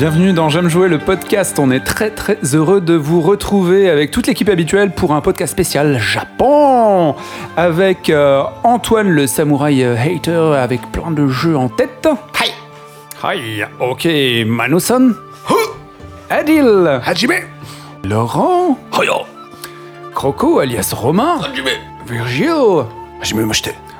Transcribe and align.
Bienvenue 0.00 0.32
dans 0.32 0.48
J'aime 0.48 0.70
jouer 0.70 0.88
le 0.88 0.96
podcast. 0.96 1.58
On 1.58 1.70
est 1.70 1.84
très 1.84 2.08
très 2.08 2.38
heureux 2.54 2.80
de 2.80 2.94
vous 2.94 3.20
retrouver 3.20 3.90
avec 3.90 4.10
toute 4.10 4.28
l'équipe 4.28 4.48
habituelle 4.48 4.92
pour 4.94 5.12
un 5.12 5.20
podcast 5.20 5.52
spécial 5.52 5.98
Japon 5.98 7.14
avec 7.58 8.08
euh, 8.08 8.42
Antoine 8.64 9.10
le 9.10 9.26
samouraï 9.26 9.84
euh, 9.84 9.94
hater 9.98 10.56
avec 10.56 10.80
plein 10.90 11.10
de 11.10 11.28
jeux 11.28 11.54
en 11.54 11.68
tête. 11.68 12.08
Hi. 12.42 12.50
Hi. 13.22 13.64
Ok, 13.78 14.08
Manosan. 14.46 15.10
Adil. 16.30 17.02
Hajime. 17.04 17.34
Laurent. 18.02 18.78
Hoyo. 18.98 19.26
Croco 20.14 20.60
alias 20.60 20.94
Romain. 20.96 21.40
Hajime. 21.42 21.76
Virgile. 22.06 22.86
Hajime. 23.20 23.52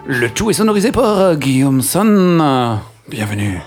Le 0.07 0.31
tout 0.31 0.49
est 0.49 0.55
sonorisé 0.55 0.93
par 0.93 1.19
euh, 1.19 1.35
Guillaume 1.35 1.83
Son. 1.83 2.79
Bienvenue. 3.07 3.61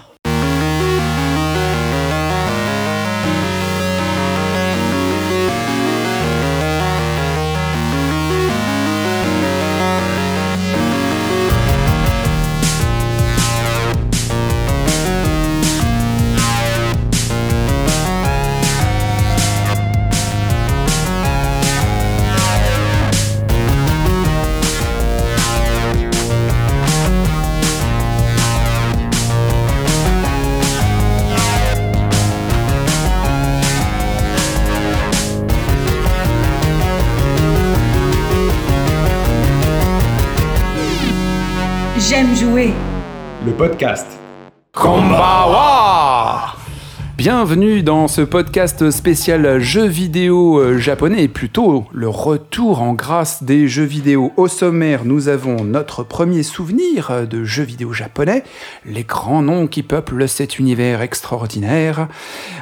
Bienvenue 47.24 47.84
dans 47.84 48.10
ce 48.10 48.20
podcast 48.20 48.92
spécial 48.92 49.58
jeux 49.60 49.88
vidéo 49.88 50.60
euh, 50.60 50.78
japonais, 50.78 51.24
et 51.24 51.28
plutôt 51.30 51.86
le 51.94 52.10
retour 52.10 52.82
en 52.82 52.92
grâce 52.92 53.44
des 53.44 53.70
jeux 53.70 53.86
vidéo. 53.86 54.34
Au 54.36 54.50
sommaire, 54.50 55.06
nous 55.06 55.30
avons 55.30 55.64
notre 55.64 56.04
premier 56.04 56.44
souvenir 56.44 57.26
de 57.26 57.46
jeux 57.46 57.64
vidéo 57.64 57.94
japonais, 57.94 58.44
les 58.84 59.06
grands 59.06 59.42
noms 59.42 59.68
qui 59.68 59.84
peuplent 59.84 60.28
cet 60.28 60.60
univers 60.60 61.02
extraordinaire, 61.02 62.10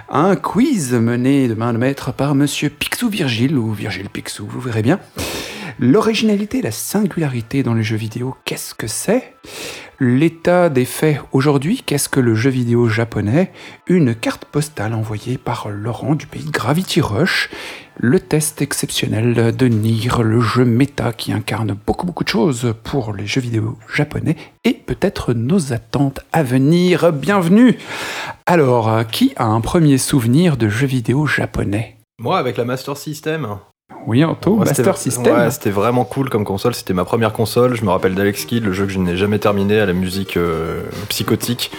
un 0.09 0.35
quiz 0.35 0.93
mené 0.93 1.47
de 1.47 1.55
main 1.55 1.73
de 1.73 1.79
maître 1.79 2.13
par 2.13 2.35
Monsieur 2.35 2.69
Picsou 2.69 3.09
Virgile, 3.09 3.57
ou 3.57 3.71
Virgile 3.71 4.09
Picsou, 4.09 4.45
vous 4.47 4.61
verrez 4.61 4.83
bien. 4.83 4.99
L'originalité, 5.79 6.61
la 6.61 6.69
singularité 6.69 7.63
dans 7.63 7.73
les 7.73 7.81
jeux 7.81 7.95
vidéo, 7.95 8.35
qu'est-ce 8.45 8.75
que 8.75 8.85
c'est? 8.85 9.33
L'état 10.03 10.69
des 10.69 10.85
faits 10.85 11.21
aujourd'hui, 11.31 11.83
qu'est-ce 11.85 12.09
que 12.09 12.19
le 12.19 12.33
jeu 12.33 12.49
vidéo 12.49 12.89
japonais? 12.89 13.51
Une 13.85 14.15
carte 14.15 14.45
postale 14.45 14.95
envoyée 14.95 15.37
par 15.37 15.69
Laurent 15.69 16.15
du 16.15 16.25
pays 16.25 16.49
Gravity 16.49 17.01
Rush, 17.01 17.51
le 17.97 18.19
test 18.19 18.63
exceptionnel 18.63 19.55
de 19.55 19.67
Nier, 19.67 20.09
le 20.23 20.41
jeu 20.41 20.65
méta 20.65 21.13
qui 21.13 21.31
incarne 21.31 21.77
beaucoup 21.85 22.07
beaucoup 22.07 22.23
de 22.23 22.29
choses 22.29 22.73
pour 22.83 23.13
les 23.13 23.27
jeux 23.27 23.41
vidéo 23.41 23.77
japonais 23.93 24.37
et 24.63 24.73
peut-être 24.73 25.35
nos 25.35 25.71
attentes 25.71 26.21
à 26.31 26.41
venir. 26.41 27.13
Bienvenue 27.13 27.77
Alors, 28.47 29.05
qui 29.05 29.33
a 29.35 29.45
un 29.45 29.61
premier 29.61 29.99
souvenir 29.99 30.57
de 30.57 30.67
jeux 30.67 30.87
vidéo 30.87 31.27
japonais? 31.27 31.97
Moi, 32.17 32.39
avec 32.39 32.57
la 32.57 32.65
Master 32.65 32.97
System. 32.97 33.59
Oui, 34.07 34.23
Anto, 34.23 34.53
Ouais, 34.53 34.65
Master 34.65 34.97
c'était- 34.97 35.11
System 35.11 35.35
Ouais, 35.35 35.51
c'était 35.51 35.69
vraiment 35.69 36.05
cool 36.05 36.29
comme 36.29 36.43
console. 36.43 36.73
C'était 36.73 36.93
ma 36.93 37.05
première 37.05 37.33
console. 37.33 37.75
Je 37.75 37.83
me 37.85 37.89
rappelle 37.91 38.15
d'Alex 38.15 38.45
Kidd, 38.45 38.63
le 38.63 38.73
jeu 38.73 38.85
que 38.85 38.91
je 38.91 38.97
n'ai 38.99 39.15
jamais 39.17 39.37
terminé, 39.39 39.79
à 39.79 39.85
la 39.85 39.93
musique 39.93 40.37
euh, 40.37 40.81
psychotique. 41.09 41.71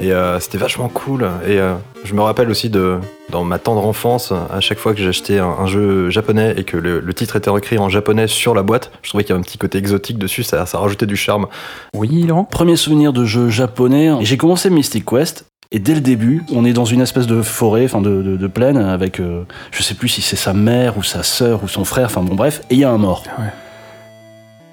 Et 0.00 0.12
euh, 0.12 0.38
c'était 0.38 0.58
vachement 0.58 0.88
cool. 0.88 1.24
Et 1.46 1.58
euh, 1.58 1.74
je 2.04 2.14
me 2.14 2.20
rappelle 2.22 2.48
aussi 2.50 2.70
de, 2.70 2.98
dans 3.30 3.42
ma 3.42 3.58
tendre 3.58 3.84
enfance, 3.84 4.32
à 4.32 4.60
chaque 4.60 4.78
fois 4.78 4.94
que 4.94 5.00
j'achetais 5.02 5.40
un, 5.40 5.48
un 5.48 5.66
jeu 5.66 6.08
japonais 6.10 6.54
et 6.56 6.62
que 6.62 6.76
le, 6.76 7.00
le 7.00 7.14
titre 7.14 7.34
était 7.34 7.50
écrit 7.56 7.78
en 7.78 7.88
japonais 7.88 8.28
sur 8.28 8.54
la 8.54 8.62
boîte, 8.62 8.92
je 9.02 9.08
trouvais 9.08 9.24
qu'il 9.24 9.30
y 9.30 9.32
avait 9.32 9.40
un 9.40 9.42
petit 9.42 9.58
côté 9.58 9.78
exotique 9.78 10.18
dessus. 10.18 10.44
Ça, 10.44 10.64
ça 10.66 10.78
rajoutait 10.78 11.06
du 11.06 11.16
charme. 11.16 11.48
Oui, 11.94 12.22
Laurent? 12.22 12.44
Premier 12.44 12.76
souvenir 12.76 13.12
de 13.12 13.24
jeu 13.24 13.48
japonais, 13.50 14.12
j'ai 14.20 14.36
commencé 14.36 14.70
Mystic 14.70 15.04
Quest. 15.04 15.46
Et 15.70 15.80
dès 15.80 15.94
le 15.94 16.00
début, 16.00 16.42
on 16.50 16.64
est 16.64 16.72
dans 16.72 16.86
une 16.86 17.02
espèce 17.02 17.26
de 17.26 17.42
forêt, 17.42 17.84
enfin 17.84 18.00
de, 18.00 18.22
de, 18.22 18.36
de 18.38 18.46
plaine, 18.46 18.78
avec, 18.78 19.20
euh, 19.20 19.42
je 19.70 19.82
sais 19.82 19.94
plus 19.94 20.08
si 20.08 20.22
c'est 20.22 20.34
sa 20.36 20.54
mère 20.54 20.96
ou 20.96 21.02
sa 21.02 21.22
sœur 21.22 21.62
ou 21.62 21.68
son 21.68 21.84
frère, 21.84 22.06
enfin 22.06 22.22
bon 22.22 22.34
bref, 22.34 22.62
et 22.70 22.74
il 22.74 22.80
y 22.80 22.84
a 22.84 22.90
un 22.90 22.96
mort. 22.96 23.24
Ouais. 23.38 23.44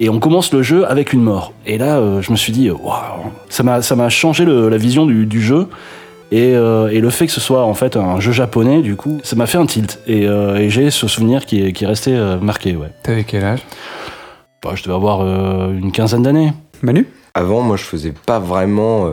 Et 0.00 0.08
on 0.08 0.18
commence 0.20 0.50
le 0.54 0.62
jeu 0.62 0.88
avec 0.90 1.12
une 1.12 1.20
mort. 1.22 1.52
Et 1.66 1.76
là, 1.76 1.98
euh, 1.98 2.22
je 2.22 2.32
me 2.32 2.36
suis 2.36 2.50
dit, 2.52 2.70
waouh, 2.70 3.30
ça 3.50 3.62
m'a, 3.62 3.82
ça 3.82 3.94
m'a 3.94 4.08
changé 4.08 4.46
le- 4.46 4.70
la 4.70 4.78
vision 4.78 5.04
du, 5.04 5.26
du 5.26 5.42
jeu. 5.42 5.68
Et, 6.32 6.54
euh, 6.54 6.88
et 6.88 7.00
le 7.00 7.10
fait 7.10 7.26
que 7.26 7.32
ce 7.32 7.40
soit 7.42 7.62
en 7.64 7.74
fait 7.74 7.96
un 7.96 8.18
jeu 8.18 8.32
japonais, 8.32 8.80
du 8.80 8.96
coup, 8.96 9.18
ça 9.22 9.36
m'a 9.36 9.44
fait 9.46 9.58
un 9.58 9.66
tilt. 9.66 10.00
Et, 10.06 10.26
euh, 10.26 10.56
et 10.56 10.70
j'ai 10.70 10.90
ce 10.90 11.06
souvenir 11.08 11.44
qui 11.44 11.62
est, 11.62 11.72
qui 11.72 11.84
est 11.84 11.86
resté 11.86 12.18
marqué, 12.40 12.74
ouais. 12.74 12.88
T'avais 13.02 13.24
quel 13.24 13.44
âge? 13.44 13.60
Bah, 14.62 14.70
je 14.74 14.82
devais 14.82 14.94
avoir 14.94 15.20
une 15.70 15.92
quinzaine 15.92 16.22
d'années. 16.22 16.52
Manu? 16.82 17.06
Avant, 17.36 17.60
moi, 17.60 17.76
je 17.76 17.84
faisais 17.84 18.14
pas 18.24 18.38
vraiment, 18.38 19.08
euh, 19.08 19.12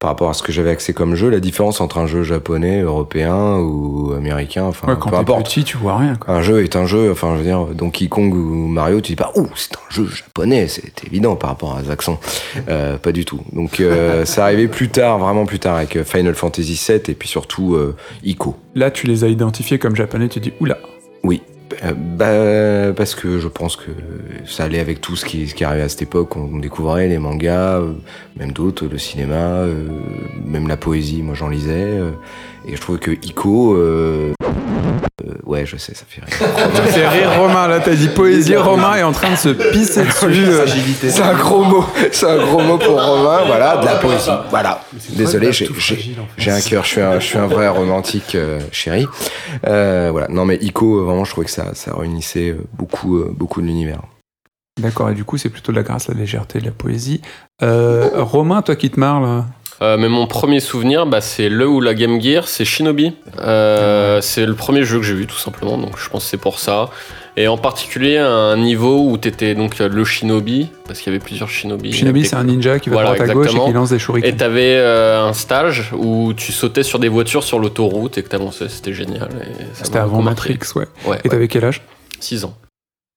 par 0.00 0.10
rapport 0.10 0.28
à 0.28 0.34
ce 0.34 0.42
que 0.42 0.50
j'avais 0.50 0.70
accès 0.70 0.92
comme 0.92 1.14
jeu, 1.14 1.30
la 1.30 1.38
différence 1.38 1.80
entre 1.80 1.98
un 1.98 2.08
jeu 2.08 2.24
japonais, 2.24 2.80
européen 2.80 3.58
ou 3.58 4.12
américain, 4.12 4.64
enfin, 4.64 4.88
Ouais, 4.88 4.94
quand 4.98 5.10
peu 5.10 5.16
importe. 5.16 5.44
petit, 5.46 5.62
tu 5.62 5.76
vois 5.76 5.96
rien. 5.96 6.16
Quoi. 6.16 6.34
Un 6.34 6.42
jeu 6.42 6.64
est 6.64 6.74
un 6.74 6.86
jeu, 6.86 7.12
enfin, 7.12 7.34
je 7.34 7.38
veux 7.38 7.44
dire, 7.44 7.66
Donkey 7.66 8.08
Kong 8.08 8.34
ou 8.34 8.66
Mario, 8.66 9.00
tu 9.00 9.12
dis 9.12 9.16
pas, 9.16 9.30
ouh, 9.36 9.46
c'est 9.54 9.76
un 9.76 9.94
jeu 9.94 10.08
japonais, 10.08 10.66
c'est 10.66 11.04
évident 11.06 11.36
par 11.36 11.50
rapport 11.50 11.76
à 11.76 11.92
accents. 11.92 12.18
Euh, 12.68 12.96
pas 12.98 13.12
du 13.12 13.24
tout. 13.24 13.40
Donc, 13.52 13.78
euh, 13.78 14.24
ça 14.24 14.44
arrivait 14.44 14.66
plus 14.66 14.88
tard, 14.88 15.18
vraiment 15.20 15.46
plus 15.46 15.60
tard, 15.60 15.76
avec 15.76 15.94
euh, 15.96 16.02
Final 16.02 16.34
Fantasy 16.34 16.80
VII 16.88 17.00
et 17.08 17.14
puis 17.14 17.28
surtout 17.28 17.74
euh, 17.76 17.94
Ico. 18.24 18.56
Là, 18.74 18.90
tu 18.90 19.06
les 19.06 19.22
as 19.22 19.28
identifiés 19.28 19.78
comme 19.78 19.94
japonais, 19.94 20.28
tu 20.28 20.40
dis 20.40 20.52
oula. 20.60 20.78
Oui. 21.22 21.42
Bah, 21.94 22.92
parce 22.96 23.14
que 23.14 23.38
je 23.38 23.48
pense 23.48 23.76
que 23.76 23.90
ça 24.44 24.64
allait 24.64 24.80
avec 24.80 25.00
tout 25.00 25.14
ce 25.14 25.24
qui, 25.24 25.46
ce 25.48 25.54
qui 25.54 25.64
arrivait 25.64 25.84
à 25.84 25.88
cette 25.88 26.02
époque. 26.02 26.36
On 26.36 26.58
découvrait 26.58 27.08
les 27.08 27.18
mangas, 27.18 27.78
euh, 27.78 27.92
même 28.36 28.52
d'autres, 28.52 28.86
le 28.86 28.98
cinéma, 28.98 29.60
euh, 29.60 29.88
même 30.44 30.66
la 30.66 30.76
poésie, 30.76 31.22
moi 31.22 31.34
j'en 31.34 31.48
lisais. 31.48 31.70
euh, 31.72 32.10
et 32.66 32.76
je 32.76 32.80
trouve 32.80 32.98
que 32.98 33.12
Ico. 33.12 33.76
Ouais, 35.50 35.66
je 35.66 35.76
sais, 35.76 35.94
ça 35.94 36.04
fait 36.08 36.22
rire. 36.24 36.30
Ça 36.74 36.82
fait 36.84 37.08
rire 37.08 37.30
Romain, 37.38 37.66
là, 37.68 37.80
t'as 37.80 37.94
dit 37.94 38.08
poésie, 38.08 38.56
Romain 38.56 38.94
est 38.96 39.02
en 39.02 39.12
train 39.12 39.32
de 39.32 39.36
se 39.36 39.48
pisser 39.48 40.04
dessus. 40.22 40.44
euh, 40.46 40.66
C'est 41.08 41.22
un 41.22 41.34
gros 41.34 41.64
mot, 41.64 41.84
c'est 42.12 42.26
un 42.26 42.38
gros 42.38 42.60
mot 42.60 42.78
pour 42.78 43.02
Romain, 43.04 43.40
voilà, 43.46 43.76
de 43.78 43.84
la 43.86 43.96
poésie. 43.96 44.30
Voilà. 44.50 44.82
Désolé, 45.10 45.50
j'ai 45.52 46.50
un 46.50 46.60
cœur, 46.60 46.84
je 46.84 46.88
suis 46.88 47.00
un, 47.00 47.18
je 47.18 47.26
suis 47.26 47.38
un 47.38 47.46
vrai 47.46 47.68
romantique 47.68 48.34
euh, 48.34 48.60
chéri. 48.72 49.06
Euh, 49.66 50.08
voilà, 50.12 50.28
non 50.28 50.44
mais 50.44 50.56
Ico, 50.56 51.04
vraiment, 51.04 51.24
je 51.24 51.30
trouvais 51.32 51.46
que 51.46 51.52
ça, 51.52 51.74
ça 51.74 51.92
réunissait 51.96 52.54
beaucoup, 52.72 53.18
euh, 53.18 53.32
beaucoup 53.36 53.60
de 53.60 53.66
l'univers. 53.66 54.00
D'accord, 54.80 55.10
et 55.10 55.14
du 55.14 55.24
coup, 55.24 55.36
c'est 55.36 55.50
plutôt 55.50 55.72
de 55.72 55.76
la 55.76 55.82
grâce, 55.82 56.08
la 56.08 56.14
légèreté, 56.14 56.60
de 56.60 56.64
la 56.66 56.70
poésie. 56.70 57.20
Romain, 57.60 58.62
toi 58.62 58.76
qui 58.76 58.88
te 58.90 58.98
marre, 58.98 59.20
là, 59.20 59.44
Euh, 59.82 59.96
mais 59.96 60.08
mon 60.08 60.26
premier 60.26 60.60
souvenir, 60.60 61.06
bah, 61.06 61.22
c'est 61.22 61.48
le 61.48 61.66
ou 61.66 61.80
la 61.80 61.94
Game 61.94 62.20
Gear, 62.20 62.46
c'est 62.48 62.66
Shinobi. 62.66 63.14
Euh, 63.40 64.20
c'est 64.20 64.44
le 64.44 64.54
premier 64.54 64.84
jeu 64.84 64.98
que 64.98 65.04
j'ai 65.04 65.14
vu 65.14 65.26
tout 65.26 65.38
simplement, 65.38 65.78
donc 65.78 65.98
je 65.98 66.08
pense 66.10 66.24
que 66.24 66.30
c'est 66.30 66.36
pour 66.36 66.58
ça. 66.58 66.90
Et 67.38 67.48
en 67.48 67.56
particulier 67.56 68.18
un 68.18 68.58
niveau 68.58 69.08
où 69.08 69.16
t'étais 69.16 69.54
donc 69.54 69.78
le 69.78 70.04
Shinobi, 70.04 70.68
parce 70.86 70.98
qu'il 71.00 71.10
y 71.12 71.16
avait 71.16 71.24
plusieurs 71.24 71.48
Shinobi. 71.48 71.92
Shinobi, 71.94 72.20
Et- 72.20 72.24
c'est 72.24 72.36
un 72.36 72.44
ninja 72.44 72.78
qui 72.78 72.90
va 72.90 72.96
Voilà, 72.96 73.10
à 73.12 73.26
gauche 73.34 73.54
et 73.54 73.58
qui 73.64 73.72
lance 73.72 73.88
des 73.88 73.96
Et 73.96 73.98
shurikens. 73.98 74.36
t'avais 74.36 74.74
euh, 74.76 75.24
un 75.24 75.32
stage 75.32 75.90
où 75.96 76.34
tu 76.34 76.52
sautais 76.52 76.82
sur 76.82 76.98
des 76.98 77.08
voitures 77.08 77.44
sur 77.44 77.58
l'autoroute 77.58 78.18
et 78.18 78.22
que 78.22 78.28
t'avançais, 78.28 78.68
c'était 78.68 78.92
génial. 78.92 79.28
et 79.40 79.64
C'était 79.72 79.98
avant. 79.98 80.20
Matrix, 80.20 80.58
ouais. 80.76 80.86
Ouais, 81.06 81.18
Et 81.24 81.28
t'avais 81.30 81.48
quel 81.48 81.64
âge? 81.64 81.80
6 82.18 82.44
ans. 82.44 82.54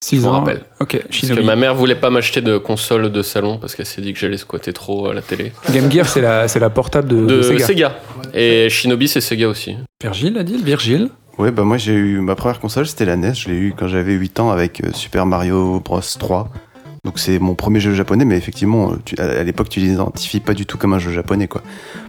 6 0.03 0.17
je 0.17 0.21
me 0.21 0.27
ans. 0.27 0.31
rappelle. 0.33 0.61
Ok, 0.79 0.97
Parce 1.01 1.15
Shinobi. 1.15 1.41
que 1.41 1.45
ma 1.45 1.55
mère 1.55 1.75
voulait 1.75 1.95
pas 1.95 2.09
m'acheter 2.09 2.41
de 2.41 2.57
console 2.57 3.11
de 3.11 3.21
salon 3.21 3.57
parce 3.57 3.73
qu'elle 3.75 3.85
s'est 3.85 4.01
dit 4.01 4.11
que 4.13 4.19
j'allais 4.19 4.37
squatter 4.37 4.73
trop 4.73 5.07
à 5.07 5.13
la 5.13 5.21
télé. 5.21 5.53
Game 5.71 5.89
Gear, 5.91 6.07
c'est 6.07 6.21
la, 6.21 6.47
c'est 6.47 6.59
la 6.59 6.69
portable 6.69 7.07
de, 7.07 7.15
De, 7.25 7.37
de 7.37 7.41
Sega. 7.41 7.65
Sega. 7.65 7.95
Et 8.33 8.69
Shinobi, 8.69 9.07
c'est 9.07 9.21
Sega 9.21 9.47
aussi. 9.47 9.77
Virgile 10.01 10.37
a 10.37 10.43
dit 10.43 10.57
Virgile 10.61 11.09
Ouais, 11.37 11.51
bah 11.51 11.63
moi 11.63 11.77
j'ai 11.77 11.93
eu 11.93 12.19
ma 12.19 12.35
première 12.35 12.59
console, 12.59 12.85
c'était 12.85 13.05
la 13.05 13.15
NES, 13.15 13.33
je 13.33 13.49
l'ai 13.49 13.55
eu 13.57 13.73
quand 13.75 13.87
j'avais 13.87 14.13
8 14.13 14.39
ans 14.39 14.51
avec 14.51 14.83
euh, 14.83 14.89
Super 14.93 15.25
Mario 15.25 15.79
Bros 15.79 15.99
3. 16.01 16.49
Donc 17.05 17.17
c'est 17.19 17.39
mon 17.39 17.55
premier 17.55 17.79
jeu 17.79 17.93
japonais, 17.95 18.23
mais 18.23 18.37
effectivement, 18.37 18.91
euh, 18.91 18.95
tu- 19.03 19.17
à 19.19 19.43
l'époque 19.43 19.67
tu 19.69 19.79
l'identifies 19.79 20.39
pas 20.41 20.53
du 20.53 20.65
tout 20.67 20.77
comme 20.77 20.93
un 20.93 20.99
jeu 20.99 21.11
japonais 21.11 21.47
quoi. 21.47 21.61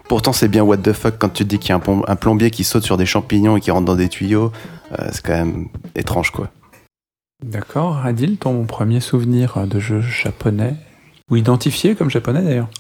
Pourtant 0.08 0.32
c'est 0.34 0.48
bien 0.48 0.62
what 0.62 0.76
the 0.76 0.92
fuck 0.92 1.14
quand 1.18 1.30
tu 1.30 1.44
te 1.44 1.48
dis 1.48 1.58
qu'il 1.58 1.70
y 1.70 1.72
a 1.72 1.80
un 2.06 2.16
plombier 2.16 2.50
qui 2.50 2.64
saute 2.64 2.84
sur 2.84 2.96
des 2.98 3.06
champignons 3.06 3.56
et 3.56 3.60
qui 3.60 3.70
rentre 3.70 3.86
dans 3.86 3.96
des 3.96 4.08
tuyaux, 4.10 4.52
euh, 4.98 5.06
c'est 5.10 5.24
quand 5.24 5.32
même 5.32 5.68
étrange 5.96 6.30
quoi. 6.30 6.50
D'accord. 7.44 8.00
Adil, 8.02 8.38
ton 8.38 8.64
premier 8.64 9.00
souvenir 9.00 9.66
de 9.66 9.78
jeu 9.78 10.00
japonais 10.00 10.76
Ou 11.30 11.36
identifié 11.36 11.94
comme 11.94 12.08
japonais 12.08 12.40
d'ailleurs? 12.40 12.70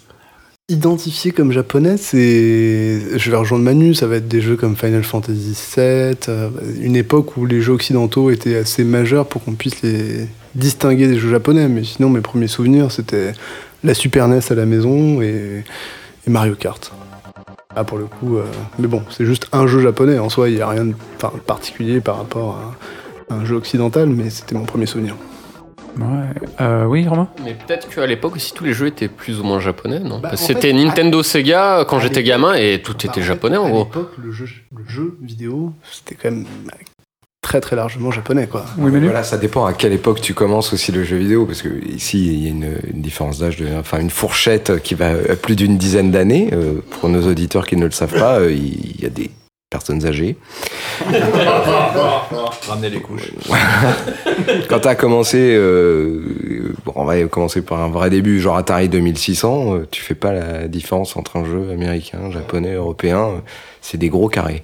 Identifier 0.70 1.32
comme 1.32 1.52
japonais, 1.52 1.98
c'est. 1.98 3.18
Je 3.18 3.30
vais 3.30 3.36
rejoindre 3.36 3.64
Manu, 3.64 3.94
ça 3.94 4.06
va 4.06 4.16
être 4.16 4.26
des 4.26 4.40
jeux 4.40 4.56
comme 4.56 4.74
Final 4.74 5.04
Fantasy 5.04 5.54
VII, 5.76 6.16
euh, 6.28 6.48
une 6.80 6.96
époque 6.96 7.36
où 7.36 7.44
les 7.44 7.60
jeux 7.60 7.74
occidentaux 7.74 8.30
étaient 8.30 8.56
assez 8.56 8.84
majeurs 8.84 9.26
pour 9.26 9.44
qu'on 9.44 9.52
puisse 9.52 9.82
les 9.82 10.26
distinguer 10.54 11.08
des 11.08 11.18
jeux 11.18 11.30
japonais. 11.30 11.68
Mais 11.68 11.84
sinon, 11.84 12.08
mes 12.08 12.22
premiers 12.22 12.48
souvenirs, 12.48 12.90
c'était 12.90 13.34
la 13.82 13.92
Super 13.92 14.26
NES 14.28 14.40
à 14.48 14.54
la 14.54 14.64
maison 14.64 15.20
et, 15.20 15.62
Mario 16.26 16.54
Kart. 16.54 16.90
Ah, 17.76 17.84
pour 17.84 17.98
le 17.98 18.06
coup, 18.06 18.38
euh, 18.38 18.46
mais 18.78 18.86
bon, 18.86 19.02
c'est 19.10 19.26
juste 19.26 19.48
un 19.52 19.66
jeu 19.66 19.82
japonais 19.82 20.18
en 20.18 20.30
soi, 20.30 20.48
il 20.48 20.54
n'y 20.54 20.62
a 20.62 20.68
rien 20.68 20.86
de 20.86 20.94
particulier 21.44 22.00
par 22.00 22.16
rapport 22.16 22.56
à 22.56 22.74
un 23.30 23.44
jeu 23.44 23.56
occidental, 23.56 24.08
mais 24.08 24.30
c'était 24.30 24.54
mon 24.54 24.64
premier 24.64 24.86
souvenir. 24.86 25.16
Ouais. 25.98 26.04
Euh, 26.60 26.86
oui, 26.86 27.06
Romain? 27.06 27.28
Mais 27.44 27.54
peut-être 27.54 27.88
qu'à 27.88 28.04
l'époque 28.06 28.34
aussi 28.34 28.52
tous 28.52 28.64
les 28.64 28.72
jeux 28.72 28.88
étaient 28.88 29.06
plus 29.08 29.38
ou 29.38 29.44
moins 29.44 29.60
japonais, 29.60 30.00
non? 30.00 30.18
Bah, 30.18 30.32
C'était 30.34 30.60
fait, 30.68 30.72
Nintendo 30.72 31.22
Sega 31.22 31.84
quand 31.88 31.98
à 31.98 32.00
j'étais 32.00 32.22
gamin 32.24 32.54
et 32.54 32.82
tout 32.82 32.92
Bah, 32.92 32.98
était 33.00 33.08
en 33.10 33.12
fait, 33.14 33.22
japonais 33.22 33.56
en 33.56 33.66
à 33.66 33.70
gros. 33.70 33.84
l'époque, 33.84 34.10
le 34.22 34.32
jeu, 34.32 34.46
le 34.76 34.84
jeu 34.88 35.16
vidéo, 35.22 35.72
c'était 35.92 36.16
quand 36.16 36.32
même 36.32 36.46
très 37.42 37.60
très 37.60 37.76
largement 37.76 38.10
japonais, 38.10 38.48
quoi. 38.48 38.64
Oui, 38.76 38.90
Manu? 38.90 39.04
Voilà, 39.04 39.22
ça 39.22 39.36
dépend 39.38 39.66
à 39.66 39.72
quelle 39.72 39.92
époque 39.92 40.20
tu 40.20 40.34
commences 40.34 40.72
aussi 40.72 40.90
le 40.90 41.04
jeu 41.04 41.16
vidéo, 41.16 41.46
parce 41.46 41.62
que 41.62 41.68
ici 41.86 42.26
il 42.26 42.42
y 42.42 42.46
a 42.46 42.50
une, 42.50 42.76
une 42.92 43.00
différence 43.02 43.38
d'âge, 43.38 43.58
de, 43.58 43.68
enfin 43.78 44.00
une 44.00 44.10
fourchette 44.10 44.82
qui 44.82 44.96
va 44.96 45.10
à 45.10 45.36
plus 45.36 45.54
d'une 45.54 45.78
dizaine 45.78 46.10
d'années. 46.10 46.50
Euh, 46.52 46.80
pour 46.90 47.08
nos 47.08 47.22
auditeurs 47.28 47.66
qui 47.68 47.76
ne 47.76 47.84
le 47.84 47.92
savent 47.92 48.18
pas, 48.18 48.40
euh, 48.40 48.50
il 48.52 49.00
y 49.00 49.06
a 49.06 49.10
des 49.10 49.30
personnes 49.74 50.06
âgées. 50.06 50.36
Ramener 52.68 52.90
les 52.90 53.00
couches. 53.00 53.32
Quand 54.68 54.78
tu 54.78 54.88
as 54.88 54.94
commencé, 54.94 55.38
euh, 55.40 56.72
bon, 56.84 56.92
on 56.94 57.04
va 57.04 57.20
commencer 57.24 57.60
par 57.60 57.80
un 57.80 57.88
vrai 57.88 58.08
début, 58.08 58.40
genre 58.40 58.56
Atari 58.56 58.88
2600, 58.88 59.74
euh, 59.74 59.88
tu 59.90 60.00
fais 60.00 60.14
pas 60.14 60.32
la 60.32 60.68
différence 60.68 61.16
entre 61.16 61.38
un 61.38 61.44
jeu 61.44 61.72
américain, 61.72 62.30
japonais, 62.30 62.74
européen, 62.74 63.18
euh, 63.18 63.38
c'est 63.80 63.98
des 63.98 64.08
gros 64.08 64.28
carrés. 64.28 64.62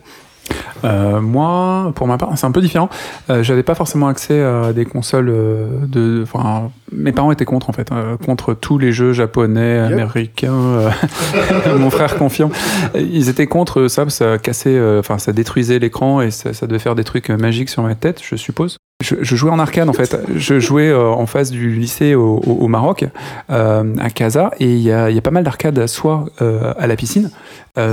Euh, 0.85 1.21
moi, 1.21 1.93
pour 1.95 2.07
ma 2.07 2.17
part, 2.19 2.31
c'est 2.37 2.47
un 2.47 2.53
peu 2.53 2.61
différent. 2.61 2.89
Euh, 3.29 3.43
J'avais 3.43 3.63
pas 3.63 3.75
forcément 3.75 4.09
accès 4.09 4.43
à 4.43 4.73
des 4.73 4.85
consoles 4.85 5.29
euh, 5.29 5.67
de. 5.87 6.21
Enfin, 6.23 6.71
mes 6.93 7.13
parents 7.13 7.31
étaient 7.33 7.45
contre 7.45 7.71
en 7.71 7.73
fait, 7.73 7.91
euh, 7.93 8.17
contre 8.17 8.55
tous 8.55 8.79
les 8.79 8.93
jeux 8.93 9.13
japonais, 9.13 9.77
Yep. 9.81 9.93
américains. 9.93 10.53
euh, 10.55 10.91
mon 11.79 11.91
frère 11.91 12.17
confirme. 12.17 12.51
Ils 12.95 13.29
étaient 13.29 13.47
contre 13.47 13.89
ça, 13.89 14.03
parce 14.05 14.19
que 14.19 14.25
ça 14.33 14.39
cassait, 14.39 14.77
euh, 14.77 15.01
enfin, 15.01 15.19
ça 15.19 15.33
détruisait 15.33 15.79
l'écran 15.79 16.21
et 16.21 16.31
ça, 16.31 16.53
ça 16.53 16.67
devait 16.67 16.79
faire 16.79 16.95
des 16.95 17.05
trucs 17.05 17.31
magiques 17.31 17.69
sur 17.71 17.83
ma 17.83 17.95
tête, 17.95 18.21
je 18.25 18.37
suppose. 18.37 18.77
Je, 19.01 19.35
jouais 19.35 19.51
en 19.51 19.59
arcade 19.59 19.89
en 19.89 19.93
fait. 19.93 20.17
Je 20.35 20.61
jouais 20.61 20.89
euh, 20.89 21.09
en 21.09 21.27
face 21.27 21.51
du 21.51 21.71
lycée 21.71 22.15
au, 22.15 22.69
Maroc, 22.69 23.07
euh, 23.51 23.97
à 23.99 24.11
Casa, 24.11 24.51
et 24.61 24.67
il 24.67 24.81
y 24.81 24.93
a, 24.93 25.21
pas 25.23 25.31
mal 25.31 25.45
d'arcades, 25.45 25.87
soit 25.87 26.27
euh, 26.43 26.73
à 26.79 26.87
la 26.87 26.97
piscine, 26.97 27.31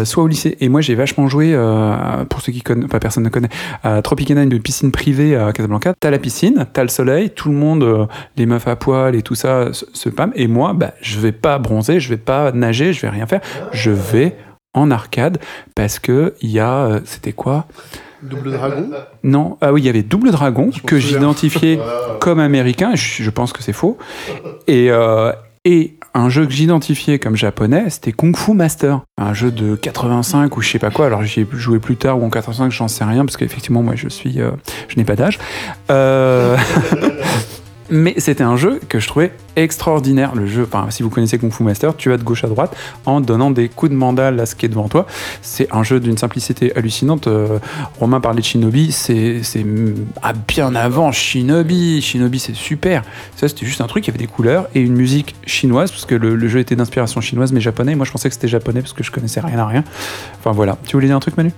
soit 0.04 0.24
au 0.24 0.28
lycée. 0.28 0.58
Et 0.60 0.70
moi, 0.70 0.82
j'ai 0.82 0.96
vachement 0.96 1.28
joué, 1.28 1.58
pour 2.30 2.42
ceux 2.42 2.52
qui 2.52 2.62
connaissent, 2.62 2.90
pas 2.90 3.00
personne 3.00 3.24
ne 3.24 3.30
connaît, 3.30 3.50
à 3.84 4.02
Tropicana, 4.02 4.44
une 4.44 4.60
piscine 4.60 4.92
privée 4.92 5.36
à 5.36 5.52
Casablanca. 5.54 5.94
T'as 6.00 6.12
la 6.12 6.20
piscine, 6.20 6.66
t'as 6.74 6.84
le 6.84 6.90
soleil, 6.90 7.30
tout 7.30 7.50
le 7.50 7.56
monde, 7.56 8.08
les 8.36 8.46
meufs 8.46 8.68
à 8.68 8.76
poil 8.76 9.16
et 9.16 9.22
tout 9.22 9.36
ça, 9.36 9.70
se, 9.72 10.10
pâment. 10.10 10.34
Et 10.36 10.48
moi, 10.48 10.74
bah, 10.74 10.94
je 11.02 11.20
vais 11.20 11.32
pas 11.32 11.58
bronzer, 11.58 12.00
je 12.00 12.10
vais 12.10 12.18
pas 12.18 12.52
nager, 12.52 12.94
je 12.94 13.02
vais 13.02 13.10
rien 13.10 13.28
faire. 13.28 13.42
Je 13.72 13.92
vais 13.92 14.36
en 14.74 14.92
arcade 14.92 15.40
parce 15.76 16.00
que 16.00 16.36
il 16.42 16.52
y 16.52 16.60
a, 16.60 17.00
c'était 17.06 17.34
quoi? 17.34 17.66
Double 18.22 18.52
Dragon 18.52 18.90
Non, 19.24 19.58
ah 19.62 19.74
oui, 19.74 19.82
il 19.82 19.86
y 19.86 19.90
avait 19.90 20.04
Double 20.04 20.32
Dragon 20.32 20.70
Je 20.74 20.82
que 20.82 20.98
j'identifiais 20.98 21.80
comme 22.20 22.40
américain. 22.40 22.96
Je, 22.96 23.24
je 23.24 23.30
pense 23.30 23.54
que 23.54 23.64
c'est 23.64 23.74
faux. 23.74 23.98
Et 24.68 24.92
euh, 24.92 25.32
et 25.66 25.96
un 26.14 26.30
jeu 26.30 26.46
que 26.46 26.54
j'identifiais 26.54 27.20
comme 27.20 27.36
japonais, 27.36 27.90
c'était 27.90 28.14
Kung 28.14 28.38
Fu 28.38 28.54
Master, 28.54 29.02
un 29.18 29.34
jeu 29.34 29.52
de 29.52 29.76
85 29.76 30.56
ou 30.56 30.62
je 30.62 30.70
sais 30.70 30.80
pas 30.80 30.92
quoi. 30.92 31.08
Alors 31.08 31.24
j'y 31.24 31.42
ai 31.42 31.48
joué 31.52 31.80
plus 31.80 31.98
tard 31.98 32.22
ou 32.22 32.26
en 32.26 32.30
85, 32.30 32.72
j'en 32.72 32.88
sais 32.88 33.04
rien 33.04 33.26
parce 33.26 33.36
qu'effectivement 33.36 33.84
moi 33.84 33.94
je 33.96 34.08
suis, 34.08 34.40
euh, 34.40 34.52
je 34.88 34.96
n'ai 34.96 35.04
pas 35.04 35.16
d'âge. 35.16 35.40
Euh, 35.92 36.56
Mais 37.90 38.16
c'était 38.18 38.44
un 38.44 38.58
jeu 38.58 38.80
que 38.90 39.00
je 39.00 39.08
trouvais 39.08 39.32
extraordinaire. 39.56 40.36
Le 40.36 40.46
jeu, 40.46 40.64
enfin, 40.64 40.88
si 40.90 41.04
vous 41.04 41.10
connaissez 41.10 41.38
Kung 41.38 41.52
Fu 41.52 41.64
Master, 41.64 41.96
tu 41.96 42.10
vas 42.10 42.18
de 42.18 42.24
gauche 42.24 42.44
à 42.44 42.48
droite 42.48 42.76
en 43.06 43.22
donnant 43.22 43.50
des 43.50 43.70
coups 43.70 43.92
de 43.92 43.96
mandale 43.96 44.40
à 44.40 44.46
ce 44.46 44.56
qui 44.56 44.66
est 44.66 44.70
devant 44.70 44.90
toi. 44.90 45.08
C'est 45.42 45.74
un 45.74 45.84
jeu 45.84 46.00
d'une 46.00 46.18
simplicité 46.18 46.76
hallucinante. 46.76 47.28
Euh, 47.28 47.60
Romain 48.00 48.20
parlait 48.20 48.42
de 48.42 48.46
Shinobi, 48.46 48.92
c'est 48.92 49.42
mm, 49.64 49.96
ah, 50.22 50.34
bien 50.34 50.76
avant 50.76 51.12
Shinobi. 51.12 52.02
Shinobi, 52.02 52.40
c'est 52.40 52.56
super. 52.56 53.04
Ça, 53.36 53.48
c'était 53.48 53.66
juste 53.66 53.82
un 53.82 53.88
truc, 53.88 54.06
il 54.06 54.10
y 54.10 54.12
avait 54.12 54.20
des 54.20 54.32
couleurs 54.32 54.68
et 54.76 54.82
une 54.82 54.96
musique 54.96 55.36
chinoise, 55.46 55.92
parce 55.92 56.06
que 56.06 56.16
le, 56.16 56.36
le 56.36 56.48
jeu 56.48 56.60
était 56.60 56.76
d'inspiration 56.76 57.22
chinoise, 57.22 57.52
mais 57.54 57.62
japonais. 57.62 57.96
Moi, 57.96 58.06
je 58.06 58.12
pensais 58.12 58.28
que 58.28 58.36
c'était 58.36 58.48
japonais 58.48 58.82
parce 58.82 58.94
que 58.94 59.04
je 59.04 59.12
connaissais 59.12 59.40
rien 59.40 59.60
à 59.60 59.66
rien. 59.66 59.84
Enfin, 60.40 60.52
voilà. 60.52 60.78
Tu 60.86 60.96
voulais 60.96 61.08
dire 61.08 61.16
un 61.16 61.22
truc, 61.22 61.38
Manu? 61.38 61.52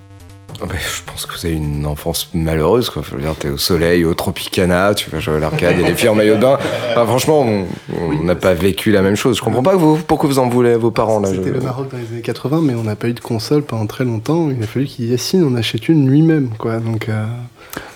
Je 0.61 1.01
pense 1.11 1.25
que 1.25 1.33
vous 1.39 1.45
avez 1.45 1.55
une 1.55 1.85
enfance 1.85 2.29
malheureuse, 2.33 2.89
quoi. 2.89 3.01
Je 3.07 3.15
veux 3.15 3.21
dire, 3.21 3.35
t'es 3.35 3.49
au 3.49 3.57
soleil, 3.57 4.03
au 4.05 4.13
Tropicana, 4.13 4.93
tu 4.93 5.09
vas 5.09 5.19
jouer 5.19 5.35
à 5.37 5.39
l'arcade, 5.39 5.75
il 5.77 5.81
y 5.81 5.85
a 5.85 5.89
des 5.89 5.95
filles 5.95 6.09
en 6.09 6.15
maillot 6.15 6.35
de 6.35 6.41
bain. 6.41 6.57
Enfin, 6.91 7.05
franchement, 7.05 7.45
on 7.97 8.23
n'a 8.23 8.35
pas 8.35 8.53
vécu 8.53 8.91
la 8.91 9.01
même 9.01 9.15
chose. 9.15 9.37
Je 9.37 9.41
comprends 9.41 9.63
pas 9.63 9.71
que 9.71 9.77
vous, 9.77 9.97
pourquoi 9.97 10.29
vous 10.29 10.39
en 10.39 10.49
voulez 10.49 10.73
à 10.73 10.77
vos 10.77 10.91
parents, 10.91 11.19
là. 11.19 11.29
C'était 11.29 11.49
je- 11.49 11.53
le 11.53 11.61
Maroc 11.61 11.87
dans 11.91 11.97
les 11.97 12.07
années 12.11 12.21
80, 12.21 12.61
mais 12.63 12.73
on 12.75 12.83
n'a 12.83 12.95
pas 12.95 13.07
eu 13.07 13.13
de 13.13 13.19
console 13.19 13.63
pendant 13.63 13.85
très 13.87 14.03
longtemps. 14.05 14.49
Il 14.49 14.61
a 14.63 14.67
fallu 14.67 14.85
qu'il 14.85 15.05
Yacine 15.09 15.43
en 15.43 15.55
achète 15.55 15.87
une 15.89 16.09
lui-même, 16.09 16.49
quoi. 16.57 16.77
Donc, 16.79 17.07
euh, 17.09 17.25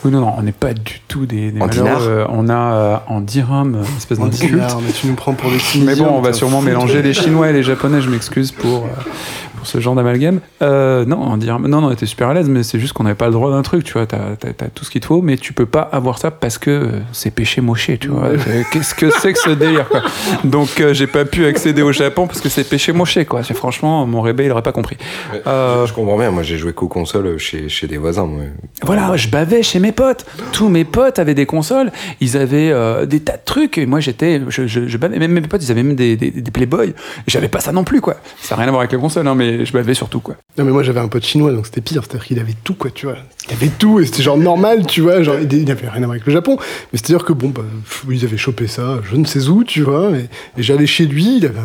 Oui, 0.05 0.11
non, 0.11 0.21
non, 0.21 0.33
on 0.37 0.41
n'est 0.43 0.51
pas 0.51 0.73
du 0.73 1.01
tout 1.07 1.25
des, 1.25 1.51
des 1.51 1.59
En 1.61 1.65
malheureux. 1.67 1.83
dinar 1.87 2.01
Euh, 2.03 2.25
on 2.29 2.47
a 2.49 2.73
euh, 2.73 2.95
en 3.07 3.21
dirham, 3.21 3.75
une 3.89 3.97
espèce 3.97 4.19
d'inculte. 4.19 4.53
mais 4.85 4.91
tu 4.93 5.07
nous 5.07 5.15
prends 5.15 5.33
pour 5.33 5.49
des 5.49 5.57
Mais 5.83 5.95
bon, 5.95 6.07
on 6.09 6.21
va 6.21 6.31
sûrement 6.33 6.61
mélanger 6.61 7.01
les 7.01 7.13
Chinois 7.13 7.49
et 7.49 7.53
les 7.53 7.63
Japonais, 7.63 8.01
je 8.01 8.09
m'excuse 8.09 8.51
pour, 8.51 8.83
euh, 8.85 8.87
pour 9.63 9.69
ce 9.69 9.79
genre 9.79 9.95
d'amalgame. 9.95 10.41
Euh, 10.61 11.05
non, 11.05 11.19
on 11.21 11.37
dirait, 11.37 11.57
non, 11.57 11.79
non, 11.81 11.87
on 11.87 11.91
était 11.91 12.05
super 12.05 12.27
à 12.27 12.33
l'aise, 12.33 12.49
mais 12.49 12.63
c'est 12.63 12.79
juste 12.79 12.91
qu'on 12.91 13.03
n'avait 13.03 13.15
pas 13.15 13.27
le 13.27 13.31
droit 13.31 13.49
d'un 13.49 13.61
truc, 13.61 13.85
tu 13.85 13.93
vois, 13.93 14.05
t'as 14.05 14.17
as, 14.17 14.67
tout 14.75 14.83
ce 14.83 14.91
qu'il 14.91 14.99
te 14.99 15.05
faut, 15.05 15.21
mais 15.21 15.37
tu 15.37 15.53
peux 15.53 15.65
pas 15.65 15.87
avoir 15.93 16.17
ça 16.17 16.31
parce 16.31 16.57
que 16.57 16.69
euh, 16.69 16.99
c'est 17.13 17.31
péché 17.31 17.61
moché, 17.61 17.97
tu 17.97 18.09
vois. 18.09 18.25
Euh, 18.25 18.37
Qu'est-ce 18.73 18.93
que 18.93 19.09
c'est 19.09 19.31
que 19.31 19.39
ce 19.39 19.51
délire, 19.51 19.87
quoi? 19.87 20.01
Donc, 20.43 20.81
euh, 20.81 20.93
j'ai 20.93 21.07
pas 21.07 21.23
pu 21.23 21.45
accéder 21.45 21.81
au 21.81 21.93
Japon 21.93 22.27
parce 22.27 22.41
que 22.41 22.49
c'est 22.49 22.65
péché 22.67 22.91
moché, 22.91 23.23
quoi. 23.23 23.41
C'est 23.41 23.53
franchement, 23.53 24.05
mon 24.05 24.19
rébé, 24.19 24.43
il 24.47 24.51
aurait 24.51 24.63
pas 24.63 24.73
compris. 24.73 24.97
Euh, 25.47 25.85
Je 25.85 25.93
comprends 25.93 26.17
bien, 26.17 26.31
moi 26.31 26.43
j'ai 26.43 26.57
joué 26.57 26.73
qu'aux 26.73 26.89
consoles 26.89 27.37
chez, 27.37 27.69
chez 27.69 27.87
des 27.87 27.97
voisins. 27.97 28.25
Moi. 28.25 28.43
Voilà, 28.81 29.15
je 29.15 29.29
bavais 29.29 29.63
chez 29.63 29.79
mes 29.79 29.93
potes. 29.93 30.25
Tous 30.51 30.67
mes 30.67 30.83
potes 30.83 31.19
avaient 31.19 31.35
des 31.35 31.45
consoles, 31.45 31.89
ils 32.19 32.35
avaient 32.35 32.73
des 33.07 33.21
tas 33.21 33.37
de 33.37 33.45
trucs, 33.45 33.77
et 33.77 33.85
moi 33.85 34.01
j'étais, 34.01 34.41
je, 34.49 34.67
je, 34.67 34.87
je 34.89 34.97
bavais. 34.97 35.17
Même 35.19 35.31
mes 35.31 35.39
potes, 35.39 35.63
ils 35.63 35.71
avaient 35.71 35.83
même 35.83 35.95
des, 35.95 36.17
des, 36.17 36.31
des 36.31 36.51
Playboy. 36.51 36.93
J'avais 37.27 37.47
pas 37.47 37.61
ça 37.61 37.71
non 37.71 37.85
plus, 37.85 38.01
quoi. 38.01 38.15
Ça 38.41 38.55
n'a 38.55 38.59
rien 38.63 38.67
à 38.67 38.71
voir 38.71 38.81
avec 38.81 38.91
les 38.91 38.97
consoles, 38.97 39.25
hein, 39.27 39.35
mais 39.35 39.52
je 39.63 39.73
bavais 39.73 39.93
surtout, 39.93 40.19
quoi. 40.19 40.35
Non, 40.57 40.65
mais 40.65 40.71
moi 40.71 40.83
j'avais 40.83 40.99
un 40.99 41.07
pote 41.07 41.25
chinois, 41.25 41.51
donc 41.51 41.65
c'était 41.65 41.81
pire. 41.81 42.03
C'est-à-dire 42.03 42.25
qu'il 42.25 42.39
avait 42.39 42.55
tout, 42.63 42.73
quoi, 42.73 42.91
tu 42.91 43.05
vois. 43.05 43.17
Il 43.47 43.53
avait 43.53 43.71
tout, 43.77 43.99
et 43.99 44.05
c'était 44.05 44.23
genre 44.23 44.37
normal, 44.37 44.85
tu 44.85 45.01
vois. 45.01 45.21
Genre, 45.23 45.35
il 45.39 45.71
avait 45.71 45.87
rien 45.87 46.03
à 46.03 46.05
voir 46.05 46.11
avec 46.11 46.25
le 46.25 46.33
Japon. 46.33 46.57
Mais 46.91 46.99
c'est-à-dire 46.99 47.25
que, 47.25 47.33
bon, 47.33 47.49
bah, 47.49 47.63
ils 48.09 48.23
avaient 48.23 48.37
chopé 48.37 48.67
ça, 48.67 48.99
je 49.09 49.15
ne 49.15 49.25
sais 49.25 49.47
où, 49.47 49.63
tu 49.63 49.81
vois. 49.81 50.11
Et, 50.11 50.27
j'allais 50.57 50.87
chez 50.87 51.05
lui, 51.05 51.37
il 51.37 51.45
avait 51.45 51.59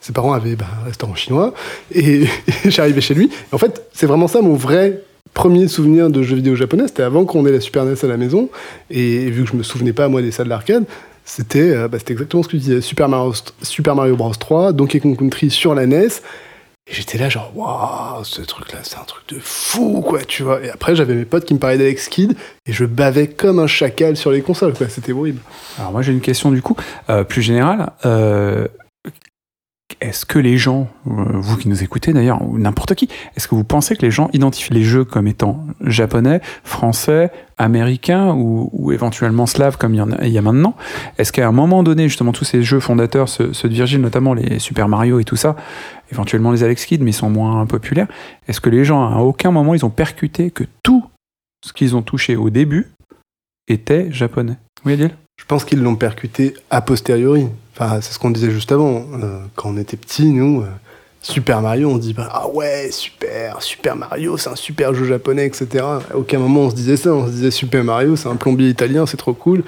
ses 0.00 0.12
parents 0.12 0.32
avaient 0.32 0.56
bah, 0.56 0.66
un 0.82 0.84
restaurant 0.84 1.14
chinois, 1.14 1.54
et, 1.94 2.24
j'arrivais 2.66 3.00
chez 3.00 3.14
lui. 3.14 3.30
En 3.52 3.58
fait, 3.58 3.82
c'est 3.92 4.06
vraiment 4.06 4.28
ça 4.28 4.40
mon 4.40 4.54
vrai 4.54 5.02
premier 5.34 5.68
souvenir 5.68 6.10
de 6.10 6.22
jeux 6.22 6.36
vidéo 6.36 6.54
japonais. 6.54 6.84
C'était 6.88 7.02
avant 7.02 7.24
qu'on 7.24 7.46
ait 7.46 7.52
la 7.52 7.60
Super 7.60 7.84
NES 7.84 7.94
à 8.02 8.06
la 8.06 8.16
maison. 8.16 8.50
Et 8.90 9.30
vu 9.30 9.44
que 9.44 9.50
je 9.50 9.56
me 9.56 9.62
souvenais 9.62 9.92
pas, 9.92 10.08
moi, 10.08 10.22
des 10.22 10.30
salles 10.30 10.48
d'arcade, 10.48 10.84
c'était 11.24 11.70
euh, 11.70 11.88
bah, 11.88 11.98
exactement 12.06 12.42
ce 12.42 12.48
que 12.48 12.52
tu 12.52 12.58
disais. 12.58 12.80
Super 12.80 13.08
Mario, 13.08 13.32
Super 13.62 13.94
Mario 13.94 14.16
Bros 14.16 14.32
3, 14.32 14.72
Donkey 14.72 15.00
Kong 15.00 15.16
Country 15.16 15.50
sur 15.50 15.74
la 15.74 15.86
NES. 15.86 16.08
Et 16.88 16.94
j'étais 16.94 17.16
là, 17.16 17.28
genre, 17.28 17.52
waouh, 17.54 18.24
ce 18.24 18.42
truc-là, 18.42 18.80
c'est 18.82 18.96
un 18.96 19.04
truc 19.04 19.22
de 19.28 19.38
fou, 19.40 20.02
quoi, 20.04 20.24
tu 20.24 20.42
vois. 20.42 20.60
Et 20.64 20.68
après, 20.70 20.96
j'avais 20.96 21.14
mes 21.14 21.24
potes 21.24 21.44
qui 21.44 21.54
me 21.54 21.60
parlaient 21.60 21.78
d'Alex 21.78 22.08
Kidd, 22.08 22.34
et 22.66 22.72
je 22.72 22.84
bavais 22.84 23.28
comme 23.28 23.60
un 23.60 23.68
chacal 23.68 24.16
sur 24.16 24.32
les 24.32 24.42
consoles, 24.42 24.74
quoi. 24.74 24.88
C'était 24.88 25.12
horrible. 25.12 25.40
Alors 25.78 25.92
moi 25.92 26.02
j'ai 26.02 26.12
une 26.12 26.20
question 26.20 26.50
du 26.50 26.60
coup, 26.60 26.76
euh, 27.08 27.22
plus 27.24 27.40
générale. 27.42 27.92
Euh, 28.04 28.66
est-ce 30.00 30.26
que 30.26 30.38
les 30.38 30.58
gens, 30.58 30.88
euh, 31.06 31.24
vous 31.34 31.56
qui 31.56 31.68
nous 31.68 31.82
écoutez 31.82 32.12
d'ailleurs, 32.12 32.42
ou 32.42 32.58
n'importe 32.58 32.94
qui, 32.94 33.08
est-ce 33.36 33.48
que 33.48 33.54
vous 33.54 33.64
pensez 33.64 33.96
que 33.96 34.02
les 34.02 34.10
gens 34.10 34.28
identifient 34.32 34.72
les 34.72 34.84
jeux 34.84 35.04
comme 35.04 35.26
étant 35.26 35.66
japonais, 35.80 36.40
français, 36.64 37.30
américains 37.58 38.34
ou, 38.34 38.92
éventuellement 38.92 39.46
slaves 39.46 39.76
comme 39.76 39.94
il 39.94 39.98
y, 39.98 40.00
en 40.00 40.10
a, 40.10 40.42
maintenant? 40.42 40.74
Est-ce 41.18 41.32
qu'à 41.32 41.46
un 41.46 41.52
moment 41.52 41.82
donné, 41.82 42.08
justement, 42.08 42.32
tous 42.32 42.44
ces 42.44 42.62
jeux 42.62 42.80
fondateurs, 42.80 43.28
ceux, 43.28 43.52
ceux 43.52 43.68
de 43.68 43.74
Virgin, 43.74 44.00
notamment 44.00 44.34
les 44.34 44.58
Super 44.58 44.88
Mario 44.88 45.18
et 45.20 45.24
tout 45.24 45.36
ça, 45.36 45.56
éventuellement 46.10 46.52
les 46.52 46.62
Alex 46.62 46.84
Kidd, 46.84 47.02
mais 47.02 47.10
ils 47.10 47.14
sont 47.14 47.30
moins 47.30 47.66
populaires, 47.66 48.08
est-ce 48.48 48.60
que 48.60 48.70
les 48.70 48.84
gens, 48.84 49.08
à 49.08 49.18
aucun 49.18 49.50
moment, 49.50 49.74
ils 49.74 49.84
ont 49.84 49.90
percuté 49.90 50.50
que 50.50 50.64
tout 50.82 51.04
ce 51.64 51.72
qu'ils 51.72 51.96
ont 51.96 52.02
touché 52.02 52.36
au 52.36 52.50
début 52.50 52.90
était 53.68 54.10
japonais? 54.12 54.56
Oui, 54.84 54.94
Adil? 54.94 55.10
Je 55.36 55.44
pense 55.46 55.64
qu'ils 55.64 55.82
l'ont 55.82 55.96
percuté 55.96 56.54
a 56.70 56.80
posteriori. 56.82 57.48
Enfin, 57.82 58.00
c'est 58.00 58.12
ce 58.12 58.18
qu'on 58.18 58.30
disait 58.30 58.50
juste 58.50 58.72
avant. 58.72 59.06
Euh, 59.22 59.38
quand 59.56 59.70
on 59.70 59.76
était 59.76 59.96
petits, 59.96 60.26
nous, 60.26 60.62
euh, 60.62 60.66
Super 61.20 61.60
Mario, 61.60 61.90
on 61.90 61.98
dit 61.98 62.14
bah, 62.14 62.28
ah 62.32 62.48
ouais, 62.48 62.90
super, 62.90 63.62
Super 63.62 63.96
Mario, 63.96 64.36
c'est 64.36 64.50
un 64.50 64.56
super 64.56 64.94
jeu 64.94 65.04
japonais, 65.04 65.46
etc. 65.46 65.84
À 65.84 66.16
aucun 66.16 66.38
moment 66.38 66.62
on 66.62 66.70
se 66.70 66.74
disait 66.74 66.96
ça. 66.96 67.12
On 67.12 67.26
se 67.26 67.32
disait 67.32 67.50
Super 67.50 67.84
Mario, 67.84 68.16
c'est 68.16 68.28
un 68.28 68.36
plombier 68.36 68.68
italien, 68.68 69.06
c'est 69.06 69.16
trop 69.16 69.32
cool. 69.32 69.62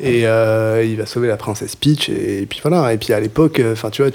Et 0.00 0.26
euh, 0.26 0.84
il 0.84 0.96
va 0.96 1.06
sauver 1.06 1.28
la 1.28 1.36
princesse 1.36 1.76
Peach. 1.76 2.08
Et, 2.08 2.46
puis 2.46 2.60
voilà. 2.62 2.92
Et 2.92 2.98
puis 2.98 3.12
à 3.12 3.20
l'époque, 3.20 3.60
enfin, 3.72 3.90
tu 3.90 4.02
vois, 4.02 4.10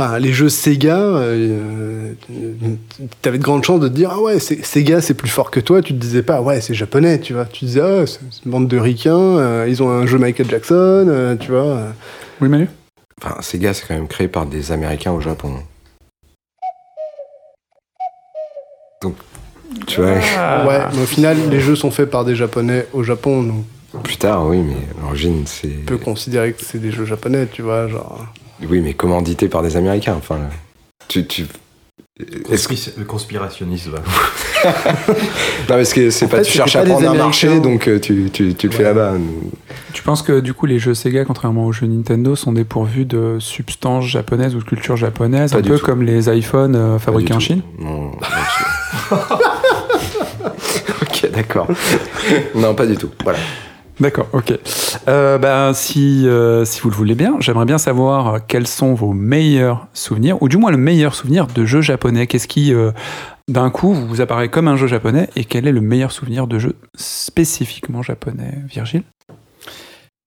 Enfin, 0.00 0.20
les 0.20 0.32
jeux 0.32 0.48
Sega, 0.48 0.96
euh, 0.96 2.12
t'avais 3.20 3.38
de 3.38 3.42
grandes 3.42 3.64
chances 3.64 3.80
de 3.80 3.88
te 3.88 3.94
dire 3.94 4.10
ah 4.12 4.20
ouais, 4.20 4.38
Sega 4.38 5.00
c'est 5.00 5.14
plus 5.14 5.28
fort 5.28 5.50
que 5.50 5.58
toi. 5.58 5.82
Tu 5.82 5.92
te 5.92 5.98
disais 5.98 6.22
pas 6.22 6.40
ouais, 6.40 6.60
c'est 6.60 6.74
japonais, 6.74 7.18
tu 7.18 7.32
vois. 7.32 7.46
Tu 7.46 7.64
disais 7.64 7.80
ah, 7.80 8.06
c'est 8.06 8.20
une 8.44 8.52
bande 8.52 8.68
de 8.68 8.78
ricains, 8.78 9.66
ils 9.66 9.82
ont 9.82 9.90
un 9.90 10.06
jeu 10.06 10.18
Michael 10.18 10.48
Jackson, 10.48 11.36
tu 11.40 11.50
vois. 11.50 11.78
Oui, 12.40 12.48
Manu? 12.48 12.68
Enfin, 13.22 13.40
Sega, 13.42 13.74
c'est 13.74 13.86
quand 13.86 13.94
même 13.94 14.08
créé 14.08 14.28
par 14.28 14.46
des 14.46 14.72
Américains 14.72 15.12
au 15.12 15.20
Japon. 15.20 15.54
Donc, 19.02 19.14
tu 19.86 20.00
vois, 20.00 20.14
Ouais, 20.14 20.80
mais 20.92 21.02
au 21.02 21.06
final, 21.06 21.50
les 21.50 21.60
jeux 21.60 21.76
sont 21.76 21.90
faits 21.90 22.10
par 22.10 22.24
des 22.24 22.36
japonais 22.36 22.86
au 22.92 23.02
Japon, 23.02 23.42
donc 23.42 23.64
plus 24.02 24.16
tard, 24.16 24.46
oui, 24.46 24.58
mais 24.58 24.76
à 24.98 25.02
l'origine, 25.02 25.44
c'est. 25.46 25.70
on 25.82 25.86
peut 25.86 25.98
considérer 25.98 26.52
que 26.52 26.62
c'est 26.62 26.78
des 26.78 26.90
jeux 26.90 27.06
japonais, 27.06 27.46
tu 27.50 27.62
vois. 27.62 27.88
Genre. 27.88 28.26
Oui, 28.68 28.80
mais 28.80 28.92
commandité 28.92 29.48
par 29.48 29.62
des 29.62 29.76
Américains. 29.76 30.14
Enfin, 30.14 30.40
tu. 31.08 31.26
tu... 31.26 31.46
Est-ce 32.50 32.66
que... 32.66 32.74
Le 32.98 33.04
conspirationnisme. 33.04 33.94
Non, 34.64 35.76
parce 35.76 35.92
que 35.92 36.10
c'est 36.10 36.26
pas 36.26 36.38
fait, 36.38 36.42
tu 36.42 36.52
cherches 36.52 36.74
à 36.74 36.82
prendre 36.82 37.08
un 37.08 37.14
marché, 37.14 37.60
donc 37.60 37.86
euh, 37.86 38.00
tu, 38.00 38.28
tu, 38.32 38.54
tu 38.54 38.66
le 38.66 38.72
fais 38.72 38.78
Ouais. 38.78 38.84
là-bas. 38.88 39.12
Tu 39.92 40.02
penses 40.02 40.22
que 40.22 40.40
du 40.40 40.52
coup 40.52 40.66
les 40.66 40.80
jeux 40.80 40.94
Sega, 40.94 41.24
contrairement 41.24 41.64
aux 41.66 41.70
jeux 41.72 41.86
Nintendo, 41.86 42.34
sont 42.34 42.50
dépourvus 42.52 43.04
de 43.04 43.36
substances 43.38 44.06
japonaises 44.06 44.56
ou 44.56 44.58
de 44.58 44.64
culture 44.64 44.96
japonaise, 44.96 45.52
Pas 45.52 45.58
un 45.58 45.62
peu 45.62 45.78
tout. 45.78 45.84
comme 45.86 46.02
les 46.02 46.28
iPhones 46.36 46.74
euh, 46.74 46.98
fabriqués 46.98 47.34
en 47.34 47.36
tout. 47.36 47.42
Chine 47.44 47.62
Non, 47.78 48.10
ok, 51.02 51.30
d'accord. 51.32 51.68
non, 52.54 52.74
pas 52.74 52.86
du 52.86 52.96
tout. 52.96 53.10
Voilà. 53.22 53.38
D'accord, 54.00 54.28
ok. 54.32 54.52
Euh, 55.08 55.38
ben, 55.38 55.72
si, 55.72 56.26
euh, 56.28 56.64
si 56.64 56.80
vous 56.80 56.90
le 56.90 56.94
voulez 56.94 57.16
bien, 57.16 57.36
j'aimerais 57.40 57.64
bien 57.64 57.78
savoir 57.78 58.46
quels 58.46 58.68
sont 58.68 58.94
vos 58.94 59.12
meilleurs 59.12 59.88
souvenirs, 59.92 60.40
ou 60.40 60.48
du 60.48 60.56
moins 60.56 60.70
le 60.70 60.76
meilleur 60.76 61.14
souvenir 61.16 61.48
de 61.48 61.64
jeux 61.64 61.80
japonais. 61.80 62.28
Qu'est-ce 62.28 62.46
qui, 62.46 62.72
euh, 62.72 62.92
d'un 63.48 63.70
coup, 63.70 63.92
vous 63.92 64.20
apparaît 64.20 64.48
comme 64.48 64.68
un 64.68 64.76
jeu 64.76 64.86
japonais, 64.86 65.28
et 65.34 65.44
quel 65.44 65.66
est 65.66 65.72
le 65.72 65.80
meilleur 65.80 66.12
souvenir 66.12 66.46
de 66.46 66.60
jeu 66.60 66.76
spécifiquement 66.96 68.02
japonais, 68.02 68.58
Virgile? 68.68 69.02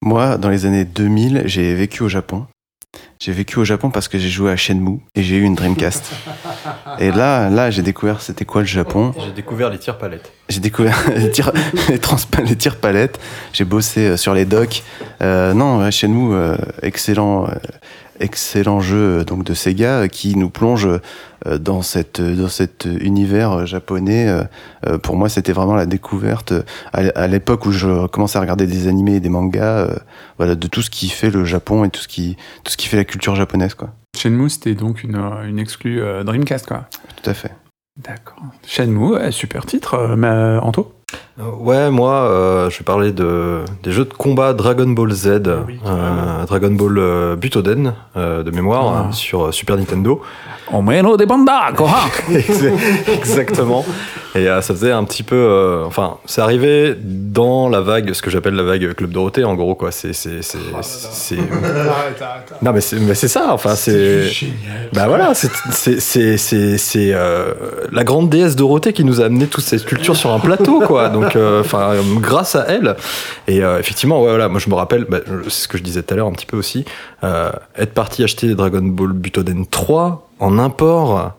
Moi, 0.02 0.38
dans 0.38 0.50
les 0.50 0.66
années 0.66 0.86
2000, 0.86 1.44
j'ai 1.46 1.74
vécu 1.74 2.04
au 2.04 2.10
Japon. 2.10 2.48
J'ai 3.24 3.34
vécu 3.34 3.60
au 3.60 3.64
Japon 3.64 3.92
parce 3.92 4.08
que 4.08 4.18
j'ai 4.18 4.30
joué 4.30 4.50
à 4.52 4.56
Shenmue 4.56 4.98
et 5.14 5.22
j'ai 5.22 5.36
eu 5.38 5.44
une 5.44 5.54
Dreamcast. 5.54 6.12
et 6.98 7.12
là, 7.12 7.52
là, 7.52 7.70
j'ai 7.70 7.84
découvert 7.84 8.20
c'était 8.20 8.46
quoi 8.46 8.62
le 8.62 8.68
Japon. 8.68 9.14
J'ai 9.24 9.32
découvert 9.32 9.70
les 9.70 9.78
tirs 9.78 10.00
palettes. 10.00 10.32
J'ai 10.50 10.60
découvert 10.60 10.98
les 11.16 11.30
tirs, 11.30 11.52
les, 11.88 12.00
transpa- 12.00 12.44
les 12.44 12.56
tirs 12.56 12.78
palettes. 12.78 13.20
J'ai 13.54 13.64
bossé 13.64 14.08
euh, 14.08 14.18
sur 14.18 14.34
les 14.34 14.46
docks. 14.46 14.82
Euh, 15.22 15.54
non, 15.54 15.92
Shenmue, 15.92 16.34
euh, 16.34 16.58
excellent, 16.82 17.48
excellent 18.22 18.80
jeu 18.80 19.20
euh, 19.20 19.24
donc 19.24 19.44
de 19.44 19.54
Sega 19.54 20.02
euh, 20.02 20.08
qui 20.08 20.36
nous 20.36 20.50
plonge 20.50 20.88
euh, 20.88 21.58
dans 21.58 21.82
cette 21.82 22.22
dans 22.22 22.48
cet 22.48 22.86
univers 22.86 23.66
japonais. 23.66 24.28
Pour 25.02 25.16
moi, 25.16 25.28
c'était 25.28 25.54
vraiment 25.54 25.74
la 25.74 25.88
découverte 25.88 26.54
à 26.94 27.28
l'époque 27.28 27.66
où 27.66 27.72
je 27.72 28.06
commençais 28.08 28.38
à 28.38 28.42
regarder 28.42 28.68
des 28.68 28.88
animés 28.88 29.16
et 29.16 29.20
des 29.20 29.30
mangas. 29.30 29.88
voilà, 30.38 30.54
de 30.54 30.68
tout 30.68 30.84
ce 30.84 30.92
qui 30.92 31.10
fait 31.10 31.32
le 31.32 31.44
Japon 31.44 31.84
et 31.84 31.90
tout 31.90 32.02
ce 32.02 32.08
qui 32.08 32.38
tout 32.64 32.72
ce 32.72 32.78
qui 32.78 32.88
fait 32.88 32.98
la 32.98 33.06
culture 33.06 33.34
japonaise, 33.34 33.74
quoi. 33.74 33.90
Shenmue, 34.16 34.52
c'était 34.52 34.76
donc 34.76 35.04
une, 35.04 35.16
une 35.16 35.58
exclue 35.58 36.04
Dreamcast, 36.24 36.68
quoi. 36.68 36.88
Tout 37.22 37.30
à 37.30 37.34
fait. 37.34 37.52
D'accord. 37.98 38.44
Shenmue, 38.68 39.32
super 39.32 39.66
titre. 39.66 40.16
Mais, 40.16 40.60
Anto? 40.62 40.94
Ouais, 41.60 41.90
moi, 41.90 42.14
euh, 42.14 42.70
je 42.70 42.78
vais 42.80 42.84
parler 42.84 43.12
de, 43.12 43.60
des 43.84 43.92
jeux 43.92 44.06
de 44.06 44.14
combat 44.14 44.54
Dragon 44.54 44.88
Ball 44.88 45.12
Z, 45.12 45.28
euh, 45.28 46.46
Dragon 46.48 46.72
Ball 46.72 46.98
euh, 46.98 47.36
Butoden, 47.36 47.94
euh, 48.18 48.44
de 48.44 48.52
mémoire, 48.52 48.94
Ah. 48.96 49.06
euh, 49.10 49.12
sur 49.12 49.46
euh, 49.48 49.52
Super 49.52 49.78
Nintendo. 49.78 50.22
Omeno 50.74 51.18
de 51.18 51.26
Banda, 51.26 51.72
Koha 51.76 52.00
Exactement. 53.14 53.84
Et 54.36 54.48
euh, 54.48 54.62
ça 54.62 54.74
faisait 54.74 54.92
un 54.94 55.04
petit 55.04 55.24
peu. 55.24 55.36
euh, 55.36 55.84
enfin, 55.86 56.16
c'est 56.26 56.40
arrivé 56.40 56.96
dans 57.04 57.68
la 57.68 57.82
vague, 57.82 58.14
ce 58.14 58.22
que 58.22 58.30
j'appelle 58.30 58.54
la 58.56 58.64
vague 58.64 58.94
Club 58.94 59.12
Dorothée, 59.12 59.44
en 59.44 59.56
gros, 59.56 59.76
quoi. 59.76 59.92
C'est. 59.92 60.14
c'est, 60.14 60.42
c'est, 60.42 60.58
c'est- 60.82 61.36
Non, 62.62 62.72
mais 62.72 62.80
c'est, 62.82 63.28
ça, 63.28 63.48
enfin, 63.52 63.76
c'est. 63.76 64.30
Bah 64.94 65.08
voilà, 65.10 65.34
c'est, 65.34 67.12
euh, 67.14 67.54
la 67.92 68.04
grande 68.06 68.30
déesse 68.30 68.56
Dorothée 68.56 68.94
qui 68.94 69.04
nous 69.04 69.20
a 69.22 69.26
amené 69.26 69.48
toute 69.48 69.64
cette 69.66 69.84
culture 69.86 70.16
sur 70.16 70.32
un 70.32 70.40
plateau, 70.40 70.80
quoi. 70.82 71.10
Donc, 71.10 71.31
euh, 71.36 71.64
grâce 72.20 72.56
à 72.56 72.66
elle. 72.68 72.96
Et 73.48 73.64
euh, 73.64 73.80
effectivement, 73.80 74.20
voilà, 74.20 74.50
moi 74.50 74.60
je 74.60 74.70
me 74.70 74.76
rappelle, 74.76 75.06
bah, 75.10 75.20
c'est 75.44 75.64
ce 75.64 75.68
que 75.68 75.78
je 75.78 75.84
disais 75.84 76.04
tout 76.04 76.14
à 76.14 76.18
l'heure 76.18 76.28
un 76.28 76.32
petit 76.32 76.46
peu 76.46 76.58
aussi, 76.58 76.86
euh, 77.24 77.52
être 77.78 77.94
parti 77.94 78.24
acheter 78.24 78.54
Dragon 78.56 78.82
Ball 78.82 79.14
Butoden 79.14 79.66
3 79.66 80.28
en 80.40 80.58
import 80.58 81.34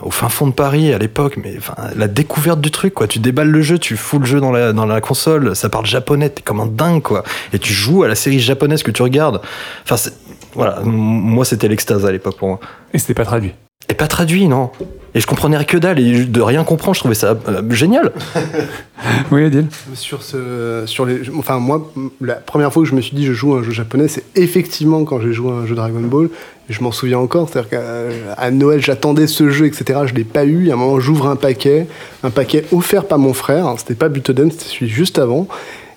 au 0.00 0.10
fin 0.10 0.30
fond 0.30 0.46
de 0.46 0.52
Paris 0.52 0.94
à 0.94 0.98
l'époque, 0.98 1.38
mais 1.42 1.58
la 1.94 2.08
découverte 2.08 2.58
du 2.58 2.70
truc, 2.70 2.94
quoi. 2.94 3.06
Tu 3.06 3.18
déballes 3.18 3.50
le 3.50 3.60
jeu, 3.60 3.78
tu 3.78 3.98
fous 3.98 4.18
le 4.18 4.24
jeu 4.24 4.40
dans 4.40 4.50
la, 4.50 5.00
console, 5.02 5.54
ça 5.54 5.68
parle 5.68 5.84
japonais, 5.84 6.30
t'es 6.30 6.40
comme 6.40 6.60
un 6.60 6.66
dingue, 6.66 7.02
quoi. 7.02 7.22
Et 7.52 7.58
tu 7.58 7.74
joues 7.74 8.04
à 8.04 8.08
la 8.08 8.14
série 8.14 8.40
japonaise 8.40 8.82
que 8.82 8.90
tu 8.90 9.02
regardes. 9.02 9.42
Enfin, 9.84 10.10
voilà, 10.54 10.80
moi 10.84 11.44
c'était 11.44 11.68
l'extase 11.68 12.06
à 12.06 12.12
l'époque 12.12 12.38
pour 12.38 12.48
moi. 12.48 12.60
Et 12.94 12.98
c'était 12.98 13.12
pas 13.12 13.26
traduit. 13.26 13.52
Et 13.88 13.94
pas 13.94 14.08
traduit, 14.08 14.48
non. 14.48 14.70
Et 15.14 15.20
je 15.20 15.26
comprenais 15.26 15.64
que 15.64 15.76
dalle, 15.76 15.98
et 15.98 16.24
de 16.24 16.40
rien 16.40 16.64
comprendre, 16.64 16.94
je 16.94 17.00
trouvais 17.00 17.14
ça 17.14 17.36
euh, 17.48 17.70
génial. 17.70 18.12
Oui, 19.30 19.44
Adil 19.44 19.66
Sur 19.94 20.22
ce, 20.22 20.82
sur 20.86 21.06
les, 21.06 21.30
enfin 21.38 21.58
moi, 21.58 21.90
la 22.20 22.34
première 22.34 22.72
fois 22.72 22.82
que 22.82 22.88
je 22.88 22.94
me 22.94 23.00
suis 23.00 23.16
dit 23.16 23.24
je 23.24 23.32
joue 23.32 23.54
à 23.54 23.60
un 23.60 23.62
jeu 23.62 23.70
japonais, 23.70 24.08
c'est 24.08 24.24
effectivement 24.34 25.04
quand 25.04 25.20
j'ai 25.20 25.32
joué 25.32 25.52
à 25.52 25.54
un 25.54 25.66
jeu 25.66 25.74
Dragon 25.74 26.00
Ball. 26.00 26.28
Et 26.68 26.72
je 26.72 26.82
m'en 26.82 26.92
souviens 26.92 27.18
encore, 27.18 27.48
c'est-à-dire 27.48 27.70
qu'à 27.70 28.50
Noël 28.50 28.82
j'attendais 28.82 29.26
ce 29.26 29.48
jeu, 29.50 29.66
etc. 29.66 30.00
Je 30.06 30.14
l'ai 30.14 30.24
pas 30.24 30.44
eu. 30.44 30.66
Et 30.66 30.70
à 30.70 30.74
un 30.74 30.76
moment 30.76 31.00
j'ouvre 31.00 31.28
un 31.28 31.36
paquet, 31.36 31.86
un 32.24 32.30
paquet 32.30 32.64
offert 32.72 33.04
par 33.04 33.18
mon 33.18 33.32
frère. 33.32 33.72
C'était 33.78 33.94
pas 33.94 34.08
Butoden, 34.08 34.50
c'était 34.50 34.64
celui 34.64 34.88
juste 34.88 35.18
avant. 35.18 35.46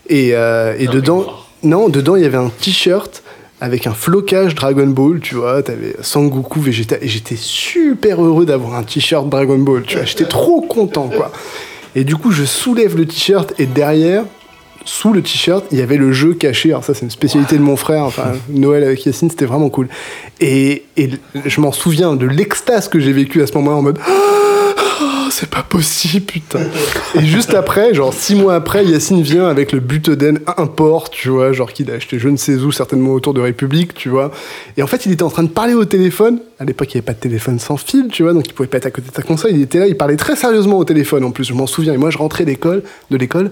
Et, 0.07 0.35
euh, 0.35 0.75
et 0.77 0.87
dedans, 0.87 1.25
non, 1.63 1.89
dedans 1.89 2.15
il 2.15 2.23
y 2.23 2.25
avait 2.25 2.37
un 2.37 2.49
t-shirt 2.49 3.20
avec 3.61 3.85
un 3.85 3.93
flocage 3.93 4.55
Dragon 4.55 4.87
Ball, 4.87 5.19
tu 5.19 5.35
vois, 5.35 5.61
t'avais 5.61 5.95
Sangoku, 6.01 6.59
Vegeta, 6.59 6.97
et 6.99 7.07
j'étais 7.07 7.35
super 7.37 8.21
heureux 8.21 8.45
d'avoir 8.45 8.73
un 8.73 8.83
t-shirt 8.83 9.29
Dragon 9.29 9.59
Ball, 9.59 9.83
tu 9.83 9.95
vois, 9.95 10.05
j'étais 10.05 10.25
trop 10.25 10.61
content, 10.61 11.09
quoi. 11.15 11.31
Et 11.95 12.03
du 12.03 12.15
coup, 12.15 12.31
je 12.31 12.43
soulève 12.43 12.97
le 12.97 13.05
t-shirt 13.05 13.53
et 13.59 13.67
derrière, 13.67 14.23
sous 14.83 15.13
le 15.13 15.21
t-shirt, 15.21 15.63
il 15.71 15.77
y 15.77 15.81
avait 15.81 15.97
le 15.97 16.11
jeu 16.11 16.33
caché. 16.33 16.69
Alors 16.69 16.83
ça, 16.83 16.95
c'est 16.95 17.03
une 17.03 17.11
spécialité 17.11 17.55
de 17.55 17.61
mon 17.61 17.75
frère. 17.75 18.03
Enfin, 18.03 18.31
Noël 18.49 18.83
avec 18.83 19.05
Yacine, 19.05 19.29
c'était 19.29 19.45
vraiment 19.45 19.69
cool. 19.69 19.89
Et, 20.39 20.85
et 20.97 21.11
je 21.45 21.61
m'en 21.61 21.71
souviens 21.71 22.15
de 22.15 22.25
l'extase 22.25 22.87
que 22.87 22.99
j'ai 22.99 23.11
vécu 23.11 23.43
à 23.43 23.47
ce 23.47 23.53
moment-là 23.53 23.77
en 23.77 23.81
mode. 23.83 23.99
C'est 25.31 25.49
pas 25.49 25.63
possible, 25.63 26.25
putain. 26.25 26.59
Et 27.15 27.25
juste 27.25 27.53
après, 27.53 27.93
genre 27.93 28.13
six 28.13 28.35
mois 28.35 28.53
après, 28.53 28.83
Yacine 28.83 29.21
vient 29.21 29.47
avec 29.47 29.71
le 29.71 29.79
Butoden 29.79 30.39
import, 30.57 31.09
tu 31.09 31.29
vois, 31.29 31.53
genre 31.53 31.71
qu'il 31.71 31.89
a 31.89 31.93
acheté 31.93 32.19
je 32.19 32.27
ne 32.27 32.35
sais 32.35 32.55
où, 32.55 32.73
certainement 32.73 33.13
autour 33.13 33.33
de 33.33 33.39
République, 33.39 33.93
tu 33.93 34.09
vois. 34.09 34.31
Et 34.75 34.83
en 34.83 34.87
fait, 34.87 35.05
il 35.05 35.13
était 35.13 35.23
en 35.23 35.29
train 35.29 35.43
de 35.43 35.49
parler 35.49 35.73
au 35.73 35.85
téléphone. 35.85 36.39
À 36.59 36.65
l'époque, 36.65 36.93
il 36.93 36.97
n'y 36.97 36.99
avait 36.99 37.05
pas 37.05 37.13
de 37.13 37.19
téléphone 37.19 37.59
sans 37.59 37.77
fil, 37.77 38.09
tu 38.11 38.23
vois, 38.23 38.33
donc 38.33 38.45
il 38.45 38.53
pouvait 38.53 38.67
pas 38.67 38.77
être 38.77 38.87
à 38.87 38.91
côté 38.91 39.09
de 39.09 39.15
sa 39.15 39.21
console. 39.21 39.51
Il 39.53 39.61
était 39.61 39.79
là, 39.79 39.87
il 39.87 39.95
parlait 39.95 40.17
très 40.17 40.35
sérieusement 40.35 40.77
au 40.77 40.83
téléphone 40.83 41.23
en 41.23 41.31
plus, 41.31 41.45
je 41.45 41.53
m'en 41.53 41.65
souviens. 41.65 41.93
Et 41.93 41.97
moi, 41.97 42.09
je 42.09 42.17
rentrais 42.17 42.43
d'école, 42.43 42.83
de 43.09 43.15
l'école, 43.15 43.51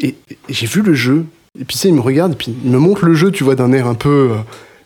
et, 0.00 0.16
j'ai 0.50 0.66
vu 0.66 0.82
le 0.82 0.92
jeu. 0.92 1.24
Et 1.58 1.64
puis, 1.64 1.78
sais, 1.78 1.88
il 1.88 1.94
me 1.94 2.02
regarde, 2.02 2.32
et 2.32 2.36
puis 2.36 2.54
il 2.62 2.70
me 2.70 2.78
montre 2.78 3.06
le 3.06 3.14
jeu, 3.14 3.30
tu 3.30 3.42
vois, 3.42 3.54
d'un 3.54 3.72
air 3.72 3.86
un 3.86 3.94
peu. 3.94 4.32
euh, 4.32 4.36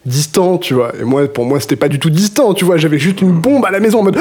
distant, 0.06 0.58
tu 0.58 0.75
vois. 0.75 0.92
Et 1.00 1.04
moi, 1.04 1.26
pour 1.28 1.44
moi, 1.44 1.60
c'était 1.60 1.76
pas 1.76 1.88
du 1.88 1.99
tout 1.99 2.10
distant, 2.10 2.54
tu 2.54 2.64
vois. 2.64 2.76
J'avais 2.76 2.99
juste 2.99 3.20
une 3.20 3.32
bombe 3.32 3.64
à 3.64 3.70
la 3.70 3.80
maison 3.80 4.00
en 4.00 4.04
mode. 4.04 4.18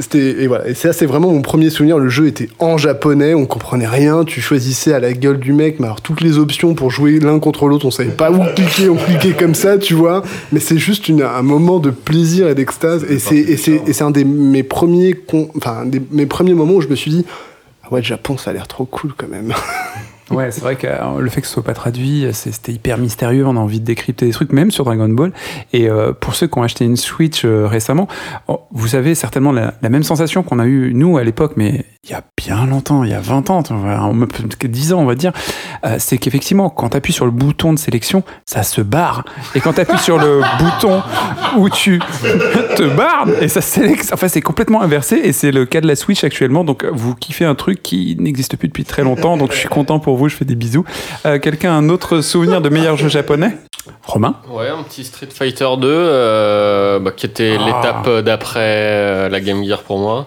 C'était 0.00 0.42
et 0.42 0.46
voilà. 0.46 0.74
Ça, 0.74 0.92
c'est 0.92 1.06
vraiment 1.06 1.30
mon 1.30 1.42
premier 1.42 1.70
souvenir. 1.70 1.98
Le 1.98 2.08
jeu 2.08 2.26
était 2.26 2.48
en 2.58 2.76
japonais, 2.76 3.34
on 3.34 3.46
comprenait 3.46 3.86
rien. 3.86 4.24
Tu 4.24 4.40
choisissais 4.40 4.92
à 4.92 5.00
la 5.00 5.12
gueule 5.12 5.38
du 5.38 5.52
mec, 5.52 5.80
mais 5.80 5.86
alors 5.86 6.00
toutes 6.00 6.20
les 6.20 6.38
options 6.38 6.74
pour 6.74 6.90
jouer 6.90 7.18
l'un 7.18 7.38
contre 7.38 7.66
l'autre, 7.66 7.86
on 7.86 7.90
savait 7.90 8.10
pas 8.10 8.30
où 8.30 8.42
cliquer, 8.54 8.88
on 8.88 8.96
cliquait 8.96 9.32
comme 9.32 9.54
ça, 9.54 9.78
tu 9.78 9.94
vois. 9.94 10.22
Mais 10.52 10.60
c'est 10.60 10.78
juste 10.78 11.10
un 11.10 11.42
moment 11.42 11.78
de 11.78 11.90
plaisir 11.90 12.48
et 12.48 12.54
d'extase. 12.54 13.04
Et 13.08 13.18
c'est 13.18 13.36
et 13.36 13.56
c'est 13.56 14.02
un 14.02 14.10
des 14.10 14.24
mes 14.24 14.62
premiers 14.62 15.14
mes 16.10 16.26
premiers 16.26 16.54
moments 16.54 16.74
où 16.74 16.80
je 16.80 16.88
me 16.88 16.96
suis 16.96 17.10
dit. 17.10 17.24
Ah 17.84 17.92
ouais, 17.92 18.00
le 18.00 18.06
Japon, 18.06 18.36
ça 18.36 18.50
a 18.50 18.52
l'air 18.52 18.66
trop 18.66 18.84
cool 18.84 19.12
quand 19.16 19.28
même. 19.28 19.52
Ouais, 20.30 20.50
c'est 20.50 20.60
vrai 20.60 20.74
que 20.76 20.86
euh, 20.88 21.20
le 21.20 21.30
fait 21.30 21.40
que 21.40 21.46
ce 21.46 21.52
soit 21.52 21.62
pas 21.62 21.72
traduit, 21.74 22.26
c'est- 22.32 22.50
c'était 22.52 22.72
hyper 22.72 22.98
mystérieux. 22.98 23.46
On 23.46 23.56
a 23.56 23.60
envie 23.60 23.78
de 23.80 23.84
décrypter 23.84 24.26
des 24.26 24.32
trucs, 24.32 24.52
même 24.52 24.70
sur 24.72 24.84
Dragon 24.84 25.08
Ball. 25.08 25.32
Et 25.72 25.88
euh, 25.88 26.12
pour 26.12 26.34
ceux 26.34 26.48
qui 26.48 26.58
ont 26.58 26.62
acheté 26.64 26.84
une 26.84 26.96
Switch 26.96 27.44
euh, 27.44 27.66
récemment, 27.68 28.08
oh, 28.48 28.62
vous 28.72 28.96
avez 28.96 29.14
certainement 29.14 29.52
la, 29.52 29.74
même 29.88 30.02
sensation 30.02 30.42
qu'on 30.42 30.58
a 30.58 30.66
eu 30.66 30.92
nous 30.94 31.16
à 31.16 31.22
l'époque, 31.24 31.52
mais 31.56 31.84
il 32.02 32.10
y 32.10 32.14
a 32.14 32.22
bien 32.36 32.66
longtemps, 32.66 33.02
il 33.04 33.10
y 33.10 33.14
a 33.14 33.20
20 33.20 33.50
ans, 33.50 33.62
tu 33.62 33.72
vois, 33.72 34.00
on 34.04 34.14
me- 34.14 34.26
peut-être 34.26 34.66
10 34.66 34.92
ans, 34.92 35.00
on 35.00 35.06
va 35.06 35.14
dire. 35.14 35.32
euh, 35.84 35.96
c'est 35.98 36.18
qu'effectivement, 36.18 36.70
quand 36.70 36.88
tu 36.90 36.96
appuies 36.96 37.12
sur 37.12 37.24
le 37.24 37.30
bouton 37.30 37.72
de 37.72 37.78
sélection, 37.78 38.22
ça 38.46 38.62
se 38.64 38.80
barre. 38.80 39.24
Et 39.54 39.60
quand 39.60 39.74
tu 39.74 39.80
appuies 39.80 39.98
sur 39.98 40.18
le 40.18 40.40
bouton 40.58 41.02
où 41.56 41.68
tu 41.70 42.00
te 42.76 42.96
barres, 42.96 43.28
et 43.40 43.48
ça 43.48 43.60
sélectionne. 43.60 44.14
Enfin, 44.14 44.28
c'est 44.28 44.40
complètement 44.42 44.82
inversé. 44.82 45.20
Et 45.22 45.32
c'est 45.32 45.52
le 45.52 45.66
cas 45.66 45.80
de 45.80 45.86
la 45.86 45.96
Switch 45.96 46.24
actuellement. 46.24 46.64
Donc, 46.64 46.84
vous 46.84 47.14
kiffez 47.14 47.44
un 47.44 47.54
truc 47.54 47.82
qui 47.82 48.16
n'existe 48.18 48.56
plus 48.56 48.68
depuis 48.68 48.84
très 48.84 49.02
longtemps. 49.02 49.36
Donc, 49.36 49.52
je 49.52 49.56
suis 49.58 49.68
content 49.68 49.98
pour 49.98 50.15
vous. 50.16 50.28
Je 50.28 50.36
fais 50.36 50.44
des 50.44 50.54
bisous. 50.54 50.84
Euh, 51.26 51.38
Quelqu'un 51.38 51.70
a 51.70 51.74
un 51.74 51.88
autre 51.88 52.20
souvenir 52.20 52.60
de 52.60 52.68
meilleur 52.68 52.96
jeu 52.96 53.08
japonais? 53.08 53.56
Romain? 54.04 54.36
Ouais, 54.50 54.68
un 54.68 54.82
petit 54.82 55.04
Street 55.04 55.28
Fighter 55.32 55.68
2, 55.78 55.88
euh, 55.88 56.98
bah, 56.98 57.12
qui 57.16 57.26
était 57.26 57.56
Ah. 57.60 57.64
l'étape 57.66 58.24
d'après 58.24 58.60
euh, 58.62 59.28
la 59.28 59.40
Game 59.40 59.64
Gear 59.64 59.82
pour 59.82 59.98
moi. 59.98 60.26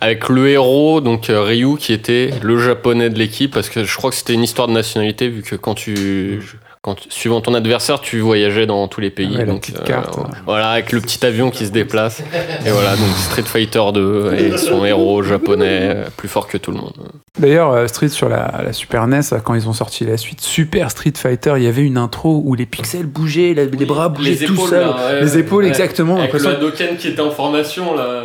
Avec 0.00 0.28
le 0.30 0.48
héros, 0.48 1.00
donc 1.02 1.26
Ryu, 1.28 1.76
qui 1.76 1.92
était 1.92 2.30
le 2.42 2.58
japonais 2.58 3.10
de 3.10 3.18
l'équipe, 3.18 3.52
parce 3.52 3.68
que 3.68 3.84
je 3.84 3.96
crois 3.96 4.10
que 4.10 4.16
c'était 4.16 4.32
une 4.32 4.42
histoire 4.44 4.66
de 4.68 4.72
nationalité, 4.72 5.28
vu 5.28 5.42
que 5.42 5.56
quand 5.56 5.74
tu. 5.74 6.40
Quand, 6.82 6.94
tu- 6.94 7.10
suivant 7.10 7.42
ton 7.42 7.52
adversaire, 7.52 8.00
tu 8.00 8.20
voyageais 8.20 8.64
dans 8.64 8.88
tous 8.88 9.02
les 9.02 9.10
pays. 9.10 9.32
Ouais, 9.32 9.44
la 9.44 9.52
donc, 9.52 9.70
carte. 9.84 10.18
Voilà, 10.46 10.70
avec 10.70 10.92
le 10.92 11.00
petit 11.02 11.24
avion 11.26 11.50
qui 11.50 11.66
se 11.66 11.70
déplace. 11.72 12.20
Et 12.64 12.70
voilà, 12.70 12.96
donc 12.96 13.08
Street 13.18 13.42
Fighter 13.42 13.82
2 13.92 14.32
et 14.38 14.56
son 14.56 14.86
héros 14.86 15.22
japonais, 15.22 15.80
euh, 15.94 16.04
plus 16.16 16.28
fort 16.28 16.46
que 16.48 16.56
tout 16.56 16.70
le 16.70 16.78
monde. 16.78 16.94
D'ailleurs, 17.38 17.70
euh, 17.72 17.86
Street 17.86 18.08
sur 18.08 18.30
la, 18.30 18.62
la 18.64 18.72
Super 18.72 19.06
NES, 19.06 19.20
quand 19.44 19.52
ils 19.54 19.68
ont 19.68 19.74
sorti 19.74 20.06
la 20.06 20.16
suite 20.16 20.40
Super 20.40 20.90
Street 20.90 21.12
Fighter, 21.14 21.52
il 21.58 21.64
y 21.64 21.66
avait 21.66 21.82
une 21.84 21.98
intro 21.98 22.40
où 22.46 22.54
les 22.54 22.64
pixels 22.64 23.04
bougeaient, 23.06 23.52
les 23.52 23.66
bras 23.84 24.08
bougeaient 24.08 24.46
tout 24.46 24.66
seuls. 24.66 24.88
les 25.20 25.36
épaules, 25.36 25.66
exactement. 25.66 26.16
Avec 26.16 26.32
le 26.32 26.46
Hadoken 26.46 26.96
qui 26.96 27.08
était 27.08 27.20
en 27.20 27.30
formation, 27.30 27.94
là. 27.94 28.22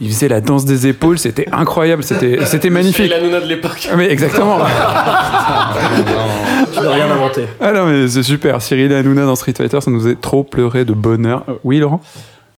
Ils 0.00 0.08
faisaient 0.08 0.28
la 0.28 0.42
danse 0.42 0.66
des 0.66 0.88
épaules, 0.88 1.18
c'était 1.18 1.46
incroyable, 1.52 2.02
c'était 2.02 2.44
c'était 2.44 2.68
magnifique. 2.68 3.08
la 3.08 3.20
Nuna 3.22 3.40
de 3.40 3.46
l'époque. 3.46 3.88
Ah, 3.90 3.96
Mais 3.96 4.10
exactement. 4.10 4.58
Tu 6.76 6.82
n'as 6.82 6.90
rien 6.92 7.10
inventé. 7.10 7.44
Ah 7.60 7.72
non, 7.72 7.86
mais 7.86 8.08
c'est 8.08 8.22
super. 8.22 8.60
Cyril 8.62 8.90
et 8.92 8.96
Hanouna 8.96 9.24
dans 9.26 9.36
Street 9.36 9.54
Fighter, 9.56 9.80
ça 9.80 9.90
nous 9.90 10.00
faisait 10.00 10.16
trop 10.16 10.42
pleurer 10.44 10.84
de 10.84 10.92
bonheur. 10.92 11.44
Euh, 11.48 11.54
Oui, 11.64 11.78
Laurent? 11.78 12.00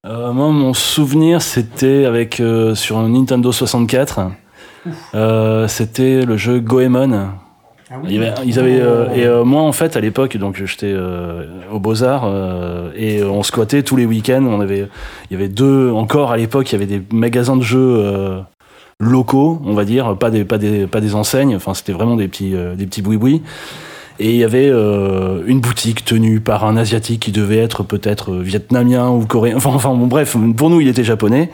Euh, 0.05 0.31
moi, 0.31 0.49
mon 0.49 0.73
souvenir, 0.73 1.41
c'était 1.41 2.05
avec 2.05 2.39
euh, 2.39 2.75
sur 2.75 2.97
un 2.97 3.09
Nintendo 3.09 3.51
64. 3.51 4.21
Euh, 5.15 5.67
c'était 5.67 6.21
le 6.25 6.37
jeu 6.37 6.59
Goemon. 6.59 7.29
Y 8.07 8.17
avait- 8.17 8.33
ils 8.45 8.59
avaient 8.59 8.81
euh, 8.81 9.13
et 9.13 9.25
euh, 9.25 9.43
moi 9.43 9.61
en 9.61 9.71
fait 9.71 9.95
à 9.95 9.99
l'époque 10.01 10.35
donc 10.37 10.57
j'étais 10.63 10.91
euh, 10.91 11.43
au 11.71 11.79
Beaux 11.79 12.03
Arts 12.03 12.27
et 12.95 13.23
on 13.23 13.43
squattait 13.43 13.83
tous 13.83 13.95
les 13.95 14.05
week-ends. 14.07 14.43
On 14.47 14.59
avait 14.59 14.87
il 15.29 15.33
y 15.33 15.35
avait 15.35 15.49
deux 15.49 15.91
encore 15.91 16.31
à 16.31 16.37
l'époque 16.37 16.71
il 16.71 16.73
y 16.73 16.75
avait 16.83 16.87
des 16.87 17.01
magasins 17.13 17.55
de 17.55 17.61
jeux 17.61 17.79
euh, 17.79 18.39
locaux 18.99 19.61
on 19.65 19.73
va 19.75 19.85
dire 19.85 20.17
pas 20.17 20.31
des 20.31 20.45
pas 20.45 20.57
des 20.57 20.87
pas 20.87 20.99
des 20.99 21.13
enseignes. 21.13 21.55
Enfin 21.55 21.73
c'était 21.75 21.93
vraiment 21.93 22.15
des 22.15 22.27
petits 22.27 22.55
euh, 22.55 22.73
des 22.75 22.87
petits 22.87 23.03
boui 23.03 23.41
et 24.17 24.29
il 24.29 24.37
y 24.37 24.43
avait 24.43 24.69
euh, 24.69 25.41
une 25.45 25.59
boutique 25.59 26.05
tenue 26.05 26.39
par 26.39 26.63
un 26.65 26.77
asiatique 26.77 27.19
qui 27.19 27.31
devait 27.31 27.57
être 27.57 27.83
peut-être 27.83 28.31
euh, 28.31 28.41
vietnamien 28.41 29.09
ou 29.09 29.25
coréen. 29.25 29.57
Enfin, 29.57 29.71
enfin 29.73 29.93
bon, 29.93 30.07
bref, 30.07 30.37
pour 30.55 30.69
nous, 30.69 30.79
il 30.79 30.87
était 30.87 31.03
japonais. 31.03 31.49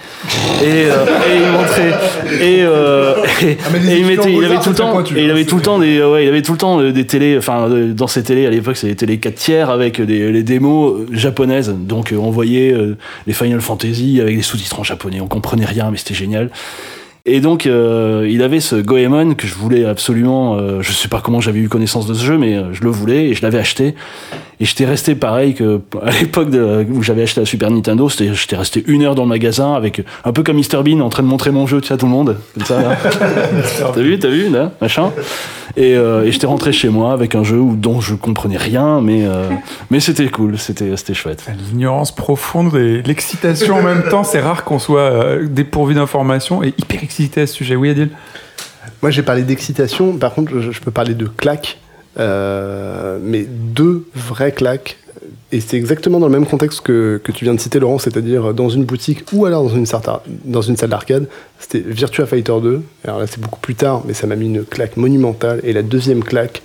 Et, 0.62 0.66
euh, 0.66 1.06
et 1.28 1.38
il 1.38 1.52
montrait. 1.52 1.94
Et, 2.40 2.62
euh, 2.62 3.16
et, 3.42 3.58
Ah, 3.66 3.78
et 3.78 4.00
il, 4.00 4.06
mettait, 4.06 4.34
il 4.34 4.46
avait 4.46 4.60
tout 4.60 4.70
le 4.70 4.76
temps. 4.76 4.92
pointu, 4.92 5.18
Et 5.18 5.24
il 5.24 5.32
avait 5.32 5.46
tout 5.46 5.56
le 5.56 5.62
temps 5.64 5.80
des. 5.80 6.04
Ouais, 6.04 6.24
il 6.26 6.30
avait 6.30 6.44
tout 6.44 6.52
le 6.52 6.58
temps 6.60 6.80
euh, 6.80 6.92
des 6.92 7.08
télés. 7.08 7.36
Enfin, 7.38 7.68
euh, 7.70 7.94
dans 7.94 8.08
ces 8.08 8.22
télés, 8.22 8.46
à 8.46 8.52
l'époque, 8.52 8.78
c'était 8.78 8.94
des 8.94 8.96
télés 8.96 9.18
4 9.18 9.36
tiers 9.36 9.70
avec 9.72 10.00
des, 10.00 10.32
les 10.32 10.44
démos 10.44 11.02
japonaises. 11.12 11.74
Donc, 11.76 12.14
on 12.16 12.30
voyait 12.30 12.76
les 13.26 13.34
Final 13.34 13.62
Fantasy 13.62 14.20
avec 14.22 14.36
des 14.38 14.44
sous-titres 14.44 14.80
en 14.80 14.84
japonais. 14.84 15.20
On 15.20 15.28
comprenait 15.28 15.66
rien, 15.66 15.90
mais 15.92 15.98
c'était 15.98 16.14
génial. 16.14 16.50
Et 17.26 17.40
donc, 17.40 17.68
euh, 17.68 18.28
il 18.30 18.42
avait 18.42 18.60
ce 18.60 18.76
Goemon 18.76 19.36
que 19.36 19.46
je 19.46 19.54
voulais 19.54 19.86
absolument. 19.86 20.56
euh, 20.56 20.82
je 20.82 20.92
sais 20.92 21.08
pas 21.08 21.22
comment 21.22 21.40
j'avais 21.40 21.60
eu 21.60 21.70
connaissance 21.70 22.08
de 22.08 22.16
ce 22.16 22.26
jeu, 22.26 22.38
mais 22.38 22.56
euh, 22.56 22.74
je 22.74 22.84
le 22.84 22.90
voulais 22.90 23.30
et 23.30 23.34
je 23.36 23.44
l'avais 23.44 23.60
acheté. 23.60 23.94
Et 24.60 24.66
j'étais 24.66 24.86
resté 24.86 25.14
pareil 25.14 25.54
que 25.54 25.82
à 26.02 26.12
l'époque 26.12 26.50
où 26.90 27.04
j'avais 27.04 27.24
acheté 27.24 27.42
la 27.42 27.46
Super 27.46 27.70
Nintendo. 27.70 28.10
J'étais 28.10 28.56
resté 28.56 28.84
une 28.88 29.04
heure 29.04 29.14
dans 29.14 29.24
le 29.24 29.30
magasin 29.30 29.74
avec 29.74 30.02
un 30.26 30.32
peu 30.32 30.42
comme 30.42 30.58
Mr 30.58 30.82
Bean 30.84 31.00
en 31.02 31.10
train 31.10 31.24
de 31.24 31.28
montrer 31.28 31.52
mon 31.52 31.68
jeu, 31.68 31.80
tu 31.80 31.90
sais, 31.90 31.94
à 31.94 31.98
tout 31.98 32.08
le 32.08 32.12
monde, 32.12 32.38
comme 32.56 32.66
ça. 32.66 32.98
t'as 33.94 34.02
vu, 34.02 34.18
t'as 34.18 34.30
vu, 34.30 34.50
là, 34.50 34.72
machin. 34.82 35.12
Et, 35.78 35.96
euh, 35.96 36.24
et 36.26 36.32
j'étais 36.32 36.48
rentré 36.48 36.72
chez 36.74 36.90
moi 36.90 37.14
avec 37.14 37.34
un 37.36 37.44
jeu 37.44 37.58
où- 37.58 37.76
dont 37.76 38.02
je 38.02 38.16
comprenais 38.16 38.58
rien, 38.58 39.00
mais 39.02 39.26
euh, 39.26 39.50
mais 39.90 40.00
c'était 40.00 40.28
cool, 40.30 40.58
c'était 40.58 40.96
c'était 40.98 41.14
chouette. 41.14 41.44
L'ignorance 41.70 42.14
profonde 42.14 42.76
et 42.76 43.02
l'excitation 43.04 43.76
en 43.76 43.82
même 43.82 44.04
temps, 44.10 44.24
c'est 44.24 44.42
rare 44.42 44.64
qu'on 44.64 44.80
soit 44.80 45.00
euh, 45.02 45.48
dépourvu 45.48 45.94
d'informations 45.94 46.62
et 46.64 46.74
hyper 46.78 47.04
excité 47.04 47.42
à 47.42 47.48
ce 47.48 47.54
sujet. 47.54 47.76
Oui, 47.76 47.90
Adil? 47.90 48.10
Moi, 49.02 49.12
j'ai 49.12 49.24
parlé 49.24 49.44
d'excitation. 49.44 50.18
Par 50.18 50.34
contre, 50.34 50.60
je, 50.60 50.72
je 50.72 50.80
peux 50.82 50.92
parler 50.92 51.14
de 51.16 51.26
claques. 51.26 51.80
Euh, 52.20 53.18
mais 53.24 53.46
deux 53.48 54.06
vraies 54.16 54.52
claques. 54.52 54.98
Et 55.52 55.60
c'est 55.60 55.78
exactement 55.78 56.20
dans 56.20 56.28
le 56.28 56.32
même 56.32 56.46
contexte 56.46 56.82
que, 56.82 57.20
que 57.24 57.32
tu 57.32 57.44
viens 57.46 57.54
de 57.54 57.60
citer, 57.60 57.80
Laurent, 57.80 58.00
c'est-à-dire 58.00 58.54
dans 58.54 58.70
une 58.70 58.86
boutique 58.86 59.24
ou 59.34 59.46
alors 59.46 59.64
dans 59.64 59.76
une, 59.76 59.86
dans 60.46 60.62
une 60.62 60.78
salle 60.78 60.90
d'arcade. 60.90 61.28
C'était 61.60 61.80
Virtua 61.80 62.26
Fighter 62.26 62.54
2. 62.62 62.82
Alors 63.06 63.20
là, 63.20 63.28
c'est 63.28 63.40
beaucoup 63.42 63.60
plus 63.60 63.76
tard, 63.76 64.04
mais 64.06 64.14
ça 64.14 64.28
m'a 64.28 64.36
mis 64.36 64.46
une 64.48 64.64
claque 64.64 64.98
monumentale. 64.98 65.60
Et 65.64 65.74
la 65.74 65.82
deuxième 65.84 66.24
claque, 66.24 66.62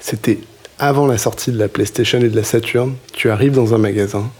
c'était 0.00 0.38
avant 0.78 1.06
la 1.06 1.18
sortie 1.18 1.50
de 1.52 1.58
la 1.58 1.68
PlayStation 1.68 2.18
et 2.20 2.28
de 2.28 2.36
la 2.36 2.44
Saturn. 2.44 2.94
Tu 3.12 3.30
arrives 3.30 3.52
dans 3.54 3.74
un 3.74 3.78
magasin 3.78 4.30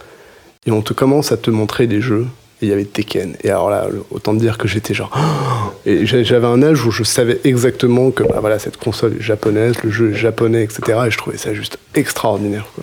et 0.66 0.70
on 0.70 0.82
te 0.82 0.92
commence 0.92 1.32
à 1.32 1.36
te 1.36 1.50
montrer 1.50 1.86
des 1.86 2.00
jeux. 2.00 2.26
Et 2.60 2.66
il 2.66 2.68
y 2.70 2.72
avait 2.72 2.84
Tekken. 2.84 3.36
Et 3.44 3.50
alors 3.50 3.70
là, 3.70 3.86
autant 4.10 4.34
te 4.34 4.40
dire 4.40 4.58
que 4.58 4.66
j'étais 4.66 4.92
genre. 4.92 5.16
Et 5.86 6.04
j'a- 6.06 6.24
j'avais 6.24 6.48
un 6.48 6.60
âge 6.62 6.84
où 6.84 6.90
je 6.90 7.04
savais 7.04 7.40
exactement 7.44 8.10
que 8.10 8.24
bah 8.24 8.38
voilà, 8.40 8.58
cette 8.58 8.76
console 8.76 9.14
est 9.18 9.22
japonaise, 9.22 9.76
le 9.84 9.90
jeu 9.90 10.10
est 10.10 10.14
japonais, 10.14 10.64
etc. 10.64 10.80
Et 11.06 11.10
je 11.12 11.16
trouvais 11.16 11.36
ça 11.38 11.54
juste 11.54 11.78
extraordinaire. 11.94 12.66
quoi. 12.74 12.82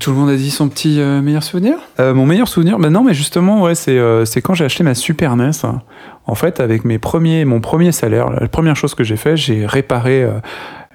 Tout 0.00 0.10
le 0.10 0.16
monde 0.16 0.30
a 0.30 0.36
dit 0.36 0.50
son 0.50 0.68
petit 0.68 1.00
euh, 1.00 1.20
meilleur 1.22 1.42
souvenir? 1.42 1.74
Euh, 1.98 2.14
Mon 2.14 2.26
meilleur 2.26 2.48
souvenir? 2.48 2.78
Bah 2.78 2.90
Non, 2.90 3.02
mais 3.02 3.14
justement, 3.14 3.62
ouais, 3.62 3.74
c'est 3.74 3.98
euh, 3.98 4.24
quand 4.42 4.54
j'ai 4.54 4.64
acheté 4.64 4.84
ma 4.84 4.94
Super 4.94 5.36
NES. 5.36 5.50
En 6.26 6.34
fait, 6.34 6.60
avec 6.60 6.84
mes 6.84 6.98
premiers, 6.98 7.44
mon 7.44 7.60
premier 7.60 7.90
salaire, 7.90 8.30
la 8.30 8.48
première 8.48 8.76
chose 8.76 8.94
que 8.94 9.02
j'ai 9.02 9.16
fait, 9.16 9.36
j'ai 9.36 9.66
réparé 9.66 10.22
euh, 10.22 10.32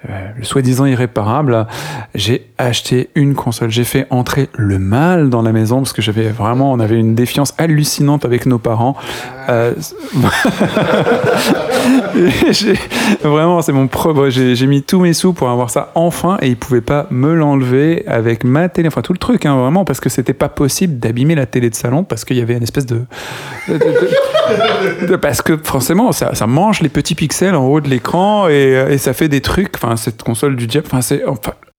euh, 0.08 0.28
le 0.36 0.44
soi-disant 0.44 0.86
irréparable. 0.86 1.66
J'ai 2.14 2.52
acheté 2.58 3.10
une 3.14 3.34
console. 3.34 3.70
J'ai 3.70 3.84
fait 3.84 4.06
entrer 4.10 4.48
le 4.54 4.78
mal 4.78 5.30
dans 5.30 5.42
la 5.42 5.52
maison 5.52 5.78
parce 5.78 5.92
que 5.92 6.02
j'avais 6.02 6.28
vraiment, 6.28 6.72
on 6.72 6.80
avait 6.80 6.98
une 6.98 7.14
défiance 7.14 7.54
hallucinante 7.58 8.24
avec 8.24 8.46
nos 8.46 8.58
parents. 8.58 8.96
Euh, 9.48 9.72
et 12.16 12.52
j'ai- 12.52 12.78
vraiment, 13.22 13.62
c'est 13.62 13.72
mon 13.72 13.88
propre. 13.88 14.28
J'ai 14.28 14.66
mis 14.66 14.82
tous 14.82 15.00
mes 15.00 15.12
sous 15.12 15.32
pour 15.32 15.50
avoir 15.50 15.70
ça 15.70 15.90
enfin 15.94 16.38
et 16.42 16.48
ils 16.48 16.56
pouvaient 16.56 16.80
pas 16.80 17.06
me 17.10 17.34
l'enlever 17.34 18.04
avec 18.06 18.44
ma 18.44 18.68
télé. 18.68 18.88
Enfin, 18.88 19.02
tout 19.02 19.12
le 19.12 19.18
truc, 19.18 19.46
hein, 19.46 19.56
vraiment, 19.56 19.84
parce 19.84 20.00
que 20.00 20.08
c'était 20.08 20.34
pas 20.34 20.48
possible 20.48 20.98
d'abîmer 20.98 21.34
la 21.34 21.46
télé 21.46 21.70
de 21.70 21.74
salon 21.74 22.04
parce 22.04 22.24
qu'il 22.24 22.36
y 22.36 22.40
avait 22.40 22.56
une 22.56 22.62
espèce 22.62 22.86
de. 22.86 23.02
de- 23.68 23.78
de- 23.78 25.06
de- 25.08 25.16
parce 25.16 25.42
que 25.42 25.56
forcément, 25.56 26.12
ça, 26.12 26.34
ça 26.34 26.46
mange 26.46 26.80
les 26.80 26.88
petits 26.88 27.14
pixels 27.14 27.54
en 27.54 27.66
haut 27.66 27.80
de 27.80 27.88
l'écran 27.88 28.48
et, 28.48 28.86
et 28.90 28.98
ça 28.98 29.12
fait 29.12 29.28
des 29.28 29.40
trucs. 29.40 29.74
Enfin, 29.76 29.96
cette 29.96 30.22
console 30.22 30.56
du 30.56 30.66
diable, 30.66 30.86
enfin, 30.90 31.00
c'est. 31.00 31.24
Enfin, 31.26 31.50
euh, 31.50 31.70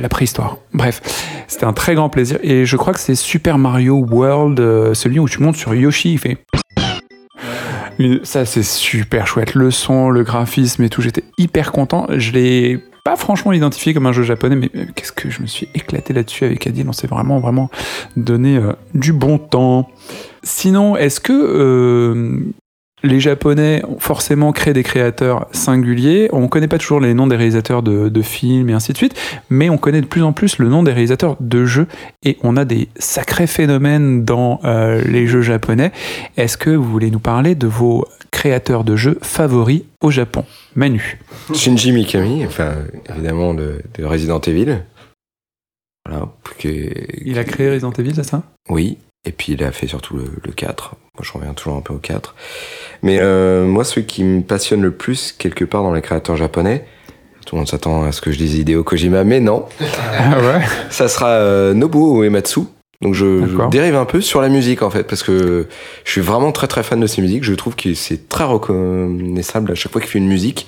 la 0.00 0.08
préhistoire. 0.08 0.58
Bref, 0.72 1.00
c'était 1.48 1.64
un 1.64 1.72
très 1.72 1.94
grand 1.94 2.08
plaisir. 2.08 2.38
Et 2.42 2.64
je 2.64 2.76
crois 2.76 2.92
que 2.92 3.00
c'est 3.00 3.14
Super 3.14 3.58
Mario 3.58 3.96
World, 3.96 4.60
euh, 4.60 4.94
celui 4.94 5.18
où 5.18 5.28
tu 5.28 5.42
montes 5.42 5.56
sur 5.56 5.74
Yoshi, 5.74 6.14
il 6.14 6.18
fait. 6.18 6.38
Ça, 8.24 8.44
c'est 8.44 8.62
super 8.62 9.26
chouette. 9.26 9.54
Le 9.54 9.70
son, 9.70 10.10
le 10.10 10.22
graphisme 10.22 10.82
et 10.82 10.90
tout, 10.90 11.00
j'étais 11.00 11.24
hyper 11.38 11.72
content. 11.72 12.06
Je 12.14 12.32
l'ai 12.32 12.78
pas 13.04 13.16
franchement 13.16 13.52
identifié 13.52 13.94
comme 13.94 14.06
un 14.06 14.12
jeu 14.12 14.24
japonais, 14.24 14.56
mais 14.56 14.70
euh, 14.74 14.84
qu'est-ce 14.94 15.12
que 15.12 15.30
je 15.30 15.40
me 15.40 15.46
suis 15.46 15.68
éclaté 15.74 16.12
là-dessus 16.12 16.44
avec 16.44 16.66
Adil. 16.66 16.86
On 16.88 16.92
s'est 16.92 17.06
vraiment, 17.06 17.38
vraiment 17.38 17.70
donné 18.16 18.56
euh, 18.56 18.72
du 18.94 19.12
bon 19.12 19.38
temps. 19.38 19.88
Sinon, 20.42 20.96
est-ce 20.96 21.20
que 21.20 21.32
euh, 21.32 22.40
les 23.06 23.20
Japonais 23.20 23.82
ont 23.88 23.98
forcément 23.98 24.52
créé 24.52 24.72
des 24.74 24.82
créateurs 24.82 25.46
singuliers 25.52 26.28
On 26.32 26.48
connaît 26.48 26.68
pas 26.68 26.78
toujours 26.78 27.00
les 27.00 27.14
noms 27.14 27.26
des 27.26 27.36
réalisateurs 27.36 27.82
de, 27.82 28.08
de 28.08 28.22
films 28.22 28.68
et 28.70 28.72
ainsi 28.72 28.92
de 28.92 28.96
suite, 28.98 29.14
mais 29.50 29.70
on 29.70 29.78
connaît 29.78 30.00
de 30.00 30.06
plus 30.06 30.22
en 30.22 30.32
plus 30.32 30.58
le 30.58 30.68
nom 30.68 30.82
des 30.82 30.92
réalisateurs 30.92 31.36
de 31.40 31.64
jeux 31.64 31.86
et 32.24 32.36
on 32.42 32.56
a 32.56 32.64
des 32.64 32.88
sacrés 32.98 33.46
phénomènes 33.46 34.24
dans 34.24 34.60
euh, 34.64 35.02
les 35.04 35.26
jeux 35.26 35.42
japonais. 35.42 35.92
Est-ce 36.36 36.56
que 36.58 36.70
vous 36.70 36.84
voulez 36.90 37.10
nous 37.10 37.18
parler 37.20 37.54
de 37.54 37.66
vos 37.66 38.06
créateurs 38.30 38.84
de 38.84 38.96
jeux 38.96 39.18
favoris 39.22 39.82
au 40.02 40.10
Japon? 40.10 40.44
Manu. 40.74 41.18
Shinji 41.54 41.92
Mikami, 41.92 42.44
enfin, 42.44 42.74
évidemment, 43.08 43.54
de, 43.54 43.80
de 43.96 44.04
Resident 44.04 44.40
Evil. 44.40 44.82
Voilà. 46.08 46.28
que- 46.58 46.92
Il 47.24 47.38
a 47.38 47.44
créé 47.44 47.70
Resident 47.70 47.92
Evil, 47.92 48.12
c'est 48.14 48.22
ça? 48.24 48.42
Oui, 48.68 48.98
et 49.26 49.32
puis 49.32 49.52
il 49.52 49.64
a 49.64 49.72
fait 49.72 49.86
surtout 49.86 50.16
le, 50.16 50.24
le 50.42 50.52
4. 50.52 50.94
Moi, 51.16 51.24
je 51.24 51.32
reviens 51.32 51.52
toujours 51.52 51.76
un 51.76 51.80
peu 51.80 51.92
au 51.92 51.98
4. 51.98 52.34
Mais 53.02 53.18
euh, 53.20 53.64
moi, 53.64 53.84
celui 53.84 54.06
qui 54.06 54.22
me 54.22 54.42
passionne 54.42 54.82
le 54.82 54.92
plus, 54.92 55.32
quelque 55.32 55.64
part, 55.64 55.82
dans 55.82 55.92
les 55.92 56.02
créateurs 56.02 56.36
japonais, 56.36 56.84
tout 57.44 57.54
le 57.54 57.60
monde 57.60 57.68
s'attend 57.68 58.04
à 58.04 58.12
ce 58.12 58.20
que 58.20 58.30
je 58.32 58.38
dise 58.38 58.54
Hideo 58.54 58.82
Kojima, 58.84 59.24
mais 59.24 59.40
non, 59.40 59.66
Ah 60.18 60.38
ouais 60.38 60.62
ça 60.90 61.08
sera 61.08 61.28
euh, 61.28 61.74
Nobuo 61.74 62.24
Uematsu. 62.24 62.60
Donc 63.02 63.14
je, 63.14 63.46
je 63.46 63.68
dérive 63.68 63.94
un 63.94 64.06
peu 64.06 64.22
sur 64.22 64.40
la 64.40 64.48
musique 64.48 64.82
en 64.82 64.88
fait 64.88 65.02
parce 65.02 65.22
que 65.22 65.68
je 66.04 66.10
suis 66.10 66.22
vraiment 66.22 66.50
très 66.50 66.66
très 66.66 66.82
fan 66.82 66.98
de 66.98 67.06
ses 67.06 67.20
musiques. 67.20 67.44
Je 67.44 67.52
trouve 67.52 67.76
que 67.76 67.92
c'est 67.92 68.28
très 68.28 68.44
reconnaissable 68.44 69.72
à 69.72 69.74
chaque 69.74 69.92
fois 69.92 70.00
qu'il 70.00 70.10
fait 70.10 70.18
une 70.18 70.28
musique 70.28 70.66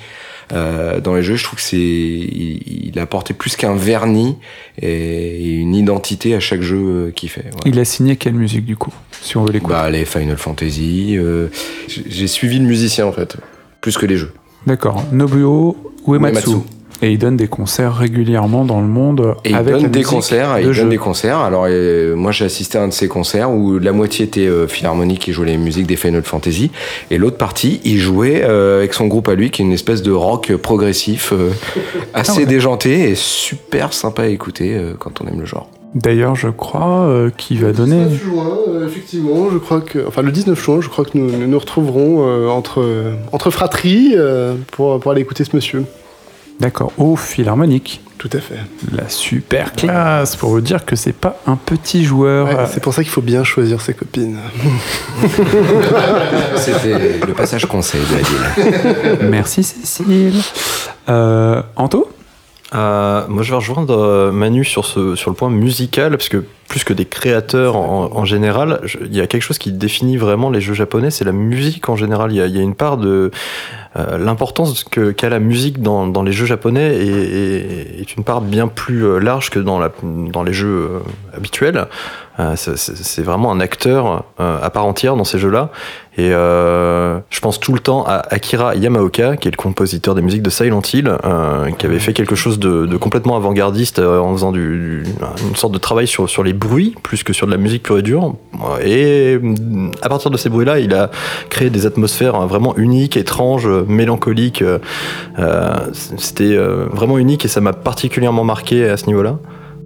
euh, 0.53 1.01
dans 1.01 1.15
les 1.15 1.23
jeux. 1.23 1.37
Je 1.37 1.45
trouve 1.45 1.59
que 1.59 1.65
c'est 1.65 1.77
il, 1.77 2.89
il 2.91 2.99
a 2.99 3.03
apporté 3.03 3.35
plus 3.35 3.57
qu'un 3.57 3.75
vernis 3.75 4.37
et 4.81 5.55
une 5.55 5.75
identité 5.75 6.35
à 6.35 6.41
chaque 6.41 6.63
jeu 6.63 6.77
euh, 6.79 7.11
qu'il 7.11 7.29
fait. 7.29 7.45
Voilà. 7.53 7.61
Il 7.67 7.79
a 7.79 7.85
signé 7.85 8.17
quelle 8.17 8.35
musique 8.35 8.65
du 8.65 8.77
coup 8.77 8.93
Si 9.23 9.37
on 9.37 9.45
veut 9.45 9.53
l'écouter? 9.53 9.75
Bah 9.75 9.91
les 9.91 10.05
Final 10.05 10.37
Fantasy. 10.37 11.17
euh, 11.17 11.49
j'ai 11.89 12.05
j'ai 12.09 12.27
suivi 12.27 12.59
le 12.59 12.65
musicien 12.67 13.07
en 13.07 13.13
fait 13.13 13.37
plus 13.81 13.97
que 13.97 14.07
les 14.07 14.17
jeux. 14.17 14.33
D'accord. 14.67 15.05
Nobuo 15.13 15.77
Uematsu. 16.07 16.51
Uematsu. 16.51 16.67
Et 17.01 17.13
il 17.13 17.19
donne 17.19 17.37
des 17.37 17.47
concerts 17.47 17.95
régulièrement 17.97 18.65
dans 18.65 18.81
le 18.81 18.89
monde 18.89 19.35
Et 19.45 19.51
il 19.51 19.55
avec 19.55 19.73
donne 19.73 19.87
des 19.89 20.03
concerts, 20.03 20.57
de 20.57 20.63
il 20.63 20.73
jeu. 20.73 20.83
donne 20.83 20.91
des 20.91 20.97
concerts. 20.99 21.39
Alors 21.39 21.67
euh, 21.69 22.17
moi 22.17 22.33
j'ai 22.33 22.45
assisté 22.45 22.77
à 22.77 22.83
un 22.83 22.89
de 22.89 22.93
ces 22.93 23.07
concerts 23.07 23.53
où 23.53 23.79
la 23.79 23.93
moitié 23.93 24.25
était 24.25 24.49
euh, 24.49 24.67
philharmonique 24.67 25.21
qui 25.21 25.33
jouait 25.33 25.47
les 25.47 25.59
musiques 25.59 25.87
des 25.87 25.95
Final 25.95 26.25
Fantasy 26.25 26.73
et 27.13 27.19
l'autre 27.19 27.37
partie 27.37 27.81
il 27.85 27.99
jouait 27.99 28.43
euh, 28.43 28.79
avec 28.79 28.95
son 28.95 29.07
groupe 29.07 29.29
à 29.29 29.37
lui 29.37 29.51
qui 29.51 29.63
est 29.63 29.65
une 29.65 29.73
espèce 29.73 30.03
de 30.03 30.11
rock 30.11 30.53
progressif 30.57 31.33
euh, 31.33 31.51
assez 32.15 32.33
Ah 32.35 32.39
ouais. 32.41 32.47
déjanté 32.47 33.11
et 33.11 33.15
super 33.15 33.93
sympa 33.93 34.23
à 34.23 34.27
écouter 34.27 34.75
euh, 34.75 34.95
quand 34.99 35.21
on 35.21 35.27
aime 35.29 35.39
le 35.39 35.47
genre. 35.47 35.69
D'ailleurs, 35.95 36.35
je 36.37 36.49
crois 36.49 37.07
euh, 37.07 37.31
qu'il 37.31 37.61
va 37.61 37.73
donner. 37.73 38.05
19 38.05 38.23
juin, 38.23 38.59
euh, 38.69 38.87
effectivement, 38.87 39.49
je 39.51 39.57
crois 39.57 39.81
que. 39.81 40.07
Enfin, 40.07 40.21
le 40.21 40.31
19 40.31 40.63
juin, 40.63 40.81
je 40.83 40.89
crois 40.91 41.05
que 41.07 41.17
nous 41.17 41.31
nous, 41.31 41.47
nous 41.47 41.59
retrouverons 41.59 42.27
euh, 42.29 42.49
entre, 42.49 42.85
entre 43.33 43.51
fratries 43.51 44.13
euh, 44.15 44.55
pour, 44.73 45.01
pour 45.01 45.13
aller 45.13 45.23
écouter 45.23 45.45
ce 45.45 45.57
monsieur. 45.57 45.85
D'accord, 46.61 46.93
au 46.99 47.17
Philharmonique. 47.17 48.01
Tout 48.19 48.31
à 48.33 48.41
fait. 48.41 48.57
La 48.93 49.09
super 49.09 49.73
classe 49.73 50.35
pour 50.35 50.51
vous 50.51 50.61
dire 50.61 50.85
que 50.85 50.97
c'est 50.97 51.13
pas 51.13 51.41
un 51.47 51.55
petit 51.55 52.05
joueur. 52.05 52.49
Ouais, 52.49 52.67
c'est 52.73 52.83
pour 52.83 52.93
ça 52.93 53.05
qu'il 53.05 53.13
faut 53.13 53.23
bien 53.23 53.45
choisir 53.45 53.81
ses 53.81 53.95
copines. 53.95 54.39
C'était 56.57 57.21
le 57.25 57.33
passage 57.33 57.65
conseil 57.67 58.01
de 58.01 58.17
la 58.17 58.23
ville. 58.23 59.31
Merci 59.31 59.63
Cécile. 59.63 60.41
Euh, 61.09 61.63
Anto? 61.77 62.11
Euh, 62.75 63.23
moi, 63.29 63.45
je 63.45 63.51
vais 63.51 63.57
rejoindre 63.57 63.97
euh, 63.97 64.33
Manu 64.33 64.65
sur, 64.65 64.85
ce, 64.85 65.15
sur 65.15 65.31
le 65.31 65.37
point 65.37 65.49
musical, 65.49 66.11
parce 66.11 66.29
que 66.29 66.45
plus 66.69 66.85
que 66.85 66.93
des 66.93 67.05
créateurs 67.07 67.77
en, 67.77 68.11
en 68.15 68.25
général, 68.25 68.81
il 69.05 69.17
y 69.17 69.21
a 69.21 69.27
quelque 69.27 69.43
chose 69.43 69.59
qui 69.59 69.73
définit 69.73 70.17
vraiment 70.19 70.51
les 70.51 70.61
jeux 70.61 70.75
japonais, 70.75 71.11
c'est 71.11 71.25
la 71.25 71.33
musique 71.33 71.89
en 71.89 71.97
général. 71.97 72.31
Il 72.33 72.37
y 72.37 72.41
a, 72.43 72.47
il 72.47 72.55
y 72.57 72.59
a 72.59 72.63
une 72.63 72.75
part 72.75 72.99
de 72.99 73.31
euh, 73.97 74.19
l'importance 74.19 74.85
que- 74.85 75.11
qu'a 75.13 75.31
la 75.31 75.39
musique 75.39 75.81
dans, 75.83 76.07
dans 76.07 76.23
les 76.23 76.33
jeux 76.33 76.47
japonais 76.47 76.95
est, 76.95 77.09
est- 77.09 78.01
est 78.01 78.17
une 78.17 78.23
part 78.25 78.43
bien 78.43 78.69
plus 78.69 79.05
euh, 79.05 79.19
large 79.19 79.51
que 79.51 79.59
dans, 79.59 79.79
la, 79.79 79.91
dans 80.03 80.43
les 80.43 80.53
jeux 80.53 80.69
euh, 80.69 80.99
habituels. 81.37 81.87
Euh, 82.41 82.55
c'est- 82.55 83.23
vraiment 83.23 83.51
un 83.51 83.59
acteur 83.59 84.23
euh, 84.39 84.59
à 84.63 84.71
part 84.71 84.85
entière 84.87 85.17
dans 85.17 85.25
ces 85.25 85.39
jeux-là. 85.41 85.71
Et 86.17 86.31
euh, 86.33 87.19
je 87.31 87.41
pense 87.41 87.59
tout 87.59 87.73
le 87.73 87.81
temps 87.81 88.05
à 88.07 88.23
Akira 88.33 88.75
Yamaoka, 88.77 89.37
qui 89.37 89.49
est 89.49 89.51
le 89.51 89.57
compositeur 89.57 90.15
des 90.15 90.23
musiques 90.23 90.43
de 90.43 90.51
Silent 90.51 90.83
Hill, 90.93 91.13
euh, 91.25 91.71
qui 91.73 91.87
avait 91.87 91.99
fait 91.99 92.13
quelque 92.13 92.35
chose 92.37 92.59
de, 92.61 92.87
de 92.87 92.97
complètement 92.97 93.37
avant-gardiste 93.37 93.99
euh, 93.99 94.21
en 94.21 94.33
faisant 94.35 94.53
du, 94.53 95.03
du- 95.05 95.11
une 95.49 95.57
sorte 95.57 95.73
de 95.73 95.79
travail 95.79 96.07
sur, 96.07 96.29
sur 96.31 96.43
les 96.45 96.53
bruits, 96.59 96.95
plus 97.03 97.23
que 97.23 97.33
sur 97.33 97.47
de 97.47 97.53
la 97.53 97.57
musique 97.59 97.83
pure 97.85 97.99
et 97.99 98.03
dure. 98.03 98.35
Et 98.85 99.39
mm, 99.39 99.93
à 100.03 100.09
partir 100.09 100.31
de 100.31 100.37
ces 100.37 100.49
bruits-là, 100.49 100.79
il 100.81 100.93
a 100.95 101.11
créé 101.49 101.71
des 101.71 101.87
atmosphères 101.87 102.35
euh, 102.35 102.47
vraiment 102.47 102.77
uniques, 102.77 103.17
étranges, 103.17 103.67
euh, 103.67 103.85
mélancoliques. 103.89 104.63
euh, 104.63 104.79
euh, 105.39 105.75
C'était 105.93 106.55
euh, 106.57 106.87
vraiment 106.93 107.19
unique 107.19 107.45
et 107.45 107.49
ça 107.49 107.61
m'a 107.61 107.73
particulièrement 107.73 108.45
marqué 108.45 108.89
à 108.89 108.97
ce 108.97 109.07
niveau-là. 109.07 109.39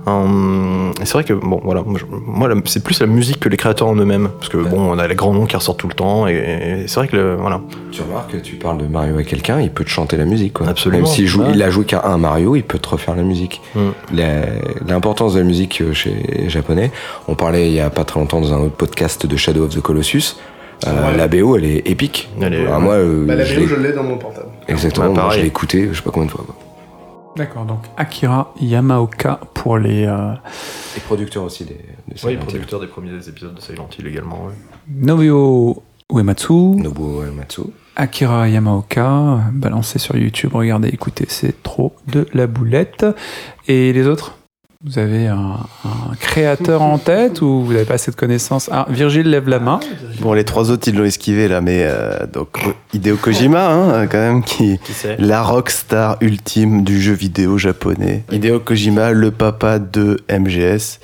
Hum, 0.04 0.90
c'est 1.04 1.12
vrai 1.12 1.22
que 1.22 1.32
bon 1.32 1.60
voilà 1.62 1.82
moi, 2.26 2.48
c'est 2.64 2.82
plus 2.82 2.98
la 3.00 3.06
musique 3.06 3.38
que 3.38 3.48
les 3.48 3.56
créateurs 3.56 3.86
en 3.86 3.94
eux-mêmes 3.94 4.30
parce 4.36 4.48
que 4.48 4.56
bon 4.56 4.80
on 4.92 4.98
a 4.98 5.06
les 5.06 5.14
grands 5.14 5.32
noms 5.32 5.46
qui 5.46 5.54
ressortent 5.54 5.78
tout 5.78 5.86
le 5.86 5.94
temps 5.94 6.26
et, 6.26 6.32
et 6.34 6.88
c'est 6.88 6.96
vrai 6.96 7.06
que 7.06 7.14
le- 7.16 7.36
voilà 7.36 7.60
Tu 7.92 8.02
remarques, 8.02 8.42
tu 8.42 8.56
parles 8.56 8.78
de 8.78 8.86
Mario 8.86 9.16
à 9.18 9.22
quelqu'un, 9.22 9.60
il 9.60 9.70
peut 9.70 9.84
te 9.84 9.90
chanter 9.90 10.16
la 10.16 10.24
musique. 10.24 10.54
Quoi. 10.54 10.66
Absolument. 10.68 11.04
Même 11.04 11.06
s'il 11.12 11.28
joue, 11.28 11.42
Ouais. 11.42 11.52
il 11.54 11.62
a 11.62 11.70
joué 11.70 11.84
qu'à 11.84 12.02
un 12.06 12.18
Mario, 12.18 12.56
il 12.56 12.64
peut 12.64 12.78
te 12.80 12.88
refaire 12.88 13.14
la 13.14 13.22
musique. 13.22 13.60
La- 14.12 14.42
L'importance 14.88 15.34
de 15.34 15.38
la 15.38 15.44
musique 15.44 15.80
euh, 15.80 15.92
chez 15.92 16.12
les 16.28 16.48
Japonais, 16.48 16.90
on 17.28 17.34
parlait 17.36 17.68
il 17.68 17.72
y 17.74 17.80
a 17.80 17.88
pas 17.90 18.04
très 18.04 18.18
longtemps 18.18 18.40
dans 18.40 18.52
un 18.52 18.58
autre 18.58 18.74
podcast 18.74 19.24
de 19.26 19.36
Shadow 19.36 19.64
of 19.66 19.70
the 19.76 19.80
Colossus. 19.80 20.36
Euh, 20.86 20.90
Ouais. 21.12 21.16
La 21.16 21.28
BO, 21.28 21.56
elle 21.56 21.64
est 21.64 21.88
épique. 21.88 22.28
Elle 22.40 22.54
est- 22.54 22.66
Alors 22.66 22.80
moi, 22.80 22.94
euh, 22.94 23.24
Bah, 23.24 23.36
la 23.36 23.44
je 23.44 23.54
BO, 23.54 23.60
l'ai- 23.60 23.66
je 23.68 23.74
l'ai 23.76 23.92
dans 23.92 24.02
mon 24.02 24.16
portable. 24.18 24.48
exactement, 24.66 25.06
Ouais, 25.10 25.14
moi, 25.14 25.30
je 25.32 25.38
l'ai 25.40 25.46
écouté, 25.46 25.88
je 25.92 25.96
sais 25.98 26.02
pas 26.02 26.10
combien 26.10 26.26
de 26.26 26.32
fois. 26.32 26.42
quoi. 26.44 26.56
D'accord, 27.36 27.64
donc 27.64 27.80
Akira 27.96 28.52
Yamaoka 28.60 29.40
pour 29.54 29.78
les 29.78 30.04
euh, 30.06 30.34
Et 30.96 31.00
producteur 31.00 31.44
aussi 31.44 31.64
des, 31.64 31.80
de 32.08 32.18
Silent 32.18 32.40
Hill. 32.52 32.60
des 32.80 32.86
premiers 32.86 33.28
épisodes 33.28 33.54
de 33.54 33.60
Silent 33.60 33.88
Hill 33.98 34.06
également 34.06 34.48
Nobuo 34.88 35.82
Uematsu, 36.12 36.52
Nobuo 36.52 37.22
Uematsu. 37.24 37.62
Akira 37.96 38.48
Yamaoka, 38.48 39.40
balancé 39.52 39.98
sur 39.98 40.16
YouTube, 40.16 40.50
regardez, 40.54 40.88
écoutez, 40.88 41.24
c'est 41.28 41.62
trop 41.62 41.94
de 42.08 42.26
la 42.34 42.46
boulette. 42.46 43.06
Et 43.66 43.92
les 43.92 44.06
autres? 44.06 44.36
Vous 44.84 44.98
avez 44.98 45.28
un, 45.28 45.58
un 45.84 46.14
créateur 46.18 46.82
en 46.82 46.98
tête 46.98 47.40
ou 47.40 47.62
vous 47.64 47.72
n'avez 47.72 47.84
pas 47.84 47.94
assez 47.94 48.10
de 48.10 48.16
connaissances? 48.16 48.68
Ah, 48.72 48.84
Virgile 48.90 49.30
lève 49.30 49.48
la 49.48 49.60
main. 49.60 49.78
Bon, 50.20 50.32
les 50.32 50.42
trois 50.44 50.72
autres, 50.72 50.88
ils 50.88 50.96
l'ont 50.96 51.04
esquivé 51.04 51.46
là, 51.46 51.60
mais 51.60 51.84
euh, 51.84 52.26
donc 52.26 52.58
Hideo 52.92 53.16
Kojima, 53.16 53.70
hein, 53.70 54.06
quand 54.08 54.18
même, 54.18 54.42
qui 54.42 54.78
qui 54.80 54.92
la 55.18 55.40
rockstar 55.42 56.16
ultime 56.20 56.82
du 56.82 57.00
jeu 57.00 57.12
vidéo 57.12 57.58
japonais. 57.58 58.24
Hideo 58.32 58.58
Kojima, 58.58 59.12
le 59.12 59.30
papa 59.30 59.78
de 59.78 60.18
MGS. 60.28 60.98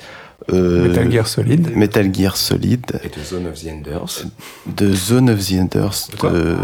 euh, 0.51 0.89
Metal 0.89 1.09
Gear 1.09 1.27
Solid. 1.27 1.73
Metal 1.77 2.13
Gear 2.13 2.35
Solid, 2.35 2.85
Et 3.05 3.07
de 3.17 3.23
Zone 3.23 3.47
of 3.47 3.61
the 3.61 3.67
Enders. 3.71 4.25
de 4.67 4.91
Zone 4.93 5.29
of 5.29 5.39
the 5.47 5.53
Enders, 5.53 6.07
de, 6.21 6.57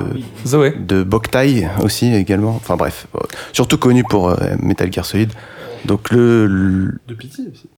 Zoé. 0.45 0.73
de 0.78 1.01
Boktai 1.04 1.65
aussi 1.82 2.13
également. 2.13 2.56
Enfin 2.58 2.75
bref, 2.75 3.08
euh, 3.15 3.19
surtout 3.54 3.78
connu 3.78 4.04
pour 4.04 4.32
euh, 4.32 4.36
Metal 4.62 4.91
Gear 4.91 5.06
Solid. 5.06 5.32
Donc 5.86 6.12
le, 6.12 6.48
le- 6.48 6.93
De 7.08 7.13
pitié 7.13 7.45
aussi. 7.52 7.69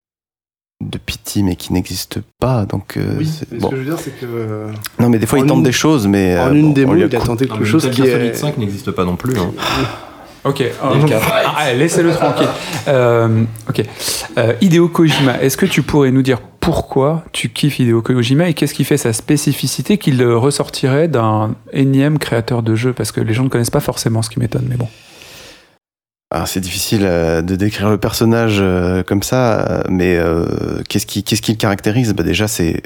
de 0.86 0.98
Pity, 1.00 1.42
mais 1.44 1.56
qui 1.56 1.74
n'existe 1.74 2.20
pas. 2.40 2.66
Donc 2.66 2.98
euh, 2.98 3.16
Oui, 3.18 3.26
c'est- 3.26 3.52
mais 3.52 3.58
ce 3.58 3.64
bon. 3.64 3.70
que 3.70 3.76
je 3.78 3.82
veux 3.82 3.88
dire, 3.90 4.00
c'est 4.00 4.12
que. 4.20 4.26
euh, 4.26 4.72
non, 5.00 5.10
mais 5.10 5.18
des 5.20 5.26
fois 5.26 5.40
il 5.40 5.46
tente 5.46 5.58
une- 5.58 5.64
des 5.64 5.72
choses, 5.72 6.08
mais 6.08 6.38
en 6.40 6.50
euh, 6.50 6.54
une 6.54 6.68
bon, 6.68 6.74
démo, 6.74 6.96
il 6.96 7.04
a 7.04 7.10
tenté 7.20 7.48
quelque 7.48 7.66
chose 7.66 7.90
qui 7.90 8.02
est. 8.04 8.58
n'existe 8.58 8.92
pas 8.92 9.04
non 9.06 9.16
plus. 9.16 9.38
hein. 9.40 9.52
Ok, 10.44 10.64
Ah, 10.82 11.74
laissez-le 11.74 12.12
tranquille. 12.14 12.48
Euh, 12.88 13.44
ok. 13.68 13.84
Euh, 14.38 14.54
Hideo 14.62 14.88
Kojima, 14.88 15.42
est-ce 15.42 15.58
que 15.58 15.66
tu 15.66 15.82
pourrais 15.82 16.12
nous 16.12 16.22
dire 16.22 16.40
pourquoi 16.62 17.26
tu 17.34 17.50
kiffes 17.50 17.80
Hideo 17.80 18.02
Kojima 18.02 18.48
et 18.48 18.54
qu'est-ce 18.54 18.74
qui 18.74 18.86
fait 18.86 18.96
sa 18.96 19.12
spécificité 19.12 19.98
qu'il 19.98 20.24
ressortirait 20.24 21.10
d'un 21.10 21.56
énième 21.74 22.18
créateur 22.18 22.64
de 22.64 22.76
jeux 22.76 22.94
Parce 22.94 23.12
que 23.12 23.20
les 23.20 23.34
gens 23.34 23.44
ne 23.44 23.50
connaissent 23.50 23.72
pas 23.72 23.82
forcément 23.82 24.22
ce 24.22 24.30
qui 24.30 24.40
m'étonne, 24.40 24.68
mais 24.70 24.78
bon. 24.78 24.88
Ah, 26.30 26.46
c'est 26.46 26.60
difficile 26.60 27.04
euh, 27.06 27.42
de 27.42 27.56
décrire 27.56 27.90
le 27.90 27.98
personnage 27.98 28.58
euh, 28.60 29.02
comme 29.02 29.24
ça, 29.24 29.62
euh, 29.62 29.84
mais 29.90 30.20
qu'est-ce 30.90 31.06
qui, 31.06 31.24
qu'est-ce 31.24 31.42
qui 31.42 31.52
le 31.54 31.58
caractérise? 31.58 32.14
Bah 32.14 32.24
Déjà, 32.24 32.48
c'est 32.50 32.82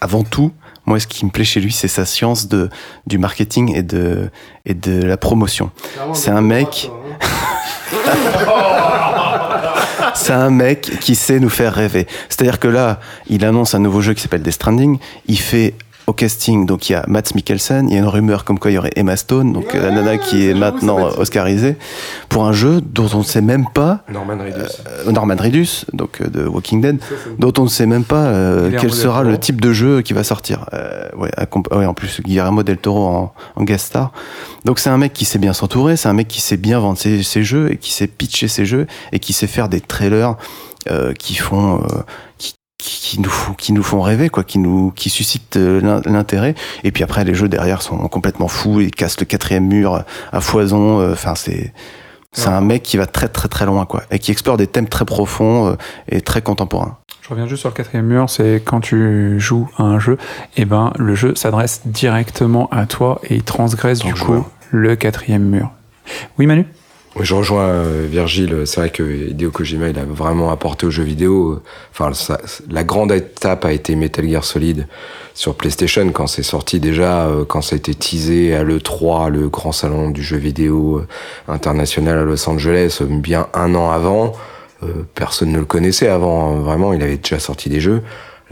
avant 0.00 0.24
tout, 0.24 0.50
moi, 0.84 0.98
ce 0.98 1.06
qui 1.06 1.24
me 1.24 1.30
plaît 1.30 1.44
chez 1.44 1.60
lui, 1.60 1.70
c'est 1.72 1.86
sa 1.86 2.04
science 2.04 2.48
de, 2.48 2.68
du 3.06 3.18
marketing 3.18 3.72
et 3.76 3.82
de, 3.82 4.28
et 4.66 4.74
de 4.74 5.00
la 5.02 5.16
promotion. 5.16 5.70
C'est 6.14 6.30
un 6.32 6.40
mec- 6.40 6.90
C'est 10.14 10.32
un 10.34 10.50
mec 10.50 10.98
qui 11.00 11.14
sait 11.14 11.40
nous 11.40 11.48
faire 11.48 11.72
rêver. 11.74 12.06
C'est-à-dire 12.28 12.60
que 12.60 12.68
là, 12.68 13.00
il 13.28 13.44
annonce 13.44 13.74
un 13.74 13.78
nouveau 13.78 14.00
jeu 14.02 14.12
qui 14.14 14.20
s'appelle 14.22 14.42
Death 14.42 14.54
Stranding. 14.54 14.98
Il 15.26 15.38
fait 15.38 15.74
au 16.06 16.12
casting, 16.12 16.66
donc 16.66 16.88
il 16.88 16.92
y 16.92 16.96
a 16.96 17.04
Matt 17.06 17.34
Mikkelsen, 17.34 17.88
il 17.88 17.94
y 17.94 17.96
a 17.96 18.00
une 18.00 18.08
rumeur 18.08 18.44
comme 18.44 18.58
quoi 18.58 18.70
il 18.70 18.74
y 18.74 18.78
aurait 18.78 18.90
Emma 18.96 19.16
Stone, 19.16 19.52
donc 19.52 19.72
la 19.72 19.90
nana 19.90 20.18
qui 20.18 20.48
est 20.48 20.54
maintenant 20.54 21.08
être- 21.08 21.18
oscarisée, 21.20 21.76
pour 22.28 22.44
un 22.44 22.52
jeu 22.52 22.80
dont 22.80 23.08
on 23.14 23.18
ne 23.18 23.22
sait 23.22 23.40
même 23.40 23.66
pas, 23.72 24.00
Norman 24.12 24.36
Reedus. 24.38 24.72
euh, 25.06 25.12
Norman 25.12 25.36
Reedus, 25.38 25.84
donc 25.92 26.20
euh, 26.20 26.26
de 26.28 26.44
Walking 26.46 26.80
Dead, 26.80 26.98
dont 27.38 27.52
on 27.58 27.64
ne 27.64 27.68
sait 27.68 27.86
même 27.86 28.04
pas 28.04 28.24
euh, 28.26 28.70
quel 28.80 28.92
sera 28.92 29.22
le 29.22 29.38
type 29.38 29.60
de 29.60 29.72
jeu 29.72 30.02
qui 30.02 30.12
va 30.12 30.24
sortir. 30.24 30.66
Euh, 30.74 31.08
ouais, 31.16 31.30
ouais, 31.72 31.86
en 31.86 31.94
plus 31.94 32.20
Guillermo 32.20 32.62
del 32.64 32.78
Toro 32.78 33.06
en, 33.06 33.32
en 33.56 33.62
guest 33.64 33.86
star. 33.86 34.12
Donc 34.64 34.78
c'est 34.80 34.90
un 34.90 34.98
mec 34.98 35.12
qui 35.12 35.24
sait 35.24 35.38
bien 35.38 35.52
s'entourer, 35.52 35.96
c'est 35.96 36.08
un 36.08 36.12
mec 36.14 36.26
qui 36.28 36.40
sait 36.40 36.56
bien 36.56 36.80
vendre 36.80 36.98
ses, 36.98 37.22
ses 37.22 37.44
jeux 37.44 37.70
et 37.72 37.76
qui 37.76 37.92
sait 37.92 38.06
pitcher 38.08 38.48
ses 38.48 38.66
jeux 38.66 38.86
et 39.12 39.18
qui 39.20 39.32
sait 39.32 39.46
faire 39.46 39.68
des 39.68 39.80
trailers 39.80 40.34
euh, 40.90 41.12
qui 41.14 41.34
font 41.36 41.76
euh, 41.76 42.02
qui, 42.38 42.54
qui, 42.82 43.20
nous 43.20 43.30
font, 43.30 43.52
qui 43.54 43.72
nous 43.72 43.82
font 43.82 44.00
rêver 44.00 44.28
quoi, 44.28 44.42
qui 44.44 44.58
nous 44.58 44.90
qui 44.96 45.08
suscitent 45.10 45.56
euh, 45.56 45.80
l'in- 45.80 46.02
l'intérêt. 46.04 46.54
Et 46.84 46.90
puis 46.92 47.04
après 47.04 47.24
les 47.24 47.34
jeux 47.34 47.48
derrière 47.48 47.80
sont 47.82 47.96
complètement 48.08 48.48
fous, 48.48 48.80
ils 48.80 48.90
cassent 48.90 49.20
le 49.20 49.26
quatrième 49.26 49.66
mur 49.66 50.04
à 50.32 50.40
foison. 50.40 51.00
euh, 51.00 51.12
Enfin 51.12 51.34
c'est 51.34 51.72
c'est 52.34 52.48
Ouais. 52.48 52.54
un 52.54 52.60
mec 52.62 52.82
qui 52.82 52.96
va 52.96 53.06
très 53.06 53.28
très 53.28 53.48
très 53.48 53.66
loin 53.66 53.84
quoi 53.86 54.02
et 54.10 54.18
qui 54.18 54.30
explore 54.30 54.56
des 54.56 54.66
thèmes 54.66 54.88
très 54.88 55.04
profonds 55.04 55.68
euh, 55.68 55.74
et 56.08 56.20
très 56.22 56.42
contemporains. 56.42 56.96
Je 57.20 57.28
reviens 57.28 57.46
juste 57.46 57.60
sur 57.60 57.68
le 57.68 57.74
quatrième 57.74 58.06
mur, 58.06 58.28
c'est 58.28 58.60
quand 58.64 58.80
tu 58.80 59.38
joues 59.38 59.68
à 59.78 59.84
un 59.84 59.98
jeu, 60.00 60.18
et 60.56 60.64
ben 60.64 60.92
le 60.98 61.14
jeu 61.14 61.34
s'adresse 61.36 61.82
directement 61.84 62.68
à 62.72 62.86
toi 62.86 63.20
et 63.28 63.36
il 63.36 63.42
transgresse 63.44 64.00
du 64.00 64.12
coup 64.14 64.44
le 64.70 64.96
quatrième 64.96 65.44
mur. 65.44 65.70
Oui 66.38 66.46
Manu? 66.46 66.66
Je 67.20 67.34
rejoins 67.34 67.68
euh, 67.68 68.06
Virgile. 68.10 68.62
C'est 68.64 68.80
vrai 68.80 68.90
que 68.90 69.02
Hideo 69.02 69.50
Kojima, 69.50 69.88
il 69.88 69.98
a 69.98 70.04
vraiment 70.04 70.50
apporté 70.50 70.86
aux 70.86 70.90
jeux 70.90 71.02
vidéo. 71.02 71.52
euh, 71.52 71.62
Enfin, 71.92 72.10
la 72.70 72.84
grande 72.84 73.12
étape 73.12 73.64
a 73.64 73.72
été 73.72 73.94
Metal 73.96 74.28
Gear 74.28 74.44
Solid 74.44 74.86
sur 75.34 75.54
PlayStation 75.54 76.10
quand 76.12 76.26
c'est 76.26 76.42
sorti 76.42 76.80
déjà, 76.80 77.26
euh, 77.26 77.44
quand 77.44 77.60
ça 77.60 77.74
a 77.74 77.78
été 77.78 77.94
teasé 77.94 78.54
à 78.54 78.62
l'E3, 78.64 79.28
le 79.30 79.48
grand 79.48 79.72
salon 79.72 80.10
du 80.10 80.22
jeu 80.22 80.38
vidéo 80.38 81.02
international 81.48 82.18
à 82.18 82.24
Los 82.24 82.48
Angeles, 82.48 83.00
bien 83.08 83.48
un 83.54 83.74
an 83.74 83.90
avant. 83.90 84.32
Personne 85.14 85.52
ne 85.52 85.60
le 85.60 85.64
connaissait 85.64 86.08
avant. 86.08 86.50
hein. 86.56 86.60
Vraiment, 86.60 86.92
il 86.92 87.02
avait 87.04 87.16
déjà 87.18 87.38
sorti 87.38 87.68
des 87.68 87.78
jeux. 87.78 88.02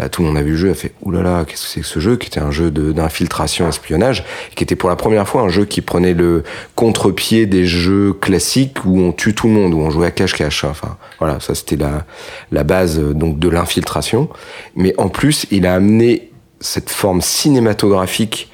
Là, 0.01 0.09
tout 0.09 0.23
le 0.23 0.29
monde 0.29 0.39
a 0.39 0.43
vu 0.43 0.53
le 0.53 0.57
jeu, 0.57 0.71
a 0.71 0.75
fait 0.75 0.95
oulala, 1.03 1.45
qu'est-ce 1.47 1.65
que 1.65 1.69
c'est 1.69 1.81
que 1.83 1.87
ce 1.87 2.01
jeu 2.01 2.17
Qui 2.17 2.29
était 2.29 2.41
un 2.41 2.51
jeu 2.51 2.71
d'infiltration, 2.71 3.69
espionnage, 3.69 4.25
qui 4.55 4.65
était 4.65 4.75
pour 4.75 4.89
la 4.89 4.97
première 4.97 5.29
fois 5.29 5.43
un 5.43 5.51
jeu 5.51 5.67
qui 5.67 5.83
prenait 5.83 6.15
le 6.15 6.43
contre-pied 6.75 7.45
des 7.45 7.67
jeux 7.67 8.15
classiques 8.15 8.79
où 8.87 8.99
on 8.99 9.13
tue 9.13 9.35
tout 9.35 9.47
le 9.47 9.53
monde, 9.53 9.75
où 9.75 9.79
on 9.79 9.91
jouait 9.91 10.07
à 10.07 10.11
cache-cache. 10.11 10.65
Enfin, 10.65 10.97
voilà, 11.19 11.39
ça 11.39 11.55
c'était 11.55 11.77
la, 11.77 12.65
base 12.65 12.99
euh, 12.99 13.13
donc 13.13 13.39
de 13.39 13.51
l'infiltration. 13.51 14.31
Mais 14.75 14.95
en 14.97 15.11
plus, 15.11 15.45
il 15.51 15.67
a 15.67 15.75
amené 15.75 16.31
cette 16.61 16.89
forme 16.89 17.21
cinématographique 17.21 18.51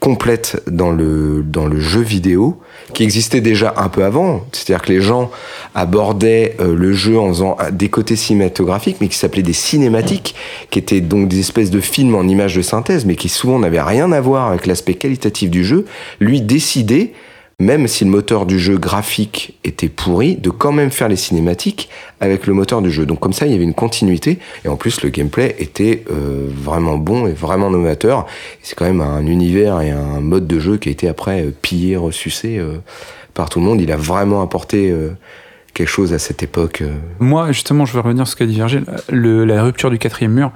complète 0.00 0.62
dans 0.66 0.92
le 0.92 1.44
jeu 1.78 2.00
vidéo 2.00 2.62
qui 2.96 3.02
existait 3.02 3.42
déjà 3.42 3.74
un 3.76 3.90
peu 3.90 4.04
avant. 4.04 4.46
C'est-à-dire 4.52 4.82
que 4.82 4.90
les 4.90 5.02
gens 5.02 5.30
abordaient 5.74 6.56
euh, 6.60 6.74
le 6.74 6.94
jeu 6.94 7.18
en 7.18 7.28
faisant 7.28 7.58
euh, 7.60 7.70
des 7.70 7.90
côtés 7.90 8.16
cinématographiques, 8.16 8.96
mais 9.02 9.08
qui 9.08 9.18
s'appelaient 9.18 9.42
des 9.42 9.52
cinématiques, 9.52 10.34
qui 10.70 10.78
étaient 10.78 11.02
donc 11.02 11.28
des 11.28 11.40
espèces 11.40 11.70
de 11.70 11.80
films 11.80 12.14
en 12.14 12.22
images 12.22 12.56
de 12.56 12.62
synthèse, 12.62 13.04
mais 13.04 13.14
qui 13.14 13.28
souvent 13.28 13.58
n'avaient 13.58 13.82
rien 13.82 14.12
à 14.12 14.20
voir 14.22 14.48
avec 14.48 14.66
l'aspect 14.66 14.94
qualitatif 14.94 15.50
du 15.50 15.62
jeu. 15.62 15.84
Lui 16.20 16.40
décidait, 16.40 17.12
même 17.58 17.88
si 17.88 18.04
le 18.04 18.10
moteur 18.10 18.44
du 18.44 18.58
jeu 18.58 18.76
graphique 18.76 19.58
était 19.64 19.88
pourri, 19.88 20.36
de 20.36 20.50
quand 20.50 20.72
même 20.72 20.90
faire 20.90 21.08
les 21.08 21.16
cinématiques 21.16 21.88
avec 22.20 22.46
le 22.46 22.52
moteur 22.52 22.82
du 22.82 22.90
jeu. 22.90 23.06
Donc 23.06 23.20
comme 23.20 23.32
ça, 23.32 23.46
il 23.46 23.52
y 23.52 23.54
avait 23.54 23.64
une 23.64 23.72
continuité, 23.72 24.38
et 24.64 24.68
en 24.68 24.76
plus 24.76 25.00
le 25.02 25.08
gameplay 25.08 25.56
était 25.58 26.04
euh, 26.10 26.48
vraiment 26.50 26.98
bon 26.98 27.26
et 27.26 27.32
vraiment 27.32 27.70
novateur. 27.70 28.26
C'est 28.62 28.74
quand 28.74 28.84
même 28.84 29.00
un 29.00 29.24
univers 29.26 29.80
et 29.80 29.90
un 29.90 30.20
mode 30.20 30.46
de 30.46 30.58
jeu 30.58 30.76
qui 30.76 30.90
a 30.90 30.92
été 30.92 31.08
après 31.08 31.46
euh, 31.46 31.50
pillé, 31.62 31.96
ressucé 31.96 32.58
euh, 32.58 32.76
par 33.32 33.48
tout 33.48 33.58
le 33.58 33.64
monde. 33.64 33.80
Il 33.80 33.90
a 33.90 33.96
vraiment 33.96 34.42
apporté 34.42 34.90
euh, 34.90 35.16
quelque 35.72 35.88
chose 35.88 36.12
à 36.12 36.18
cette 36.18 36.42
époque. 36.42 36.82
Moi, 37.20 37.52
justement, 37.52 37.86
je 37.86 37.94
veux 37.94 38.00
revenir 38.00 38.26
sur 38.26 38.32
ce 38.32 38.36
qu'a 38.36 38.46
dit 38.46 38.54
Virgile. 38.54 38.84
Le- 39.08 39.46
la 39.46 39.62
rupture 39.62 39.90
du 39.90 39.98
quatrième 39.98 40.32
mur, 40.32 40.52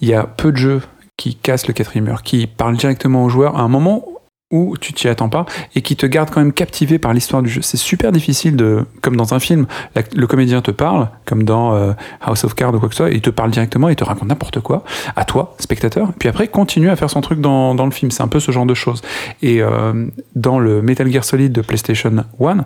il 0.00 0.08
y 0.08 0.14
a 0.14 0.24
peu 0.24 0.50
de 0.50 0.56
jeux 0.56 0.82
qui 1.16 1.36
cassent 1.36 1.68
le 1.68 1.74
quatrième 1.74 2.06
mur, 2.06 2.22
qui 2.22 2.46
parlent 2.48 2.76
directement 2.76 3.24
aux 3.24 3.28
joueurs 3.28 3.56
à 3.56 3.60
un 3.60 3.68
moment 3.68 4.04
où 4.50 4.76
tu 4.80 4.92
t'y 4.92 5.06
attends 5.08 5.28
pas 5.28 5.46
et 5.76 5.82
qui 5.82 5.94
te 5.94 6.06
gardent 6.06 6.30
quand 6.30 6.40
même 6.40 6.52
captivé 6.52 6.98
par 6.98 7.12
l'histoire 7.12 7.42
du 7.42 7.48
jeu. 7.48 7.62
C'est 7.62 7.76
super 7.76 8.10
difficile 8.10 8.56
de, 8.56 8.84
comme 9.00 9.16
dans 9.16 9.32
un 9.32 9.38
film, 9.38 9.66
le 10.14 10.26
comédien 10.26 10.60
te 10.60 10.72
parle, 10.72 11.08
comme 11.24 11.44
dans 11.44 11.74
euh, 11.74 11.92
House 12.20 12.42
of 12.44 12.54
Cards 12.54 12.74
ou 12.74 12.80
quoi 12.80 12.88
que 12.88 12.94
ce 12.94 13.04
soit, 13.04 13.10
il 13.10 13.20
te 13.20 13.30
parle 13.30 13.50
directement, 13.50 13.88
il 13.88 13.96
te 13.96 14.02
raconte 14.02 14.28
n'importe 14.28 14.60
quoi, 14.60 14.82
à 15.14 15.24
toi, 15.24 15.54
spectateur, 15.60 16.12
puis 16.18 16.28
après 16.28 16.48
continue 16.48 16.90
à 16.90 16.96
faire 16.96 17.10
son 17.10 17.20
truc 17.20 17.40
dans, 17.40 17.76
dans 17.76 17.84
le 17.84 17.92
film. 17.92 18.10
C'est 18.10 18.22
un 18.22 18.28
peu 18.28 18.40
ce 18.40 18.50
genre 18.50 18.66
de 18.66 18.74
choses. 18.74 19.02
Et 19.42 19.62
euh, 19.62 20.06
dans 20.34 20.58
le 20.58 20.82
Metal 20.82 21.10
Gear 21.10 21.24
Solid 21.24 21.52
de 21.52 21.60
PlayStation 21.60 22.12
1, 22.40 22.64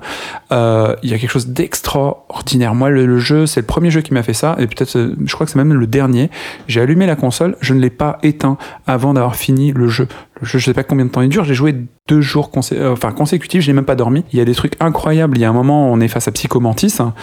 euh, 0.52 0.96
il 1.02 1.10
y 1.10 1.14
a 1.14 1.18
quelque 1.18 1.30
chose 1.30 1.48
d'extraordinaire. 1.48 2.74
Moi, 2.74 2.88
le, 2.88 3.04
le 3.04 3.18
jeu, 3.18 3.44
c'est 3.44 3.60
le 3.60 3.66
premier 3.66 3.90
jeu 3.90 4.00
qui 4.00 4.14
m'a 4.14 4.22
fait 4.22 4.32
ça, 4.32 4.56
et 4.58 4.66
peut-être, 4.66 4.96
euh, 4.96 5.14
je 5.24 5.34
crois 5.34 5.44
que 5.44 5.52
c'est 5.52 5.58
même 5.58 5.74
le 5.74 5.86
dernier. 5.86 6.30
J'ai 6.66 6.80
allumé 6.80 7.04
la 7.04 7.16
console, 7.16 7.56
je 7.60 7.74
ne 7.74 7.80
l'ai 7.80 7.90
pas 7.90 8.18
éteint 8.22 8.56
avant 8.86 9.12
d'avoir 9.12 9.36
fini 9.36 9.72
le 9.72 9.88
jeu. 9.88 10.08
Jeu, 10.44 10.58
je 10.58 10.64
sais 10.66 10.74
pas 10.74 10.84
combien 10.84 11.04
de 11.06 11.10
temps 11.10 11.20
il 11.22 11.28
dure, 11.28 11.44
j'ai 11.44 11.54
joué 11.54 11.74
deux 12.08 12.20
jours 12.20 12.50
consé- 12.54 12.76
euh, 12.76 12.92
enfin, 12.92 13.12
consécutifs, 13.12 13.62
je 13.62 13.68
n'ai 13.68 13.74
même 13.74 13.84
pas 13.84 13.94
dormi. 13.96 14.24
Il 14.32 14.38
y 14.38 14.42
a 14.42 14.44
des 14.44 14.54
trucs 14.54 14.74
incroyables. 14.80 15.36
Il 15.36 15.40
y 15.40 15.44
a 15.44 15.48
un 15.50 15.52
moment, 15.54 15.90
on 15.92 16.00
est 16.00 16.08
face 16.08 16.28
à 16.28 16.32
Psychomantis, 16.32 16.94
hein, 17.00 17.14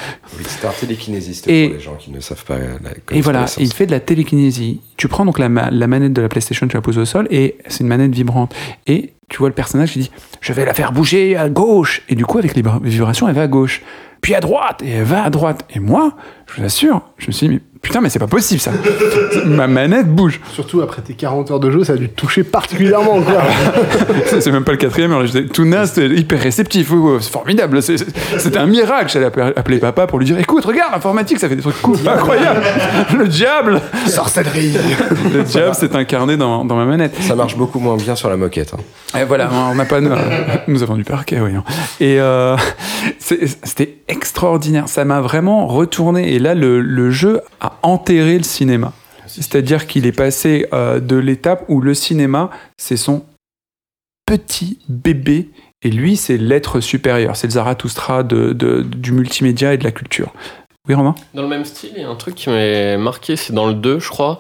C'est 0.45 0.65
un 0.67 0.71
télékinésiste 0.71 1.47
Et- 1.47 1.67
pour 1.67 1.77
les 1.77 1.83
gens 1.83 1.95
qui 1.95 2.11
ne 2.11 2.19
savent 2.19 2.43
pas. 2.45 2.57
La, 2.57 2.91
et 3.15 3.21
voilà, 3.21 3.45
il 3.59 3.71
fait 3.73 3.85
de 3.85 3.91
la 3.91 3.99
télékinésie. 3.99 4.81
Tu 4.97 5.07
prends 5.07 5.25
donc 5.25 5.39
la, 5.39 5.47
la 5.49 5.87
manette 5.87 6.13
de 6.13 6.21
la 6.21 6.29
PlayStation, 6.29 6.67
tu 6.67 6.75
la 6.75 6.81
poses 6.81 6.97
au 6.97 7.05
sol, 7.05 7.27
et 7.31 7.57
c'est 7.67 7.81
une 7.81 7.87
manette 7.87 8.13
vibrante. 8.13 8.53
Et 8.87 9.13
tu 9.29 9.37
vois 9.37 9.47
le 9.49 9.55
personnage 9.55 9.93
qui 9.93 9.99
dit 9.99 10.11
Je 10.41 10.53
vais 10.53 10.65
la 10.65 10.73
faire 10.73 10.91
bouger 10.91 11.35
à 11.37 11.49
gauche. 11.49 12.01
Et 12.09 12.15
du 12.15 12.25
coup, 12.25 12.37
avec 12.37 12.55
les 12.55 12.61
bra- 12.63 12.79
vibrations, 12.83 13.27
elle 13.27 13.35
va 13.35 13.43
à 13.43 13.47
gauche. 13.47 13.81
Puis 14.21 14.35
à 14.35 14.39
droite, 14.39 14.83
et 14.85 14.89
elle 14.89 15.03
va 15.03 15.23
à 15.23 15.29
droite. 15.31 15.65
Et 15.73 15.79
moi, 15.79 16.15
je 16.47 16.59
vous 16.59 16.65
assure, 16.65 17.01
je 17.17 17.27
me 17.27 17.31
suis 17.31 17.47
dit 17.47 17.53
Mais 17.55 17.61
putain, 17.81 18.01
mais 18.01 18.09
c'est 18.09 18.19
pas 18.19 18.27
possible 18.27 18.61
ça. 18.61 18.71
Ma 19.45 19.67
manette 19.67 20.07
bouge. 20.07 20.39
Surtout 20.53 20.81
après 20.81 21.01
tes 21.01 21.13
40 21.13 21.51
heures 21.51 21.59
de 21.59 21.71
jeu, 21.71 21.83
ça 21.83 21.93
a 21.93 21.95
dû 21.97 22.09
te 22.09 22.15
toucher 22.15 22.43
particulièrement, 22.43 23.21
quoi. 23.21 23.41
C'est 24.39 24.51
même 24.51 24.63
pas 24.63 24.71
le 24.73 24.77
quatrième, 24.77 25.11
alors 25.11 25.25
j'étais 25.25 25.47
tout 25.47 25.65
naze, 25.65 25.93
c'était 25.93 26.13
hyper 26.15 26.39
réceptif. 26.41 26.91
Oh, 26.93 27.17
C'est 27.19 27.31
formidable. 27.31 27.81
C'est- 27.81 27.97
c'est- 27.97 28.07
C'était 28.39 28.57
un 28.59 28.65
miracle. 28.67 29.09
J'allais 29.11 29.25
appeler 29.25 29.79
papa 29.79 30.07
pour 30.07 30.19
lui 30.19 30.25
dire 30.25 30.37
Écoute, 30.39 30.63
regarde, 30.65 30.91
l'informatique, 30.93 31.39
ça 31.39 31.49
fait 31.49 31.55
des 31.55 31.61
trucs 31.61 31.81
cool, 31.81 31.97
incroyables. 32.07 32.61
Le 33.17 33.27
diable 33.27 33.81
Sorcellerie 34.07 34.73
Le 35.33 35.43
diable 35.43 35.75
s'est 35.75 35.95
incarné 35.95 36.37
dans, 36.37 36.63
dans 36.65 36.75
ma 36.75 36.85
manette. 36.85 37.15
Ça 37.21 37.35
marche 37.35 37.55
beaucoup 37.57 37.79
moins 37.79 37.97
bien 37.97 38.15
sur 38.15 38.29
la 38.29 38.37
moquette. 38.37 38.73
hein. 38.73 39.19
Et 39.19 39.23
voilà, 39.25 39.49
on 39.71 39.75
n'a 39.75 39.85
pas. 39.85 39.99
Nous 40.67 40.83
avons 40.83 40.95
du 40.95 41.03
parquet, 41.03 41.39
oui. 41.41 41.51
hein. 41.55 41.63
Et 41.99 42.19
euh, 42.19 42.55
c'était 43.19 43.97
extraordinaire. 44.11 44.87
Ça 44.89 45.05
m'a 45.05 45.21
vraiment 45.21 45.65
retourné. 45.67 46.33
Et 46.33 46.39
là, 46.39 46.53
le, 46.53 46.81
le 46.81 47.09
jeu 47.11 47.41
a 47.59 47.77
enterré 47.81 48.37
le 48.37 48.43
cinéma. 48.43 48.93
C'est-à-dire 49.27 49.87
qu'il 49.87 50.05
est 50.05 50.11
passé 50.11 50.67
euh, 50.73 50.99
de 50.99 51.15
l'étape 51.15 51.63
où 51.69 51.79
le 51.81 51.93
cinéma, 51.93 52.49
c'est 52.77 52.97
son 52.97 53.23
petit 54.25 54.79
bébé. 54.89 55.49
Et 55.83 55.89
lui, 55.89 56.15
c'est 56.17 56.37
l'être 56.37 56.79
supérieur. 56.79 57.35
C'est 57.35 57.47
le 57.47 57.51
Zarathustra 57.53 58.23
de, 58.23 58.53
de- 58.53 58.81
du 58.81 59.13
multimédia 59.13 59.73
et 59.73 59.77
de 59.77 59.83
la 59.83 59.91
culture. 59.91 60.33
Oui, 60.87 60.95
Romain? 60.95 61.15
Dans 61.33 61.43
le 61.43 61.47
même 61.47 61.65
style, 61.65 61.91
il 61.95 62.01
y 62.01 62.05
a 62.05 62.09
un 62.09 62.15
truc 62.15 62.35
qui 62.35 62.49
m'est 62.49 62.97
marqué, 62.97 63.35
c'est 63.35 63.53
dans 63.53 63.67
le 63.67 63.73
2, 63.73 63.99
je 63.99 64.09
crois. 64.09 64.37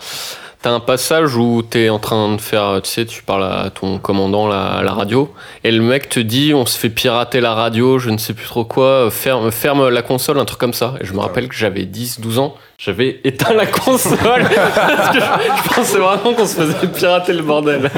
T'as 0.61 0.69
un 0.69 0.79
passage 0.79 1.35
où 1.35 1.63
t'es 1.63 1.89
en 1.89 1.97
train 1.97 2.35
de 2.35 2.39
faire, 2.39 2.81
tu 2.83 2.89
sais, 2.89 3.05
tu 3.07 3.23
parles 3.23 3.45
à 3.45 3.71
ton 3.71 3.97
commandant 3.97 4.47
la, 4.47 4.65
à 4.65 4.83
la 4.83 4.93
radio, 4.93 5.33
et 5.63 5.71
le 5.71 5.81
mec 5.81 6.07
te 6.07 6.19
dit, 6.19 6.53
on 6.53 6.67
se 6.67 6.77
fait 6.77 6.91
pirater 6.91 7.41
la 7.41 7.55
radio, 7.55 7.97
je 7.97 8.11
ne 8.11 8.19
sais 8.19 8.35
plus 8.35 8.45
trop 8.45 8.63
quoi, 8.63 9.09
ferme, 9.09 9.49
ferme 9.49 9.89
la 9.89 10.03
console, 10.03 10.37
un 10.37 10.45
truc 10.45 10.59
comme 10.59 10.73
ça. 10.73 10.93
Et 11.01 11.05
je 11.05 11.13
me 11.13 11.19
rappelle 11.19 11.47
que 11.47 11.55
j'avais 11.55 11.85
10, 11.85 12.19
12 12.19 12.37
ans, 12.37 12.55
j'avais 12.77 13.21
éteint 13.23 13.55
la 13.55 13.65
console, 13.65 14.17
parce 14.75 15.17
que 15.17 15.19
je, 15.19 15.63
je 15.63 15.73
pensais 15.73 15.97
vraiment 15.97 16.33
qu'on 16.35 16.45
se 16.45 16.55
faisait 16.55 16.87
pirater 16.89 17.33
le 17.33 17.41
bordel. 17.41 17.89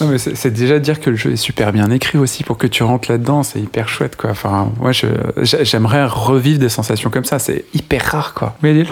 Non, 0.00 0.08
mais 0.08 0.18
c'est 0.18 0.50
déjà 0.50 0.80
dire 0.80 0.98
que 0.98 1.10
le 1.10 1.16
jeu 1.16 1.30
est 1.30 1.36
super 1.36 1.72
bien 1.72 1.88
écrit 1.92 2.18
aussi 2.18 2.42
pour 2.42 2.58
que 2.58 2.66
tu 2.66 2.82
rentres 2.82 3.08
là-dedans. 3.08 3.44
C'est 3.44 3.60
hyper 3.60 3.88
chouette, 3.88 4.16
quoi. 4.16 4.30
Enfin, 4.30 4.72
moi, 4.80 4.90
j'aimerais 5.40 6.04
revivre 6.06 6.58
des 6.58 6.68
sensations 6.68 7.10
comme 7.10 7.24
ça. 7.24 7.38
C'est 7.38 7.64
hyper 7.74 8.04
rare, 8.06 8.34
quoi. 8.34 8.56
Oui, 8.64 8.70
Adil 8.70 8.88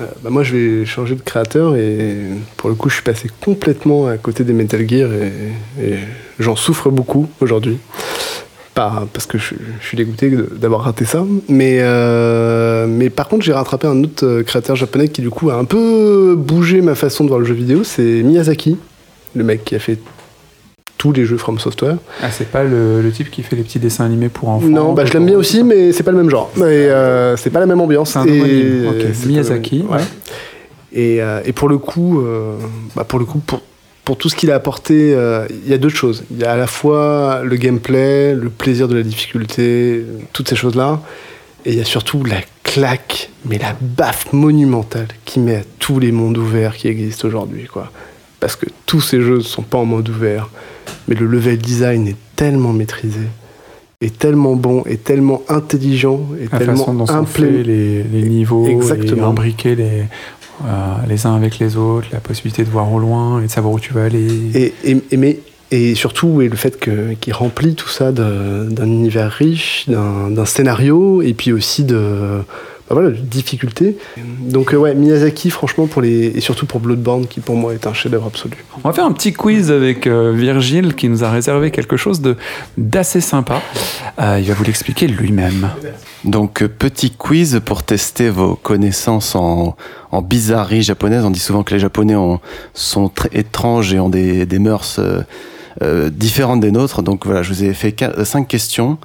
Euh, 0.00 0.06
bah 0.22 0.30
moi, 0.30 0.42
je 0.42 0.56
vais 0.56 0.86
changer 0.86 1.14
de 1.14 1.20
créateur 1.20 1.76
et 1.76 2.16
pour 2.56 2.70
le 2.70 2.74
coup, 2.74 2.88
je 2.88 2.94
suis 2.94 3.02
passé 3.02 3.28
complètement 3.40 4.06
à 4.06 4.16
côté 4.16 4.44
des 4.44 4.52
Metal 4.52 4.88
Gear 4.88 5.10
et, 5.12 5.96
j'en 6.38 6.56
souffre 6.56 6.90
beaucoup 6.90 7.28
aujourd'hui. 7.40 7.78
Pas 8.74 9.06
parce 9.12 9.26
que 9.26 9.36
je, 9.36 9.54
suis 9.82 9.98
dégoûté 9.98 10.34
d'avoir 10.56 10.82
raté 10.82 11.04
ça, 11.04 11.24
mais, 11.48 11.78
euh, 11.80 12.86
mais 12.88 13.10
par 13.10 13.28
contre, 13.28 13.44
j'ai 13.44 13.52
rattrapé 13.52 13.86
un 13.86 14.02
autre 14.02 14.24
euh, 14.26 14.42
créateur 14.42 14.76
japonais 14.76 15.08
qui, 15.08 15.20
du 15.20 15.28
coup, 15.28 15.50
a 15.50 15.56
un 15.56 15.66
peu 15.66 16.34
bougé 16.38 16.80
ma 16.80 16.94
façon 16.94 17.24
de 17.24 17.28
voir 17.28 17.40
le 17.40 17.44
jeu 17.44 17.54
vidéo. 17.54 17.84
C'est 17.84 18.22
Miyazaki, 18.22 18.78
le 19.36 19.44
mec 19.44 19.64
qui 19.64 19.74
a 19.74 19.78
fait 19.78 19.98
tous 21.02 21.10
les 21.12 21.24
jeux 21.24 21.36
From 21.36 21.58
Software. 21.58 21.96
Ah, 22.22 22.30
c'est 22.30 22.48
pas 22.48 22.62
le, 22.62 23.02
le 23.02 23.10
type 23.10 23.28
qui 23.28 23.42
fait 23.42 23.56
les 23.56 23.64
petits 23.64 23.80
dessins 23.80 24.04
animés 24.04 24.28
pour 24.28 24.48
enfants 24.50 24.68
Non, 24.68 24.92
bah, 24.92 25.04
je 25.04 25.12
l'aime 25.12 25.26
bien 25.26 25.36
aussi, 25.36 25.64
mais 25.64 25.90
c'est 25.90 26.04
pas 26.04 26.12
le 26.12 26.16
même 26.16 26.30
genre. 26.30 26.48
Et, 26.58 26.60
euh, 26.60 27.36
c'est 27.36 27.50
pas 27.50 27.58
la 27.58 27.66
même 27.66 27.80
ambiance. 27.80 28.10
C'est 28.12 28.20
un 28.20 28.24
Et- 28.26 29.12
c'est 29.12 29.26
Miyazaki, 29.26 29.78
même- 29.78 29.90
ouais. 29.90 29.98
Et, 30.92 31.20
euh, 31.20 31.40
et 31.44 31.52
pour 31.52 31.68
le 31.68 31.78
coup, 31.78 32.20
euh, 32.20 32.54
bah, 32.94 33.02
pour 33.02 33.18
le 33.18 33.24
coup, 33.24 33.40
pour, 33.40 33.62
pour 34.04 34.16
tout 34.16 34.28
ce 34.28 34.36
qu'il 34.36 34.52
a 34.52 34.54
apporté, 34.54 35.12
euh, 35.12 35.44
il 35.64 35.68
y 35.68 35.74
a 35.74 35.78
deux 35.78 35.88
choses. 35.88 36.22
Il 36.30 36.38
y 36.38 36.44
a 36.44 36.52
à 36.52 36.56
la 36.56 36.68
fois 36.68 37.40
le 37.42 37.56
gameplay, 37.56 38.36
le 38.36 38.48
plaisir 38.48 38.86
de 38.86 38.94
la 38.94 39.02
difficulté, 39.02 40.04
toutes 40.32 40.48
ces 40.50 40.54
choses-là, 40.56 41.00
et 41.66 41.72
il 41.72 41.78
y 41.78 41.80
a 41.80 41.84
surtout 41.84 42.22
la 42.22 42.42
claque, 42.62 43.28
mais 43.44 43.58
la 43.58 43.74
baffe 43.80 44.32
monumentale 44.32 45.08
qui 45.24 45.40
met 45.40 45.56
à 45.56 45.62
tous 45.80 45.98
les 45.98 46.12
mondes 46.12 46.38
ouverts 46.38 46.76
qui 46.76 46.86
existent 46.86 47.26
aujourd'hui, 47.26 47.64
quoi. 47.66 47.90
Parce 48.38 48.54
que 48.54 48.66
tous 48.86 49.00
ces 49.00 49.20
jeux 49.20 49.38
ne 49.38 49.40
sont 49.42 49.62
pas 49.62 49.78
en 49.78 49.84
mode 49.84 50.08
ouvert, 50.08 50.48
mais 51.08 51.14
le 51.14 51.26
level 51.26 51.58
design 51.58 52.08
est 52.08 52.16
tellement 52.36 52.72
maîtrisé, 52.72 53.20
est 54.00 54.18
tellement 54.18 54.56
bon, 54.56 54.82
est 54.84 55.04
tellement 55.04 55.42
intelligent, 55.48 56.20
est 56.40 56.52
La 56.52 56.58
tellement 56.58 56.76
façon 56.76 56.94
dont 56.94 57.06
sont 57.06 57.26
faits 57.26 57.66
les, 57.66 58.02
les 58.02 58.22
niveaux, 58.22 58.66
Exactement. 58.66 59.28
imbriqués 59.28 59.74
les, 59.76 60.04
euh, 60.64 60.94
les 61.08 61.26
uns 61.26 61.34
avec 61.34 61.58
les 61.58 61.76
autres, 61.76 62.08
la 62.12 62.20
possibilité 62.20 62.64
de 62.64 62.70
voir 62.70 62.92
au 62.92 62.98
loin 62.98 63.40
et 63.40 63.46
de 63.46 63.50
savoir 63.50 63.74
où 63.74 63.80
tu 63.80 63.92
vas 63.92 64.04
aller. 64.04 64.26
Et, 64.54 64.74
et, 64.84 64.96
et, 65.10 65.16
mais, 65.16 65.38
et 65.70 65.94
surtout, 65.94 66.42
et 66.42 66.48
le 66.48 66.56
fait 66.56 66.78
qu'il 66.78 67.32
remplit 67.32 67.74
tout 67.74 67.88
ça 67.88 68.12
d'un 68.12 68.86
univers 68.86 69.30
riche, 69.30 69.86
d'un 69.88 70.44
scénario, 70.44 71.22
et 71.22 71.32
puis 71.32 71.52
aussi 71.52 71.84
de, 71.84 72.42
voilà, 72.94 73.10
de 73.10 73.16
difficultés. 73.16 73.96
Donc, 74.40 74.72
euh, 74.74 74.76
ouais, 74.76 74.94
Miyazaki, 74.94 75.50
franchement, 75.50 75.86
pour 75.86 76.02
les, 76.02 76.26
et 76.26 76.40
surtout 76.40 76.66
pour 76.66 76.80
Bloodborne, 76.80 77.26
qui 77.26 77.40
pour 77.40 77.56
moi 77.56 77.74
est 77.74 77.86
un 77.86 77.94
chef-d'œuvre 77.94 78.26
absolu. 78.26 78.56
On 78.84 78.88
va 78.88 78.92
faire 78.94 79.04
un 79.06 79.12
petit 79.12 79.32
quiz 79.32 79.70
avec 79.70 80.06
euh, 80.06 80.32
Virgile 80.34 80.94
qui 80.94 81.08
nous 81.08 81.24
a 81.24 81.30
réservé 81.30 81.70
quelque 81.70 81.96
chose 81.96 82.20
de 82.20 82.36
d'assez 82.76 83.20
sympa. 83.20 83.60
Euh, 84.20 84.38
il 84.40 84.46
va 84.48 84.54
vous 84.54 84.64
l'expliquer 84.64 85.06
lui-même. 85.06 85.70
Donc, 86.24 86.62
euh, 86.62 86.68
petit 86.68 87.10
quiz 87.10 87.60
pour 87.64 87.82
tester 87.82 88.28
vos 88.30 88.54
connaissances 88.54 89.34
en, 89.34 89.76
en 90.10 90.22
bizarrerie 90.22 90.82
japonaise. 90.82 91.24
On 91.24 91.30
dit 91.30 91.40
souvent 91.40 91.62
que 91.62 91.74
les 91.74 91.80
Japonais 91.80 92.14
ont- 92.16 92.40
sont 92.74 93.08
très 93.08 93.30
étranges 93.32 93.92
et 93.94 93.98
ont 94.00 94.08
des, 94.08 94.46
des 94.46 94.58
mœurs 94.58 95.00
euh, 95.82 96.10
différentes 96.10 96.60
des 96.60 96.70
nôtres. 96.70 97.02
Donc 97.02 97.24
voilà, 97.26 97.42
je 97.42 97.52
vous 97.52 97.64
ai 97.64 97.72
fait 97.74 97.90
quin- 97.92 98.12
euh, 98.18 98.24
cinq 98.24 98.48
questions. 98.48 98.98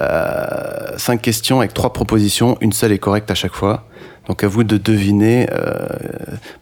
Euh, 0.00 0.96
cinq 0.96 1.22
questions 1.22 1.58
avec 1.60 1.74
trois 1.74 1.92
propositions. 1.92 2.56
Une 2.60 2.72
seule 2.72 2.92
est 2.92 2.98
correcte 2.98 3.30
à 3.30 3.34
chaque 3.34 3.54
fois. 3.54 3.84
Donc 4.28 4.42
à 4.44 4.48
vous 4.48 4.64
de 4.64 4.76
deviner 4.78 5.48
euh, 5.52 5.86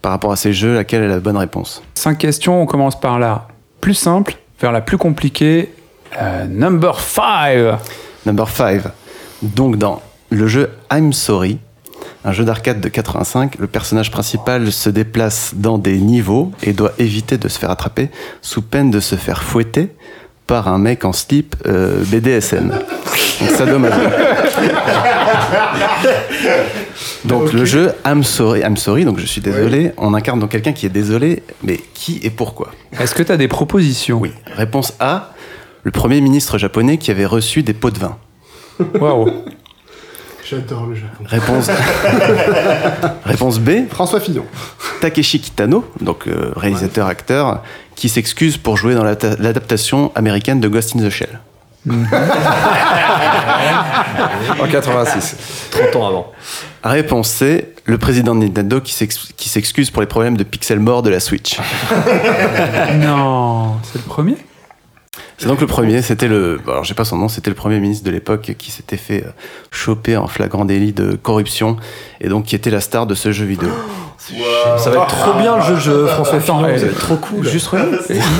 par 0.00 0.12
rapport 0.12 0.32
à 0.32 0.36
ces 0.36 0.52
jeux 0.52 0.74
laquelle 0.74 1.02
est 1.02 1.08
la 1.08 1.20
bonne 1.20 1.36
réponse. 1.36 1.82
Cinq 1.94 2.18
questions, 2.18 2.60
on 2.62 2.66
commence 2.66 2.98
par 2.98 3.18
la 3.18 3.46
plus 3.80 3.94
simple 3.94 4.36
vers 4.60 4.72
la 4.72 4.80
plus 4.80 4.98
compliquée. 4.98 5.72
Number 6.48 7.00
5 7.00 7.78
Number 8.26 8.48
5. 8.48 8.82
Donc 9.42 9.76
dans 9.76 10.02
le 10.30 10.46
jeu 10.46 10.70
I'm 10.92 11.12
Sorry, 11.12 11.58
un 12.24 12.32
jeu 12.32 12.44
d'arcade 12.44 12.80
de 12.80 12.88
85, 12.88 13.58
le 13.58 13.66
personnage 13.66 14.10
principal 14.10 14.70
se 14.70 14.90
déplace 14.90 15.52
dans 15.56 15.78
des 15.78 15.98
niveaux 15.98 16.52
et 16.62 16.72
doit 16.72 16.92
éviter 16.98 17.36
de 17.36 17.48
se 17.48 17.58
faire 17.58 17.70
attraper 17.70 18.10
sous 18.42 18.62
peine 18.62 18.90
de 18.90 19.00
se 19.00 19.16
faire 19.16 19.42
fouetter 19.42 19.88
par 20.46 20.68
un 20.68 20.78
mec 20.78 21.04
en 21.04 21.12
slip 21.12 21.56
euh, 21.66 22.02
BDSM. 22.06 22.68
Donc 22.68 23.50
ça 23.50 23.66
dommage. 23.66 23.92
Donc 27.24 27.52
le 27.52 27.64
jeu 27.64 27.92
I'm 28.04 28.22
sorry, 28.24 28.60
I'm 28.60 28.76
sorry, 28.76 29.04
donc 29.04 29.18
je 29.18 29.26
suis 29.26 29.40
désolé, 29.40 29.92
on 29.96 30.14
incarne 30.14 30.40
donc 30.40 30.50
quelqu'un 30.50 30.72
qui 30.72 30.86
est 30.86 30.90
désolé, 30.90 31.42
mais 31.62 31.80
qui 31.94 32.20
et 32.22 32.30
pourquoi? 32.30 32.70
Est-ce 32.98 33.14
que 33.14 33.22
tu 33.22 33.32
as 33.32 33.36
des 33.36 33.48
propositions? 33.48 34.18
Oui. 34.18 34.32
Réponse 34.56 34.94
A, 35.00 35.32
le 35.84 35.90
premier 35.90 36.20
ministre 36.20 36.58
japonais 36.58 36.98
qui 36.98 37.10
avait 37.10 37.26
reçu 37.26 37.62
des 37.62 37.74
pots 37.74 37.90
de 37.90 37.98
vin. 37.98 38.16
Waouh. 39.00 39.44
J'adore 40.52 40.84
le 40.84 40.94
Japon. 40.94 41.24
Réponse, 41.24 41.70
Réponse 43.24 43.58
B, 43.58 43.88
François 43.88 44.20
Fillon. 44.20 44.44
Takeshi 45.00 45.40
Kitano, 45.40 45.82
donc 46.02 46.26
euh, 46.26 46.52
réalisateur-acteur, 46.56 47.62
qui 47.94 48.10
s'excuse 48.10 48.58
pour 48.58 48.76
jouer 48.76 48.94
dans 48.94 49.02
l'adaptation 49.02 50.12
américaine 50.14 50.60
de 50.60 50.68
Ghost 50.68 50.94
in 50.94 51.00
the 51.00 51.08
Shell. 51.08 51.40
En 54.60 54.66
86. 54.68 55.36
30 55.70 55.96
ans 55.96 56.06
avant. 56.06 56.32
Réponse 56.84 57.28
C, 57.28 57.72
le 57.86 57.96
président 57.96 58.34
de 58.34 58.40
Nintendo 58.40 58.80
qui 58.80 58.92
s'excuse 59.48 59.90
pour 59.90 60.02
les 60.02 60.06
problèmes 60.06 60.36
de 60.36 60.44
pixel 60.44 60.80
mort 60.80 61.02
de 61.02 61.08
la 61.10 61.20
Switch. 61.20 61.58
non, 63.00 63.76
c'est 63.84 63.98
le 63.98 64.04
premier? 64.04 64.36
C'est 65.42 65.48
donc 65.48 65.60
le 65.60 65.66
premier, 65.66 66.02
c'était 66.02 66.28
le, 66.28 66.60
bon, 66.64 66.70
alors 66.70 66.84
j'ai 66.84 66.94
pas 66.94 67.04
son 67.04 67.16
nom, 67.16 67.26
c'était 67.26 67.50
le 67.50 67.56
premier 67.56 67.80
ministre 67.80 68.04
de 68.04 68.12
l'époque 68.12 68.54
qui 68.56 68.70
s'était 68.70 68.96
fait 68.96 69.24
euh, 69.24 69.30
choper 69.72 70.16
en 70.16 70.28
flagrant 70.28 70.64
délit 70.64 70.92
de 70.92 71.16
corruption 71.16 71.78
et 72.20 72.28
donc 72.28 72.44
qui 72.44 72.54
était 72.54 72.70
la 72.70 72.80
star 72.80 73.08
de 73.08 73.16
ce 73.16 73.32
jeu 73.32 73.44
vidéo. 73.44 73.68
Ça 74.78 74.90
va 74.90 75.02
être 75.02 75.06
trop 75.08 75.32
bien 75.34 75.56
le 75.56 75.62
jeu, 75.62 75.76
jeu 75.78 76.06
François 76.06 76.38
Fillon. 76.38 76.60
Ça 76.60 76.66
va 76.68 76.72
être 76.74 76.98
trop 76.98 77.16
cool. 77.16 77.44
Juste. 77.48 77.70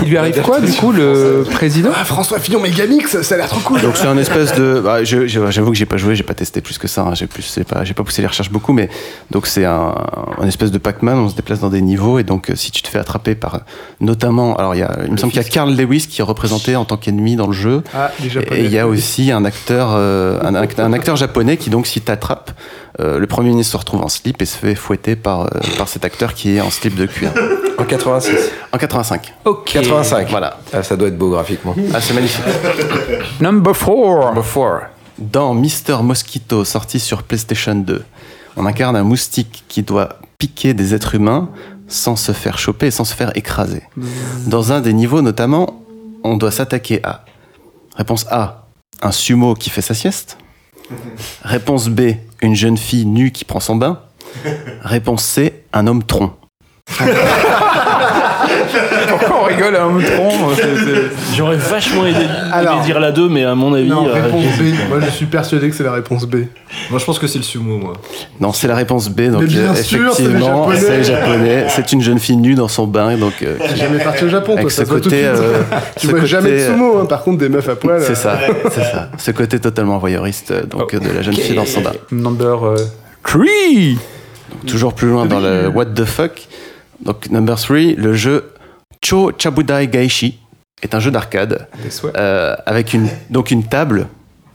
Il 0.02 0.10
lui 0.10 0.16
arrive 0.16 0.40
quoi, 0.42 0.60
du 0.60 0.70
coup, 0.72 0.92
le 0.92 1.44
président 1.50 1.90
Ah, 1.92 2.04
François 2.04 2.38
Fillon 2.38 2.60
Megamix, 2.60 3.20
ça 3.20 3.34
a 3.34 3.38
l'air 3.38 3.48
trop 3.48 3.58
cool. 3.60 3.80
Donc 3.80 3.96
c'est 3.96 4.06
un 4.06 4.16
espèce 4.16 4.54
de, 4.54 4.80
bah, 4.80 5.02
j'avoue 5.02 5.72
que 5.72 5.76
j'ai 5.76 5.86
pas 5.86 5.96
joué, 5.96 6.14
j'ai 6.14 6.22
pas 6.22 6.34
testé 6.34 6.60
plus 6.60 6.78
que 6.78 6.86
ça, 6.86 7.02
hein, 7.02 7.14
j'ai 7.14 7.26
plus, 7.26 7.42
c'est 7.42 7.64
pas, 7.64 7.82
j'ai 7.82 7.94
pas 7.94 8.04
poussé 8.04 8.22
les 8.22 8.28
recherches 8.28 8.50
beaucoup, 8.52 8.72
mais 8.72 8.88
donc 9.32 9.48
c'est 9.48 9.64
un, 9.64 9.92
un 10.40 10.46
espèce 10.46 10.70
de 10.70 10.78
Pac-Man, 10.78 11.18
on 11.18 11.28
se 11.28 11.34
déplace 11.34 11.58
dans 11.58 11.70
des 11.70 11.82
niveaux 11.82 12.20
et 12.20 12.24
donc 12.24 12.50
euh, 12.50 12.54
si 12.54 12.70
tu 12.70 12.82
te 12.82 12.88
fais 12.88 12.98
attraper 12.98 13.34
par, 13.34 13.62
notamment, 14.00 14.54
alors 14.56 14.76
il 14.76 14.78
y 14.78 14.84
a, 14.84 14.98
il 15.04 15.10
me 15.10 15.16
semble 15.16 15.32
qu'il 15.32 15.42
y 15.42 15.44
a 15.44 15.48
Carl 15.48 15.74
Lewis 15.74 16.06
qui 16.08 16.20
est 16.20 16.24
représenté 16.24 16.76
en 16.76 16.84
tant 16.92 16.98
qu'ennemi 16.98 17.36
dans 17.36 17.46
le 17.46 17.52
jeu. 17.54 17.82
Ah. 17.94 18.10
Et 18.52 18.64
il 18.64 18.70
y 18.70 18.78
a 18.78 18.86
aussi 18.86 19.32
un 19.32 19.44
acteur, 19.44 19.88
euh, 19.92 20.38
un, 20.42 20.54
act- 20.54 20.78
un 20.78 20.92
acteur 20.92 21.16
japonais 21.16 21.56
qui 21.56 21.70
donc 21.70 21.86
s'il 21.86 22.02
t'attrape, 22.02 22.50
euh, 23.00 23.18
le 23.18 23.26
premier 23.26 23.48
ministre 23.48 23.72
se 23.72 23.76
retrouve 23.78 24.02
en 24.02 24.08
slip 24.08 24.42
et 24.42 24.44
se 24.44 24.56
fait 24.58 24.74
fouetter 24.74 25.16
par, 25.16 25.42
euh, 25.42 25.46
par 25.78 25.88
cet 25.88 26.04
acteur 26.04 26.34
qui 26.34 26.56
est 26.56 26.60
en 26.60 26.70
slip 26.70 26.94
de 26.94 27.06
cuir. 27.06 27.30
En 27.78 27.84
86. 27.84 28.36
En 28.72 28.76
85. 28.78 29.32
Ok. 29.46 29.70
85. 29.72 30.28
Voilà. 30.30 30.58
Ah, 30.72 30.82
ça 30.82 30.96
doit 30.96 31.08
être 31.08 31.16
beau 31.16 31.30
graphiquement. 31.30 31.74
Ah, 31.94 32.00
c'est 32.02 32.12
magnifique. 32.12 32.44
Number 33.40 33.72
4 33.72 33.88
Number 34.34 34.44
4. 34.44 34.90
Dans 35.18 35.54
Mister 35.54 35.96
Mosquito, 36.02 36.64
sorti 36.64 37.00
sur 37.00 37.22
PlayStation 37.22 37.74
2, 37.74 38.02
on 38.56 38.66
incarne 38.66 38.96
un 38.96 39.04
moustique 39.04 39.64
qui 39.68 39.82
doit 39.82 40.18
piquer 40.38 40.74
des 40.74 40.94
êtres 40.94 41.14
humains 41.14 41.48
sans 41.88 42.16
se 42.16 42.32
faire 42.32 42.58
choper 42.58 42.86
et 42.86 42.90
sans 42.90 43.04
se 43.04 43.14
faire 43.14 43.30
écraser. 43.36 43.82
Dans 44.46 44.72
un 44.72 44.80
des 44.80 44.92
niveaux 44.92 45.20
notamment, 45.22 45.81
on 46.24 46.36
doit 46.36 46.50
s'attaquer 46.50 47.00
à 47.04 47.24
Réponse 47.96 48.26
A, 48.30 48.66
un 49.02 49.12
sumo 49.12 49.54
qui 49.54 49.70
fait 49.70 49.82
sa 49.82 49.94
sieste. 49.94 50.38
Réponse 51.42 51.88
B, 51.88 52.12
une 52.40 52.54
jeune 52.54 52.76
fille 52.76 53.06
nue 53.06 53.32
qui 53.32 53.44
prend 53.44 53.60
son 53.60 53.76
bain. 53.76 54.00
Réponse 54.82 55.24
C, 55.24 55.64
un 55.72 55.86
homme 55.86 56.02
tronc. 56.02 56.34
Pourquoi 59.08 59.42
on 59.42 59.44
rigole 59.44 59.76
à 59.76 59.84
un 59.84 60.00
c'est- 60.00 60.62
c'est- 60.62 61.36
J'aurais 61.36 61.56
vachement 61.56 62.06
aimé, 62.06 62.16
aimé 62.20 62.28
Alors. 62.52 62.80
dire 62.82 62.98
la 63.00 63.12
2, 63.12 63.28
mais 63.28 63.44
à 63.44 63.54
mon 63.54 63.72
avis. 63.74 63.88
Non, 63.88 64.06
euh, 64.08 64.12
réponse 64.12 64.44
B. 64.58 64.62
Moi, 64.88 65.00
je 65.04 65.10
suis 65.10 65.26
persuadé 65.26 65.68
que 65.70 65.76
c'est 65.76 65.82
la 65.84 65.92
réponse 65.92 66.26
B. 66.26 66.36
Moi, 66.90 66.98
je 66.98 67.04
pense 67.04 67.18
que 67.18 67.26
c'est 67.26 67.38
le 67.38 67.44
sumo, 67.44 67.78
moi. 67.78 67.92
Non, 68.40 68.52
c'est 68.52 68.68
la 68.68 68.74
réponse 68.74 69.08
B. 69.08 69.28
Donc 69.30 69.42
Mais 69.42 69.46
bien 69.46 69.72
euh, 69.72 69.74
sûr, 69.74 70.12
c'est 70.14 70.22
les 70.22 70.28
effectivement, 70.28 70.70
Japonais. 70.70 70.80
c'est 70.80 71.04
japonais. 71.04 71.66
C'est 71.68 71.92
une 71.92 72.00
jeune 72.02 72.18
fille 72.18 72.36
nue 72.36 72.54
dans 72.54 72.68
son 72.68 72.86
bain, 72.86 73.16
donc 73.16 73.34
euh, 73.42 73.56
jamais 73.76 73.98
parti 73.98 74.24
au 74.24 74.28
Japon, 74.28 74.56
toi, 74.60 74.70
ça 74.70 74.76
ce 74.76 74.84
se 74.84 74.88
voit 74.88 75.00
tout 75.00 75.08
de 75.10 75.14
côté, 75.14 75.22
suite. 75.22 75.42
euh, 75.42 75.62
tu 75.96 76.06
ce 76.06 76.10
vois 76.10 76.20
côté, 76.20 76.30
jamais 76.30 76.50
de 76.50 76.54
euh, 76.56 76.72
sumo, 76.72 76.98
hein. 76.98 77.06
par 77.06 77.22
contre, 77.22 77.38
des 77.38 77.48
meufs 77.48 77.68
à 77.68 77.76
poil. 77.76 78.00
C'est 78.02 78.12
euh, 78.12 78.14
ça, 78.14 78.38
c'est 78.70 78.80
ça. 78.84 79.08
Ce 79.18 79.30
côté 79.30 79.58
totalement 79.60 79.98
voyeuriste 79.98 80.50
euh, 80.50 80.62
donc, 80.64 80.94
euh, 80.94 80.98
de 80.98 81.10
la 81.10 81.22
jeune 81.22 81.34
fille 81.34 81.54
dans 81.56 81.66
son 81.66 81.80
bain. 81.82 81.92
Number 82.10 82.58
3 83.24 83.44
Toujours 84.66 84.92
plus 84.94 85.08
loin 85.08 85.26
dans 85.26 85.40
le 85.40 85.68
What 85.68 85.86
the 85.86 86.04
fuck. 86.04 86.46
Donc, 87.04 87.30
number 87.30 87.56
3, 87.58 87.76
le 87.96 88.14
jeu 88.14 88.44
Cho 89.02 89.32
Chabudai 89.36 89.88
Gaishi 89.88 90.38
est 90.80 90.94
un 90.94 91.00
jeu 91.00 91.10
d'arcade 91.10 91.68
euh, 92.16 92.56
avec 92.66 92.94
une, 92.94 93.08
donc 93.30 93.50
une 93.50 93.64
table, 93.64 94.08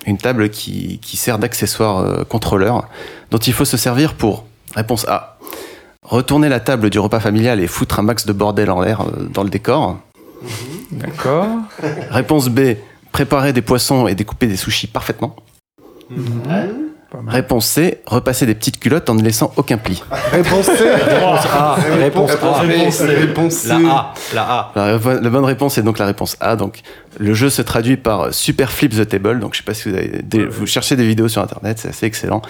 une 0.06 0.18
table 0.18 0.50
qui, 0.50 1.00
qui 1.00 1.18
sert 1.18 1.38
d'accessoire 1.38 2.00
euh, 2.00 2.24
contrôleur, 2.24 2.88
dont 3.30 3.38
il 3.38 3.54
faut 3.54 3.66
se 3.66 3.78
servir 3.78 4.14
pour, 4.14 4.46
réponse 4.76 5.06
A, 5.08 5.38
retourner 6.02 6.50
la 6.50 6.60
table 6.60 6.90
du 6.90 7.00
repas 7.00 7.20
familial 7.20 7.60
et 7.60 7.68
foutre 7.68 8.00
un 8.00 8.04
max 8.04 8.26
de 8.26 8.34
bordel 8.34 8.72
en 8.72 8.82
l'air 8.82 9.02
euh, 9.02 9.28
dans 9.30 9.44
le 9.44 9.50
décor. 9.50 10.00
D'accord. 10.92 11.48
Réponse 12.10 12.48
B, 12.48 12.76
préparer 13.12 13.52
des 13.52 13.62
poissons 13.62 14.08
et 14.08 14.16
découper 14.16 14.48
des 14.48 14.58
sushis 14.58 14.88
parfaitement. 14.88 15.36
Mal. 16.10 16.87
Réponse 17.28 17.66
C, 17.66 18.02
repasser 18.06 18.46
des 18.46 18.54
petites 18.56 18.80
culottes 18.80 19.10
en 19.10 19.16
ne 19.16 19.22
laissant 19.24 19.54
aucun 19.56 19.78
pli. 19.78 20.04
Réponse 20.32 20.66
C. 20.66 20.72
Réponse 20.90 21.46
A. 21.46 21.76
Réponse 22.00 22.32
A. 22.32 22.60
Réponse, 22.62 23.00
réponse 23.02 23.54
C. 23.54 23.70
La 23.70 23.76
A. 23.76 24.14
La 24.34 24.42
A. 24.44 24.72
La, 24.76 24.98
la- 24.98 25.22
la 25.22 25.30
bonne 25.30 25.46
réponse 25.46 25.78
est 25.78 25.84
donc 25.84 26.00
la 26.00 26.06
réponse 26.06 26.36
A. 26.40 26.56
Donc, 26.56 26.82
le 27.20 27.34
jeu 27.34 27.50
se 27.50 27.62
traduit 27.62 27.98
par 27.98 28.34
Super 28.34 28.72
Flip 28.72 28.94
the 28.96 29.08
Table. 29.08 29.40
Donc, 29.40 29.54
je 29.54 29.60
sais 29.60 29.64
pas 29.64 29.74
si 29.74 29.90
vous 29.90 29.96
avez 29.96 30.22
des- 30.24 30.46
vous 30.46 30.66
cherchez 30.68 30.96
des 30.96 31.06
vidéos 31.08 31.28
sur 31.30 31.42
internet, 31.42 31.80
c'est 31.80 31.90
assez 31.90 32.06
excellent. 32.06 32.42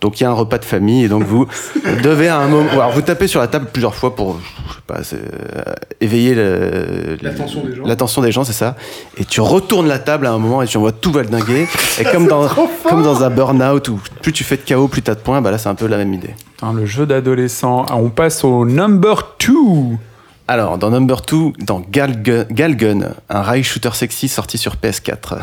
Donc, 0.00 0.20
il 0.20 0.22
y 0.22 0.26
a 0.26 0.30
un 0.30 0.34
repas 0.34 0.58
de 0.58 0.64
famille 0.64 1.04
et 1.04 1.08
donc 1.08 1.24
vous 1.24 1.46
devez 2.04 2.28
à 2.28 2.38
un 2.38 2.46
moment, 2.46 2.70
alors 2.70 2.92
vous 2.92 3.02
tapez 3.02 3.26
sur 3.26 3.40
la 3.40 3.48
table 3.48 3.66
plusieurs 3.72 3.94
fois 3.96 4.14
pour, 4.14 4.38
je 4.68 4.74
sais 4.74 4.80
pas, 4.86 5.00
euh, 5.16 5.62
éveiller 6.00 6.34
le- 6.36 7.16
L'attention 7.20 7.64
des 7.64 7.74
gens. 7.74 7.82
L'attention 7.84 8.22
des 8.22 8.30
gens, 8.32 8.44
c'est 8.44 8.52
ça. 8.52 8.76
Et 9.16 9.24
tu 9.24 9.40
retournes 9.40 9.88
la 9.88 9.98
table 9.98 10.26
à 10.28 10.32
un 10.32 10.38
moment 10.38 10.62
et 10.62 10.66
tu 10.66 10.76
envoies 10.76 10.92
tout 10.92 11.10
valdinguer. 11.10 11.66
et 12.00 12.04
comme 12.04 12.28
dans, 12.28 12.46
comme 12.88 13.02
dans 13.02 13.24
un 13.24 13.30
burn-out 13.30 13.88
où 13.88 14.00
plus 14.22 14.32
tu 14.32 14.44
fais 14.44 14.56
de 14.56 14.62
KO, 14.74 14.86
plus 14.86 15.02
t'as 15.02 15.14
de 15.16 15.20
points, 15.20 15.40
bah 15.42 15.50
là, 15.50 15.58
c'est 15.58 15.68
un 15.68 15.74
peu 15.74 15.86
la 15.88 15.96
même 15.96 16.14
idée. 16.14 16.34
Putain, 16.54 16.72
le 16.72 16.86
jeu 16.86 17.04
d'adolescent. 17.04 17.84
Ah, 17.88 17.96
On 17.96 18.10
passe 18.10 18.44
au 18.44 18.64
number 18.64 19.34
2 19.40 19.52
Alors, 20.50 20.78
dans 20.78 20.88
Number 20.88 21.20
2, 21.20 21.36
dans 21.62 21.80
Galgun, 21.90 22.44
Galgun, 22.50 23.00
un 23.28 23.42
rail 23.42 23.62
shooter 23.62 23.90
sexy 23.92 24.28
sorti 24.28 24.56
sur 24.56 24.76
PS4. 24.76 25.36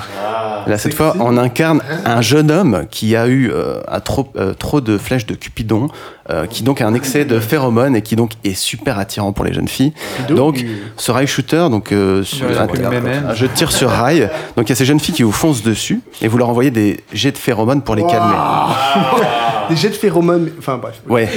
Là, 0.66 0.80
cette 0.80 0.96
fois, 0.96 1.16
on 1.20 1.38
incarne 1.38 1.82
un 2.06 2.22
jeune 2.22 2.50
homme 2.50 2.86
qui 2.90 3.16
a 3.16 3.28
eu 3.28 3.52
euh, 3.54 3.82
trop, 4.04 4.32
euh, 4.36 4.56
trop 4.56 4.82
de 4.82 4.98
flèches 4.98 5.28
de 5.28 5.36
Cupidon, 5.36 5.90
euh, 6.32 6.48
qui 6.48 6.64
donc 6.64 6.82
a 6.82 6.88
un 6.88 6.96
excès 6.96 7.24
de 7.24 7.40
phéromones 7.40 7.96
et 7.96 8.02
qui 8.02 8.16
donc 8.16 8.32
est 8.44 8.56
super 8.56 8.98
attirant 8.98 9.32
pour 9.32 9.46
les 9.46 9.54
jeunes 9.54 9.68
filles. 9.68 9.94
Donc, 10.28 10.66
ce 10.98 11.12
rail 11.12 11.28
shooter, 11.28 11.68
donc 11.70 11.92
euh, 11.92 12.24
sur- 12.24 12.48
Ouais, 12.48 12.58
un, 12.58 12.68
c'est 12.74 12.82
le 12.82 12.90
même. 12.90 13.28
un 13.30 13.36
jeu 13.36 13.48
de 13.48 13.54
tir 13.54 13.72
sur 13.72 13.92
rail. 13.92 14.28
Donc, 14.58 14.66
il 14.68 14.70
y 14.70 14.74
a 14.74 14.76
ces 14.76 14.86
jeunes 14.86 15.00
filles 15.00 15.14
qui 15.14 15.22
vous 15.24 15.32
foncent 15.32 15.62
dessus 15.62 16.02
et 16.24 16.28
vous 16.28 16.40
leur 16.40 16.50
envoyez 16.50 16.72
des 16.72 17.04
jets 17.14 17.32
de 17.32 17.38
phéromones 17.38 17.84
pour 17.84 17.94
les 17.94 18.02
calmer. 18.08 18.36
Des 19.70 19.76
jets 19.76 19.90
de 19.90 19.96
phéromones. 19.96 20.52
Enfin, 20.60 20.78
bref. 20.80 21.02
Ouais. 21.10 21.28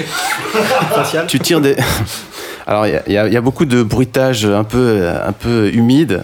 Tu 1.29 1.39
tires 1.41 1.63
des. 1.63 1.77
Alors, 2.69 2.87
il 2.87 2.93
y 3.09 3.17
a- 3.17 3.27
y, 3.27 3.35
y 3.35 3.41
beaucoup 3.41 3.65
de 3.65 3.83
bruitage 3.83 4.45
un 4.45 4.63
peu, 4.63 5.09
un 5.27 5.33
peu 5.33 5.71
humide. 5.73 6.23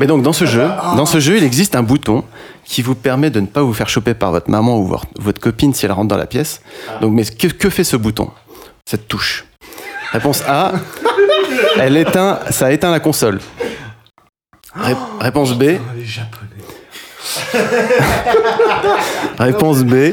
Mais 0.00 0.06
donc, 0.06 0.22
dans 0.22 0.32
ce 0.32 0.46
jeu, 0.46 0.66
dans 0.96 1.04
ce 1.06 1.20
jeu, 1.20 1.36
il 1.36 1.44
existe 1.44 1.74
un 1.76 1.82
bouton 1.82 2.24
qui 2.64 2.80
vous 2.82 2.94
permet 2.94 3.28
de 3.30 3.40
ne 3.40 3.46
pas 3.46 3.60
vous 3.62 3.74
faire 3.74 3.88
choper 3.88 4.14
par 4.14 4.30
votre 4.30 4.48
maman 4.50 4.78
ou 4.78 4.86
votre, 4.86 5.04
votre 5.20 5.40
copine 5.40 5.74
si 5.74 5.84
elle 5.84 5.92
rentre 5.92 6.08
dans 6.08 6.16
la 6.16 6.26
pièce. 6.26 6.62
Donc, 7.02 7.12
mais 7.12 7.24
que, 7.24 7.48
que 7.48 7.68
fait 7.68 7.84
ce 7.84 7.96
bouton? 7.96 8.30
Cette 8.86 9.06
touche. 9.06 9.44
Réponse 10.12 10.42
A. 10.48 10.72
Elle 11.78 11.96
éteint, 11.96 12.38
ça 12.50 12.72
éteint 12.72 12.90
la 12.90 13.00
console. 13.00 13.40
Ré- 14.74 14.94
réponse 15.20 15.52
B. 15.54 15.62
Les 15.62 16.04
japonais. 16.04 16.46
Réponse 19.38 19.82
B. 19.82 20.12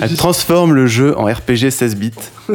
Elle 0.00 0.16
transforme 0.16 0.74
le 0.74 0.86
jeu 0.86 1.16
en 1.18 1.24
RPG 1.24 1.70
16 1.70 1.96
bits. 1.96 2.12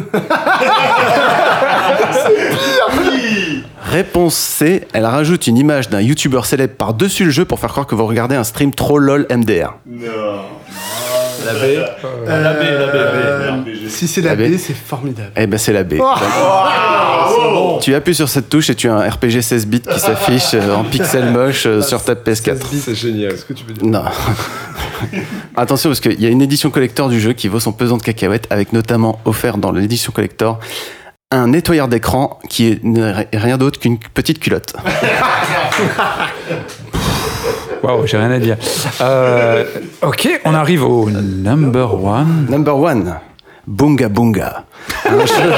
Réponse 3.83 4.35
C. 4.35 4.87
Elle 4.93 5.05
rajoute 5.05 5.47
une 5.47 5.57
image 5.57 5.89
d'un 5.89 6.01
youtubeur 6.01 6.45
célèbre 6.45 6.73
par-dessus 6.75 7.25
le 7.25 7.31
jeu 7.31 7.45
pour 7.45 7.59
faire 7.59 7.69
croire 7.71 7.87
que 7.87 7.95
vous 7.95 8.05
regardez 8.05 8.35
un 8.35 8.43
stream 8.43 8.73
trop 8.73 8.99
lol 8.99 9.25
MDR. 9.29 9.75
La 11.45 11.53
B. 11.53 11.57
Euh, 11.63 11.85
La 12.25 12.53
B, 12.53 12.61
la 12.61 12.87
B, 12.87 13.45
la 13.45 13.51
B. 13.57 13.67
Si 13.87 14.07
c'est 14.07 14.21
la, 14.21 14.35
La 14.35 14.35
B. 14.35 14.51
B, 14.53 14.57
c'est 14.57 14.75
formidable. 14.75 15.31
Eh 15.37 15.47
ben 15.47 15.57
c'est 15.57 15.71
la 15.71 15.83
B. 15.83 15.93
Tu 17.81 17.95
appuies 17.95 18.15
sur 18.15 18.27
cette 18.27 18.49
touche 18.49 18.69
et 18.69 18.75
tu 18.75 18.89
as 18.89 18.95
un 18.95 19.09
RPG 19.09 19.41
16 19.41 19.67
bits 19.67 19.81
qui 19.81 19.99
s'affiche 19.99 20.53
euh, 20.55 20.75
en 20.75 20.83
pixel 20.83 21.31
moche 21.31 21.65
euh, 21.65 21.81
sur 21.81 22.03
ta 22.03 22.15
PS4. 22.15 22.57
C'est 22.83 22.95
génial. 22.95 23.31
Qu'est-ce 23.31 23.45
que 23.45 23.53
tu 23.53 23.63
veux 23.65 23.73
dire 23.73 23.85
Non. 23.85 24.03
Attention 25.55 25.89
parce 25.89 25.99
qu'il 26.01 26.19
y 26.19 26.25
a 26.25 26.29
une 26.29 26.41
édition 26.41 26.69
collector 26.69 27.07
du 27.07 27.19
jeu 27.21 27.33
qui 27.33 27.47
vaut 27.47 27.59
son 27.59 27.71
pesant 27.71 27.97
de 27.97 28.03
cacahuètes 28.03 28.47
avec 28.49 28.73
notamment 28.73 29.19
offert 29.25 29.57
dans 29.57 29.71
l'édition 29.71 30.11
collector 30.11 30.59
un 31.31 31.47
nettoyeur 31.47 31.87
d'écran 31.89 32.39
qui 32.49 32.67
est 32.71 32.79
rien 33.33 33.57
d'autre 33.57 33.79
qu'une 33.79 33.97
petite 33.99 34.39
culotte. 34.39 34.73
Waouh, 37.83 38.07
j'ai 38.07 38.17
rien 38.17 38.31
à 38.31 38.39
dire. 38.39 38.55
Euh, 39.01 39.65
ok, 40.01 40.41
on 40.45 40.53
arrive 40.53 40.83
au 40.85 41.09
number 41.09 42.01
one. 42.03 42.47
Number 42.49 42.77
one, 42.77 43.15
Bunga 43.67 44.07
Bunga. 44.09 44.63
Un 45.05 45.19
jeu, 45.25 45.53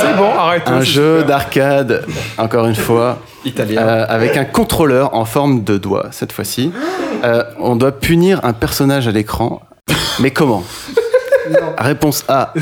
C'est 0.00 0.16
bon, 0.16 0.30
arrête. 0.36 0.62
un 0.66 0.80
jeu 0.80 1.22
d'arcade, 1.24 2.04
encore 2.38 2.66
une 2.66 2.74
fois, 2.74 3.18
Italien. 3.44 3.80
euh, 3.82 4.06
avec 4.08 4.36
un 4.36 4.44
contrôleur 4.44 5.14
en 5.14 5.24
forme 5.26 5.62
de 5.62 5.76
doigt 5.78 6.06
cette 6.10 6.32
fois-ci. 6.32 6.72
Euh, 7.22 7.44
on 7.58 7.76
doit 7.76 7.92
punir 7.92 8.40
un 8.44 8.52
personnage 8.54 9.06
à 9.06 9.12
l'écran, 9.12 9.60
mais 10.20 10.30
comment? 10.30 10.64
Réponse 11.78 12.24
A, 12.28 12.52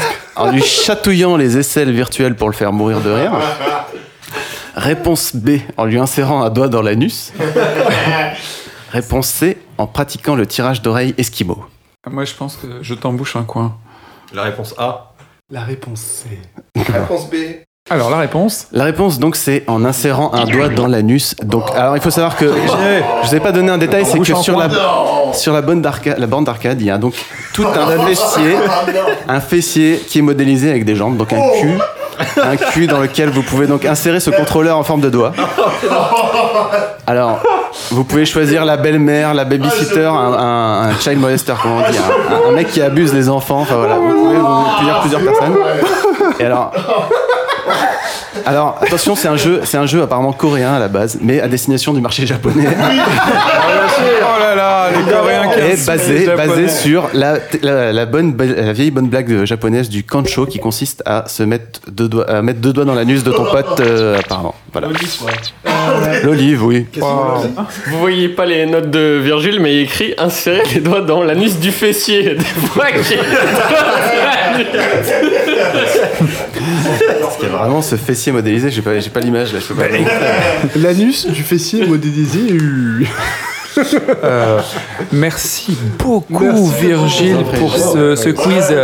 en 0.41 0.51
lui 0.51 0.63
chatouillant 0.63 1.37
les 1.37 1.59
aisselles 1.59 1.93
virtuelles 1.93 2.35
pour 2.35 2.49
le 2.49 2.55
faire 2.55 2.73
mourir 2.73 3.01
de 3.01 3.11
rire. 3.11 3.33
Réponse 4.75 5.35
B, 5.35 5.59
en 5.77 5.85
lui 5.85 5.99
insérant 5.99 6.43
un 6.43 6.51
doigt 6.51 6.69
dans 6.69 6.83
l'anus. 6.83 7.33
Réponse 8.93 9.29
C, 9.29 9.59
en 9.79 9.87
pratiquant 9.87 10.35
le 10.35 10.47
tirage 10.47 10.83
d'oreille 10.83 11.15
esquimau. 11.19 11.65
Moi, 12.07 12.25
je 12.25 12.35
pense 12.35 12.57
que 12.57 12.83
je 12.83 12.95
t'embouche 12.95 13.37
un 13.37 13.45
coin. 13.45 13.77
La 14.33 14.43
réponse 14.43 14.75
A. 14.79 15.13
La 15.51 15.63
réponse 15.63 16.01
c'est. 16.01 16.93
Réponse 16.93 17.29
B. 17.29 17.35
Alors, 17.93 18.09
la 18.11 18.19
réponse 18.19 18.69
La 18.73 18.85
réponse 18.85 19.19
donc 19.19 19.35
c'est 19.35 19.65
en 19.67 19.85
insérant 19.85 20.31
un 20.33 20.45
doigt 20.45 20.69
dans 20.69 20.87
l'anus. 20.87 21.35
Donc 21.43 21.65
alors 21.75 21.97
il 21.97 22.01
faut 22.03 22.11
savoir 22.11 22.37
que 22.37 22.47
je 22.47 23.29
vous 23.29 23.35
ai 23.35 23.41
pas 23.41 23.51
donné 23.53 23.71
un 23.71 23.79
détail, 23.79 24.05
c'est 24.07 24.19
que 24.19 24.35
sur 24.37 24.57
la 24.57 24.69
sur 25.33 25.53
la 25.53 25.61
d'arcade, 25.63 26.19
la 26.19 26.27
borne 26.27 26.45
d'arcade, 26.45 26.81
il 26.81 26.87
y 26.87 26.91
a 26.91 26.99
donc 26.99 27.15
tout 27.53 27.67
un 27.67 27.99
fessier, 28.07 28.57
un 29.29 29.41
fessier 29.41 30.03
qui 30.09 30.21
est 30.21 30.23
modélisé 30.23 30.71
avec 30.71 30.85
des 30.85 30.95
jambes, 30.97 31.17
donc 31.17 31.33
un 31.33 31.41
cul, 31.61 31.79
un 32.43 32.57
cul 32.57 32.87
dans 32.87 32.99
lequel 33.01 33.31
vous 33.31 33.43
pouvez 33.43 33.67
donc 33.67 33.85
insérer 33.85 34.21
ce 34.21 34.31
contrôleur 34.31 34.77
en 34.79 34.83
forme 34.85 35.01
de 35.01 35.11
doigt. 35.11 35.33
Alors 37.07 37.41
vous 37.91 38.05
pouvez 38.05 38.25
choisir 38.25 38.65
la 38.65 38.77
belle-mère, 38.77 39.35
la 39.35 39.45
babysitter, 39.45 40.05
un, 40.07 40.33
un- 40.33 40.89
un 40.91 40.99
child 41.01 41.19
molester, 41.21 41.55
comment 41.61 41.79
on 41.87 41.91
dit, 41.91 41.99
un, 41.99 42.49
un 42.51 42.53
mec 42.53 42.69
qui 42.69 42.81
abuse 42.83 43.13
les 43.15 43.29
enfants. 43.29 43.61
Enfin 43.63 43.77
voilà, 43.77 43.97
vous 43.97 44.11
pouvez 44.13 44.37
vous 44.39 44.79
punir 44.79 45.01
plusieurs 45.01 45.21
personnes. 45.23 45.57
Et 46.39 46.45
alors. 46.45 46.73
Alors 48.47 48.79
attention, 48.81 49.15
c'est 49.17 49.29
un 49.29 49.37
jeu, 49.37 49.61
c'est 49.65 49.77
un 49.79 49.87
jeu 49.87 50.03
apparemment 50.03 50.33
coréen 50.33 50.73
à 50.75 50.79
la 50.79 50.89
base, 50.89 51.19
mais 51.21 51.41
à 51.41 51.49
destination 51.49 51.93
du 51.93 52.01
marché 52.01 52.27
japonais 52.27 52.67
Oh 52.77 54.41
là 54.41 54.55
là, 54.55 54.89
les 54.91 55.13
Coréens 55.13 55.49
qui 55.49 55.61
insultent 55.61 55.87
basé, 55.87 56.27
basé 56.37 56.69
sur 56.69 57.09
la, 57.13 57.35
la, 57.63 57.93
la 57.93 58.07
bonne, 58.07 58.35
la 58.39 58.73
vieille 58.73 58.91
bonne 58.91 59.09
blague 59.09 59.45
japonaise 59.45 59.89
du 59.89 60.05
kancho 60.05 60.47
qui 60.47 60.59
consiste 60.59 61.03
à 61.07 61.25
se 61.29 61.43
mettre 61.43 61.81
deux 61.91 62.09
doigts, 62.09 62.31
à 62.31 62.41
mettre 62.43 62.61
deux 62.61 62.73
doigts 62.73 62.85
dans 62.85 62.95
l'anus 62.95 63.23
de 63.25 63.33
ton 63.33 63.45
pote, 63.45 63.81
euh, 63.81 64.19
apparemment. 64.19 64.55
Voilà. 64.73 64.89
L'olive, 66.23 66.65
oui. 66.65 66.87
Vous 67.89 67.99
voyez 67.99 68.29
pas 68.29 68.47
les 68.47 68.65
notes 68.67 68.91
de 68.91 69.19
Virgile, 69.23 69.59
mais 69.61 69.75
il 69.77 69.83
écrit 69.83 70.15
insérer 70.19 70.63
les 70.75 70.81
doigts 70.81 71.01
dans 71.03 71.23
l'anus 71.23 71.59
du 71.59 71.71
fessier. 71.73 72.35
Des 72.37 72.45
fois 72.45 72.87
qu'il- 72.93 73.19
Parce 77.21 77.37
qu'il 77.37 77.49
y 77.49 77.50
a 77.50 77.50
vraiment 77.61 77.83
ce 77.83 77.97
fessier 77.97 78.33
modélisé, 78.33 78.71
j'ai 78.71 78.83
pas, 78.83 78.99
j'ai 79.01 79.11
pas 79.11 79.21
l'image 79.21 79.53
là, 79.53 79.61
je 79.61 79.67
peux 79.67 79.75
pas. 79.75 79.89
L'anus 80.77 81.27
du 81.27 81.43
fessier 81.43 81.87
modélisé. 81.87 82.59
euh, 84.25 84.61
merci 85.13 85.77
beaucoup, 85.99 86.43
Merci. 86.45 86.73
Virgile, 86.81 87.45
pour 87.59 87.77
ce, 87.77 88.17
ce 88.17 88.29
quiz 88.31 88.75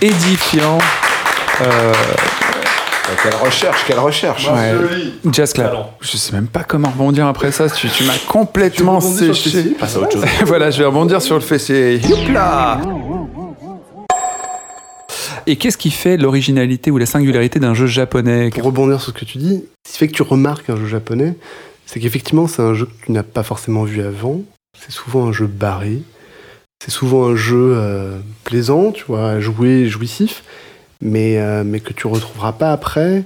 édifiant. 0.00 0.78
Euh, 1.62 1.92
Quelle 3.22 3.34
recherche, 3.34 3.84
quelle 3.86 3.98
recherche. 3.98 4.48
ouais. 4.48 4.72
Jazz 5.32 5.52
Clap. 5.52 5.74
Je 6.00 6.16
sais 6.16 6.32
même 6.32 6.46
pas 6.46 6.62
comment 6.66 6.88
rebondir 6.88 7.26
après 7.26 7.50
ça. 7.52 7.68
Tu, 7.68 7.88
tu 7.88 8.04
m'as 8.04 8.16
complètement 8.28 8.98
rebondis 8.98 9.16
sur 9.18 9.26
le 9.28 9.34
séché. 9.34 9.76
autre 9.98 10.12
chose. 10.12 10.24
voilà, 10.46 10.70
je 10.70 10.78
vais 10.78 10.84
rebondir 10.86 11.20
sur 11.20 11.34
le 11.34 11.40
fessier. 11.42 11.98
Youpla 11.98 12.80
Et 15.50 15.56
qu'est-ce 15.56 15.78
qui 15.78 15.90
fait 15.90 16.16
l'originalité 16.16 16.92
ou 16.92 16.98
la 16.98 17.06
singularité 17.06 17.58
d'un 17.58 17.74
jeu 17.74 17.88
japonais 17.88 18.50
Pour 18.50 18.62
rebondir 18.62 19.00
sur 19.00 19.12
ce 19.12 19.18
que 19.18 19.24
tu 19.24 19.38
dis, 19.38 19.64
ce 19.84 19.92
qui 19.92 19.98
fait 19.98 20.06
que 20.06 20.12
tu 20.12 20.22
remarques 20.22 20.70
un 20.70 20.76
jeu 20.76 20.86
japonais, 20.86 21.34
c'est 21.86 21.98
qu'effectivement, 21.98 22.46
c'est 22.46 22.62
un 22.62 22.72
jeu 22.72 22.86
que 22.86 23.06
tu 23.06 23.10
n'as 23.10 23.24
pas 23.24 23.42
forcément 23.42 23.82
vu 23.82 24.00
avant. 24.00 24.42
C'est 24.78 24.92
souvent 24.92 25.26
un 25.26 25.32
jeu 25.32 25.48
barré. 25.48 26.02
C'est 26.80 26.92
souvent 26.92 27.26
un 27.26 27.34
jeu 27.34 27.72
euh, 27.74 28.20
plaisant, 28.44 28.92
tu 28.92 29.02
vois, 29.08 29.28
à 29.28 29.40
jouer, 29.40 29.88
jouissif, 29.88 30.44
mais, 31.00 31.38
euh, 31.38 31.64
mais 31.66 31.80
que 31.80 31.92
tu 31.92 32.06
retrouveras 32.06 32.52
pas 32.52 32.70
après. 32.70 33.24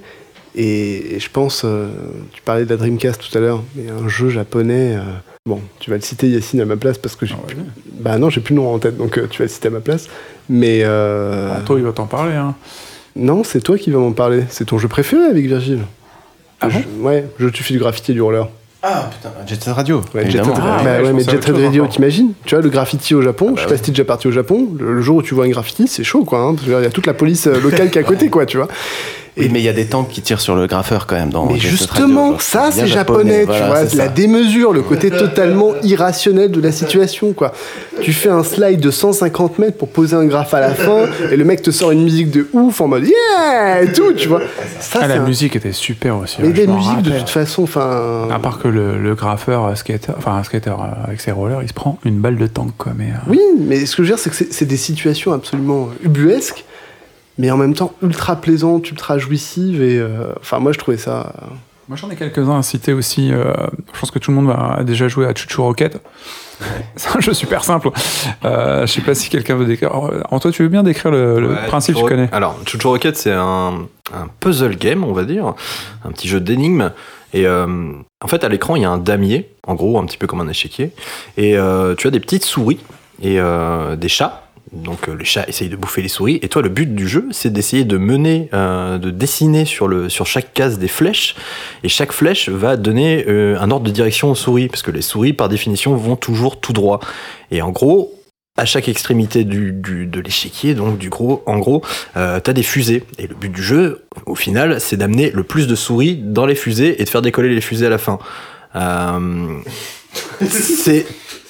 Et, 0.56 1.16
et 1.16 1.20
je 1.20 1.28
pense, 1.30 1.62
euh, 1.64 1.88
tu 2.32 2.40
parlais 2.42 2.64
de 2.64 2.70
la 2.70 2.76
Dreamcast 2.76 3.20
tout 3.28 3.36
à 3.36 3.40
l'heure, 3.40 3.62
mais 3.74 3.90
un 3.90 4.08
jeu 4.08 4.28
japonais. 4.30 4.94
euh, 4.96 5.00
bon, 5.46 5.60
tu 5.80 5.90
vas 5.90 5.96
le 5.96 6.02
citer 6.02 6.28
Yacine 6.28 6.60
à 6.60 6.64
ma 6.64 6.76
place 6.76 6.96
parce 6.98 7.16
que 7.16 7.26
j'ai. 7.26 7.34
Ah 7.36 7.46
ouais. 7.48 7.56
Bah 8.00 8.18
non, 8.18 8.30
j'ai 8.30 8.40
plus 8.40 8.54
le 8.54 8.60
nom 8.60 8.72
en 8.72 8.78
tête, 8.78 8.96
donc 8.96 9.18
euh, 9.18 9.26
tu 9.28 9.38
vas 9.38 9.46
le 9.46 9.50
citer 9.50 9.68
à 9.68 9.72
ma 9.72 9.80
place. 9.80 10.08
Mais. 10.48 10.80
euh, 10.84 11.50
Ah, 11.56 11.60
Toi, 11.66 11.78
il 11.78 11.84
va 11.84 11.92
t'en 11.92 12.06
parler. 12.06 12.34
Hein. 12.34 12.54
non, 13.16 13.42
c'est 13.42 13.60
toi 13.60 13.76
qui 13.78 13.90
vas 13.90 13.98
m'en 13.98 14.12
parler. 14.12 14.44
C'est 14.48 14.66
ton 14.66 14.78
jeu 14.78 14.88
préféré 14.88 15.24
avec 15.24 15.44
Virgile. 15.46 15.80
Ah 16.60 16.68
Je- 16.70 16.78
ouais, 17.02 17.26
je 17.38 17.48
tu 17.48 17.62
fais 17.64 17.74
du 17.74 17.80
graffiti 17.80 18.12
et 18.12 18.14
du 18.14 18.22
roller. 18.22 18.48
Ah 18.86 19.08
putain, 19.10 19.32
Jet 19.46 19.62
Set 19.62 19.72
Radio. 19.72 20.02
Ouais, 20.14 20.30
Jet 20.30 20.40
Ah, 20.44 20.82
bah 20.84 20.98
ouais, 20.98 21.06
ouais, 21.06 21.12
mais 21.14 21.24
Jet 21.24 21.42
Set 21.42 21.56
Radio, 21.56 21.86
t'imagines 21.86 22.32
Tu 22.44 22.54
vois, 22.54 22.62
le 22.62 22.68
graffiti 22.68 23.14
au 23.14 23.22
Japon, 23.22 23.54
je 23.56 23.60
sais 23.62 23.66
bah 23.66 23.70
pas 23.72 23.76
si 23.78 23.82
t'es 23.84 23.90
déjà 23.92 24.04
parti 24.04 24.28
au 24.28 24.30
Japon, 24.30 24.68
le, 24.78 24.94
le 24.94 25.00
jour 25.00 25.16
où 25.16 25.22
tu 25.22 25.34
vois 25.34 25.46
un 25.46 25.48
graffiti, 25.48 25.88
c'est 25.88 26.04
chaud, 26.04 26.24
quoi. 26.24 26.40
hein, 26.40 26.54
parce 26.54 26.66
il 26.66 26.70
y 26.72 26.74
a 26.74 26.90
toute 26.90 27.06
la 27.06 27.14
police 27.14 27.46
locale 27.46 27.90
qui 27.90 27.98
est 27.98 28.02
à 28.02 28.04
côté, 28.04 28.28
quoi, 28.30 28.44
tu 28.46 28.58
vois. 28.58 28.68
Oui, 29.36 29.48
mais 29.52 29.58
il 29.60 29.64
y 29.64 29.68
a 29.68 29.72
des 29.72 29.86
tanks 29.86 30.08
qui 30.10 30.22
tirent 30.22 30.40
sur 30.40 30.54
le 30.54 30.68
graffeur 30.68 31.06
quand 31.08 31.16
même 31.16 31.30
dans 31.30 31.46
Mais 31.46 31.58
justement, 31.58 32.22
Radio. 32.30 32.36
ça, 32.38 32.70
c'est 32.70 32.86
japonais, 32.86 33.40
tu 33.40 33.46
voilà, 33.46 33.66
vois. 33.66 33.82
La 33.82 33.88
ça. 33.88 34.08
démesure, 34.08 34.72
le 34.72 34.82
côté 34.82 35.10
totalement 35.10 35.72
irrationnel 35.82 36.52
de 36.52 36.60
la 36.60 36.70
situation, 36.70 37.32
quoi. 37.32 37.52
Tu 38.00 38.12
fais 38.12 38.28
un 38.28 38.44
slide 38.44 38.78
de 38.78 38.90
150 38.92 39.58
mètres 39.58 39.76
pour 39.76 39.88
poser 39.88 40.14
un 40.14 40.24
graphe 40.26 40.54
à 40.54 40.60
la 40.60 40.70
fin, 40.70 41.06
et 41.32 41.36
le 41.36 41.44
mec 41.44 41.62
te 41.62 41.72
sort 41.72 41.90
une 41.90 42.04
musique 42.04 42.30
de 42.30 42.46
ouf 42.52 42.80
en 42.80 42.86
mode 42.86 43.06
yeah 43.08 43.82
et 43.82 43.92
tout, 43.92 44.12
tu 44.12 44.28
vois. 44.28 44.42
Ça, 44.78 45.00
Ah, 45.02 45.08
la 45.08 45.16
un- 45.16 45.26
musique 45.26 45.56
était 45.56 45.72
super 45.72 46.16
aussi. 46.18 46.36
Mais 46.40 46.48
hein, 46.48 46.50
des 46.52 46.66
m'en 46.68 46.76
musiques, 46.76 47.02
de 47.02 47.18
toute 47.18 47.28
façon, 47.30 47.64
enfin. 47.64 48.28
À 48.30 48.38
part 48.38 48.60
que 48.60 48.68
le, 48.68 48.98
le 48.98 49.14
graffeur 49.16 49.64
euh, 49.66 49.74
skater, 49.74 50.12
enfin 50.16 50.36
un 50.36 50.44
skater 50.44 50.70
euh, 50.70 51.06
avec 51.08 51.20
ses 51.20 51.32
rollers, 51.32 51.60
il 51.62 51.68
se 51.68 51.74
prend 51.74 51.98
une 52.04 52.18
balle 52.20 52.36
de 52.36 52.46
tank 52.46 52.70
quoi. 52.78 52.92
Mais 52.96 53.06
euh, 53.06 53.30
Oui, 53.30 53.40
mais 53.58 53.84
ce 53.84 53.96
que 53.96 54.04
je 54.04 54.10
veux 54.10 54.14
dire, 54.16 54.18
c'est 54.22 54.30
que 54.30 54.52
c'est 54.52 54.64
des 54.64 54.76
situations 54.76 55.32
absolument 55.32 55.88
ubuesques, 56.04 56.64
mais 57.38 57.50
en 57.50 57.56
même 57.56 57.74
temps 57.74 57.92
ultra 58.02 58.36
plaisantes, 58.36 58.88
ultra 58.90 59.18
jouissives, 59.18 59.82
et 59.82 59.98
euh, 59.98 60.32
enfin, 60.40 60.58
moi 60.58 60.72
je 60.72 60.78
trouvais 60.78 60.96
ça. 60.98 61.32
euh, 61.42 61.46
moi 61.88 61.96
j'en 61.96 62.08
ai 62.10 62.16
quelques-uns 62.16 62.58
à 62.58 62.62
citer 62.62 62.92
aussi. 62.92 63.32
euh, 63.32 63.52
je 63.92 64.00
pense 64.00 64.10
que 64.10 64.18
tout 64.18 64.30
le 64.30 64.36
monde 64.40 64.50
a 64.56 64.82
déjà 64.84 65.08
joué 65.08 65.26
à 65.26 65.34
Chuchu 65.34 65.60
Rocket. 65.60 66.00
C'est 66.96 67.16
un 67.16 67.20
jeu 67.20 67.34
super 67.34 67.64
simple. 67.64 67.90
Euh, 68.44 68.86
je 68.86 68.92
sais 68.92 69.00
pas 69.00 69.14
si 69.16 69.28
quelqu'un 69.28 69.56
veut 69.56 69.66
décrire. 69.66 69.90
Alors, 69.90 70.10
Antoine, 70.30 70.54
tu 70.54 70.62
veux 70.62 70.68
bien 70.68 70.84
décrire 70.84 71.10
le, 71.10 71.40
le 71.40 71.48
Ouais, 71.48 71.66
principe, 71.66 71.96
tu 71.96 72.02
Chuchu- 72.02 72.08
connais 72.08 72.28
Alors, 72.32 72.56
Chuchu 72.64 72.86
Rocket, 72.86 73.16
c'est 73.16 73.32
un, 73.32 73.80
un 74.14 74.28
puzzle 74.40 74.76
game, 74.76 75.02
on 75.02 75.12
va 75.12 75.24
dire, 75.24 75.52
un 76.04 76.12
petit 76.12 76.28
jeu 76.28 76.40
d'énigmes. 76.40 76.92
Et 77.32 77.46
euh, 77.48 77.66
en 78.22 78.28
fait, 78.28 78.44
à 78.44 78.48
l'écran, 78.48 78.76
il 78.76 78.82
y 78.82 78.84
a 78.84 78.90
un 78.90 78.98
damier, 78.98 79.50
en 79.66 79.74
gros, 79.74 79.98
un 79.98 80.06
petit 80.06 80.16
peu 80.16 80.28
comme 80.28 80.40
un 80.40 80.48
échiquier. 80.48 80.92
Et 81.36 81.58
euh, 81.58 81.96
tu 81.96 82.06
as 82.06 82.10
des 82.12 82.20
petites 82.20 82.44
souris 82.44 82.78
et 83.20 83.40
euh, 83.40 83.96
des 83.96 84.08
chats. 84.08 84.43
Donc 84.74 85.08
euh, 85.08 85.14
les 85.14 85.24
chats 85.24 85.44
essayent 85.48 85.68
de 85.68 85.76
bouffer 85.76 86.02
les 86.02 86.08
souris. 86.08 86.38
Et 86.42 86.48
toi, 86.48 86.62
le 86.62 86.68
but 86.68 86.94
du 86.94 87.08
jeu, 87.08 87.26
c'est 87.30 87.52
d'essayer 87.52 87.84
de 87.84 87.96
mener, 87.96 88.48
euh, 88.52 88.98
de 88.98 89.10
dessiner 89.10 89.64
sur, 89.64 89.88
le, 89.88 90.08
sur 90.08 90.26
chaque 90.26 90.52
case 90.52 90.78
des 90.78 90.88
flèches. 90.88 91.34
Et 91.82 91.88
chaque 91.88 92.12
flèche 92.12 92.48
va 92.48 92.76
donner 92.76 93.24
euh, 93.28 93.56
un 93.60 93.70
ordre 93.70 93.86
de 93.86 93.90
direction 93.90 94.30
aux 94.30 94.34
souris. 94.34 94.68
Parce 94.68 94.82
que 94.82 94.90
les 94.90 95.02
souris, 95.02 95.32
par 95.32 95.48
définition, 95.48 95.94
vont 95.96 96.16
toujours 96.16 96.60
tout 96.60 96.72
droit. 96.72 97.00
Et 97.50 97.62
en 97.62 97.70
gros, 97.70 98.12
à 98.56 98.64
chaque 98.66 98.88
extrémité 98.88 99.42
du, 99.44 99.72
du- 99.72 100.06
de 100.06 100.20
l'échiquier, 100.20 100.74
donc 100.74 100.96
du 100.98 101.08
gros, 101.10 101.42
en 101.46 101.58
gros, 101.58 101.82
euh, 102.16 102.38
t'as 102.40 102.52
des 102.52 102.62
fusées. 102.62 103.02
Et 103.18 103.26
le 103.26 103.34
but 103.34 103.50
du 103.50 103.62
jeu, 103.62 104.04
au 104.26 104.34
final, 104.36 104.80
c'est 104.80 104.96
d'amener 104.96 105.30
le 105.30 105.42
plus 105.42 105.66
de 105.66 105.74
souris 105.74 106.16
dans 106.16 106.46
les 106.46 106.54
fusées 106.54 107.00
et 107.00 107.04
de 107.04 107.08
faire 107.08 107.22
décoller 107.22 107.52
les 107.54 107.60
fusées 107.60 107.86
à 107.86 107.90
la 107.90 107.98
fin. 107.98 108.18
Euh, 108.76 109.58
c'est 110.48 111.06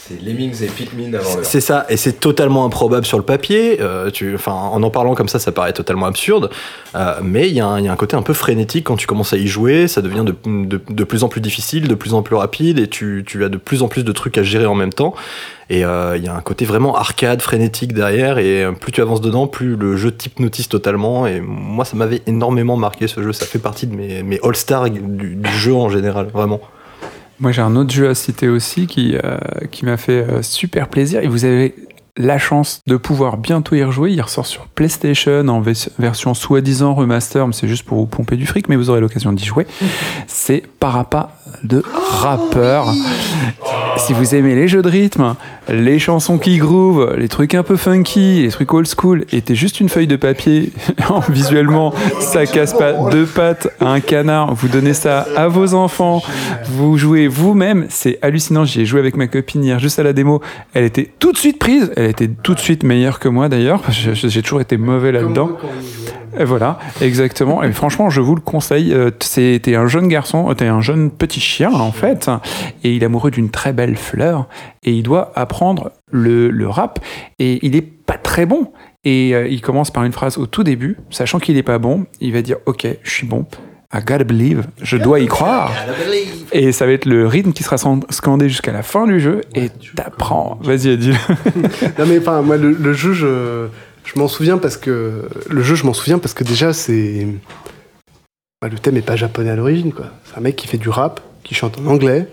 C'est 0.06 0.22
Lemmings 0.22 0.62
et 0.62 0.66
Pikmin 0.66 1.14
avant. 1.14 1.42
C'est 1.42 1.62
ça, 1.62 1.86
et 1.88 1.96
c'est 1.96 2.20
totalement 2.20 2.66
improbable 2.66 3.06
sur 3.06 3.16
le 3.16 3.24
papier. 3.24 3.78
euh, 3.80 4.10
en 4.46 4.82
en 4.82 4.90
parlant 4.90 5.14
comme 5.14 5.28
ça, 5.28 5.38
ça 5.38 5.50
paraît 5.50 5.72
totalement 5.72 6.04
absurde. 6.04 6.50
euh, 6.94 7.14
mais 7.22 7.48
il 7.48 7.54
y, 7.54 7.60
a 7.60 7.66
un- 7.66 7.96
côté 7.96 8.14
un 8.14 8.20
peu 8.22 8.34
frénétique 8.34 8.84
quand 8.84 8.96
tu 8.96 9.06
commences 9.06 9.32
à 9.32 9.38
y 9.38 9.46
jouer. 9.46 9.88
Ça 9.88 10.02
devient 10.02 10.24
de, 10.26 11.04
plus 11.04 11.24
en 11.24 11.28
plus 11.28 11.40
difficile, 11.40 11.88
de 11.88 11.94
plus 11.94 12.12
en 12.12 12.22
plus 12.22 12.36
rapide, 12.36 12.78
et 12.78 12.88
tu, 12.88 13.24
as 13.42 13.48
de 13.48 13.56
plus 13.56 13.82
en 13.82 13.88
plus 13.88 14.04
de 14.04 14.12
trucs 14.12 14.36
à 14.36 14.42
gérer 14.42 14.66
en 14.66 14.74
même 14.74 14.92
temps. 14.92 15.14
Et 15.70 15.86
euh, 15.86 16.18
il 16.18 16.24
y 16.24 16.28
a 16.28 16.34
un 16.34 16.42
côté 16.42 16.66
vraiment 16.66 16.94
arcade, 16.96 17.40
frénétique 17.40 17.94
derrière. 17.94 18.36
Et 18.36 18.66
plus 18.78 18.92
tu 18.92 19.00
avances 19.00 19.22
dedans, 19.22 19.46
plus 19.46 19.74
le 19.74 19.96
jeu 19.96 20.10
t'hypnotise 20.10 20.68
totalement. 20.68 21.26
Et 21.26 21.40
moi, 21.40 21.86
ça 21.86 21.96
m'avait 21.96 22.20
énormément 22.26 22.76
marqué 22.76 23.08
ce 23.08 23.22
jeu. 23.22 23.32
Ça 23.32 23.46
fait 23.46 23.58
partie 23.58 23.86
de 23.86 23.94
mes, 23.94 24.38
all-stars 24.42 24.90
du 24.90 25.38
jeu 25.56 25.72
en 25.72 25.88
général, 25.88 26.26
vraiment. 26.26 26.60
Moi, 27.40 27.52
j'ai 27.52 27.62
un 27.62 27.74
autre 27.76 27.92
jeu 27.92 28.08
à 28.08 28.14
citer 28.14 28.48
aussi 28.48 28.86
qui, 28.86 29.16
euh, 29.16 29.36
qui 29.70 29.84
m'a 29.84 29.96
fait 29.96 30.24
euh, 30.28 30.42
super 30.42 30.88
plaisir. 30.88 31.22
Et 31.22 31.26
vous 31.26 31.44
avez 31.44 31.74
la 32.16 32.38
chance 32.38 32.80
de 32.86 32.96
pouvoir 32.96 33.38
bientôt 33.38 33.74
y 33.74 33.82
rejouer. 33.82 34.12
Il 34.12 34.20
ressort 34.20 34.46
sur 34.46 34.66
PlayStation 34.68 35.48
en 35.48 35.60
vers- 35.60 35.88
version 35.98 36.32
soi-disant 36.32 36.94
remaster, 36.94 37.44
mais 37.46 37.52
c'est 37.52 37.66
juste 37.66 37.82
pour 37.82 37.98
vous 37.98 38.06
pomper 38.06 38.36
du 38.36 38.46
fric, 38.46 38.68
mais 38.68 38.76
vous 38.76 38.88
aurez 38.88 39.00
l'occasion 39.00 39.32
d'y 39.32 39.44
jouer. 39.44 39.66
C'est 40.28 40.62
Parappa 40.84 41.30
de 41.62 41.82
rappeur. 42.20 42.92
Si 43.96 44.12
vous 44.12 44.34
aimez 44.34 44.54
les 44.54 44.68
jeux 44.68 44.82
de 44.82 44.88
rythme, 44.90 45.34
les 45.70 45.98
chansons 45.98 46.36
qui 46.36 46.58
groove, 46.58 47.14
les 47.16 47.28
trucs 47.28 47.54
un 47.54 47.62
peu 47.62 47.78
funky, 47.78 48.42
les 48.42 48.50
trucs 48.50 48.70
old 48.74 48.86
school, 48.86 49.24
et 49.32 49.40
t'es 49.40 49.54
juste 49.54 49.80
une 49.80 49.88
feuille 49.88 50.06
de 50.06 50.16
papier, 50.16 50.72
visuellement, 51.30 51.94
ça 52.20 52.44
casse 52.44 52.74
pas 52.74 52.92
deux 53.10 53.24
pattes 53.24 53.68
à 53.80 53.92
un 53.92 54.00
canard, 54.00 54.54
vous 54.54 54.68
donnez 54.68 54.92
ça 54.92 55.26
à 55.36 55.48
vos 55.48 55.72
enfants, 55.72 56.22
vous 56.66 56.98
jouez 56.98 57.28
vous-même, 57.28 57.86
c'est 57.88 58.18
hallucinant. 58.20 58.66
J'y 58.66 58.82
ai 58.82 58.84
joué 58.84 59.00
avec 59.00 59.16
ma 59.16 59.26
copine 59.26 59.64
hier, 59.64 59.78
juste 59.78 59.98
à 59.98 60.02
la 60.02 60.12
démo. 60.12 60.42
Elle 60.74 60.84
était 60.84 61.10
tout 61.18 61.32
de 61.32 61.38
suite 61.38 61.58
prise, 61.58 61.92
elle 61.96 62.10
était 62.10 62.28
tout 62.28 62.52
de 62.54 62.60
suite 62.60 62.82
meilleure 62.82 63.20
que 63.20 63.30
moi 63.30 63.48
d'ailleurs, 63.48 63.80
j'ai 63.88 64.42
toujours 64.42 64.60
été 64.60 64.76
mauvais 64.76 65.12
là-dedans. 65.12 65.52
Et 66.38 66.44
voilà, 66.44 66.78
exactement. 67.00 67.62
Et 67.62 67.72
franchement, 67.72 68.10
je 68.10 68.20
vous 68.20 68.34
le 68.34 68.40
conseille. 68.40 68.92
Euh, 68.92 69.10
T'es 69.10 69.74
un 69.74 69.86
jeune 69.86 70.08
garçon, 70.08 70.50
euh, 70.50 70.54
t'es 70.54 70.66
un 70.66 70.80
jeune 70.80 71.10
petit 71.10 71.40
chien 71.40 71.72
en 71.72 71.92
fait, 71.92 72.30
et 72.82 72.92
il 72.94 73.02
est 73.02 73.06
amoureux 73.06 73.30
d'une 73.30 73.50
très 73.50 73.72
belle 73.72 73.96
fleur, 73.96 74.48
et 74.82 74.92
il 74.92 75.02
doit 75.02 75.32
apprendre 75.36 75.90
le, 76.10 76.50
le 76.50 76.68
rap, 76.68 76.98
et 77.38 77.64
il 77.66 77.76
est 77.76 77.82
pas 77.82 78.16
très 78.18 78.46
bon. 78.46 78.72
Et 79.04 79.34
euh, 79.34 79.46
il 79.48 79.60
commence 79.60 79.90
par 79.90 80.04
une 80.04 80.12
phrase 80.12 80.38
au 80.38 80.46
tout 80.46 80.64
début, 80.64 80.96
sachant 81.10 81.38
qu'il 81.38 81.56
est 81.56 81.62
pas 81.62 81.78
bon, 81.78 82.06
il 82.20 82.32
va 82.32 82.42
dire 82.42 82.56
Ok, 82.66 82.86
je 83.02 83.10
suis 83.10 83.26
bon. 83.26 83.44
I 83.92 83.98
gotta 84.00 84.24
believe, 84.24 84.64
je 84.82 84.96
dois 84.96 85.20
y 85.20 85.26
croire. 85.26 85.70
Et 86.50 86.72
ça 86.72 86.84
va 86.84 86.92
être 86.92 87.04
le 87.04 87.28
rythme 87.28 87.52
qui 87.52 87.62
sera 87.62 87.76
scandé 88.10 88.48
jusqu'à 88.48 88.72
la 88.72 88.82
fin 88.82 89.06
du 89.06 89.20
jeu, 89.20 89.42
et 89.54 89.68
t'apprends. 89.94 90.58
Vas-y, 90.62 90.90
Adil. 90.90 91.14
Non 91.98 92.06
mais 92.08 92.18
enfin 92.18 92.42
moi 92.42 92.56
le, 92.56 92.72
le 92.72 92.92
jeu 92.92 93.12
je, 93.12 93.66
je 94.04 94.18
m'en 94.18 94.28
souviens 94.28 94.58
parce 94.58 94.76
que 94.76 95.22
le 95.48 95.62
jeu 95.62 95.74
je 95.74 95.84
m'en 95.84 95.94
souviens 95.94 96.18
parce 96.18 96.34
que 96.34 96.44
déjà 96.44 96.72
c'est 96.72 97.26
bah, 98.62 98.68
le 98.68 98.78
thème 98.78 98.96
est 98.96 99.02
pas 99.02 99.16
japonais 99.16 99.50
à 99.50 99.56
l'origine 99.56 99.92
quoi. 99.92 100.06
C'est 100.24 100.38
un 100.38 100.40
mec 100.40 100.56
qui 100.56 100.66
fait 100.68 100.78
du 100.78 100.88
rap, 100.88 101.20
qui 101.42 101.54
chante 101.54 101.78
en 101.78 101.86
anglais, 101.86 102.28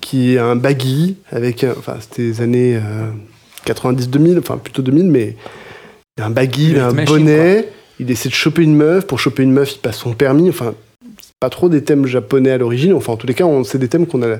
qui 0.00 0.38
a 0.38 0.46
un 0.46 0.56
baggy 0.56 1.16
avec 1.30 1.64
un- 1.64 1.74
enfin 1.78 1.96
c'était 2.00 2.22
les 2.22 2.40
années 2.40 2.76
euh, 2.76 3.10
90 3.64 4.08
2000 4.08 4.38
enfin 4.38 4.56
plutôt 4.58 4.82
2000 4.82 5.06
mais 5.10 5.36
il 6.16 6.22
a 6.22 6.26
un 6.26 6.30
baggy, 6.30 6.70
il 6.70 6.78
a 6.78 6.88
un 6.88 6.92
Machine, 6.92 7.16
bonnet, 7.16 7.68
il 8.00 8.10
essaie 8.10 8.28
de 8.28 8.34
choper 8.34 8.62
une 8.62 8.74
meuf, 8.74 9.06
pour 9.06 9.18
choper 9.20 9.42
une 9.42 9.52
meuf 9.52 9.74
il 9.74 9.78
passe 9.78 9.98
son 9.98 10.12
permis. 10.14 10.48
Enfin 10.48 10.74
c'est 11.20 11.32
pas 11.40 11.50
trop 11.50 11.68
des 11.68 11.84
thèmes 11.84 12.06
japonais 12.06 12.50
à 12.50 12.58
l'origine. 12.58 12.92
Enfin 12.94 13.12
en 13.12 13.16
tous 13.16 13.26
les 13.26 13.34
cas 13.34 13.44
on- 13.44 13.64
c'est 13.64 13.78
des 13.78 13.88
thèmes 13.88 14.06
qu'on 14.06 14.22
a 14.22 14.36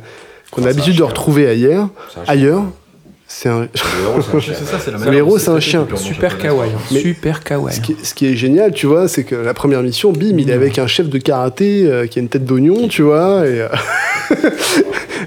qu'on 0.50 0.62
a 0.62 0.66
l'habitude 0.66 0.96
de 0.96 1.02
retrouver 1.02 1.46
ailleurs 1.46 1.88
ailleurs 2.26 2.62
c'est 3.30 3.48
un 3.50 3.68
Le 5.06 5.12
héros, 5.14 5.38
c'est 5.38 5.50
un 5.50 5.60
chien. 5.68 5.86
Super 5.96 6.38
kawaii. 6.38 6.70
hein. 6.74 6.78
Super 6.90 7.44
kawaii. 7.44 7.76
Ce 7.76 7.80
qui, 7.80 7.94
ce 8.02 8.14
qui 8.14 8.26
est 8.26 8.34
génial, 8.36 8.72
tu 8.72 8.86
vois, 8.86 9.06
c'est 9.06 9.22
que 9.24 9.34
la 9.34 9.52
première 9.54 9.82
mission, 9.82 10.12
bim, 10.12 10.38
il 10.38 10.48
est 10.48 10.54
avec 10.54 10.78
un 10.78 10.86
chef 10.86 11.08
de 11.08 11.18
karaté 11.18 11.84
euh, 11.86 12.06
qui 12.06 12.18
a 12.18 12.22
une 12.22 12.28
tête 12.28 12.46
d'oignon, 12.46 12.88
tu 12.88 13.02
vois, 13.02 13.46
et 13.46 13.60
euh, 13.60 13.68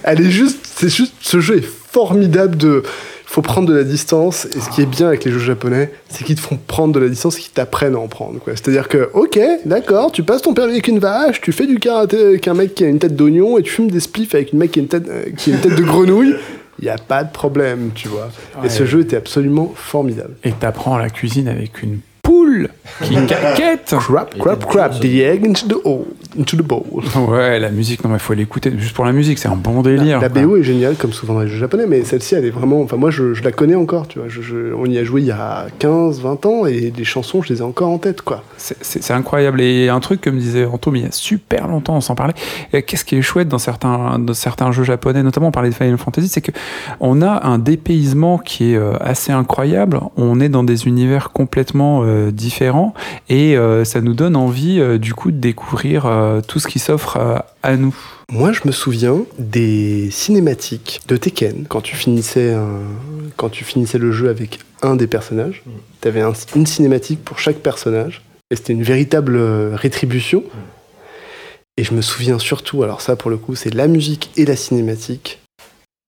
elle 0.04 0.22
est 0.22 0.32
juste, 0.32 0.60
c'est 0.76 0.90
juste, 0.90 1.14
ce 1.22 1.40
jeu 1.40 1.58
est 1.58 1.66
formidable 1.92 2.58
de, 2.58 2.84
faut 3.26 3.42
prendre 3.42 3.68
de 3.70 3.74
la 3.76 3.84
distance, 3.84 4.46
et 4.56 4.60
ce 4.60 4.70
qui 4.70 4.82
est 4.82 4.86
bien 4.86 5.08
avec 5.08 5.24
les 5.24 5.32
jeux 5.32 5.40
japonais, 5.40 5.92
c'est 6.10 6.24
qu'ils 6.24 6.36
te 6.36 6.42
font 6.42 6.58
prendre 6.68 6.94
de 6.94 7.00
la 7.00 7.08
distance, 7.08 7.38
et 7.38 7.42
qu'ils 7.42 7.52
t'apprennent 7.54 7.96
à 7.96 8.00
en 8.00 8.08
prendre. 8.08 8.40
C'est-à-dire 8.48 8.88
que, 8.88 9.10
ok, 9.14 9.40
d'accord, 9.66 10.12
tu 10.12 10.24
passes 10.24 10.42
ton 10.42 10.54
permis 10.54 10.74
avec 10.74 10.88
une 10.88 11.00
vache, 11.00 11.40
tu 11.40 11.52
fais 11.52 11.68
du 11.68 11.80
karaté 11.80 12.18
avec 12.20 12.48
un 12.48 12.54
mec 12.54 12.76
qui 12.76 12.84
a 12.84 12.88
une 12.88 13.00
tête 13.00 13.16
d'oignon, 13.16 13.58
et 13.58 13.64
tu 13.64 13.72
fumes 13.72 13.92
des 13.92 14.00
spliffs 14.02 14.34
avec 14.36 14.54
une 14.54 14.60
mec 14.60 14.72
qui 14.72 14.80
a 14.80 14.82
une 14.82 14.88
tête, 14.90 15.08
euh, 15.08 15.24
qui 15.38 15.52
a 15.52 15.56
une 15.56 15.62
tête 15.62 15.76
de 15.76 15.84
grenouille, 15.84 16.34
il 16.80 16.86
n'y 16.86 16.90
a 16.90 16.98
pas 16.98 17.24
de 17.24 17.32
problème, 17.32 17.92
tu 17.94 18.08
vois. 18.08 18.30
Et 18.64 18.70
ce 18.70 18.86
jeu 18.86 19.02
était 19.02 19.18
absolument 19.18 19.72
formidable. 19.76 20.36
Et 20.44 20.52
t'apprends 20.52 20.98
la 20.98 21.10
cuisine 21.10 21.48
avec 21.48 21.84
une 21.84 22.00
poule 22.22 22.70
qui 23.04 23.16
caquette. 23.28 23.96
Crap, 23.98 24.38
crap, 24.38 24.66
crap, 24.66 25.00
the 25.00 25.22
egg 25.22 25.46
into 25.46 25.68
the, 25.68 25.86
hole, 25.86 26.08
into 26.40 26.56
the 26.58 26.62
bowl. 26.62 27.04
Ouais, 27.28 27.60
la 27.60 27.70
musique, 27.70 28.04
non, 28.04 28.10
mais 28.10 28.20
faut 28.20 28.34
l'écouter 28.34 28.72
juste 28.78 28.96
pour 28.96 29.06
la 29.06 29.12
musique, 29.12 29.38
c'est 29.40 29.48
un 29.50 29.56
bon 29.56 29.82
délire. 29.82 30.20
La. 30.22 30.30
BO 30.30 30.58
est 30.58 30.64
géniale, 30.64 30.96
comme 30.96 31.14
souvent 31.14 31.34
dans 31.36 31.42
les 31.42 31.48
jeux 31.48 31.58
japonais, 31.60 31.86
mais 31.88 32.04
celle-ci, 32.04 32.36
elle 32.36 32.46
est 32.46 32.50
vraiment. 32.52 32.82
Enfin, 32.82 32.98
moi, 32.98 33.12
je, 33.12 33.34
je 33.34 33.44
la 33.44 33.52
connais 33.52 33.76
encore, 33.76 34.08
tu 34.08 34.20
vois. 34.20 34.28
Je- 34.30 34.42
je- 34.42 34.74
on 34.74 34.86
y 34.86 34.98
a 34.98 35.04
joué 35.04 35.22
il 35.22 35.28
y 35.28 35.32
a 35.32 35.68
15, 35.80 36.22
20 36.22 36.46
ans, 36.46 36.66
et 36.66 36.94
les 36.96 37.04
chansons, 37.04 37.42
je 37.42 37.54
les 37.54 37.60
ai 37.60 37.64
encore 37.64 37.90
en 37.90 37.98
tête, 37.98 38.22
quoi. 38.22 38.44
C'est- 38.58 39.12
incroyable. 39.12 39.60
Et 39.62 39.90
un 39.90 40.00
truc, 40.00 40.22
comme 40.22 40.38
disait 40.38 40.66
Anto, 40.66 40.90
mais 40.92 41.00
il 41.00 41.06
y 41.06 41.08
a 41.08 41.12
super 41.12 41.68
longtemps, 41.68 41.96
on 41.98 42.02
s'en 42.02 42.16
parlait. 42.16 42.34
Qu'est-ce 42.72 43.04
qui 43.04 43.16
est 43.18 43.22
chouette 43.22 43.50
dans 43.50 43.58
certains, 43.58 44.18
dans 44.20 44.34
certains 44.34 44.72
jeux 44.72 44.84
japonais, 44.86 45.22
notamment 45.24 45.48
on 45.48 45.52
parlait 45.52 45.70
de 45.70 45.76
Final 45.76 45.98
Fantasy, 45.98 46.30
c'est 46.30 46.42
que 46.42 46.52
on 47.02 47.22
a 47.22 47.46
un 47.46 47.58
dépaysement 47.60 48.38
qui 48.38 48.72
est 48.72 48.78
euh, 48.78 48.94
assez 49.02 49.32
incroyable. 49.34 50.00
On 50.18 50.40
est 50.40 50.50
dans 50.50 50.64
des 50.64 50.88
univers 50.88 51.32
complètement 51.32 52.04
euh, 52.06 52.32
différents 52.32 52.94
et 53.30 53.58
euh, 53.58 53.84
ça 53.84 54.00
nous 54.02 54.14
donne 54.14 54.36
envie, 54.36 54.80
euh, 54.80 54.98
du 54.98 55.14
coup, 55.14 55.32
de 55.32 55.38
découvrir 55.38 56.06
euh, 56.22 56.42
tout 56.42 56.60
ce 56.60 56.68
qui 56.68 56.80
s'offre 56.80 57.18
euh, 57.18 57.38
à 57.64 57.76
nous. 57.78 57.96
Moi, 58.30 58.54
je 58.54 58.62
me 58.66 58.72
souviens 58.72 59.26
des 59.40 60.10
cinématiques 60.12 61.02
de 61.08 61.18
Tekken. 61.18 61.66
Quand 61.68 61.82
tu 61.82 61.96
finissais, 61.96 62.56
quand 63.36 63.50
tu 63.50 63.66
finissais 63.66 63.98
le 63.98 64.12
jeu 64.14 64.30
avec 64.30 64.60
un 64.82 64.96
des 64.96 65.08
personnages, 65.08 65.64
tu 66.02 66.08
avais 66.08 66.24
une 66.56 66.66
cinématique 66.66 67.24
pour 67.24 67.40
chaque 67.40 67.58
personnage. 67.58 68.22
Et 68.52 68.56
c'était 68.58 68.74
une 68.74 68.84
véritable 68.84 69.38
euh, 69.38 69.76
rétribution. 69.76 70.44
Et 71.78 71.84
je 71.84 71.94
me 71.94 72.02
souviens 72.02 72.38
surtout, 72.38 72.84
alors 72.84 73.02
ça 73.02 73.16
pour 73.16 73.32
le 73.32 73.38
coup, 73.38 73.56
c'est 73.56 73.74
la 73.74 73.88
musique 73.88 74.30
et 74.36 74.46
la 74.46 74.58
cinématique 74.58 75.40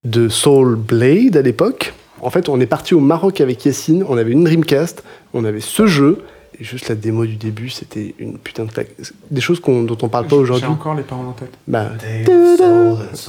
de 0.06 0.28
Soul 0.28 0.76
Blade 0.76 1.38
à 1.38 1.42
l'époque. 1.42 1.94
En 2.22 2.30
fait, 2.30 2.50
on 2.50 2.60
est 2.60 2.66
parti 2.66 2.94
au 2.94 3.00
Maroc 3.00 3.40
avec 3.40 3.66
Yacine, 3.66 4.04
on 4.08 4.18
avait 4.18 4.34
une 4.34 4.44
Dreamcast, 4.44 5.04
on 5.34 5.46
avait 5.46 5.62
ce 5.62 5.88
jeu. 5.88 6.24
Et 6.60 6.64
juste 6.64 6.88
la 6.90 6.96
démo 6.96 7.26
du 7.26 7.36
début, 7.36 7.70
c'était 7.70 8.14
une 8.20 8.38
putain 8.38 8.66
de 8.66 8.72
claque. 8.72 8.90
Des 9.32 9.42
choses 9.42 9.60
qu'on- 9.60 9.84
dont 9.84 9.98
on 10.02 10.08
parle 10.10 10.28
pas 10.28 10.36
aujourd'hui. 10.36 10.68
encore 10.68 10.94
les 10.96 11.04
paroles 11.04 11.26
en 11.28 11.32
tête. 11.32 11.52
Bah, 11.68 11.90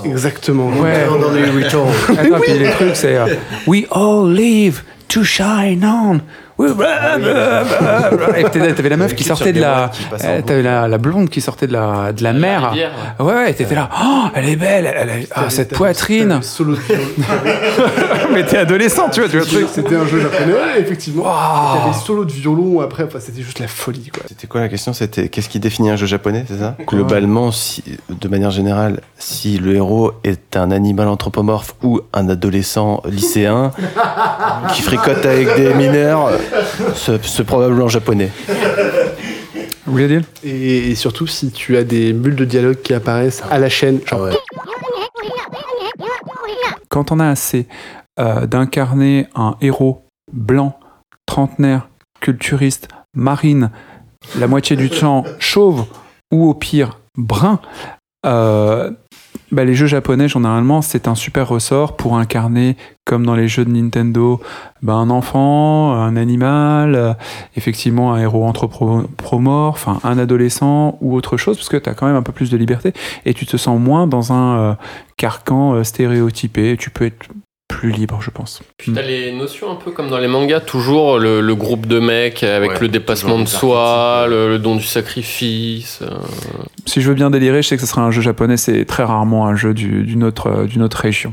exactement. 0.04 0.68
Ouais. 0.68 1.04
Attends, 1.04 2.40
puis 2.42 2.58
les 2.58 2.70
trucs, 2.70 2.96
c'est 2.96 3.16
euh, 3.16 3.34
We 3.66 3.84
all 3.90 4.32
live 4.32 4.82
to 5.08 5.24
shine 5.24 5.84
on. 5.84 6.20
Et 6.58 8.44
t'avais 8.44 8.74
t'avais 8.74 8.88
la 8.88 8.96
meuf 8.96 9.14
qui 9.14 9.24
sortait 9.24 9.52
de 9.52 9.60
la. 9.60 9.90
euh, 10.24 10.40
T'avais 10.42 10.62
la, 10.62 10.86
la 10.88 10.98
blonde 10.98 11.28
qui 11.28 11.40
sortait 11.40 11.66
de 11.66 11.72
la, 11.72 12.12
de 12.12 12.22
la 12.22 12.32
mer. 12.32 12.70
rivière, 12.70 12.92
Ouais, 13.18 13.34
ouais, 13.34 13.52
t'étais 13.54 13.74
là. 13.74 13.88
Oh, 14.02 14.24
elle 14.34 14.48
est 14.48 14.56
belle. 14.56 14.86
Elle, 14.96 15.08
elle- 15.10 15.26
ah, 15.34 15.50
cette 15.50 15.74
poitrine. 15.74 16.40
Solo 16.42 16.74
de 16.74 16.80
violon. 16.80 17.02
Mais 18.32 18.44
t'es 18.44 18.58
adolescent, 18.58 19.08
tu 19.10 19.20
vois, 19.20 19.28
tu 19.28 19.36
vois 19.36 19.44
le 19.46 19.50
truc. 19.50 19.66
C'était 19.72 19.96
un 19.96 20.06
jeu 20.06 20.20
japonais, 20.20 20.54
effectivement. 20.78 21.24
Y 21.24 21.86
avait 21.88 21.98
solo 21.98 22.24
de 22.24 22.32
violon 22.32 22.80
après, 22.80 23.04
enfin, 23.04 23.18
c'était 23.20 23.42
juste 23.42 23.58
la 23.58 23.68
folie, 23.68 24.10
quoi. 24.12 24.22
C'était 24.28 24.46
quoi 24.46 24.60
la 24.60 24.68
question? 24.68 24.92
C'était 24.92 25.28
qu'est-ce 25.28 25.48
qui 25.48 25.58
définit 25.60 25.90
un 25.90 25.96
jeu 25.96 26.06
japonais, 26.06 26.44
c'est 26.48 26.58
ça? 26.58 26.76
Globalement, 26.86 27.50
si, 27.52 27.82
de 28.08 28.28
manière 28.28 28.50
générale, 28.50 29.00
si 29.18 29.58
le 29.58 29.74
héros 29.74 30.12
est 30.24 30.56
un 30.56 30.70
animal 30.70 31.08
anthropomorphe 31.08 31.74
ou 31.82 32.00
un 32.12 32.28
adolescent 32.28 33.02
lycéen 33.06 33.70
qui 34.72 34.82
fricote 34.82 35.24
avec 35.26 35.54
des 35.56 35.74
mineurs, 35.74 36.30
c'est 36.94 37.24
c'est 37.24 37.44
probablement 37.44 37.88
japonais. 37.88 38.30
Vous 39.86 39.92
voulez 39.92 40.08
dire? 40.08 40.22
Et, 40.42 40.90
et 40.90 40.94
surtout, 40.94 41.26
si 41.26 41.50
tu 41.50 41.76
as 41.76 41.84
des 41.84 42.12
bulles 42.12 42.36
de 42.36 42.44
dialogue 42.44 42.80
qui 42.82 42.94
apparaissent 42.94 43.42
à 43.50 43.58
la 43.58 43.68
chaîne, 43.68 44.00
genre, 44.06 44.28
Quand 46.88 47.12
on 47.12 47.20
a 47.20 47.28
assez 47.28 47.66
euh, 48.20 48.46
d'incarner 48.46 49.26
un 49.34 49.56
héros 49.60 50.06
blanc, 50.32 50.78
trentenaire, 51.26 51.88
culturiste, 52.20 52.88
marine, 53.14 53.70
la 54.38 54.46
moitié 54.46 54.76
du 54.76 54.88
temps 54.90 55.24
chauve 55.38 55.86
ou 56.32 56.48
au 56.48 56.54
pire 56.54 57.00
brun, 57.18 57.60
euh, 58.24 58.90
bah, 59.52 59.64
les 59.64 59.74
jeux 59.74 59.86
japonais, 59.86 60.28
généralement, 60.28 60.82
c'est 60.82 61.06
un 61.06 61.14
super 61.14 61.48
ressort 61.48 61.96
pour 61.96 62.16
incarner, 62.16 62.76
comme 63.04 63.26
dans 63.26 63.34
les 63.34 63.46
jeux 63.46 63.64
de 63.64 63.70
Nintendo, 63.70 64.40
bah, 64.82 64.94
un 64.94 65.10
enfant, 65.10 65.92
un 65.92 66.16
animal, 66.16 66.94
euh, 66.94 67.12
effectivement 67.56 68.14
un 68.14 68.20
héros 68.20 68.44
anthropomorphe, 68.44 69.88
un 70.02 70.18
adolescent 70.18 70.98
ou 71.00 71.14
autre 71.14 71.36
chose, 71.36 71.56
parce 71.56 71.68
que 71.68 71.76
tu 71.76 71.88
as 71.88 71.94
quand 71.94 72.06
même 72.06 72.16
un 72.16 72.22
peu 72.22 72.32
plus 72.32 72.50
de 72.50 72.56
liberté 72.56 72.92
et 73.26 73.34
tu 73.34 73.46
te 73.46 73.56
sens 73.56 73.78
moins 73.78 74.06
dans 74.06 74.32
un 74.32 74.58
euh, 74.58 74.74
carcan 75.16 75.74
euh, 75.74 75.84
stéréotypé. 75.84 76.76
Tu 76.78 76.90
peux 76.90 77.04
être 77.04 77.26
plus 77.68 77.90
libre, 77.90 78.20
je 78.20 78.30
pense. 78.30 78.62
Puis 78.76 78.92
t'as 78.92 79.02
les 79.02 79.32
notions 79.32 79.70
un 79.70 79.74
peu 79.76 79.90
comme 79.90 80.08
dans 80.08 80.18
les 80.18 80.28
mangas, 80.28 80.60
toujours 80.60 81.18
le, 81.18 81.40
le 81.40 81.54
groupe 81.54 81.86
de 81.86 81.98
mecs 81.98 82.42
avec 82.42 82.70
Ouais, 82.72 82.78
le 82.80 82.88
dépassement 82.88 83.38
de 83.38 83.46
soi, 83.46 84.26
le, 84.28 84.48
le 84.48 84.58
don 84.58 84.76
du 84.76 84.84
sacrifice. 84.84 86.00
euh. 86.02 86.10
Si 86.86 87.00
je 87.00 87.08
veux 87.08 87.14
bien 87.14 87.30
délirer, 87.30 87.62
je 87.62 87.68
sais 87.68 87.76
que 87.76 87.82
ce 87.82 87.88
sera 87.88 88.02
un 88.02 88.10
jeu 88.10 88.20
japonais, 88.22 88.56
c'est 88.56 88.84
très 88.84 89.02
rarement 89.04 89.46
un 89.46 89.56
jeu 89.56 89.74
du- 89.74 90.04
d'une 90.04 90.24
autre, 90.24 90.48
euh, 90.48 90.66
d'une 90.66 90.82
autre 90.82 90.98
région. 90.98 91.32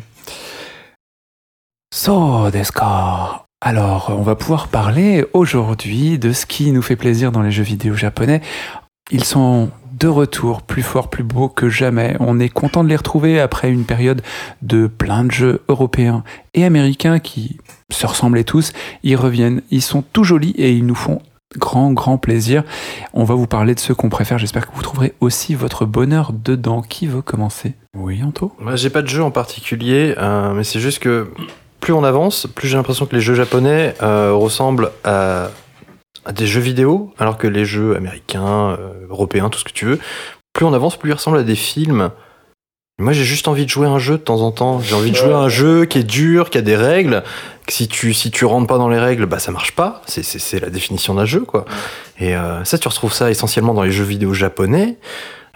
So, 1.93 2.49
desu 2.51 2.71
ka? 2.71 3.43
Alors, 3.63 4.07
on 4.17 4.23
va 4.23 4.35
pouvoir 4.35 4.69
parler 4.69 5.25
aujourd'hui 5.33 6.17
de 6.17 6.31
ce 6.31 6.45
qui 6.47 6.71
nous 6.71 6.81
fait 6.81 6.95
plaisir 6.95 7.31
dans 7.31 7.41
les 7.43 7.51
jeux 7.51 7.61
vidéo 7.63 7.93
japonais. 7.93 8.41
Ils 9.11 9.23
sont 9.23 9.69
de 9.99 10.07
retour, 10.07 10.63
plus 10.63 10.81
forts, 10.81 11.09
plus 11.09 11.23
beaux 11.23 11.47
que 11.47 11.69
jamais. 11.69 12.15
On 12.19 12.39
est 12.39 12.49
content 12.49 12.83
de 12.83 12.89
les 12.89 12.95
retrouver 12.95 13.39
après 13.39 13.69
une 13.69 13.83
période 13.83 14.23
de 14.61 14.87
plein 14.87 15.23
de 15.23 15.31
jeux 15.31 15.61
européens 15.67 16.23
et 16.55 16.65
américains 16.65 17.19
qui 17.19 17.57
se 17.91 18.07
ressemblaient 18.07 18.43
tous. 18.43 18.73
Ils 19.03 19.15
reviennent, 19.15 19.61
ils 19.69 19.83
sont 19.83 20.01
tout 20.01 20.23
jolis 20.23 20.55
et 20.57 20.71
ils 20.71 20.85
nous 20.85 20.95
font 20.95 21.21
grand, 21.57 21.91
grand 21.91 22.17
plaisir. 22.17 22.63
On 23.13 23.25
va 23.25 23.35
vous 23.35 23.45
parler 23.45 23.75
de 23.75 23.79
ceux 23.79 23.93
qu'on 23.93 24.09
préfère. 24.09 24.39
J'espère 24.39 24.67
que 24.67 24.75
vous 24.75 24.81
trouverez 24.81 25.13
aussi 25.19 25.53
votre 25.53 25.85
bonheur 25.85 26.31
dedans. 26.33 26.81
Qui 26.81 27.05
veut 27.05 27.21
commencer? 27.21 27.75
Oui, 27.93 28.23
Anto? 28.23 28.53
Moi, 28.59 28.77
j'ai 28.77 28.89
pas 28.89 29.01
de 29.01 29.07
jeu 29.07 29.21
en 29.21 29.31
particulier, 29.31 30.15
euh, 30.17 30.53
mais 30.53 30.63
c'est 30.63 30.79
juste 30.79 30.99
que 30.99 31.27
plus 31.79 31.93
on 31.93 32.03
avance, 32.03 32.47
plus 32.55 32.69
j'ai 32.69 32.77
l'impression 32.77 33.05
que 33.05 33.15
les 33.15 33.21
jeux 33.21 33.35
japonais 33.35 33.95
euh, 34.01 34.33
ressemblent 34.33 34.91
à, 35.03 35.43
à 35.43 35.49
des 36.31 36.47
jeux 36.47 36.61
vidéo, 36.61 37.13
alors 37.17 37.37
que 37.37 37.47
les 37.47 37.65
jeux 37.65 37.95
américains, 37.95 38.77
euh, 38.79 39.07
européens, 39.09 39.49
tout 39.49 39.59
ce 39.59 39.63
que 39.63 39.71
tu 39.71 39.85
veux, 39.85 39.99
plus 40.53 40.65
on 40.65 40.73
avance, 40.73 40.97
plus 40.97 41.09
ils 41.11 41.13
ressemblent 41.13 41.39
à 41.39 41.43
des 41.43 41.55
films. 41.55 42.11
Moi, 42.99 43.13
j'ai 43.13 43.23
juste 43.23 43.47
envie 43.47 43.65
de 43.65 43.69
jouer 43.69 43.87
à 43.87 43.89
un 43.89 43.99
jeu 43.99 44.17
de 44.17 44.23
temps 44.23 44.41
en 44.41 44.51
temps. 44.51 44.79
J'ai 44.79 44.93
envie 44.93 45.09
de 45.09 45.15
jouer 45.15 45.33
à 45.33 45.37
un 45.37 45.49
jeu 45.49 45.85
qui 45.85 45.97
est 45.97 46.03
dur, 46.03 46.51
qui 46.51 46.59
a 46.59 46.61
des 46.61 46.75
règles. 46.75 47.23
que 47.65 47.73
Si 47.73 47.87
tu 47.87 48.13
si 48.13 48.29
tu 48.29 48.45
rentres 48.45 48.67
pas 48.67 48.77
dans 48.77 48.89
les 48.89 48.99
règles, 48.99 49.25
bah 49.25 49.39
ça 49.39 49.51
marche 49.51 49.71
pas. 49.71 50.03
C'est 50.05 50.23
c'est 50.23 50.37
c'est 50.37 50.59
la 50.59 50.69
définition 50.69 51.15
d'un 51.15 51.25
jeu, 51.25 51.39
quoi. 51.39 51.65
Et 52.19 52.35
euh, 52.35 52.63
ça, 52.63 52.77
tu 52.77 52.87
retrouves 52.87 53.13
ça 53.13 53.31
essentiellement 53.31 53.73
dans 53.73 53.81
les 53.81 53.91
jeux 53.91 54.03
vidéo 54.03 54.33
japonais. 54.35 54.99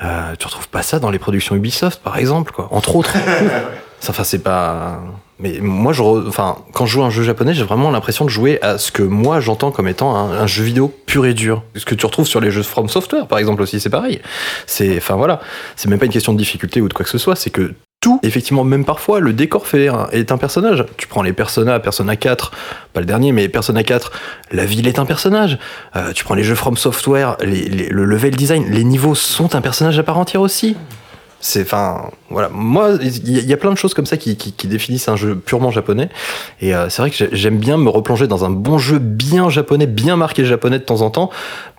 Euh, 0.02 0.36
tu 0.40 0.48
retrouves 0.48 0.70
pas 0.70 0.82
ça 0.82 0.98
dans 0.98 1.12
les 1.12 1.20
productions 1.20 1.56
Ubisoft, 1.56 2.02
par 2.02 2.18
exemple, 2.18 2.52
quoi. 2.52 2.68
Entre 2.72 2.96
autres. 2.96 3.14
Enfin, 4.10 4.24
c'est 4.24 4.44
pas. 4.44 5.00
Mais 5.40 5.60
moi, 5.60 5.92
je, 5.92 6.02
enfin, 6.02 6.58
quand 6.74 6.86
je 6.86 6.94
joue 6.94 7.04
à 7.04 7.08
un 7.08 7.10
jeu 7.10 7.24
japonais, 7.24 7.54
j'ai 7.54 7.64
vraiment 7.64 7.92
l'impression 7.92 8.24
de 8.24 8.30
jouer 8.30 8.58
à 8.62 8.78
ce 8.78 8.92
que 8.92 9.04
moi 9.04 9.42
j'entends 9.42 9.70
comme 9.72 9.88
étant 9.88 10.16
un, 10.16 10.48
jeu 10.48 10.64
vidéo 10.64 10.94
pur 11.06 11.26
et 11.26 11.34
dur. 11.34 11.64
Ce 11.76 11.84
que 11.86 11.94
tu 11.94 12.06
retrouves 12.06 12.28
sur 12.28 12.40
les 12.40 12.52
jeux 12.52 12.64
From 12.64 12.88
Software, 12.88 13.28
par 13.28 13.38
exemple 13.40 13.62
aussi, 13.62 13.80
c'est 13.82 13.90
pareil. 13.90 14.22
C'est, 14.66 14.98
enfin 14.98 15.16
voilà, 15.16 15.42
c'est 15.76 15.90
même 15.90 16.00
pas 16.00 16.06
une 16.06 16.12
question 16.14 16.32
de 16.32 16.38
difficulté 16.38 16.80
ou 16.82 16.88
de 16.88 16.94
quoi 16.94 17.04
que 17.04 17.12
ce 17.12 17.18
soit. 17.18 17.36
C'est 17.36 17.50
que 17.50 17.74
tout, 18.00 18.20
effectivement, 18.24 18.64
même 18.64 18.86
parfois, 18.86 19.20
le 19.20 19.34
décor 19.34 19.68
fait 19.68 19.90
un- 19.90 20.08
est 20.14 20.32
un 20.32 20.38
personnage. 20.38 20.86
Tu 20.96 21.08
prends 21.08 21.22
les 21.24 21.34
Persona, 21.34 21.80
Persona 21.82 22.16
4, 22.16 22.52
pas 22.94 23.02
le 23.02 23.06
dernier, 23.06 23.34
mais 23.34 23.50
Persona 23.50 23.84
4, 23.84 24.12
la 24.52 24.66
ville 24.66 24.88
est 24.88 25.00
un 25.00 25.06
personnage. 25.06 25.58
Euh, 25.98 26.14
tu 26.14 26.24
prends 26.24 26.36
les 26.36 26.44
jeux 26.44 26.56
From 26.56 26.78
Software, 26.78 27.36
le 27.42 28.06
level 28.06 28.36
design, 28.36 28.66
les 28.70 28.84
niveaux 28.86 29.16
sont 29.16 29.54
un 29.56 29.62
personnage 29.62 30.00
à 30.00 30.04
part 30.04 30.18
entière 30.18 30.42
aussi. 30.42 30.78
C'est, 31.48 31.62
enfin, 31.62 32.10
voilà. 32.32 32.50
Moi, 32.50 32.94
il 33.04 33.30
y, 33.32 33.38
a- 33.38 33.42
il 33.42 33.48
y 33.48 33.54
a 33.54 33.58
plein 33.58 33.72
de 33.72 33.78
choses 33.78 33.94
comme 33.94 34.08
ça 34.08 34.18
qui, 34.18 34.36
qui- 34.36 34.52
qui 34.52 34.68
définissent 34.68 35.08
un 35.10 35.16
jeu 35.16 35.36
purement 35.36 35.70
japonais. 35.70 36.10
Et 36.60 36.74
euh, 36.74 36.90
c'est 36.90 37.04
vrai 37.04 37.12
que 37.12 37.16
j'ai- 37.16 37.30
j'aime 37.34 37.58
bien 37.60 37.78
me 37.78 37.88
replonger 37.90 38.26
dans 38.26 38.46
un 38.46 38.50
bon 38.50 38.80
jeu 38.80 38.98
bien 38.98 39.50
japonais, 39.52 39.86
bien 39.86 40.16
marqué 40.16 40.44
japonais 40.44 40.80
de 40.80 40.84
temps 40.84 41.02
en 41.02 41.12
temps, 41.12 41.30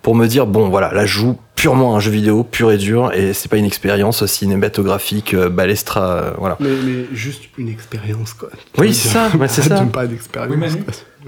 pour 0.03 0.15
me 0.15 0.25
dire, 0.27 0.47
bon, 0.47 0.69
voilà, 0.69 0.93
là, 0.93 1.05
je 1.05 1.11
joue 1.19 1.37
purement 1.55 1.95
à 1.95 1.97
un 1.97 1.99
jeu 1.99 2.11
vidéo, 2.11 2.45
pur 2.45 2.71
et 2.71 2.77
dur, 2.77 3.11
et 3.13 3.33
c'est 3.33 3.49
pas 3.49 3.57
une 3.57 3.65
expérience 3.65 4.25
cinématographique, 4.25 5.33
euh, 5.33 5.49
balestra, 5.49 6.01
euh, 6.13 6.31
voilà. 6.37 6.55
Mais, 6.61 6.69
mais 6.85 7.05
juste 7.11 7.43
une 7.57 7.67
expérience, 7.67 8.33
quoi. 8.35 8.47
Oui, 8.77 8.93
c'est 8.93 9.09
ça, 9.09 9.29
c'est 9.49 9.63
ça. 9.63 9.81
parler 9.91 10.07
d'expérience. 10.07 10.55
Oui, 10.75 11.27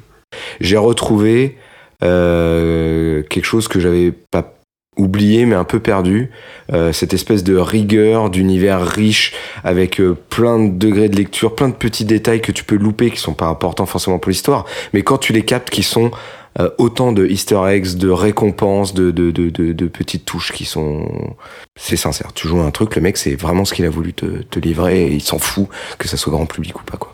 j'ai 0.61 0.77
retrouvé 0.77 1.57
euh, 2.03 3.21
quelque 3.23 3.45
chose 3.45 3.67
que 3.67 3.79
j'avais 3.79 4.11
pas 4.11 4.53
oublié 4.99 5.45
mais 5.45 5.55
un 5.55 5.63
peu 5.63 5.79
perdu 5.79 6.29
euh, 6.73 6.91
cette 6.91 7.13
espèce 7.13 7.43
de 7.43 7.55
rigueur 7.55 8.29
d'univers 8.29 8.85
riche 8.85 9.33
avec 9.63 9.99
euh, 9.99 10.15
plein 10.29 10.59
de 10.59 10.77
degrés 10.77 11.09
de 11.09 11.15
lecture 11.15 11.55
plein 11.55 11.69
de 11.69 11.73
petits 11.73 12.05
détails 12.05 12.41
que 12.41 12.51
tu 12.51 12.63
peux 12.63 12.75
louper 12.75 13.09
qui 13.09 13.17
sont 13.17 13.33
pas 13.33 13.47
importants 13.47 13.85
forcément 13.85 14.19
pour 14.19 14.29
l'histoire 14.29 14.65
mais 14.93 15.01
quand 15.01 15.17
tu 15.17 15.33
les 15.33 15.43
captes 15.43 15.69
qui 15.69 15.83
sont 15.83 16.11
euh, 16.59 16.69
autant 16.77 17.11
de 17.11 17.25
easter 17.27 17.61
eggs 17.67 17.95
de 17.95 18.09
récompenses 18.09 18.93
de, 18.93 19.11
de, 19.11 19.31
de, 19.31 19.49
de, 19.49 19.87
petites 19.87 20.25
touches 20.25 20.51
qui 20.51 20.65
sont 20.65 21.35
c'est 21.75 21.95
sincère. 21.95 22.33
Tu 22.33 22.47
joues 22.47 22.59
un 22.59 22.71
truc 22.71 22.95
le 22.95 23.01
mec 23.01 23.17
c'est 23.17 23.35
vraiment 23.35 23.65
ce 23.65 23.73
qu'il 23.73 23.85
a 23.85 23.89
voulu 23.89 24.13
te, 24.13 24.25
te 24.25 24.59
livrer 24.59 25.03
et 25.03 25.13
il 25.13 25.21
s'en 25.21 25.37
fout 25.37 25.67
que 25.99 26.07
ça 26.07 26.17
soit 26.17 26.31
grand 26.31 26.47
public 26.47 26.79
ou 26.79 26.83
pas 26.83 26.97
quoi 26.97 27.13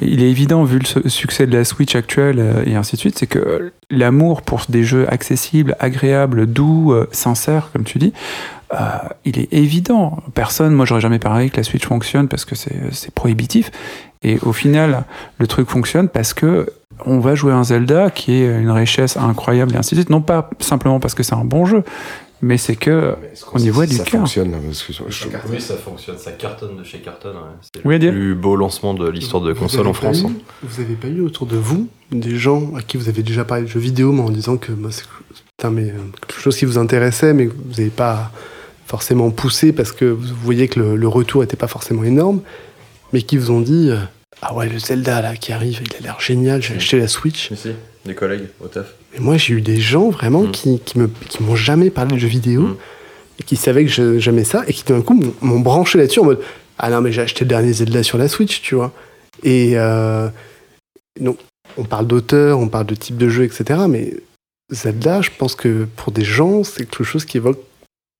Il 0.00 0.22
est 0.22 0.30
évident, 0.30 0.64
vu 0.64 0.78
le 0.78 0.84
su- 0.84 1.08
succès 1.08 1.46
de 1.46 1.56
la 1.56 1.64
Switch 1.64 1.94
actuelle 1.94 2.38
euh, 2.38 2.62
et 2.66 2.74
ainsi 2.76 2.96
de 2.96 3.00
suite, 3.00 3.18
c'est 3.18 3.26
que 3.26 3.72
l'amour 3.90 4.42
pour 4.42 4.62
des 4.68 4.82
jeux 4.84 5.06
accessibles, 5.12 5.76
agréables, 5.78 6.46
doux, 6.46 6.92
euh, 6.92 7.06
sincères, 7.12 7.70
comme 7.72 7.84
tu 7.84 7.98
dis, 7.98 8.12
euh, 8.72 8.76
il 9.24 9.38
est 9.38 9.52
évident. 9.52 10.18
Personne, 10.34 10.72
moi 10.74 10.86
j'aurais 10.86 11.00
jamais 11.00 11.18
parlé 11.18 11.50
que 11.50 11.56
la 11.56 11.62
Switch 11.64 11.84
fonctionne 11.84 12.28
parce 12.28 12.44
que 12.44 12.54
c'est 12.54 12.76
c'est 12.92 13.12
prohibitif. 13.12 13.70
Et 14.22 14.38
au 14.42 14.52
final, 14.52 15.04
le 15.38 15.46
truc 15.46 15.68
fonctionne 15.68 16.08
parce 16.08 16.34
que 16.34 16.66
on 17.06 17.18
va 17.18 17.34
jouer 17.34 17.52
un 17.52 17.64
Zelda 17.64 18.10
qui 18.10 18.42
est 18.42 18.60
une 18.60 18.70
richesse 18.70 19.16
incroyable 19.16 19.74
et 19.74 19.78
ainsi 19.78 19.94
de 19.94 20.00
suite. 20.00 20.10
Non 20.10 20.20
pas 20.20 20.50
simplement 20.60 21.00
parce 21.00 21.14
que 21.14 21.22
c'est 21.22 21.34
un 21.34 21.44
bon 21.44 21.64
jeu, 21.64 21.82
mais 22.42 22.56
c'est 22.58 22.76
que 22.76 23.14
on 23.52 23.58
y 23.58 23.68
voit 23.68 23.86
du 23.86 23.96
ça 23.96 24.04
cœur. 24.04 24.20
fonctionne 24.20 24.50
parce 24.64 24.82
que 24.82 24.92
je- 24.92 25.02
Oui, 25.50 25.60
ça 25.60 25.76
fonctionne, 25.76 26.18
ça 26.18 26.32
cartonne 26.32 26.76
de 26.76 26.84
chez 26.84 26.98
Carton. 27.00 27.32
C'est 27.60 27.84
Oui, 27.84 27.98
le 27.98 28.08
Adil 28.08 28.10
plus 28.12 28.34
beau 28.34 28.56
lancement 28.56 28.94
de 28.94 29.08
l'histoire 29.08 29.42
de 29.42 29.52
Vous 29.52 29.60
console 29.60 29.80
avez 29.80 29.88
en 29.90 29.92
pas 29.92 29.98
France. 29.98 30.20
eu- 30.22 30.26
hein. 30.26 30.32
Vous 30.62 30.80
avez 30.82 30.94
pas 30.94 31.08
eu 31.08 31.20
autour 31.20 31.46
de 31.46 31.56
vous 31.56 31.88
des 32.10 32.36
gens 32.36 32.74
à 32.76 32.82
qui 32.82 32.96
vous 32.96 33.08
avez 33.08 33.22
déjà 33.22 33.44
parlé 33.44 33.64
de 33.64 33.68
jeux 33.68 33.80
vidéo, 33.80 34.12
mais 34.12 34.22
en 34.22 34.30
disant 34.30 34.56
que 34.56 34.72
c'est 34.90 35.04
putain, 35.56 35.70
mais, 35.70 35.90
euh, 35.90 35.94
quelque 36.26 36.40
chose 36.40 36.56
qui 36.56 36.64
vous 36.64 36.78
intéressait, 36.78 37.34
mais 37.34 37.46
que 37.46 37.52
vous 37.52 37.70
n'avez 37.78 37.90
pas 37.90 38.30
forcément 38.86 39.30
poussé 39.30 39.72
parce 39.72 39.92
que 39.92 40.04
vous 40.06 40.34
voyez 40.42 40.66
que 40.68 40.80
le, 40.80 40.96
le 40.96 41.08
retour 41.08 41.42
n'était 41.42 41.56
pas 41.56 41.68
forcément 41.68 42.02
énorme, 42.04 42.40
mais 43.12 43.22
qui 43.22 43.36
vous 43.36 43.50
ont 43.50 43.60
dit 43.60 43.90
euh, 43.90 43.98
Ah 44.42 44.54
ouais, 44.54 44.68
le 44.68 44.78
Zelda 44.78 45.20
là 45.20 45.36
qui 45.36 45.52
arrive, 45.52 45.80
il 45.84 45.96
a 45.96 46.00
l'air 46.00 46.20
génial, 46.20 46.62
j'ai 46.62 46.74
acheté 46.74 46.98
la 46.98 47.06
Switch. 47.08 47.52
Si, 47.54 47.70
des 48.06 48.14
collègues 48.14 48.48
au 48.60 48.66
taf. 48.68 48.94
Et 49.16 49.20
moi, 49.20 49.36
j'ai 49.36 49.54
eu 49.54 49.60
des 49.60 49.80
gens 49.80 50.10
vraiment 50.10 50.42
Mm. 50.44 50.50
qui, 50.52 50.80
qui, 50.80 50.98
me, 50.98 51.08
qui 51.28 51.42
m'ont 51.42 51.56
jamais 51.56 51.90
parlé 51.90 52.12
de 52.14 52.18
jeux 52.20 52.28
vidéo 52.28 52.62
Mm. 52.62 52.76
et 53.38 53.42
qui 53.42 53.56
savaient 53.56 53.84
que 53.84 53.90
je- 53.90 54.18
j'aimais 54.18 54.44
ça 54.44 54.64
et 54.68 54.72
qui 54.72 54.84
d'un 54.84 55.02
coup 55.02 55.14
m'ont- 55.14 55.34
m'ont 55.40 55.60
branché 55.60 55.98
là-dessus 55.98 56.20
en 56.20 56.24
mode 56.24 56.40
Ah 56.82 56.88
non, 56.88 57.02
mais 57.02 57.12
j'ai 57.12 57.20
acheté 57.20 57.44
le 57.44 57.48
dernier 57.50 57.72
Zelda 57.74 58.02
sur 58.02 58.16
la 58.16 58.26
Switch, 58.26 58.62
tu 58.62 58.74
vois. 58.74 58.90
Et 59.42 59.72
euh, 59.76 60.28
donc, 61.20 61.36
on 61.76 61.84
parle 61.84 62.06
d'auteur, 62.06 62.58
on 62.58 62.68
parle 62.68 62.86
de 62.86 62.94
type 62.94 63.18
de 63.18 63.28
jeu, 63.28 63.44
etc. 63.44 63.80
Mais 63.86 64.14
Zelda, 64.72 65.20
je 65.20 65.28
pense 65.36 65.54
que 65.54 65.86
pour 65.96 66.10
des 66.12 66.24
gens, 66.24 66.64
c'est 66.64 66.86
quelque 66.86 67.04
chose 67.04 67.26
qui 67.26 67.36
évoque, 67.36 67.58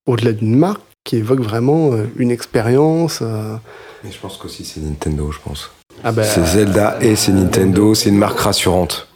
au-delà 0.06 0.32
d'une 0.32 0.56
marque, 0.56 0.82
qui 1.04 1.16
évoque 1.16 1.40
vraiment 1.40 1.92
euh, 1.94 2.04
une 2.16 2.30
expérience. 2.30 3.20
euh, 3.22 3.56
Mais 4.04 4.12
je 4.12 4.18
pense 4.18 4.36
qu'aussi 4.36 4.64
c'est 4.66 4.80
Nintendo, 4.80 5.30
je 5.32 5.38
pense. 5.42 5.70
Ah 6.04 6.12
bah, 6.12 6.24
c'est 6.24 6.44
Zelda 6.44 6.98
et 7.00 7.16
c'est 7.16 7.32
Nintendo, 7.32 7.94
c'est 7.94 8.10
une 8.10 8.18
marque 8.18 8.40
rassurante. 8.40 9.08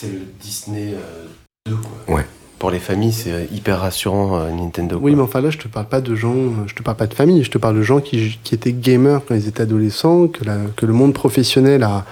C'est 0.00 0.06
le 0.12 0.20
Disney 0.40 0.94
euh, 0.94 1.26
2, 1.66 1.76
quoi. 2.06 2.14
Ouais. 2.16 2.24
Pour 2.58 2.70
les 2.70 2.78
familles, 2.78 3.12
c'est 3.12 3.48
hyper 3.52 3.80
rassurant, 3.80 4.38
euh, 4.40 4.50
Nintendo. 4.50 4.98
Oui, 5.02 5.14
mais 5.14 5.20
enfin 5.20 5.42
là, 5.42 5.50
je 5.50 5.58
te 5.58 5.68
parle 5.68 5.88
pas 5.88 6.00
de 6.00 6.14
gens, 6.14 6.34
euh, 6.34 6.50
je 6.66 6.74
te 6.74 6.82
parle 6.82 6.96
pas 6.96 7.06
de 7.06 7.12
famille, 7.12 7.44
je 7.44 7.50
te 7.50 7.58
parle 7.58 7.76
de 7.76 7.82
gens 7.82 8.00
qui, 8.00 8.38
qui 8.42 8.54
étaient 8.54 8.72
gamers 8.72 9.20
quand 9.28 9.34
ils 9.34 9.46
étaient 9.46 9.60
adolescents, 9.62 10.26
que, 10.28 10.42
la- 10.44 10.56
que 10.74 10.86
le 10.86 10.94
monde 10.94 11.12
professionnel 11.12 11.82
a, 11.82 12.06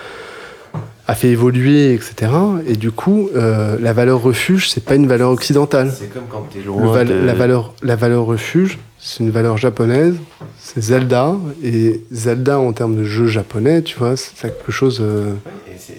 a 1.11 1.15
fait 1.15 1.29
évoluer, 1.29 1.95
etc. 1.95 2.31
Et 2.67 2.77
du 2.77 2.91
coup, 2.93 3.31
euh, 3.35 3.79
la 3.81 3.93
valeur 3.95 4.21
refuge, 4.23 4.69
c'est 4.69 4.85
pas 4.85 4.95
une 4.95 5.07
valeur 5.07 5.31
occidentale. 5.31 5.91
C'est 5.99 6.13
comme 6.13 6.25
quand 6.31 6.47
t'es 6.53 6.61
loin 6.61 6.93
val- 6.93 7.09
de... 7.09 7.15
la, 7.15 7.33
valeur, 7.35 7.73
la 7.83 7.97
valeur 7.97 8.27
refuge, 8.27 8.79
c'est 8.99 9.21
une 9.25 9.31
valeur 9.31 9.57
japonaise, 9.57 10.15
c'est 10.59 10.83
Zelda. 10.83 11.35
Et 11.65 12.03
Zelda, 12.13 12.59
en 12.59 12.73
termes 12.75 12.95
de 12.95 13.05
jeu 13.05 13.27
japonais, 13.27 13.81
tu 13.83 13.99
vois, 13.99 14.17
c'est 14.19 14.35
quelque 14.39 14.71
chose. 14.71 14.99
euh, 15.01 15.33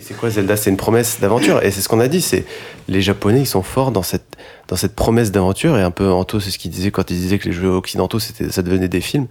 c'est 0.01 0.16
quoi 0.16 0.30
Zelda? 0.30 0.55
C'est 0.55 0.70
une 0.70 0.78
promesse 0.78 1.20
d'aventure. 1.20 1.64
Et 1.64 1.72
c'est 1.72 1.82
ce 1.82 1.89
qu'on 1.89 1.99
a 2.01 2.07
dit, 2.07 2.22
c'est 2.22 2.45
les 2.88 3.01
Japonais, 3.01 3.39
ils 3.41 3.45
sont 3.47 3.64
forts 3.64 3.91
dans 3.91 4.03
cette, 4.03 4.36
dans 4.68 4.76
cette 4.76 4.93
promesse 4.95 5.32
d'aventure. 5.32 5.76
Et 5.78 5.82
un 5.82 5.91
peu 5.91 6.07
Anto, 6.12 6.39
c'est 6.39 6.51
ce 6.51 6.60
qu'il 6.60 6.70
disait 6.70 6.91
quand 6.91 7.10
il 7.10 7.18
disait 7.18 7.39
que 7.39 7.45
les 7.47 7.53
jeux 7.53 7.70
occidentaux, 7.70 8.20
c'était, 8.20 8.51
ça 8.51 8.62
devenait 8.62 8.88
des 8.89 9.01
films. 9.01 9.26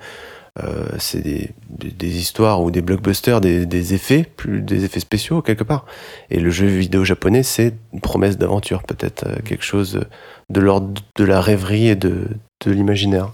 Euh, 0.64 0.86
c'est 0.98 1.22
des, 1.22 2.18
histoires 2.18 2.62
ou 2.62 2.70
des 2.70 2.80
blockbusters, 2.80 3.40
des, 3.40 3.66
des 3.66 3.94
effets, 3.94 4.26
plus 4.36 4.60
des 4.60 4.84
effets 4.84 5.00
spéciaux 5.00 5.42
quelque 5.42 5.64
part. 5.64 5.86
Et 6.30 6.40
le 6.40 6.50
jeu 6.50 6.66
vidéo 6.66 7.04
japonais, 7.04 7.42
c'est 7.42 7.74
une 7.92 8.00
promesse 8.00 8.38
d'aventure, 8.38 8.82
peut-être 8.82 9.26
euh, 9.26 9.36
quelque 9.44 9.64
chose 9.64 10.00
de 10.50 10.60
l'ordre 10.60 11.00
de 11.16 11.24
la 11.24 11.40
rêverie 11.40 11.88
et 11.88 11.96
de, 11.96 12.26
l'imaginaire. 12.66 13.30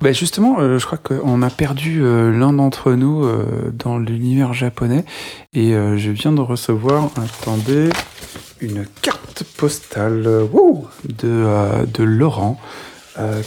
Bah 0.00 0.12
justement, 0.12 0.58
euh, 0.60 0.78
je 0.78 0.86
crois 0.86 0.98
qu'on 0.98 1.42
a 1.42 1.50
perdu 1.50 2.00
l'un 2.00 2.54
d'entre 2.54 2.92
nous 2.92 3.28
dans 3.74 3.98
l'univers 3.98 4.54
japonais 4.54 5.04
et 5.52 5.72
je 5.72 6.10
viens 6.10 6.32
de 6.32 6.40
recevoir, 6.40 7.10
attendez, 7.16 7.90
une 8.60 8.86
carte 9.02 9.44
postale 9.56 10.22
de, 10.22 11.84
de 11.84 12.02
Laurent 12.02 12.58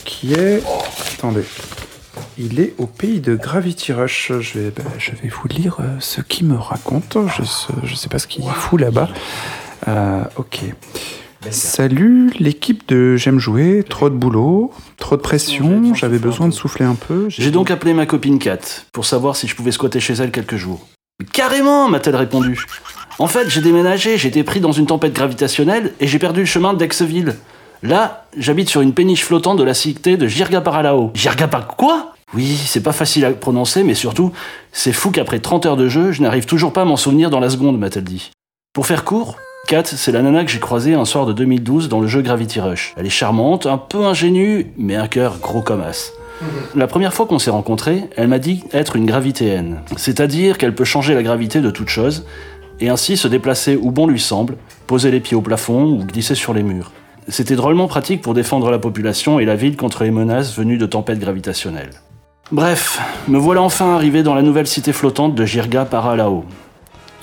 qui 0.05 0.33
est, 0.33 0.61
attendez, 1.17 1.43
Il 2.37 2.59
est 2.59 2.73
au 2.77 2.87
pays 2.87 3.19
de 3.19 3.35
Gravity 3.35 3.93
Rush. 3.93 4.31
Je 4.39 4.59
vais, 4.59 4.69
vais 4.71 5.29
vous 5.29 5.47
lire 5.47 5.77
euh, 5.79 5.97
ce 5.99 6.21
qu'il 6.21 6.47
me 6.47 6.57
raconte. 6.57 7.17
Je 7.37 7.91
ne 7.91 7.95
sais 7.95 8.09
pas 8.09 8.19
ce 8.19 8.27
qu'il 8.27 8.43
fout 8.45 8.79
là-bas. 8.79 9.09
Euh, 9.87 10.23
ok. 10.37 10.61
Salut 11.51 12.31
l'équipe 12.39 12.87
de 12.87 13.17
J'aime 13.17 13.39
jouer, 13.39 13.85
trop 13.87 14.09
de 14.09 14.15
boulot, 14.15 14.73
trop 14.97 15.15
de 15.15 15.21
pression, 15.21 15.93
j'avais 15.93 16.17
besoin 16.17 16.47
de 16.47 16.53
souffler 16.53 16.85
un 16.85 16.95
peu. 16.95 17.27
J'ai 17.29 17.51
donc 17.51 17.69
appelé 17.69 17.93
ma 17.93 18.05
copine 18.05 18.39
Kat 18.39 18.57
pour 18.91 19.05
savoir 19.05 19.35
si 19.35 19.47
je 19.47 19.55
pouvais 19.55 19.71
squatter 19.71 19.99
chez 19.99 20.13
elle 20.13 20.31
quelques 20.31 20.55
jours. 20.55 20.87
Carrément, 21.33 21.87
m'a-t-elle 21.87 22.15
répondu. 22.15 22.65
En 23.19 23.27
fait, 23.27 23.47
j'ai 23.49 23.61
déménagé, 23.61 24.17
j'ai 24.17 24.27
été 24.27 24.43
pris 24.43 24.59
dans 24.59 24.71
une 24.71 24.87
tempête 24.87 25.13
gravitationnelle 25.13 25.93
et 25.99 26.07
j'ai 26.07 26.19
perdu 26.19 26.41
le 26.41 26.45
chemin 26.45 26.73
d'Aixville. 26.73 27.35
Là, 27.85 28.25
j'habite 28.35 28.67
sur 28.67 28.81
une 28.81 28.93
péniche 28.93 29.23
flottante 29.23 29.59
de 29.59 29.63
la 29.63 29.75
cité 29.75 30.17
de 30.17 30.27
Jirga 30.27 30.59
Paralao. 30.59 31.11
Jirga 31.13 31.47
par 31.47 31.67
quoi? 31.67 32.13
Oui, 32.33 32.57
c'est 32.65 32.81
pas 32.81 32.93
facile 32.93 33.25
à 33.25 33.31
prononcer, 33.31 33.83
mais 33.83 33.93
surtout, 33.93 34.31
c'est 34.71 34.91
fou 34.91 35.11
qu'après 35.11 35.37
30 35.37 35.67
heures 35.67 35.77
de 35.77 35.87
jeu, 35.87 36.11
je 36.11 36.23
n'arrive 36.23 36.47
toujours 36.47 36.73
pas 36.73 36.81
à 36.81 36.85
m'en 36.85 36.97
souvenir 36.97 37.29
dans 37.29 37.39
la 37.39 37.51
seconde, 37.51 37.77
m'a-t-elle 37.77 38.03
dit. 38.03 38.31
Pour 38.73 38.87
faire 38.87 39.03
court, 39.03 39.37
Kat, 39.67 39.83
c'est 39.85 40.11
la 40.11 40.23
nana 40.23 40.43
que 40.43 40.49
j'ai 40.49 40.59
croisée 40.59 40.95
un 40.95 41.05
soir 41.05 41.27
de 41.27 41.33
2012 41.33 41.87
dans 41.87 41.99
le 41.99 42.07
jeu 42.07 42.23
Gravity 42.23 42.59
Rush. 42.59 42.95
Elle 42.97 43.05
est 43.05 43.11
charmante, 43.11 43.67
un 43.67 43.77
peu 43.77 44.03
ingénue, 44.03 44.71
mais 44.77 44.95
un 44.95 45.07
cœur 45.07 45.37
gros 45.37 45.61
comme 45.61 45.81
as. 45.81 46.11
La 46.73 46.87
première 46.87 47.13
fois 47.13 47.27
qu'on 47.27 47.39
s'est 47.39 47.51
rencontrés, 47.51 48.09
elle 48.17 48.29
m'a 48.29 48.39
dit 48.39 48.63
être 48.73 48.95
une 48.95 49.05
gravitéenne. 49.05 49.81
C'est-à-dire 49.95 50.57
qu'elle 50.57 50.73
peut 50.73 50.85
changer 50.85 51.13
la 51.13 51.21
gravité 51.21 51.61
de 51.61 51.69
toute 51.69 51.89
chose, 51.89 52.25
et 52.79 52.89
ainsi 52.89 53.15
se 53.15 53.27
déplacer 53.27 53.77
où 53.79 53.91
bon 53.91 54.07
lui 54.07 54.19
semble, 54.19 54.57
poser 54.87 55.11
les 55.11 55.19
pieds 55.19 55.37
au 55.37 55.41
plafond 55.41 55.83
ou 55.83 56.03
glisser 56.03 56.33
sur 56.33 56.55
les 56.55 56.63
murs. 56.63 56.91
C'était 57.27 57.55
drôlement 57.55 57.87
pratique 57.87 58.21
pour 58.21 58.35
défendre 58.35 58.69
la 58.69 58.77
population 58.77 59.39
et 59.39 59.45
la 59.45 59.55
ville 59.55 59.77
contre 59.77 60.03
les 60.03 60.11
menaces 60.11 60.55
venues 60.55 60.77
de 60.77 60.85
tempêtes 60.85 61.19
gravitationnelles. 61.19 61.89
Bref, 62.51 63.01
me 63.27 63.39
voilà 63.39 63.63
enfin 63.63 63.95
arrivé 63.95 64.21
dans 64.21 64.35
la 64.35 64.43
nouvelle 64.43 64.67
cité 64.67 64.93
flottante 64.93 65.33
de 65.33 65.45
Jirga 65.45 65.85
Paralao. 65.85 66.45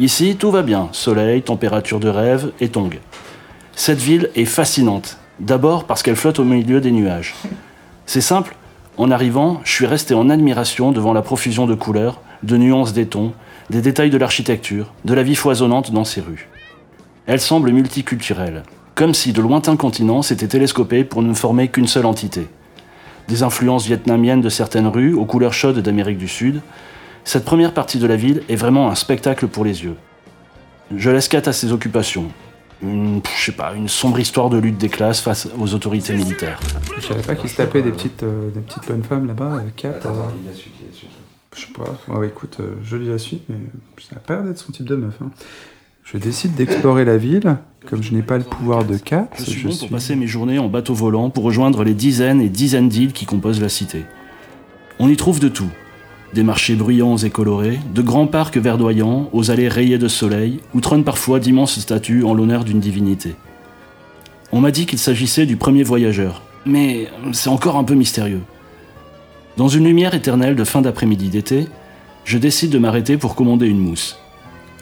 Ici, 0.01 0.35
tout 0.37 0.51
va 0.51 0.63
bien, 0.63 0.89
soleil, 0.91 1.43
température 1.43 2.01
de 2.01 2.09
rêve 2.09 2.51
et 2.61 2.69
tongue. 2.69 2.99
Cette 3.77 4.01
ville 4.01 4.31
est 4.35 4.45
fascinante, 4.45 5.19
d'abord 5.39 5.85
parce 5.85 6.03
qu'elle 6.03 6.17
flotte 6.17 6.41
au 6.41 6.45
milieu 6.45 6.81
des 6.81 6.91
nuages. 6.91 7.35
C'est 8.05 8.21
simple, 8.21 8.57
en 8.97 9.13
arrivant, 9.13 9.61
je 9.63 9.71
suis 9.71 9.87
resté 9.87 10.15
en 10.15 10.29
admiration 10.29 10.91
devant 10.91 11.13
la 11.13 11.23
profusion 11.23 11.67
de 11.67 11.75
couleurs, 11.75 12.21
de 12.43 12.57
nuances 12.57 12.93
des 12.93 13.07
tons, 13.07 13.33
des 13.71 13.81
détails 13.81 14.11
de 14.11 14.19
l'architecture, 14.19 14.93
de 15.05 15.15
la 15.15 15.23
vie 15.23 15.37
foisonnante 15.37 15.93
dans 15.93 16.05
ces 16.05 16.21
rues. 16.21 16.49
Elle 17.27 17.41
semble 17.41 17.71
multiculturelle, 17.71 18.65
comme 18.95 19.15
si 19.15 19.33
de 19.33 19.41
lointains 19.41 19.77
continents 19.77 20.23
s'étaient 20.23 20.49
télescopés 20.49 21.05
pour 21.05 21.23
ne 21.23 21.33
former 21.35 21.69
qu'une 21.69 21.87
seule 21.87 22.07
entité. 22.07 22.47
Des 23.29 23.43
influences 23.43 23.87
vietnamiennes 23.87 24.41
de 24.41 24.49
certaines 24.49 24.87
rues 24.89 25.15
aux 25.15 25.25
couleurs 25.25 25.53
chaudes 25.55 25.79
d'Amérique 25.79 26.19
du 26.19 26.29
Sud, 26.29 26.61
cette 27.25 27.45
première 27.45 27.73
partie 27.73 27.99
de 27.99 28.07
la 28.07 28.17
ville 28.17 28.43
est 28.49 28.57
vraiment 28.57 28.91
un 28.91 28.95
spectacle 28.95 29.47
pour 29.47 29.65
les 29.65 29.85
yeux. 29.85 29.97
Je 30.95 31.09
laisse 31.11 31.29
Kat 31.29 31.43
à 31.47 31.53
ses 31.53 31.73
occupations. 31.73 32.31
Une, 32.83 33.21
je 33.39 33.45
sais 33.45 33.53
pas, 33.53 33.75
une 33.75 33.89
sombre 33.89 34.19
histoire 34.19 34.51
de 34.51 34.59
lutte 34.59 34.77
des 34.77 34.89
classes 34.89 35.21
face 35.21 35.49
aux 35.57 35.73
autorités 35.73 36.15
militaires. 36.15 36.59
Je 36.99 37.07
savais 37.07 37.23
pas 37.23 37.37
qu'il 37.37 37.49
se 37.49 37.57
tapait 37.57 37.81
des 37.81 37.93
petites, 37.93 38.25
euh, 38.25 38.51
bonnes 38.89 39.05
femmes 39.05 39.29
là-bas, 39.29 39.55
euh, 39.55 39.61
quatre. 39.77 40.05
euh, 40.09 40.11
je 41.55 41.61
sais 41.61 41.73
pas. 41.73 42.25
Écoute, 42.25 42.57
euh, 42.59 42.75
je 42.83 42.97
lis 42.97 43.09
la 43.09 43.19
suite, 43.19 43.45
mais 43.49 43.57
ça 44.01 44.17
a 44.29 44.33
l'air 44.33 44.43
d'être 44.43 44.59
son 44.59 44.73
type 44.73 44.87
de 44.87 44.97
meuf. 44.97 45.15
hein. 45.23 45.31
Je 46.05 46.19
décide 46.19 46.55
d'explorer 46.55 47.05
la 47.05 47.17
ville. 47.17 47.57
Comme 47.87 48.03
je 48.03 48.13
n'ai 48.13 48.23
pas 48.23 48.39
le 48.39 48.45
pouvoir 48.45 48.85
de 48.85 48.97
4, 48.97 49.39
Je 49.39 49.45
suis 49.45 49.65
bon 49.65 49.77
pour 49.77 49.89
passer 49.89 50.15
mes 50.15 50.27
journées 50.27 50.59
en 50.59 50.69
bateau 50.69 50.95
volant 50.95 51.31
pour 51.31 51.45
rejoindre 51.45 51.85
les 51.85 51.95
dizaines 51.95 52.41
et 52.41 52.49
dizaines 52.49 52.89
d'îles 52.89 53.13
qui 53.13 53.27
composent 53.27 53.61
la 53.61 53.69
cité. 53.69 54.05
On 54.99 55.09
y 55.09 55.17
trouve 55.17 55.41
de 55.41 55.49
tout. 55.49 55.71
Des 56.33 56.43
marchés 56.43 56.75
bruyants 56.75 57.17
et 57.17 57.31
colorés, 57.31 57.81
de 57.95 58.03
grands 58.03 58.27
parcs 58.27 58.57
verdoyants 58.57 59.29
aux 59.33 59.51
allées 59.51 59.69
rayées 59.69 59.99
de 59.99 60.09
soleil, 60.09 60.61
où 60.75 60.81
trônent 60.81 61.05
parfois 61.05 61.41
d'immenses 61.41 61.79
statues 61.79 62.25
en 62.25 62.35
l'honneur 62.35 62.65
d'une 62.65 62.81
divinité. 62.81 63.35
On 64.53 64.61
m'a 64.61 64.71
dit 64.71 64.87
qu'il 64.87 64.99
s'agissait 64.99 65.47
du 65.47 65.57
premier 65.57 65.83
voyageur, 65.83 66.43
mais 66.65 67.09
c'est 67.33 67.51
encore 67.51 67.77
un 67.77 67.85
peu 67.85 67.95
mystérieux. 67.95 68.43
Dans 69.57 69.69
une 69.69 69.85
lumière 69.85 70.15
éternelle 70.15 70.57
de 70.57 70.65
fin 70.65 70.83
d'après-midi 70.83 71.29
d'été, 71.29 71.67
je 72.25 72.39
décide 72.39 72.71
de 72.71 72.79
m'arrêter 72.79 73.17
pour 73.17 73.35
commander 73.35 73.67
une 73.67 73.79
mousse. 73.79 74.22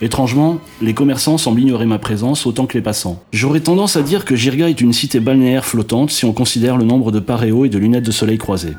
Étrangement, 0.02 0.58
les 0.80 0.94
commerçants 0.94 1.36
semblent 1.36 1.60
ignorer 1.60 1.84
ma 1.84 1.98
présence 1.98 2.46
autant 2.46 2.64
que 2.64 2.72
les 2.72 2.82
passants. 2.82 3.22
J'aurais 3.32 3.60
tendance 3.60 3.96
à 3.96 4.02
dire 4.02 4.24
que 4.24 4.34
Jirga 4.34 4.70
est 4.70 4.80
une 4.80 4.94
cité 4.94 5.20
balnéaire 5.20 5.66
flottante 5.66 6.10
si 6.10 6.24
on 6.24 6.32
considère 6.32 6.78
le 6.78 6.86
nombre 6.86 7.12
de 7.12 7.20
paréos 7.20 7.66
et 7.66 7.68
de 7.68 7.78
lunettes 7.78 8.06
de 8.06 8.10
soleil 8.10 8.38
croisées. 8.38 8.76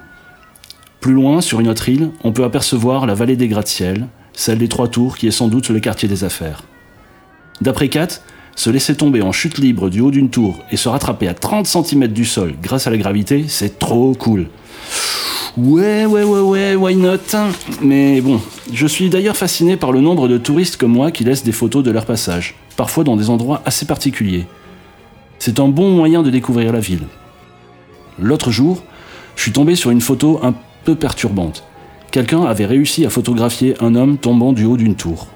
Plus 1.00 1.14
loin, 1.14 1.42
sur 1.42 1.60
une 1.60 1.68
autre 1.68 1.90
île, 1.90 2.10
on 2.24 2.32
peut 2.32 2.44
apercevoir 2.44 3.06
la 3.06 3.14
vallée 3.14 3.36
des 3.36 3.48
gratte-ciel, 3.48 4.08
celle 4.34 4.58
des 4.58 4.68
Trois 4.68 4.88
Tours 4.88 5.16
qui 5.16 5.28
est 5.28 5.32
sans 5.32 5.48
doute 5.48 5.70
le 5.70 5.80
quartier 5.80 6.10
des 6.10 6.24
affaires. 6.24 6.64
D'après 7.62 7.90
Kat, 7.90 8.08
se 8.56 8.72
laisser 8.72 8.96
tomber 8.96 9.22
en 9.22 9.32
chute 9.32 9.60
libre 9.60 9.90
du 9.90 10.02
haut 10.02 10.12
d'une 10.12 10.32
tour 10.32 10.64
et 10.72 10.78
se 10.78 10.90
rattraper 10.90 11.28
à 11.28 11.36
30 11.36 11.68
cm 11.68 12.08
du 12.08 12.26
sol 12.26 12.56
grâce 12.62 12.88
à 12.88 12.90
la 12.90 12.98
gravité, 12.98 13.46
c'est 13.48 13.78
trop 13.78 14.14
cool. 14.16 14.48
Ouais, 15.58 16.06
ouais, 16.06 16.24
ouais, 16.24 16.40
ouais, 16.40 16.76
why 16.76 16.96
not 16.96 17.18
Mais 17.82 18.22
bon, 18.22 18.40
je 18.72 18.88
suis 18.88 19.10
d'ailleurs 19.10 19.36
fasciné 19.36 19.76
par 19.76 19.92
le 19.92 20.00
nombre 20.00 20.30
de 20.30 20.38
touristes 20.38 20.78
comme 20.78 20.94
moi 20.94 21.12
qui 21.12 21.26
laissent 21.26 21.44
des 21.44 21.52
photos 21.52 21.84
de 21.84 21.92
leur 21.92 22.06
passage, 22.06 22.56
parfois 22.78 23.04
dans 23.04 23.18
des 23.18 23.30
endroits 23.30 23.62
assez 23.66 23.86
particuliers. 23.86 24.46
C'est 25.40 25.60
un 25.60 25.68
bon 25.68 25.90
moyen 25.90 26.24
de 26.24 26.30
découvrir 26.30 26.72
la 26.72 26.80
ville. 26.80 27.06
L'autre 28.18 28.50
jour, 28.50 28.82
je 29.36 29.42
suis 29.42 29.52
tombé 29.52 29.76
sur 29.76 29.92
une 29.92 30.00
photo 30.00 30.40
un 30.42 30.54
peu 30.86 30.96
perturbante. 30.96 31.64
Quelqu'un 32.12 32.44
avait 32.44 32.66
réussi 32.66 33.06
à 33.06 33.10
photographier 33.10 33.76
un 33.82 33.96
homme 33.96 34.18
tombant 34.18 34.54
du 34.54 34.64
haut 34.64 34.78
d'une 34.78 34.96
tour. 34.96 35.28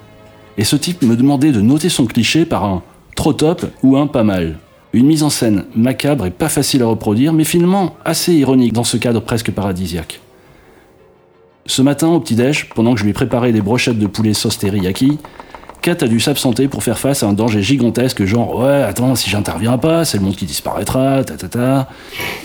Et 0.56 0.64
ce 0.64 0.76
type 0.76 1.02
me 1.02 1.16
demandait 1.16 1.52
de 1.52 1.60
noter 1.60 1.90
son 1.90 2.06
cliché 2.06 2.46
par 2.46 2.64
un 2.64 2.82
trop 3.16 3.34
top 3.34 3.66
ou 3.82 3.98
un 3.98 4.06
pas 4.06 4.24
mal. 4.24 4.58
Une 4.96 5.08
mise 5.08 5.22
en 5.22 5.28
scène 5.28 5.66
macabre 5.74 6.24
et 6.24 6.30
pas 6.30 6.48
facile 6.48 6.82
à 6.82 6.86
reproduire, 6.86 7.34
mais 7.34 7.44
finalement 7.44 7.96
assez 8.06 8.32
ironique 8.32 8.72
dans 8.72 8.82
ce 8.82 8.96
cadre 8.96 9.20
presque 9.20 9.50
paradisiaque. 9.50 10.22
Ce 11.66 11.82
matin, 11.82 12.08
au 12.08 12.18
petit-déj, 12.18 12.70
pendant 12.74 12.94
que 12.94 13.00
je 13.00 13.04
lui 13.04 13.12
préparais 13.12 13.52
des 13.52 13.60
brochettes 13.60 13.98
de 13.98 14.06
poulet 14.06 14.32
sauce 14.32 14.56
teriyaki, 14.56 15.18
Kat 15.82 15.98
a 16.00 16.06
dû 16.08 16.18
s'absenter 16.18 16.66
pour 16.66 16.82
faire 16.82 16.98
face 16.98 17.22
à 17.22 17.26
un 17.26 17.34
danger 17.34 17.62
gigantesque, 17.62 18.24
genre 18.24 18.58
ouais, 18.58 18.84
attends, 18.84 19.14
si 19.16 19.28
j'interviens 19.28 19.76
pas, 19.76 20.06
c'est 20.06 20.16
le 20.16 20.24
monde 20.24 20.36
qui 20.36 20.46
disparaîtra, 20.46 21.22
ta 21.24 21.36
ta 21.36 21.48
ta. 21.48 21.90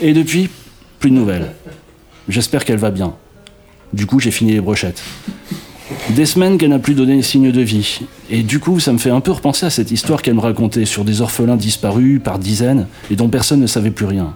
Et 0.02 0.12
depuis, 0.12 0.50
plus 0.98 1.08
de 1.08 1.14
nouvelles. 1.14 1.52
J'espère 2.28 2.66
qu'elle 2.66 2.76
va 2.76 2.90
bien. 2.90 3.14
Du 3.94 4.04
coup, 4.04 4.20
j'ai 4.20 4.30
fini 4.30 4.52
les 4.52 4.60
brochettes. 4.60 5.02
Des 6.10 6.26
semaines 6.26 6.58
qu'elle 6.58 6.70
n'a 6.70 6.78
plus 6.78 6.94
donné 6.94 7.22
signe 7.22 7.52
de 7.52 7.60
vie. 7.60 8.00
Et 8.30 8.42
du 8.42 8.58
coup, 8.58 8.80
ça 8.80 8.92
me 8.92 8.98
fait 8.98 9.10
un 9.10 9.20
peu 9.20 9.32
repenser 9.32 9.66
à 9.66 9.70
cette 9.70 9.90
histoire 9.90 10.20
qu'elle 10.20 10.34
me 10.34 10.40
racontait 10.40 10.84
sur 10.84 11.04
des 11.04 11.20
orphelins 11.20 11.56
disparus 11.56 12.20
par 12.22 12.38
dizaines 12.38 12.86
et 13.10 13.16
dont 13.16 13.28
personne 13.28 13.60
ne 13.60 13.66
savait 13.66 13.90
plus 13.90 14.06
rien. 14.06 14.34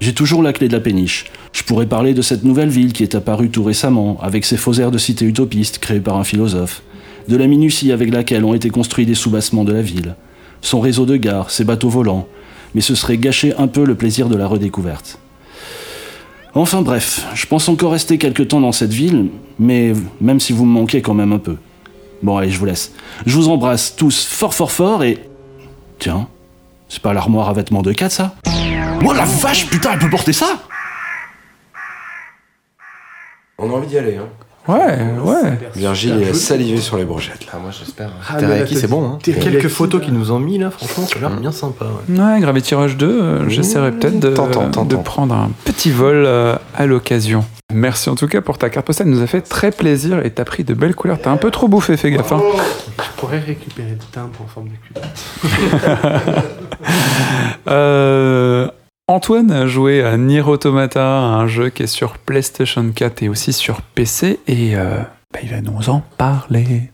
J'ai 0.00 0.14
toujours 0.14 0.42
la 0.42 0.52
clé 0.52 0.68
de 0.68 0.72
la 0.72 0.80
péniche. 0.80 1.26
Je 1.52 1.62
pourrais 1.62 1.86
parler 1.86 2.14
de 2.14 2.22
cette 2.22 2.42
nouvelle 2.42 2.70
ville 2.70 2.92
qui 2.92 3.02
est 3.02 3.14
apparue 3.14 3.50
tout 3.50 3.62
récemment, 3.62 4.18
avec 4.22 4.46
ses 4.46 4.56
faux 4.56 4.72
airs 4.74 4.90
de 4.90 4.98
cité 4.98 5.26
utopiste 5.26 5.78
créés 5.78 6.00
par 6.00 6.16
un 6.16 6.24
philosophe, 6.24 6.82
de 7.28 7.36
la 7.36 7.46
minutie 7.46 7.92
avec 7.92 8.10
laquelle 8.10 8.44
ont 8.44 8.54
été 8.54 8.70
construits 8.70 9.04
les 9.04 9.14
soubassements 9.14 9.64
de 9.64 9.72
la 9.72 9.82
ville, 9.82 10.14
son 10.62 10.80
réseau 10.80 11.04
de 11.04 11.16
gares, 11.16 11.50
ses 11.50 11.64
bateaux 11.64 11.90
volants, 11.90 12.26
mais 12.74 12.80
ce 12.80 12.94
serait 12.94 13.18
gâcher 13.18 13.54
un 13.58 13.66
peu 13.66 13.84
le 13.84 13.94
plaisir 13.94 14.28
de 14.28 14.36
la 14.36 14.46
redécouverte. 14.46 15.18
Enfin 16.54 16.82
bref, 16.82 17.26
je 17.34 17.46
pense 17.46 17.68
encore 17.68 17.92
rester 17.92 18.18
quelque 18.18 18.42
temps 18.42 18.60
dans 18.60 18.72
cette 18.72 18.92
ville, 18.92 19.30
mais 19.58 19.92
même 20.20 20.40
si 20.40 20.52
vous 20.52 20.64
me 20.64 20.72
manquez 20.72 21.00
quand 21.00 21.14
même 21.14 21.32
un 21.32 21.38
peu. 21.38 21.56
Bon 22.22 22.36
allez, 22.36 22.50
je 22.50 22.58
vous 22.58 22.64
laisse. 22.64 22.92
Je 23.24 23.36
vous 23.36 23.48
embrasse 23.48 23.94
tous 23.94 24.26
fort 24.26 24.52
fort 24.52 24.72
fort 24.72 25.04
et... 25.04 25.18
Tiens, 25.98 26.28
c'est 26.88 27.02
pas 27.02 27.12
l'armoire 27.12 27.48
à 27.48 27.52
vêtements 27.52 27.82
de 27.82 27.92
4 27.92 28.10
ça? 28.10 28.34
Oh 29.04 29.12
la 29.12 29.24
vache, 29.24 29.68
putain, 29.68 29.92
elle 29.92 30.00
peut 30.00 30.10
porter 30.10 30.32
ça? 30.32 30.58
On 33.58 33.70
a 33.70 33.72
envie 33.74 33.86
d'y 33.86 33.98
aller. 33.98 34.16
Hein. 34.16 34.28
Ouais, 34.68 34.98
ouais. 35.24 35.58
Virgile 35.74 36.22
est 36.22 36.34
salivé 36.34 36.78
sur 36.80 36.96
les 36.96 37.04
brochettes. 37.04 37.46
Là. 37.46 37.52
Ah, 37.54 37.58
moi 37.60 37.70
j'espère. 37.76 38.10
Ah, 38.28 38.34
mais 38.34 38.40
Teriyaki, 38.40 38.74
là, 38.74 38.80
c'est 38.80 38.86
bon. 38.88 39.04
Hein. 39.04 39.18
A 39.26 39.32
quelques 39.32 39.68
photos 39.68 40.02
qu'ils 40.02 40.12
nous 40.14 40.30
ont 40.30 40.38
mis 40.38 40.58
là, 40.58 40.70
franchement, 40.70 41.06
ça 41.06 41.16
a 41.16 41.20
l'air 41.20 41.30
bien 41.40 41.50
sympa. 41.50 41.86
ouais. 42.08 42.20
Ouais, 42.20 42.40
Gravity 42.40 42.74
Rush 42.74 42.96
2, 42.96 43.06
euh, 43.06 43.48
j'essaierai 43.48 43.90
peut-être 43.92 44.20
de, 44.20 44.28
prendre 44.96 45.34
un 45.34 45.50
petit 45.64 45.90
vol 45.90 46.24
euh, 46.26 46.56
à 46.76 46.86
l'occasion. 46.86 47.44
Merci 47.72 48.10
en 48.10 48.16
tout 48.16 48.26
cas 48.26 48.40
pour 48.40 48.58
ta 48.58 48.68
carte 48.68 48.84
postale, 48.86 49.06
elle 49.06 49.14
nous 49.14 49.22
a 49.22 49.26
fait 49.28 49.42
très 49.42 49.70
plaisir 49.70 50.24
et 50.26 50.30
t'as 50.30 50.44
pris 50.44 50.64
de 50.64 50.74
belles 50.74 50.94
couleurs. 50.96 51.18
T'as 51.22 51.30
un 51.30 51.36
peu 51.36 51.50
trop 51.50 51.68
bouffé, 51.68 51.96
fais 51.96 52.10
gaffe. 52.10 52.32
hein. 52.32 52.40
Je 52.98 53.20
pourrais 53.20 53.38
récupérer 53.38 53.90
le 53.92 53.98
timbre 54.12 54.34
en 54.42 54.46
forme 54.46 54.68
de 54.68 54.74
culotte. 54.92 56.44
Euh, 57.68 58.68
Antoine 59.10 59.50
a 59.50 59.66
joué 59.66 60.04
à 60.04 60.16
Nier 60.16 60.42
Automata, 60.42 61.04
un 61.04 61.48
jeu 61.48 61.70
qui 61.70 61.82
est 61.82 61.88
sur 61.88 62.16
PlayStation 62.16 62.92
4 62.94 63.24
et 63.24 63.28
aussi 63.28 63.52
sur 63.52 63.82
PC, 63.82 64.38
et 64.46 64.76
euh, 64.76 65.00
bah, 65.32 65.40
il 65.42 65.48
va 65.48 65.60
nous 65.60 65.90
en 65.90 66.04
parler. 66.16 66.92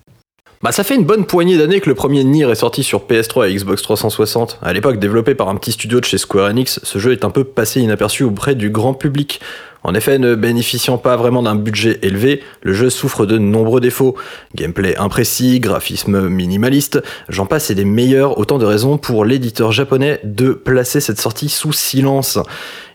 Bah 0.62 0.72
ça 0.72 0.82
fait 0.82 0.94
une 0.94 1.04
bonne 1.04 1.26
poignée 1.26 1.58
d'années 1.58 1.78
que 1.78 1.90
le 1.90 1.94
premier 1.94 2.24
Nier 2.24 2.50
est 2.50 2.54
sorti 2.54 2.82
sur 2.82 3.06
PS3 3.06 3.50
et 3.50 3.54
Xbox 3.54 3.82
360. 3.82 4.60
À 4.62 4.72
l'époque 4.72 4.98
développé 4.98 5.34
par 5.34 5.50
un 5.50 5.56
petit 5.56 5.72
studio 5.72 6.00
de 6.00 6.06
chez 6.06 6.16
Square 6.16 6.48
Enix, 6.48 6.80
ce 6.82 6.98
jeu 6.98 7.12
est 7.12 7.22
un 7.22 7.30
peu 7.30 7.44
passé 7.44 7.82
inaperçu 7.82 8.24
auprès 8.24 8.54
du 8.54 8.70
grand 8.70 8.94
public. 8.94 9.38
En 9.82 9.94
effet, 9.94 10.18
ne 10.18 10.34
bénéficiant 10.34 10.98
pas 10.98 11.16
vraiment 11.16 11.42
d'un 11.42 11.54
budget 11.54 11.98
élevé, 12.02 12.42
le 12.62 12.72
jeu 12.72 12.90
souffre 12.90 13.26
de 13.26 13.38
nombreux 13.38 13.80
défauts. 13.80 14.16
Gameplay 14.54 14.96
imprécis, 14.96 15.60
graphisme 15.60 16.28
minimaliste, 16.28 17.02
j'en 17.28 17.46
passe 17.46 17.70
et 17.70 17.74
des 17.74 17.84
meilleurs, 17.84 18.38
autant 18.38 18.58
de 18.58 18.64
raisons 18.64 18.98
pour 18.98 19.24
l'éditeur 19.24 19.72
japonais 19.72 20.20
de 20.24 20.52
placer 20.52 21.00
cette 21.00 21.20
sortie 21.20 21.48
sous 21.48 21.72
silence. 21.72 22.38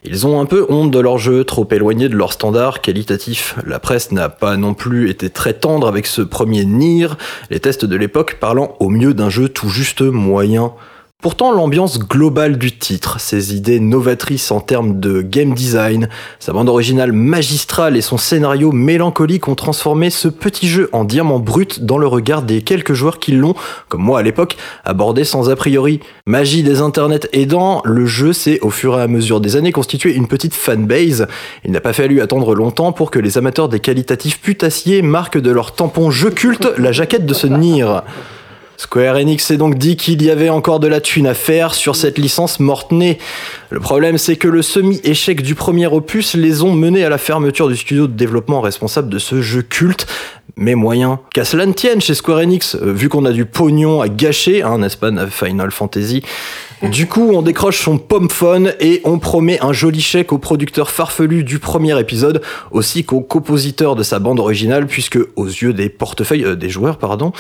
Ils 0.04 0.26
ont 0.26 0.42
un 0.42 0.46
peu 0.46 0.66
honte 0.68 0.92
de 0.92 1.00
leur 1.00 1.20
jeu, 1.20 1.44
trop 1.44 1.68
éloigné 1.72 2.10
de 2.10 2.16
leurs 2.16 2.34
standards 2.34 2.82
qualitatifs. 2.82 3.56
La 3.68 3.80
presse 3.80 4.12
n'a 4.12 4.30
pas 4.30 4.58
non 4.58 4.74
plus 4.74 5.10
été 5.10 5.30
très 5.30 5.54
tendre 5.54 5.88
avec 5.88 6.08
ce 6.08 6.22
premier 6.22 6.66
Nier, 6.66 7.08
les 7.52 7.60
tests 7.60 7.86
de 7.86 7.96
l'époque 7.96 8.38
parlant 8.40 8.76
au 8.80 8.90
mieux 8.90 9.14
d'un 9.14 9.30
jeu 9.30 9.48
tout 9.48 9.70
juste 9.70 10.02
moyen. 10.02 10.74
Pourtant, 11.22 11.52
l'ambiance 11.52 12.00
globale 12.00 12.58
du 12.58 12.76
titre, 12.76 13.20
ses 13.20 13.54
idées 13.54 13.80
novatrices 13.80 14.50
en 14.50 14.60
termes 14.60 15.00
de 15.00 15.22
game 15.22 15.54
design, 15.54 16.10
sa 16.40 16.52
bande 16.52 16.68
originale 16.68 17.12
magistrale 17.12 17.96
et 17.96 18.02
son 18.02 18.18
scénario 18.18 18.72
mélancolique 18.72 19.48
ont 19.48 19.54
transformé 19.54 20.10
ce 20.10 20.28
petit 20.28 20.68
jeu 20.68 20.90
en 20.94 21.04
diamant 21.04 21.38
brut 21.38 21.86
dans 21.86 22.00
le 22.00 22.08
regard 22.08 22.42
des 22.42 22.64
quelques 22.64 22.94
joueurs 22.94 23.20
qui 23.20 23.34
l'ont, 23.34 23.54
comme 23.88 24.02
moi 24.02 24.18
à 24.18 24.24
l'époque, 24.24 24.58
abordé 24.84 25.24
sans 25.24 25.52
a 25.52 25.56
priori. 25.56 26.00
Magie 26.26 26.64
des 26.64 26.82
internets 26.82 27.30
aidant, 27.34 27.84
le 27.86 28.08
jeu 28.08 28.34
s'est 28.34 28.60
au 28.62 28.72
fur 28.72 28.98
et 28.98 29.04
à 29.04 29.08
mesure 29.08 29.42
des 29.42 29.56
années 29.56 29.72
constitué 29.72 30.16
une 30.16 30.28
petite 30.28 30.56
fanbase. 30.56 31.28
Il 31.64 31.72
n'a 31.72 31.82
pas 31.82 31.94
fallu 31.94 32.22
attendre 32.22 32.56
longtemps 32.56 32.94
pour 32.94 33.12
que 33.12 33.20
les 33.20 33.38
amateurs 33.38 33.70
des 33.70 33.80
qualitatifs 33.80 34.42
putassiers 34.42 35.04
marquent 35.04 35.40
de 35.40 35.52
leur 35.52 35.76
tampon 35.76 36.10
jeu 36.10 36.32
culte 36.32 36.68
la 36.80 36.92
jaquette 36.92 37.28
de 37.28 37.36
ce 37.36 37.46
Nier. 37.46 37.86
Square 38.82 39.18
Enix 39.18 39.46
s'est 39.46 39.58
donc 39.58 39.78
dit 39.78 39.96
qu'il 39.96 40.24
y 40.24 40.32
avait 40.32 40.50
encore 40.50 40.80
de 40.80 40.88
la 40.88 41.02
thune 41.02 41.28
à 41.28 41.36
faire 41.36 41.76
sur 41.76 41.96
cette 41.96 42.18
licence 42.18 42.60
morte-née. 42.60 43.20
Le 43.70 43.80
problème, 43.80 44.18
c'est 44.18 44.38
que 44.38 44.48
le 44.48 44.64
semi-échec 44.64 45.44
du 45.44 45.54
premier 45.54 45.86
opus 45.86 46.34
les 46.34 46.64
ont 46.64 46.74
menés 46.74 47.06
à 47.06 47.10
la 47.10 47.20
fermeture 47.20 47.68
du 47.68 47.78
studio 47.78 48.08
de 48.08 48.14
développement 48.14 48.60
responsable 48.60 49.10
de 49.10 49.20
ce 49.20 49.40
jeu 49.40 49.62
culte, 49.62 50.08
mais 50.56 50.74
moyen. 50.74 51.20
Qu'à 51.32 51.46
cela 51.46 51.68
ne 51.68 51.74
tienne 51.74 52.02
chez 52.02 52.16
Square 52.16 52.40
Enix, 52.40 52.74
euh, 52.74 52.92
vu 52.92 53.08
qu'on 53.08 53.26
a 53.26 53.32
du 53.32 53.46
pognon 53.46 54.02
à 54.02 54.10
gâcher, 54.10 54.64
hein, 54.64 54.80
n'est-ce 54.80 54.98
pas, 54.98 55.12
Final 55.28 55.70
Fantasy 55.70 56.24
du 56.90 57.06
coup, 57.06 57.30
on 57.32 57.44
décroche 57.44 57.84
son 57.84 58.00
pomme 58.00 58.30
phone 58.30 58.74
et 58.80 59.02
on 59.04 59.20
promet 59.20 59.60
un 59.62 59.72
joli 59.72 60.02
chèque 60.02 60.34
au 60.34 60.40
producteur 60.40 60.90
farfelu 60.90 61.44
du 61.44 61.60
premier 61.60 62.00
épisode, 62.00 62.42
aussi 62.72 63.04
qu'au 63.04 63.22
compositeur 63.22 63.96
de 63.96 64.02
sa 64.02 64.18
bande 64.18 64.40
originale, 64.40 64.88
puisque 64.88 65.20
aux 65.36 65.46
yeux 65.46 65.74
des 65.74 65.90
portefeuilles 65.90 66.44
euh, 66.44 66.56
des 66.56 66.70
joueurs, 66.70 66.98
pardon, 66.98 67.34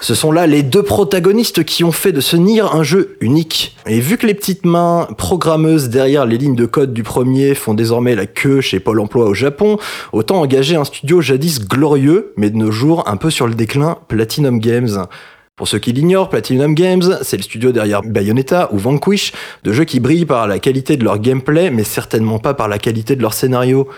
ce 0.00 0.14
sont 0.14 0.30
là 0.30 0.46
les 0.46 0.62
deux 0.62 0.84
protagonistes 0.84 1.64
qui 1.64 1.82
ont 1.82 1.92
fait 1.92 2.12
de 2.12 2.20
ce 2.20 2.36
Nier 2.36 2.60
un 2.60 2.84
jeu 2.84 3.16
unique. 3.20 3.76
Et 3.86 3.98
vu 3.98 4.16
que 4.16 4.28
les 4.28 4.34
petites 4.34 4.64
mains 4.64 5.08
programmeuses 5.18 5.88
derrière 5.88 6.24
les 6.24 6.38
lignes 6.38 6.56
de 6.56 6.66
code 6.66 6.92
du 6.92 7.02
premier 7.02 7.54
font 7.54 7.74
désormais 7.74 8.14
la 8.14 8.26
queue 8.26 8.60
chez 8.60 8.78
Pôle 8.78 9.00
Emploi 9.00 9.26
au 9.26 9.34
Japon, 9.34 9.78
autant 10.12 10.40
engager 10.40 10.76
un 10.76 10.84
studio 10.84 11.20
jadis 11.20 11.66
glorieux, 11.66 12.32
mais 12.36 12.48
de 12.48 12.56
nos 12.56 12.70
jours 12.70 13.02
un 13.08 13.16
peu 13.16 13.30
sur 13.30 13.48
le 13.48 13.54
déclin, 13.54 13.98
Platinum 14.06 14.60
Games. 14.60 15.06
Pour 15.56 15.68
ceux 15.68 15.78
qui 15.78 15.92
l'ignorent, 15.92 16.30
Platinum 16.30 16.74
Games, 16.74 17.18
c'est 17.22 17.36
le 17.36 17.44
studio 17.44 17.70
derrière 17.70 18.02
Bayonetta 18.02 18.70
ou 18.72 18.78
Vanquish, 18.78 19.32
de 19.62 19.72
jeux 19.72 19.84
qui 19.84 20.00
brillent 20.00 20.26
par 20.26 20.48
la 20.48 20.58
qualité 20.58 20.96
de 20.96 21.04
leur 21.04 21.20
gameplay, 21.20 21.70
mais 21.70 21.84
certainement 21.84 22.40
pas 22.40 22.54
par 22.54 22.66
la 22.66 22.78
qualité 22.78 23.14
de 23.14 23.22
leur 23.22 23.34
scénario. 23.34 23.88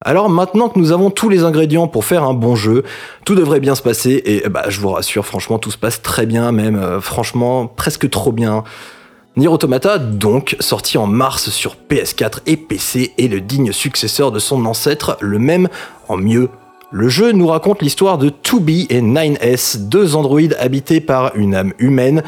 Alors 0.00 0.30
maintenant 0.30 0.68
que 0.68 0.78
nous 0.78 0.92
avons 0.92 1.10
tous 1.10 1.28
les 1.28 1.42
ingrédients 1.42 1.88
pour 1.88 2.04
faire 2.04 2.22
un 2.22 2.34
bon 2.34 2.54
jeu, 2.54 2.84
tout 3.24 3.34
devrait 3.34 3.58
bien 3.58 3.74
se 3.74 3.82
passer 3.82 4.22
et 4.24 4.48
bah 4.48 4.66
je 4.68 4.78
vous 4.78 4.90
rassure, 4.90 5.26
franchement 5.26 5.58
tout 5.58 5.72
se 5.72 5.78
passe 5.78 6.02
très 6.02 6.24
bien, 6.24 6.52
même 6.52 6.76
euh, 6.76 7.00
franchement 7.00 7.66
presque 7.66 8.08
trop 8.08 8.30
bien. 8.30 8.62
Nier 9.34 9.48
Automata, 9.48 9.98
donc, 9.98 10.56
sorti 10.60 10.98
en 10.98 11.08
mars 11.08 11.50
sur 11.50 11.76
PS4 11.90 12.40
et 12.46 12.56
PC, 12.56 13.12
est 13.18 13.28
le 13.28 13.40
digne 13.40 13.72
successeur 13.72 14.30
de 14.30 14.38
son 14.38 14.64
ancêtre, 14.66 15.16
le 15.20 15.40
même 15.40 15.68
en 16.08 16.16
mieux 16.16 16.48
le 16.92 17.08
jeu 17.08 17.32
nous 17.32 17.46
raconte 17.46 17.80
l'histoire 17.80 18.18
de 18.18 18.28
2B 18.28 18.86
et 18.90 19.00
9S, 19.00 19.88
deux 19.88 20.14
androïdes 20.14 20.56
habités 20.60 21.00
par 21.00 21.34
une 21.36 21.54
âme 21.54 21.72
humaine, 21.78 22.22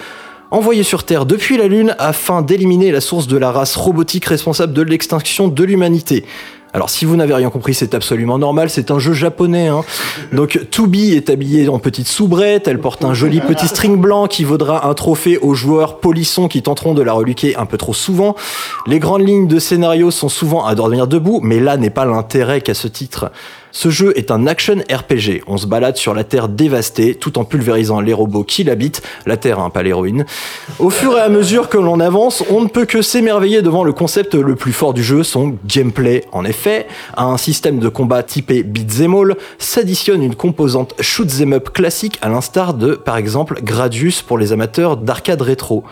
envoyés 0.50 0.84
sur 0.84 1.04
Terre 1.04 1.26
depuis 1.26 1.58
la 1.58 1.68
Lune 1.68 1.94
afin 1.98 2.40
d'éliminer 2.40 2.90
la 2.90 3.02
source 3.02 3.26
de 3.26 3.36
la 3.36 3.52
race 3.52 3.76
robotique 3.76 4.24
responsable 4.24 4.72
de 4.72 4.80
l'extinction 4.80 5.48
de 5.48 5.64
l'humanité. 5.64 6.24
Alors 6.72 6.88
si 6.88 7.04
vous 7.04 7.14
n'avez 7.14 7.34
rien 7.34 7.50
compris, 7.50 7.74
c'est 7.74 7.94
absolument 7.94 8.38
normal, 8.38 8.70
c'est 8.70 8.90
un 8.90 8.98
jeu 8.98 9.12
japonais. 9.12 9.68
Hein. 9.68 9.84
Donc 10.32 10.58
Tubi 10.70 11.12
est 11.12 11.28
habillée 11.28 11.68
en 11.68 11.78
petite 11.78 12.08
soubrette, 12.08 12.66
elle 12.66 12.80
porte 12.80 13.04
un 13.04 13.12
joli 13.14 13.40
petit 13.40 13.68
string 13.68 13.96
blanc 13.96 14.26
qui 14.26 14.44
vaudra 14.44 14.88
un 14.88 14.94
trophée 14.94 15.38
aux 15.38 15.54
joueurs 15.54 15.98
polissons 15.98 16.48
qui 16.48 16.62
tenteront 16.62 16.94
de 16.94 17.02
la 17.02 17.12
reluquer 17.12 17.54
un 17.56 17.66
peu 17.66 17.76
trop 17.76 17.94
souvent. 17.94 18.34
Les 18.86 18.98
grandes 18.98 19.28
lignes 19.28 19.46
de 19.46 19.58
scénario 19.58 20.10
sont 20.10 20.30
souvent 20.30 20.64
à 20.64 20.74
dormir 20.74 21.06
debout, 21.06 21.40
mais 21.42 21.60
là 21.60 21.76
n'est 21.76 21.90
pas 21.90 22.06
l'intérêt 22.06 22.62
qu'à 22.62 22.74
ce 22.74 22.88
titre. 22.88 23.30
Ce 23.77 23.91
jeu 23.91 24.12
est 24.16 24.31
un 24.31 24.47
action 24.47 24.77
RPG. 24.77 25.43
On 25.49 25.57
se 25.57 25.66
balade 25.66 25.97
sur 25.97 26.14
la 26.14 26.22
Terre 26.22 26.49
dévastée 26.49 27.16
tout 27.16 27.39
en 27.41 27.45
pulvérisant 27.45 28.01
les 28.01 28.12
robots 28.12 28.45
qui 28.45 28.62
l'habitent, 28.62 29.03
la 29.27 29.37
Terre, 29.37 29.59
hein, 29.59 29.68
pas 29.68 29.83
l'héroïne. 29.83 30.27
Au 30.79 30.91
fur 30.91 31.18
et 31.18 31.20
à 31.20 31.29
mesure 31.29 31.68
que 31.68 31.77
l'on 31.77 31.99
avance, 31.99 32.45
on 32.51 32.61
ne 32.61 32.68
peut 32.68 32.85
que 32.85 33.03
s'émerveiller 33.03 33.62
devant 33.62 33.83
le 33.83 33.93
concept 33.93 34.37
le 34.37 34.55
plus 34.55 34.72
fort 34.72 34.95
du 34.95 35.03
jeu, 35.03 35.25
son 35.25 35.57
gameplay. 35.66 36.25
En 36.31 36.45
effet, 36.45 36.87
à 37.16 37.25
un 37.25 37.37
système 37.37 37.81
de 37.81 37.89
combat 37.89 38.22
typé 38.22 38.62
beat'em 38.62 39.12
all 39.12 39.37
s'additionne 39.59 40.22
une 40.22 40.37
composante 40.37 40.95
shoot'em 41.01 41.55
up 41.55 41.70
classique 41.70 42.18
à 42.22 42.29
l'instar 42.29 42.75
de, 42.75 42.95
par 42.95 43.16
exemple, 43.16 43.61
Gradius 43.61 44.22
pour 44.22 44.39
les 44.39 44.53
amateurs 44.53 44.97
d'arcade 44.97 45.43
rétro. 45.43 45.83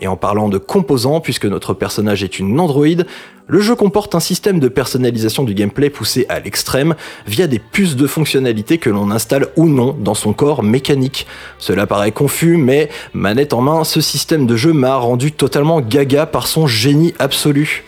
Et 0.00 0.08
en 0.08 0.16
parlant 0.16 0.48
de 0.48 0.58
composants, 0.58 1.20
puisque 1.20 1.46
notre 1.46 1.72
personnage 1.72 2.22
est 2.22 2.38
une 2.38 2.60
androïde, 2.60 3.06
le 3.48 3.60
jeu 3.60 3.74
comporte 3.76 4.14
un 4.14 4.20
système 4.20 4.58
de 4.58 4.68
personnalisation 4.68 5.44
du 5.44 5.54
gameplay 5.54 5.88
poussé 5.88 6.26
à 6.28 6.40
l'extrême 6.40 6.96
via 7.26 7.46
des 7.46 7.60
puces 7.60 7.96
de 7.96 8.06
fonctionnalités 8.06 8.78
que 8.78 8.90
l'on 8.90 9.10
installe 9.10 9.46
ou 9.56 9.68
non 9.68 9.96
dans 9.98 10.14
son 10.14 10.32
corps 10.32 10.62
mécanique. 10.62 11.26
Cela 11.58 11.86
paraît 11.86 12.12
confus, 12.12 12.56
mais 12.56 12.90
manette 13.14 13.52
en 13.52 13.60
main, 13.60 13.84
ce 13.84 14.00
système 14.00 14.46
de 14.46 14.56
jeu 14.56 14.72
m'a 14.72 14.96
rendu 14.96 15.32
totalement 15.32 15.80
gaga 15.80 16.26
par 16.26 16.46
son 16.46 16.66
génie 16.66 17.14
absolu. 17.18 17.84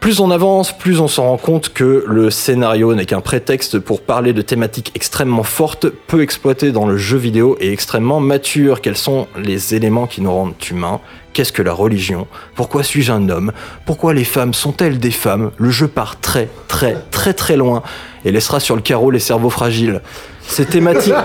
Plus 0.00 0.20
on 0.20 0.30
avance, 0.30 0.72
plus 0.76 0.98
on 0.98 1.08
se 1.08 1.20
rend 1.20 1.36
compte 1.36 1.74
que 1.74 2.04
le 2.08 2.30
scénario 2.30 2.94
n'est 2.94 3.04
qu'un 3.04 3.20
prétexte 3.20 3.78
pour 3.78 4.00
parler 4.00 4.32
de 4.32 4.40
thématiques 4.40 4.92
extrêmement 4.94 5.42
fortes, 5.42 5.88
peu 6.06 6.22
exploitées 6.22 6.72
dans 6.72 6.86
le 6.86 6.96
jeu 6.96 7.18
vidéo 7.18 7.58
et 7.60 7.70
extrêmement 7.70 8.18
matures. 8.18 8.80
Quels 8.80 8.96
sont 8.96 9.28
les 9.36 9.74
éléments 9.74 10.06
qui 10.06 10.22
nous 10.22 10.32
rendent 10.32 10.54
humains? 10.70 11.00
Qu'est-ce 11.34 11.52
que 11.52 11.60
la 11.60 11.74
religion? 11.74 12.26
Pourquoi 12.54 12.82
suis-je 12.82 13.12
un 13.12 13.28
homme? 13.28 13.52
Pourquoi 13.84 14.14
les 14.14 14.24
femmes 14.24 14.54
sont-elles 14.54 14.98
des 14.98 15.10
femmes? 15.10 15.50
Le 15.58 15.70
jeu 15.70 15.86
part 15.86 16.18
très, 16.18 16.48
très, 16.66 16.96
très, 17.10 17.34
très 17.34 17.58
loin 17.58 17.82
et 18.24 18.32
laissera 18.32 18.58
sur 18.58 18.76
le 18.76 18.82
carreau 18.82 19.10
les 19.10 19.18
cerveaux 19.18 19.50
fragiles. 19.50 20.00
Ces 20.40 20.64
thématiques. 20.64 21.12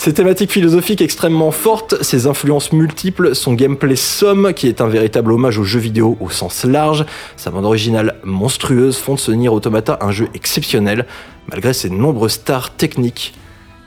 Ces 0.00 0.14
thématiques 0.14 0.50
philosophiques 0.50 1.02
extrêmement 1.02 1.50
fortes, 1.50 2.02
ses 2.02 2.26
influences 2.26 2.72
multiples, 2.72 3.34
son 3.34 3.52
gameplay 3.52 3.96
somme, 3.96 4.54
qui 4.54 4.66
est 4.66 4.80
un 4.80 4.88
véritable 4.88 5.30
hommage 5.30 5.58
aux 5.58 5.64
jeux 5.64 5.78
vidéo 5.78 6.16
au 6.20 6.30
sens 6.30 6.64
large, 6.64 7.04
sa 7.36 7.50
bande 7.50 7.66
originale 7.66 8.16
monstrueuse 8.24 8.96
font 8.96 9.16
de 9.16 9.20
ce 9.20 9.30
Nier 9.30 9.50
Automata 9.50 9.98
un 10.00 10.10
jeu 10.10 10.28
exceptionnel, 10.32 11.04
malgré 11.50 11.74
ses 11.74 11.90
nombreuses 11.90 12.32
stars 12.32 12.74
techniques. 12.78 13.34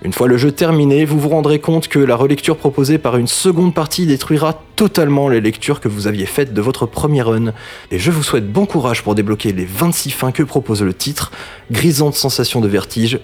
Une 0.04 0.14
fois 0.14 0.28
le 0.28 0.38
jeu 0.38 0.52
terminé, 0.52 1.04
vous 1.04 1.20
vous 1.20 1.30
rendrez 1.30 1.58
compte 1.58 1.88
que 1.88 1.98
la 1.98 2.16
relecture 2.16 2.58
proposée 2.58 3.00
par 3.00 3.18
une 3.18 3.26
seconde 3.26 3.74
partie 3.74 4.06
détruira 4.06 4.62
totalement 4.76 5.30
les 5.30 5.42
lectures 5.42 5.80
que 5.80 5.90
vous 5.90 6.06
aviez 6.06 6.28
faites 6.28 6.54
de 6.54 6.62
votre 6.62 6.86
premier 6.86 7.24
run. 7.24 7.54
Et 7.90 7.98
je 7.98 8.12
vous 8.12 8.22
souhaite 8.22 8.52
bon 8.52 8.68
courage 8.68 9.02
pour 9.02 9.16
débloquer 9.16 9.52
les 9.52 9.66
26 9.66 10.12
fins 10.12 10.32
que 10.32 10.44
propose 10.44 10.84
le 10.84 10.94
titre, 10.94 11.32
grisante 11.72 12.14
sensation 12.14 12.62
de 12.62 12.68
vertige, 12.68 13.20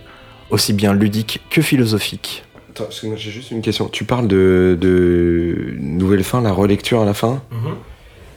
aussi 0.50 0.74
bien 0.74 0.92
ludique 0.96 1.42
que 1.52 1.62
philosophique. 1.62 2.46
Attends, 2.80 2.86
parce 2.88 3.00
que 3.02 3.08
moi, 3.08 3.16
j'ai 3.18 3.32
juste 3.32 3.52
une 3.52 3.62
question. 3.62 3.90
Tu 3.90 4.06
parles 4.06 4.28
de, 4.28 4.78
de 4.80 5.74
nouvelle 5.80 6.24
fin, 6.24 6.42
la 6.42 6.52
relecture 6.54 7.02
à 7.02 7.06
la 7.06 7.14
fin, 7.14 7.42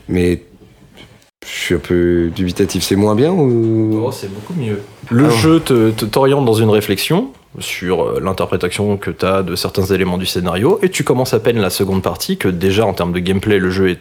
mais 0.09 0.41
je 1.45 1.49
suis 1.51 1.75
un 1.75 1.79
peu 1.79 2.29
dubitatif. 2.35 2.83
C'est 2.83 2.95
moins 2.97 3.15
bien 3.15 3.31
ou? 3.31 4.01
Oh, 4.05 4.11
c'est 4.11 4.31
beaucoup 4.33 4.53
mieux. 4.53 4.81
Le 5.09 5.29
jeu 5.29 5.59
te, 5.59 5.91
te- 5.91 6.05
t'oriente 6.05 6.45
dans 6.45 6.53
une 6.53 6.69
réflexion 6.69 7.31
sur 7.59 8.03
euh, 8.03 8.19
l'interprétation 8.21 8.97
que 8.97 9.11
tu 9.11 9.25
as 9.25 9.43
de 9.43 9.55
certains 9.55 9.85
éléments 9.85 10.17
du 10.17 10.25
scénario, 10.25 10.79
et 10.81 10.89
tu 10.89 11.03
commences 11.03 11.33
à 11.33 11.39
peine 11.39 11.59
la 11.59 11.69
seconde 11.69 12.01
partie, 12.01 12.37
que 12.37 12.47
déjà 12.47 12.85
en 12.85 12.93
termes 12.93 13.13
de 13.13 13.19
gameplay, 13.19 13.59
le 13.59 13.69
jeu 13.69 13.89
est- 13.91 13.99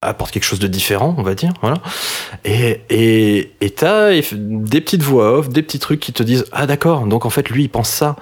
apporte 0.00 0.30
quelque 0.30 0.44
chose 0.44 0.60
de 0.60 0.68
différent, 0.68 1.14
on 1.18 1.22
va 1.22 1.34
dire. 1.34 1.52
Voilà. 1.60 1.78
Et 2.44 3.50
et 3.60 3.70
t'as 3.70 4.12
des 4.32 4.80
petites 4.80 5.02
voix 5.02 5.38
off, 5.38 5.48
des 5.48 5.62
petits 5.62 5.78
trucs 5.80 6.00
qui 6.00 6.12
te 6.12 6.22
disent 6.22 6.44
Ah, 6.52 6.66
d'accord, 6.66 7.04
donc 7.06 7.26
en 7.26 7.30
fait, 7.30 7.50
lui, 7.50 7.64
il 7.64 7.68
pense 7.68 7.90
ça. 7.90 8.16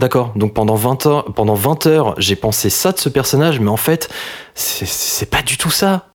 D'accord, 0.00 0.32
donc 0.34 0.54
pendant 0.54 0.74
20 0.74 1.06
heures, 1.06 1.24
pendant 1.34 1.54
20 1.54 1.86
heures, 1.86 2.14
j'ai 2.18 2.34
pensé 2.34 2.68
ça 2.68 2.90
de 2.90 2.98
ce 2.98 3.08
personnage, 3.08 3.60
mais 3.60 3.70
en 3.70 3.76
fait, 3.76 4.08
c'est- 4.54 5.30
pas 5.30 5.40
du 5.42 5.56
tout 5.56 5.70
ça. 5.70 6.08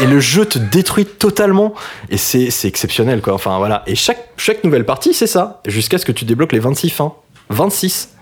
Et 0.00 0.06
le 0.06 0.20
jeu 0.20 0.46
te 0.46 0.58
détruit 0.58 1.04
totalement. 1.04 1.74
Et 2.08 2.16
c'est 2.16 2.50
c'est 2.50 2.66
exceptionnel, 2.66 3.20
quoi. 3.20 3.34
Enfin, 3.34 3.58
voilà. 3.58 3.82
Et 3.86 3.94
chaque, 3.94 4.30
chaque 4.38 4.64
nouvelle 4.64 4.86
partie, 4.86 5.12
c'est 5.12 5.26
ça. 5.26 5.60
Jusqu'à 5.66 5.98
ce 5.98 6.06
que 6.06 6.12
tu 6.12 6.24
débloques 6.24 6.52
les 6.52 6.60
26 6.60 6.88
fins. 6.90 7.12
26. 7.50 8.15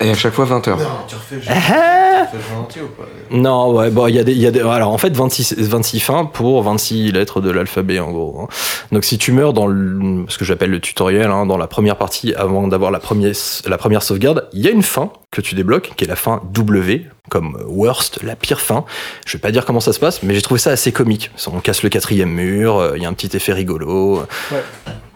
Et 0.00 0.10
à 0.10 0.14
chaque 0.14 0.32
fois 0.34 0.44
20 0.44 0.68
heures. 0.68 0.78
Tu 1.08 1.14
refais 1.14 1.36
le 1.36 1.40
jeu, 1.42 1.48
tu 1.48 2.36
refais 2.36 2.56
entier 2.56 2.82
ou 2.82 2.88
pas? 2.88 3.04
Non, 3.30 3.72
ouais, 3.72 3.90
bon, 3.90 4.06
il 4.08 4.14
y 4.14 4.18
a 4.18 4.24
des, 4.24 4.32
il 4.32 4.38
y 4.38 4.46
a 4.46 4.50
des, 4.50 4.60
alors 4.60 4.90
en 4.90 4.98
fait 4.98 5.14
26, 5.16 5.54
26 5.58 6.00
fins 6.00 6.24
pour 6.24 6.62
26 6.62 7.12
lettres 7.12 7.40
de 7.40 7.50
l'alphabet 7.50 7.98
en 8.00 8.10
gros. 8.10 8.40
hein. 8.42 8.48
Donc 8.92 9.04
si 9.04 9.16
tu 9.18 9.32
meurs 9.32 9.52
dans 9.52 9.66
le, 9.66 10.24
ce 10.28 10.38
que 10.38 10.44
j'appelle 10.44 10.70
le 10.70 10.80
tutoriel, 10.80 11.30
hein, 11.30 11.46
dans 11.46 11.56
la 11.56 11.66
première 11.66 11.96
partie 11.96 12.34
avant 12.34 12.66
d'avoir 12.68 12.90
la 12.90 12.98
première, 12.98 13.32
la 13.66 13.78
première 13.78 14.02
sauvegarde, 14.02 14.48
il 14.52 14.60
y 14.60 14.68
a 14.68 14.70
une 14.70 14.82
fin 14.82 15.10
que 15.30 15.40
tu 15.40 15.54
débloques, 15.54 15.92
qui 15.96 16.04
est 16.04 16.08
la 16.08 16.16
fin 16.16 16.40
W, 16.52 17.06
comme 17.28 17.56
worst, 17.66 18.22
la 18.22 18.34
pire 18.36 18.60
fin. 18.60 18.84
Je 19.26 19.36
vais 19.36 19.40
pas 19.40 19.50
dire 19.52 19.64
comment 19.64 19.80
ça 19.80 19.92
se 19.92 20.00
passe, 20.00 20.22
mais 20.22 20.34
j'ai 20.34 20.42
trouvé 20.42 20.58
ça 20.58 20.70
assez 20.70 20.92
comique. 20.92 21.30
On 21.52 21.60
casse 21.60 21.82
le 21.82 21.88
quatrième 21.90 22.30
mur, 22.30 22.76
euh, 22.78 22.92
il 22.96 23.02
y 23.02 23.06
a 23.06 23.08
un 23.08 23.12
petit 23.14 23.36
effet 23.36 23.52
rigolo. 23.52 24.22
Ouais. 24.50 24.62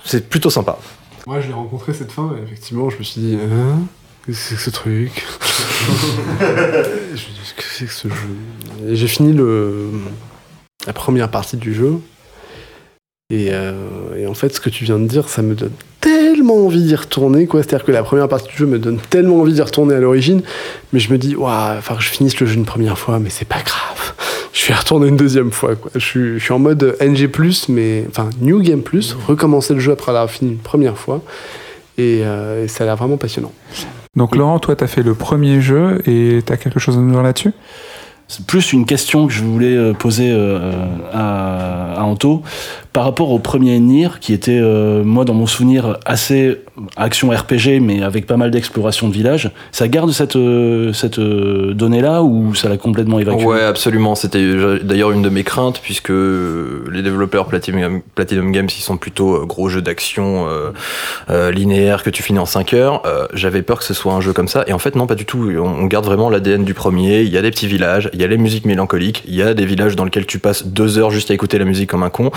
C'est 0.05 0.29
plutôt 0.29 0.51
sympa. 0.51 0.79
Moi, 1.27 1.41
je 1.41 1.49
l'ai 1.49 1.53
rencontré 1.55 1.93
cette 1.95 2.13
fin, 2.13 2.31
et 2.39 2.43
effectivement, 2.43 2.89
je 2.91 2.99
me 2.99 3.03
suis 3.03 3.21
dit, 3.21 3.39
hein? 3.41 3.79
Qu'est-ce 4.27 4.39
que 4.39 4.45
c'est 4.49 4.55
que 4.57 4.61
ce 4.61 4.71
truc 4.71 5.27
Je 6.41 6.45
me 6.45 7.15
dis, 7.15 7.55
qu'est-ce 7.55 7.55
que 7.55 7.63
c'est 7.63 7.87
que 7.87 7.93
ce 7.93 8.09
jeu 8.09 8.89
Et 8.89 8.97
j'ai 8.97 9.09
fini 9.09 9.33
le, 9.33 9.91
la 10.87 10.93
première 10.93 11.31
partie 11.31 11.57
du 11.57 11.75
jeu. 11.75 12.01
Et, 13.31 13.49
euh, 13.53 14.17
et 14.17 14.27
en 14.27 14.35
fait, 14.35 14.55
ce 14.55 14.61
que 14.61 14.71
tu 14.71 14.85
viens 14.85 14.99
de 14.99 15.07
dire, 15.07 15.29
ça 15.29 15.43
me 15.43 15.55
donne 15.55 15.73
tellement 16.01 16.67
envie 16.67 16.83
d'y 16.83 16.97
retourner. 16.97 17.47
quoi. 17.47 17.63
C'est-à-dire 17.63 17.87
que 17.87 17.93
la 17.93 18.03
première 18.03 18.29
partie 18.29 18.49
du 18.49 18.57
jeu 18.57 18.67
me 18.67 18.79
donne 18.79 18.99
tellement 18.99 19.41
envie 19.41 19.53
d'y 19.53 19.63
retourner 19.63 19.95
à 19.95 20.01
l'origine. 20.01 20.43
Mais 20.93 20.99
je 20.99 21.13
me 21.13 21.19
dis, 21.19 21.37
waouh, 21.37 21.77
il 21.77 21.83
faut 21.83 21.95
que 21.95 22.03
je 22.03 22.09
finisse 22.09 22.39
le 22.41 22.47
jeu 22.47 22.55
une 22.57 22.65
première 22.65 22.99
fois, 22.99 23.19
mais 23.19 23.31
c'est 23.31 23.49
pas 23.49 23.63
grave. 23.63 24.15
Je 24.53 24.67
vais 24.67 24.75
retourner 24.75 25.07
une 25.07 25.17
deuxième 25.17 25.53
fois. 25.53 25.77
Quoi. 25.77 25.93
Je, 25.95 26.05
suis, 26.05 26.39
je 26.39 26.43
suis 26.43 26.53
en 26.53 26.59
mode 26.59 26.97
NG, 27.01 27.31
mais 27.69 28.05
enfin 28.09 28.29
New 28.41 28.61
Game 28.61 28.83
Plus, 28.83 29.17
recommencer 29.27 29.75
le 29.75 29.81
jeu 29.81 29.93
après 29.93 30.13
l'avoir 30.13 30.29
fini 30.29 30.51
une 30.51 30.59
première 30.59 30.99
fois. 30.99 31.23
Et, 31.97 32.23
euh, 32.25 32.65
et 32.65 32.69
ça 32.69 32.83
a 32.83 32.89
l'air 32.89 32.97
vraiment 32.97 33.17
passionnant. 33.17 33.53
Donc 34.17 34.35
Laurent, 34.35 34.59
toi, 34.59 34.75
t'as 34.75 34.89
fait 34.89 35.03
le 35.03 35.15
premier 35.15 35.61
jeu 35.61 36.03
et 36.07 36.41
t'as 36.45 36.57
quelque 36.57 36.81
chose 36.81 36.97
à 36.97 37.01
nous 37.01 37.13
dire 37.13 37.23
là-dessus? 37.23 37.53
C'est 38.27 38.47
plus 38.47 38.73
une 38.73 38.87
question 38.87 39.27
que 39.27 39.33
je 39.33 39.43
voulais 39.43 39.77
euh, 39.77 39.93
poser 39.93 40.31
euh, 40.31 40.87
à, 41.13 41.95
à 41.95 42.03
Anto 42.03 42.43
par 42.93 43.05
rapport 43.05 43.31
au 43.31 43.39
premier 43.39 43.79
Nier 43.79 44.09
qui 44.21 44.33
était, 44.33 44.59
euh, 44.61 45.05
moi, 45.05 45.25
dans 45.25 45.35
mon 45.35 45.47
souvenir, 45.47 45.99
assez 46.05 46.59
action 46.97 47.31
RPG, 47.31 47.81
mais 47.81 48.03
avec 48.03 48.27
pas 48.27 48.37
mal 48.37 48.51
d'exploration 48.51 49.09
de 49.09 49.13
village. 49.13 49.51
Ça 49.71 49.87
garde 49.87 50.11
cette, 50.11 50.35
euh, 50.35 50.93
cette 50.93 51.19
euh, 51.19 51.73
donnée-là 51.73 52.23
ou 52.23 52.55
ça 52.55 52.69
l'a 52.69 52.79
complètement 52.79 53.21
évacué 53.21 53.45
Ouais, 53.45 53.63
absolument. 53.63 54.15
C'était 54.15 54.45
d'ailleurs 54.83 55.13
une 55.13 55.23
de 55.23 55.29
mes 55.29 55.45
craintes 55.45 55.81
puisque 55.81 56.11
les 56.11 57.03
développeurs 57.03 57.47
Platinum, 57.47 58.01
Platinum 58.15 58.51
Games, 58.51 58.69
ils 58.77 58.83
sont 58.83 58.97
plutôt 58.97 59.47
gros 59.47 59.69
jeux 59.69 59.83
d'action 59.83 60.47
linéaires 61.29 62.03
que 62.03 62.11
tu 62.11 62.23
finis 62.23 62.39
en 62.39 62.47
5 62.47 62.75
heures. 62.75 63.03
J'avais 63.35 63.63
peur 63.63 63.79
que 63.79 63.85
ce 63.85 63.95
soit 63.95 64.13
un 64.13 64.21
jeu 64.21 64.33
comme 64.33 64.49
ça. 64.49 64.65
Et 64.67 64.73
en 64.73 64.79
fait, 64.79 64.97
non, 64.97 65.07
pas 65.07 65.15
du 65.15 65.25
tout. 65.25 65.51
On, 65.57 65.83
on 65.83 65.87
garde 65.87 66.05
vraiment 66.05 66.29
l'ADN 66.31 66.65
du 66.65 66.75
premier. 66.75 67.23
Il 67.23 67.31
y 67.31 67.39
a 67.39 67.43
des 67.43 67.51
petits 67.51 67.67
villages, 67.67 68.11
il 68.13 68.21
y 68.21 68.25
a 68.25 68.27
les 68.27 68.39
musiques 68.39 68.67
mélancoliques, 68.67 69.23
il 69.27 69.35
y 69.35 69.43
a 69.43 69.55
des 69.55 69.65
villages 69.65 69.97
dans 69.97 70.05
lesquels 70.05 70.27
tu 70.27 70.39
passes 70.39 70.67
deux 70.67 70.99
heures 70.99 71.11
juste 71.11 71.31
à 71.31 71.35
écouter 71.35 71.59
la 71.59 71.65
musique 71.65 71.91
comme 71.91 72.03
un 72.03 72.11
con. 72.11 72.31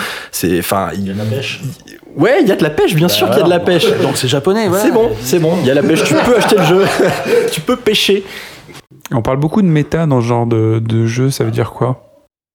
C'est, 0.44 0.60
enfin, 0.60 0.90
il 0.94 1.08
y 1.08 1.10
a 1.10 1.14
de 1.14 1.20
la 1.20 1.24
pêche. 1.24 1.62
Ouais, 2.18 2.42
il 2.42 2.48
y 2.50 2.52
a 2.52 2.58
de 2.58 2.64
la 2.64 2.70
pêche, 2.70 2.96
bien 2.96 3.08
sûr 3.08 3.30
qu'il 3.30 3.38
y 3.38 3.42
a 3.42 3.46
de 3.46 3.50
la 3.50 3.62
pêche. 3.62 3.86
Donc 4.02 4.18
c'est 4.18 4.28
japonais, 4.28 4.68
ouais. 4.68 4.80
C'est 4.82 4.92
bon, 4.92 5.10
c'est 5.22 5.40
bon. 5.40 5.56
Il 5.62 5.68
y 5.68 5.72
a 5.72 5.74
la 5.74 5.82
pêche. 5.82 6.04
Tu 6.04 6.14
peux 6.14 6.36
acheter 6.36 6.58
le 6.58 6.64
jeu. 6.64 6.86
tu 7.52 7.62
peux 7.62 7.78
pêcher. 7.78 8.26
On 9.14 9.22
parle 9.22 9.38
beaucoup 9.38 9.62
de 9.62 9.68
méta 9.68 10.06
dans 10.06 10.20
ce 10.20 10.26
genre 10.26 10.46
de, 10.46 10.82
de 10.86 11.06
jeu, 11.06 11.32
ça 11.32 11.46
veut 11.46 11.52
dire 11.52 11.72
quoi? 11.72 12.10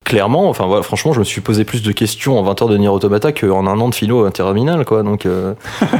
Clairement, 0.04 0.50
enfin 0.50 0.66
voilà, 0.66 0.82
franchement, 0.82 1.12
je 1.14 1.18
me 1.20 1.24
suis 1.24 1.40
posé 1.40 1.64
plus 1.64 1.82
de 1.82 1.92
questions 1.92 2.38
en 2.38 2.42
20 2.42 2.62
heures 2.62 2.68
de 2.68 2.76
Nier 2.76 2.88
Automata 2.88 3.32
qu'en 3.32 3.66
un 3.66 3.80
an 3.80 3.88
de 3.88 3.94
philo 3.94 4.24
interminable, 4.24 4.84
quoi. 4.84 5.02
Donc, 5.02 5.24
euh, 5.24 5.54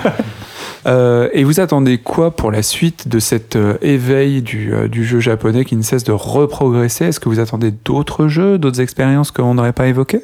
Euh, 0.86 1.28
et 1.32 1.44
vous 1.44 1.60
attendez 1.60 1.98
quoi 1.98 2.30
pour 2.30 2.50
la 2.50 2.62
suite 2.62 3.08
de 3.08 3.18
cet 3.18 3.56
euh, 3.56 3.76
éveil 3.82 4.42
du, 4.42 4.72
euh, 4.72 4.88
du 4.88 5.04
jeu 5.04 5.20
japonais 5.20 5.64
qui 5.64 5.76
ne 5.76 5.82
cesse 5.82 6.04
de 6.04 6.12
reprogresser? 6.12 7.06
Est-ce 7.06 7.20
que 7.20 7.28
vous 7.28 7.40
attendez 7.40 7.70
d'autres 7.70 8.28
jeux, 8.28 8.58
d'autres 8.58 8.80
expériences 8.80 9.30
qu'on 9.30 9.54
n'aurait 9.54 9.72
pas 9.72 9.88
évoquées? 9.88 10.22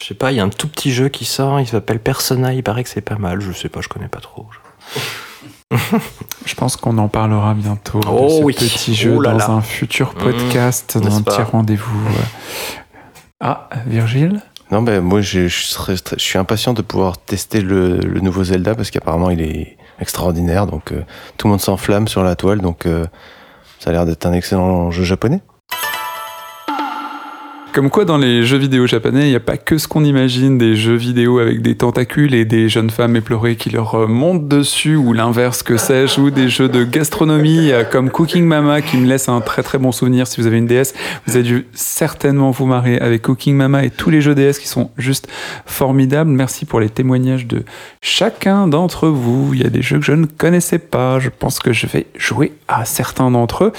Je 0.00 0.06
sais 0.06 0.14
pas, 0.14 0.32
il 0.32 0.36
y 0.36 0.40
a 0.40 0.44
un 0.44 0.48
tout 0.48 0.68
petit 0.68 0.92
jeu 0.92 1.08
qui 1.08 1.24
sort, 1.24 1.60
il 1.60 1.66
s'appelle 1.66 2.00
Persona, 2.00 2.52
il 2.54 2.62
paraît 2.62 2.82
que 2.84 2.88
c'est 2.90 3.00
pas 3.00 3.16
mal. 3.16 3.40
Je 3.40 3.52
sais 3.52 3.68
pas, 3.68 3.80
je 3.80 3.88
connais 3.88 4.08
pas 4.08 4.20
trop. 4.20 4.46
Je 6.46 6.54
pense 6.56 6.76
qu'on 6.76 6.98
en 6.98 7.08
parlera 7.08 7.54
bientôt 7.54 8.00
Oh 8.08 8.24
de 8.24 8.28
ce 8.30 8.42
oui. 8.42 8.54
petit 8.54 8.94
jeu 8.94 9.14
Oh 9.18 9.20
là 9.20 9.32
dans 9.32 9.38
là. 9.38 9.50
un 9.50 9.60
futur 9.60 10.14
Mmh, 10.14 10.18
podcast, 10.18 10.98
dans 10.98 11.16
un 11.16 11.22
petit 11.22 11.42
rendez-vous. 11.42 11.98
euh. 12.08 12.66
Ah, 13.40 13.68
Virgile? 13.86 14.42
Non, 14.70 14.82
ben 14.82 15.00
moi, 15.00 15.20
je, 15.20 15.48
je 15.48 15.62
serais- 15.64 15.96
je 15.96 16.22
suis 16.22 16.38
impatient 16.38 16.74
de 16.74 16.82
pouvoir 16.82 17.18
tester 17.18 17.60
le, 17.60 17.98
le 17.98 18.20
nouveau 18.20 18.44
Zelda 18.44 18.74
parce 18.74 18.90
qu'apparemment 18.90 19.30
il 19.30 19.40
est 19.40 19.76
extraordinaire. 20.00 20.66
Donc 20.66 20.92
euh, 20.92 21.02
tout 21.36 21.46
le 21.46 21.52
monde 21.52 21.60
s'enflamme 21.60 22.06
sur 22.08 22.22
la 22.22 22.36
toile. 22.36 22.60
Donc 22.60 22.86
euh, 22.86 23.04
ça 23.80 23.90
a 23.90 23.92
l'air 23.92 24.06
d'être 24.06 24.26
un 24.26 24.32
excellent 24.32 24.90
jeu 24.90 25.04
japonais. 25.04 25.40
Comme 27.72 27.88
quoi, 27.88 28.04
dans 28.04 28.18
les 28.18 28.42
jeux 28.42 28.56
vidéo 28.56 28.88
japonais, 28.88 29.26
il 29.26 29.30
n'y 29.30 29.36
a 29.36 29.40
pas 29.40 29.56
que 29.56 29.78
ce 29.78 29.86
qu'on 29.86 30.02
imagine, 30.02 30.58
des 30.58 30.74
jeux 30.74 30.96
vidéo 30.96 31.38
avec 31.38 31.62
des 31.62 31.76
tentacules 31.76 32.34
et 32.34 32.44
des 32.44 32.68
jeunes 32.68 32.90
femmes 32.90 33.14
éplorées 33.14 33.54
qui 33.54 33.70
leur 33.70 33.94
euh, 33.94 34.06
montent 34.08 34.48
dessus, 34.48 34.96
ou 34.96 35.12
l'inverse, 35.12 35.62
que 35.62 35.76
sais-je, 35.76 36.20
ou 36.20 36.30
des 36.30 36.48
jeux 36.48 36.68
de 36.68 36.82
gastronomie 36.82 37.70
euh, 37.70 37.84
comme 37.84 38.10
Cooking 38.10 38.44
Mama, 38.44 38.82
qui 38.82 38.96
me 38.96 39.06
laisse 39.06 39.28
un 39.28 39.40
très 39.40 39.62
très 39.62 39.78
bon 39.78 39.92
souvenir. 39.92 40.26
Si 40.26 40.40
vous 40.40 40.48
avez 40.48 40.58
une 40.58 40.66
DS, 40.66 40.94
vous 41.28 41.36
avez 41.36 41.44
dû 41.44 41.66
certainement 41.72 42.50
vous 42.50 42.66
marrer 42.66 42.98
avec 42.98 43.22
Cooking 43.22 43.54
Mama 43.54 43.84
et 43.84 43.90
tous 43.90 44.10
les 44.10 44.20
jeux 44.20 44.34
DS 44.34 44.58
qui 44.58 44.66
sont 44.66 44.90
juste 44.98 45.28
formidables. 45.64 46.30
Merci 46.30 46.64
pour 46.64 46.80
les 46.80 46.88
témoignages 46.88 47.46
de 47.46 47.62
chacun 48.02 48.66
d'entre 48.66 49.06
vous. 49.06 49.54
Il 49.54 49.62
y 49.62 49.66
a 49.66 49.70
des 49.70 49.82
jeux 49.82 50.00
que 50.00 50.04
je 50.04 50.12
ne 50.12 50.26
connaissais 50.26 50.80
pas. 50.80 51.20
Je 51.20 51.28
pense 51.28 51.60
que 51.60 51.72
je 51.72 51.86
vais 51.86 52.06
jouer 52.16 52.52
à 52.66 52.84
certains 52.84 53.30
d'entre 53.30 53.66
eux. 53.66 53.72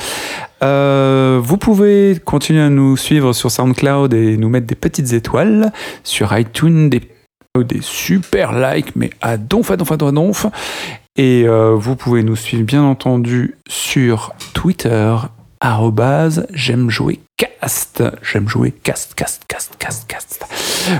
Euh, 0.64 1.39
vous 1.41 1.57
pouvez 1.57 2.20
continuer 2.24 2.62
à 2.62 2.70
nous 2.70 2.97
suivre 2.97 3.34
sur 3.34 3.51
SoundCloud 3.51 4.14
et 4.14 4.38
nous 4.38 4.49
mettre 4.49 4.68
des 4.68 4.76
petites 4.76 5.14
étoiles 5.14 5.72
sur 6.03 6.38
iTunes, 6.38 6.89
des, 6.89 7.01
super 7.82 8.53
likes, 8.53 8.95
mais 8.95 9.09
à 9.22 9.38
donf, 9.38 9.72
à 9.72 9.78
donf, 9.78 9.91
à 9.91 9.97
donf. 9.97 10.45
Et 11.18 11.43
euh, 11.45 11.76
vous 11.76 11.95
pouvez 11.95 12.24
nous 12.24 12.36
suivre 12.36 12.64
bien 12.64 12.84
entendu 12.84 13.55
sur 13.68 14.34
Twitter, 14.53 15.16
arrobase, 15.59 16.47
j'aime 16.53 16.89
jouer 16.89 17.20
cast. 17.38 18.03
J'aime 18.22 18.47
jouer 18.47 18.72
cast, 18.72 19.16
cast, 19.16 19.43
cast, 19.47 19.76
cast, 19.78 20.07
cast. 20.07 20.45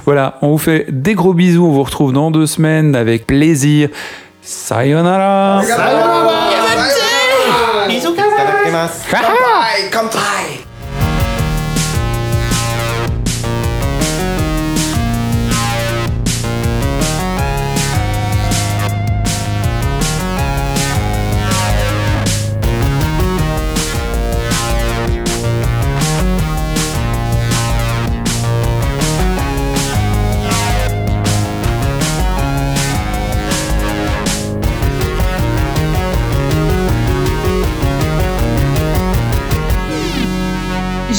Voilà, 0.06 0.38
on 0.42 0.52
vous 0.52 0.58
fait 0.58 0.86
des 0.90 1.14
gros 1.14 1.34
bisous. 1.34 1.66
On 1.66 1.72
vous 1.72 1.84
retrouve 1.84 2.14
dans 2.14 2.32
deux 2.32 2.48
semaines 2.48 2.96
avec 2.96 3.28
plaisir. 3.28 3.90
Sayonara. 4.42 5.62
us. 8.82 9.12
Bye. 9.12 9.90
Come 9.92 10.10
to 10.10 10.18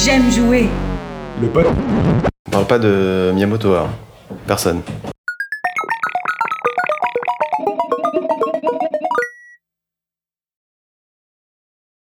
J'aime 0.03 0.29
jouer. 0.29 0.67
On 1.41 2.51
parle 2.51 2.65
pas 2.65 2.77
de 2.77 3.31
Miyamoto, 3.33 3.73
hein. 3.73 3.89
Personne. 4.45 4.81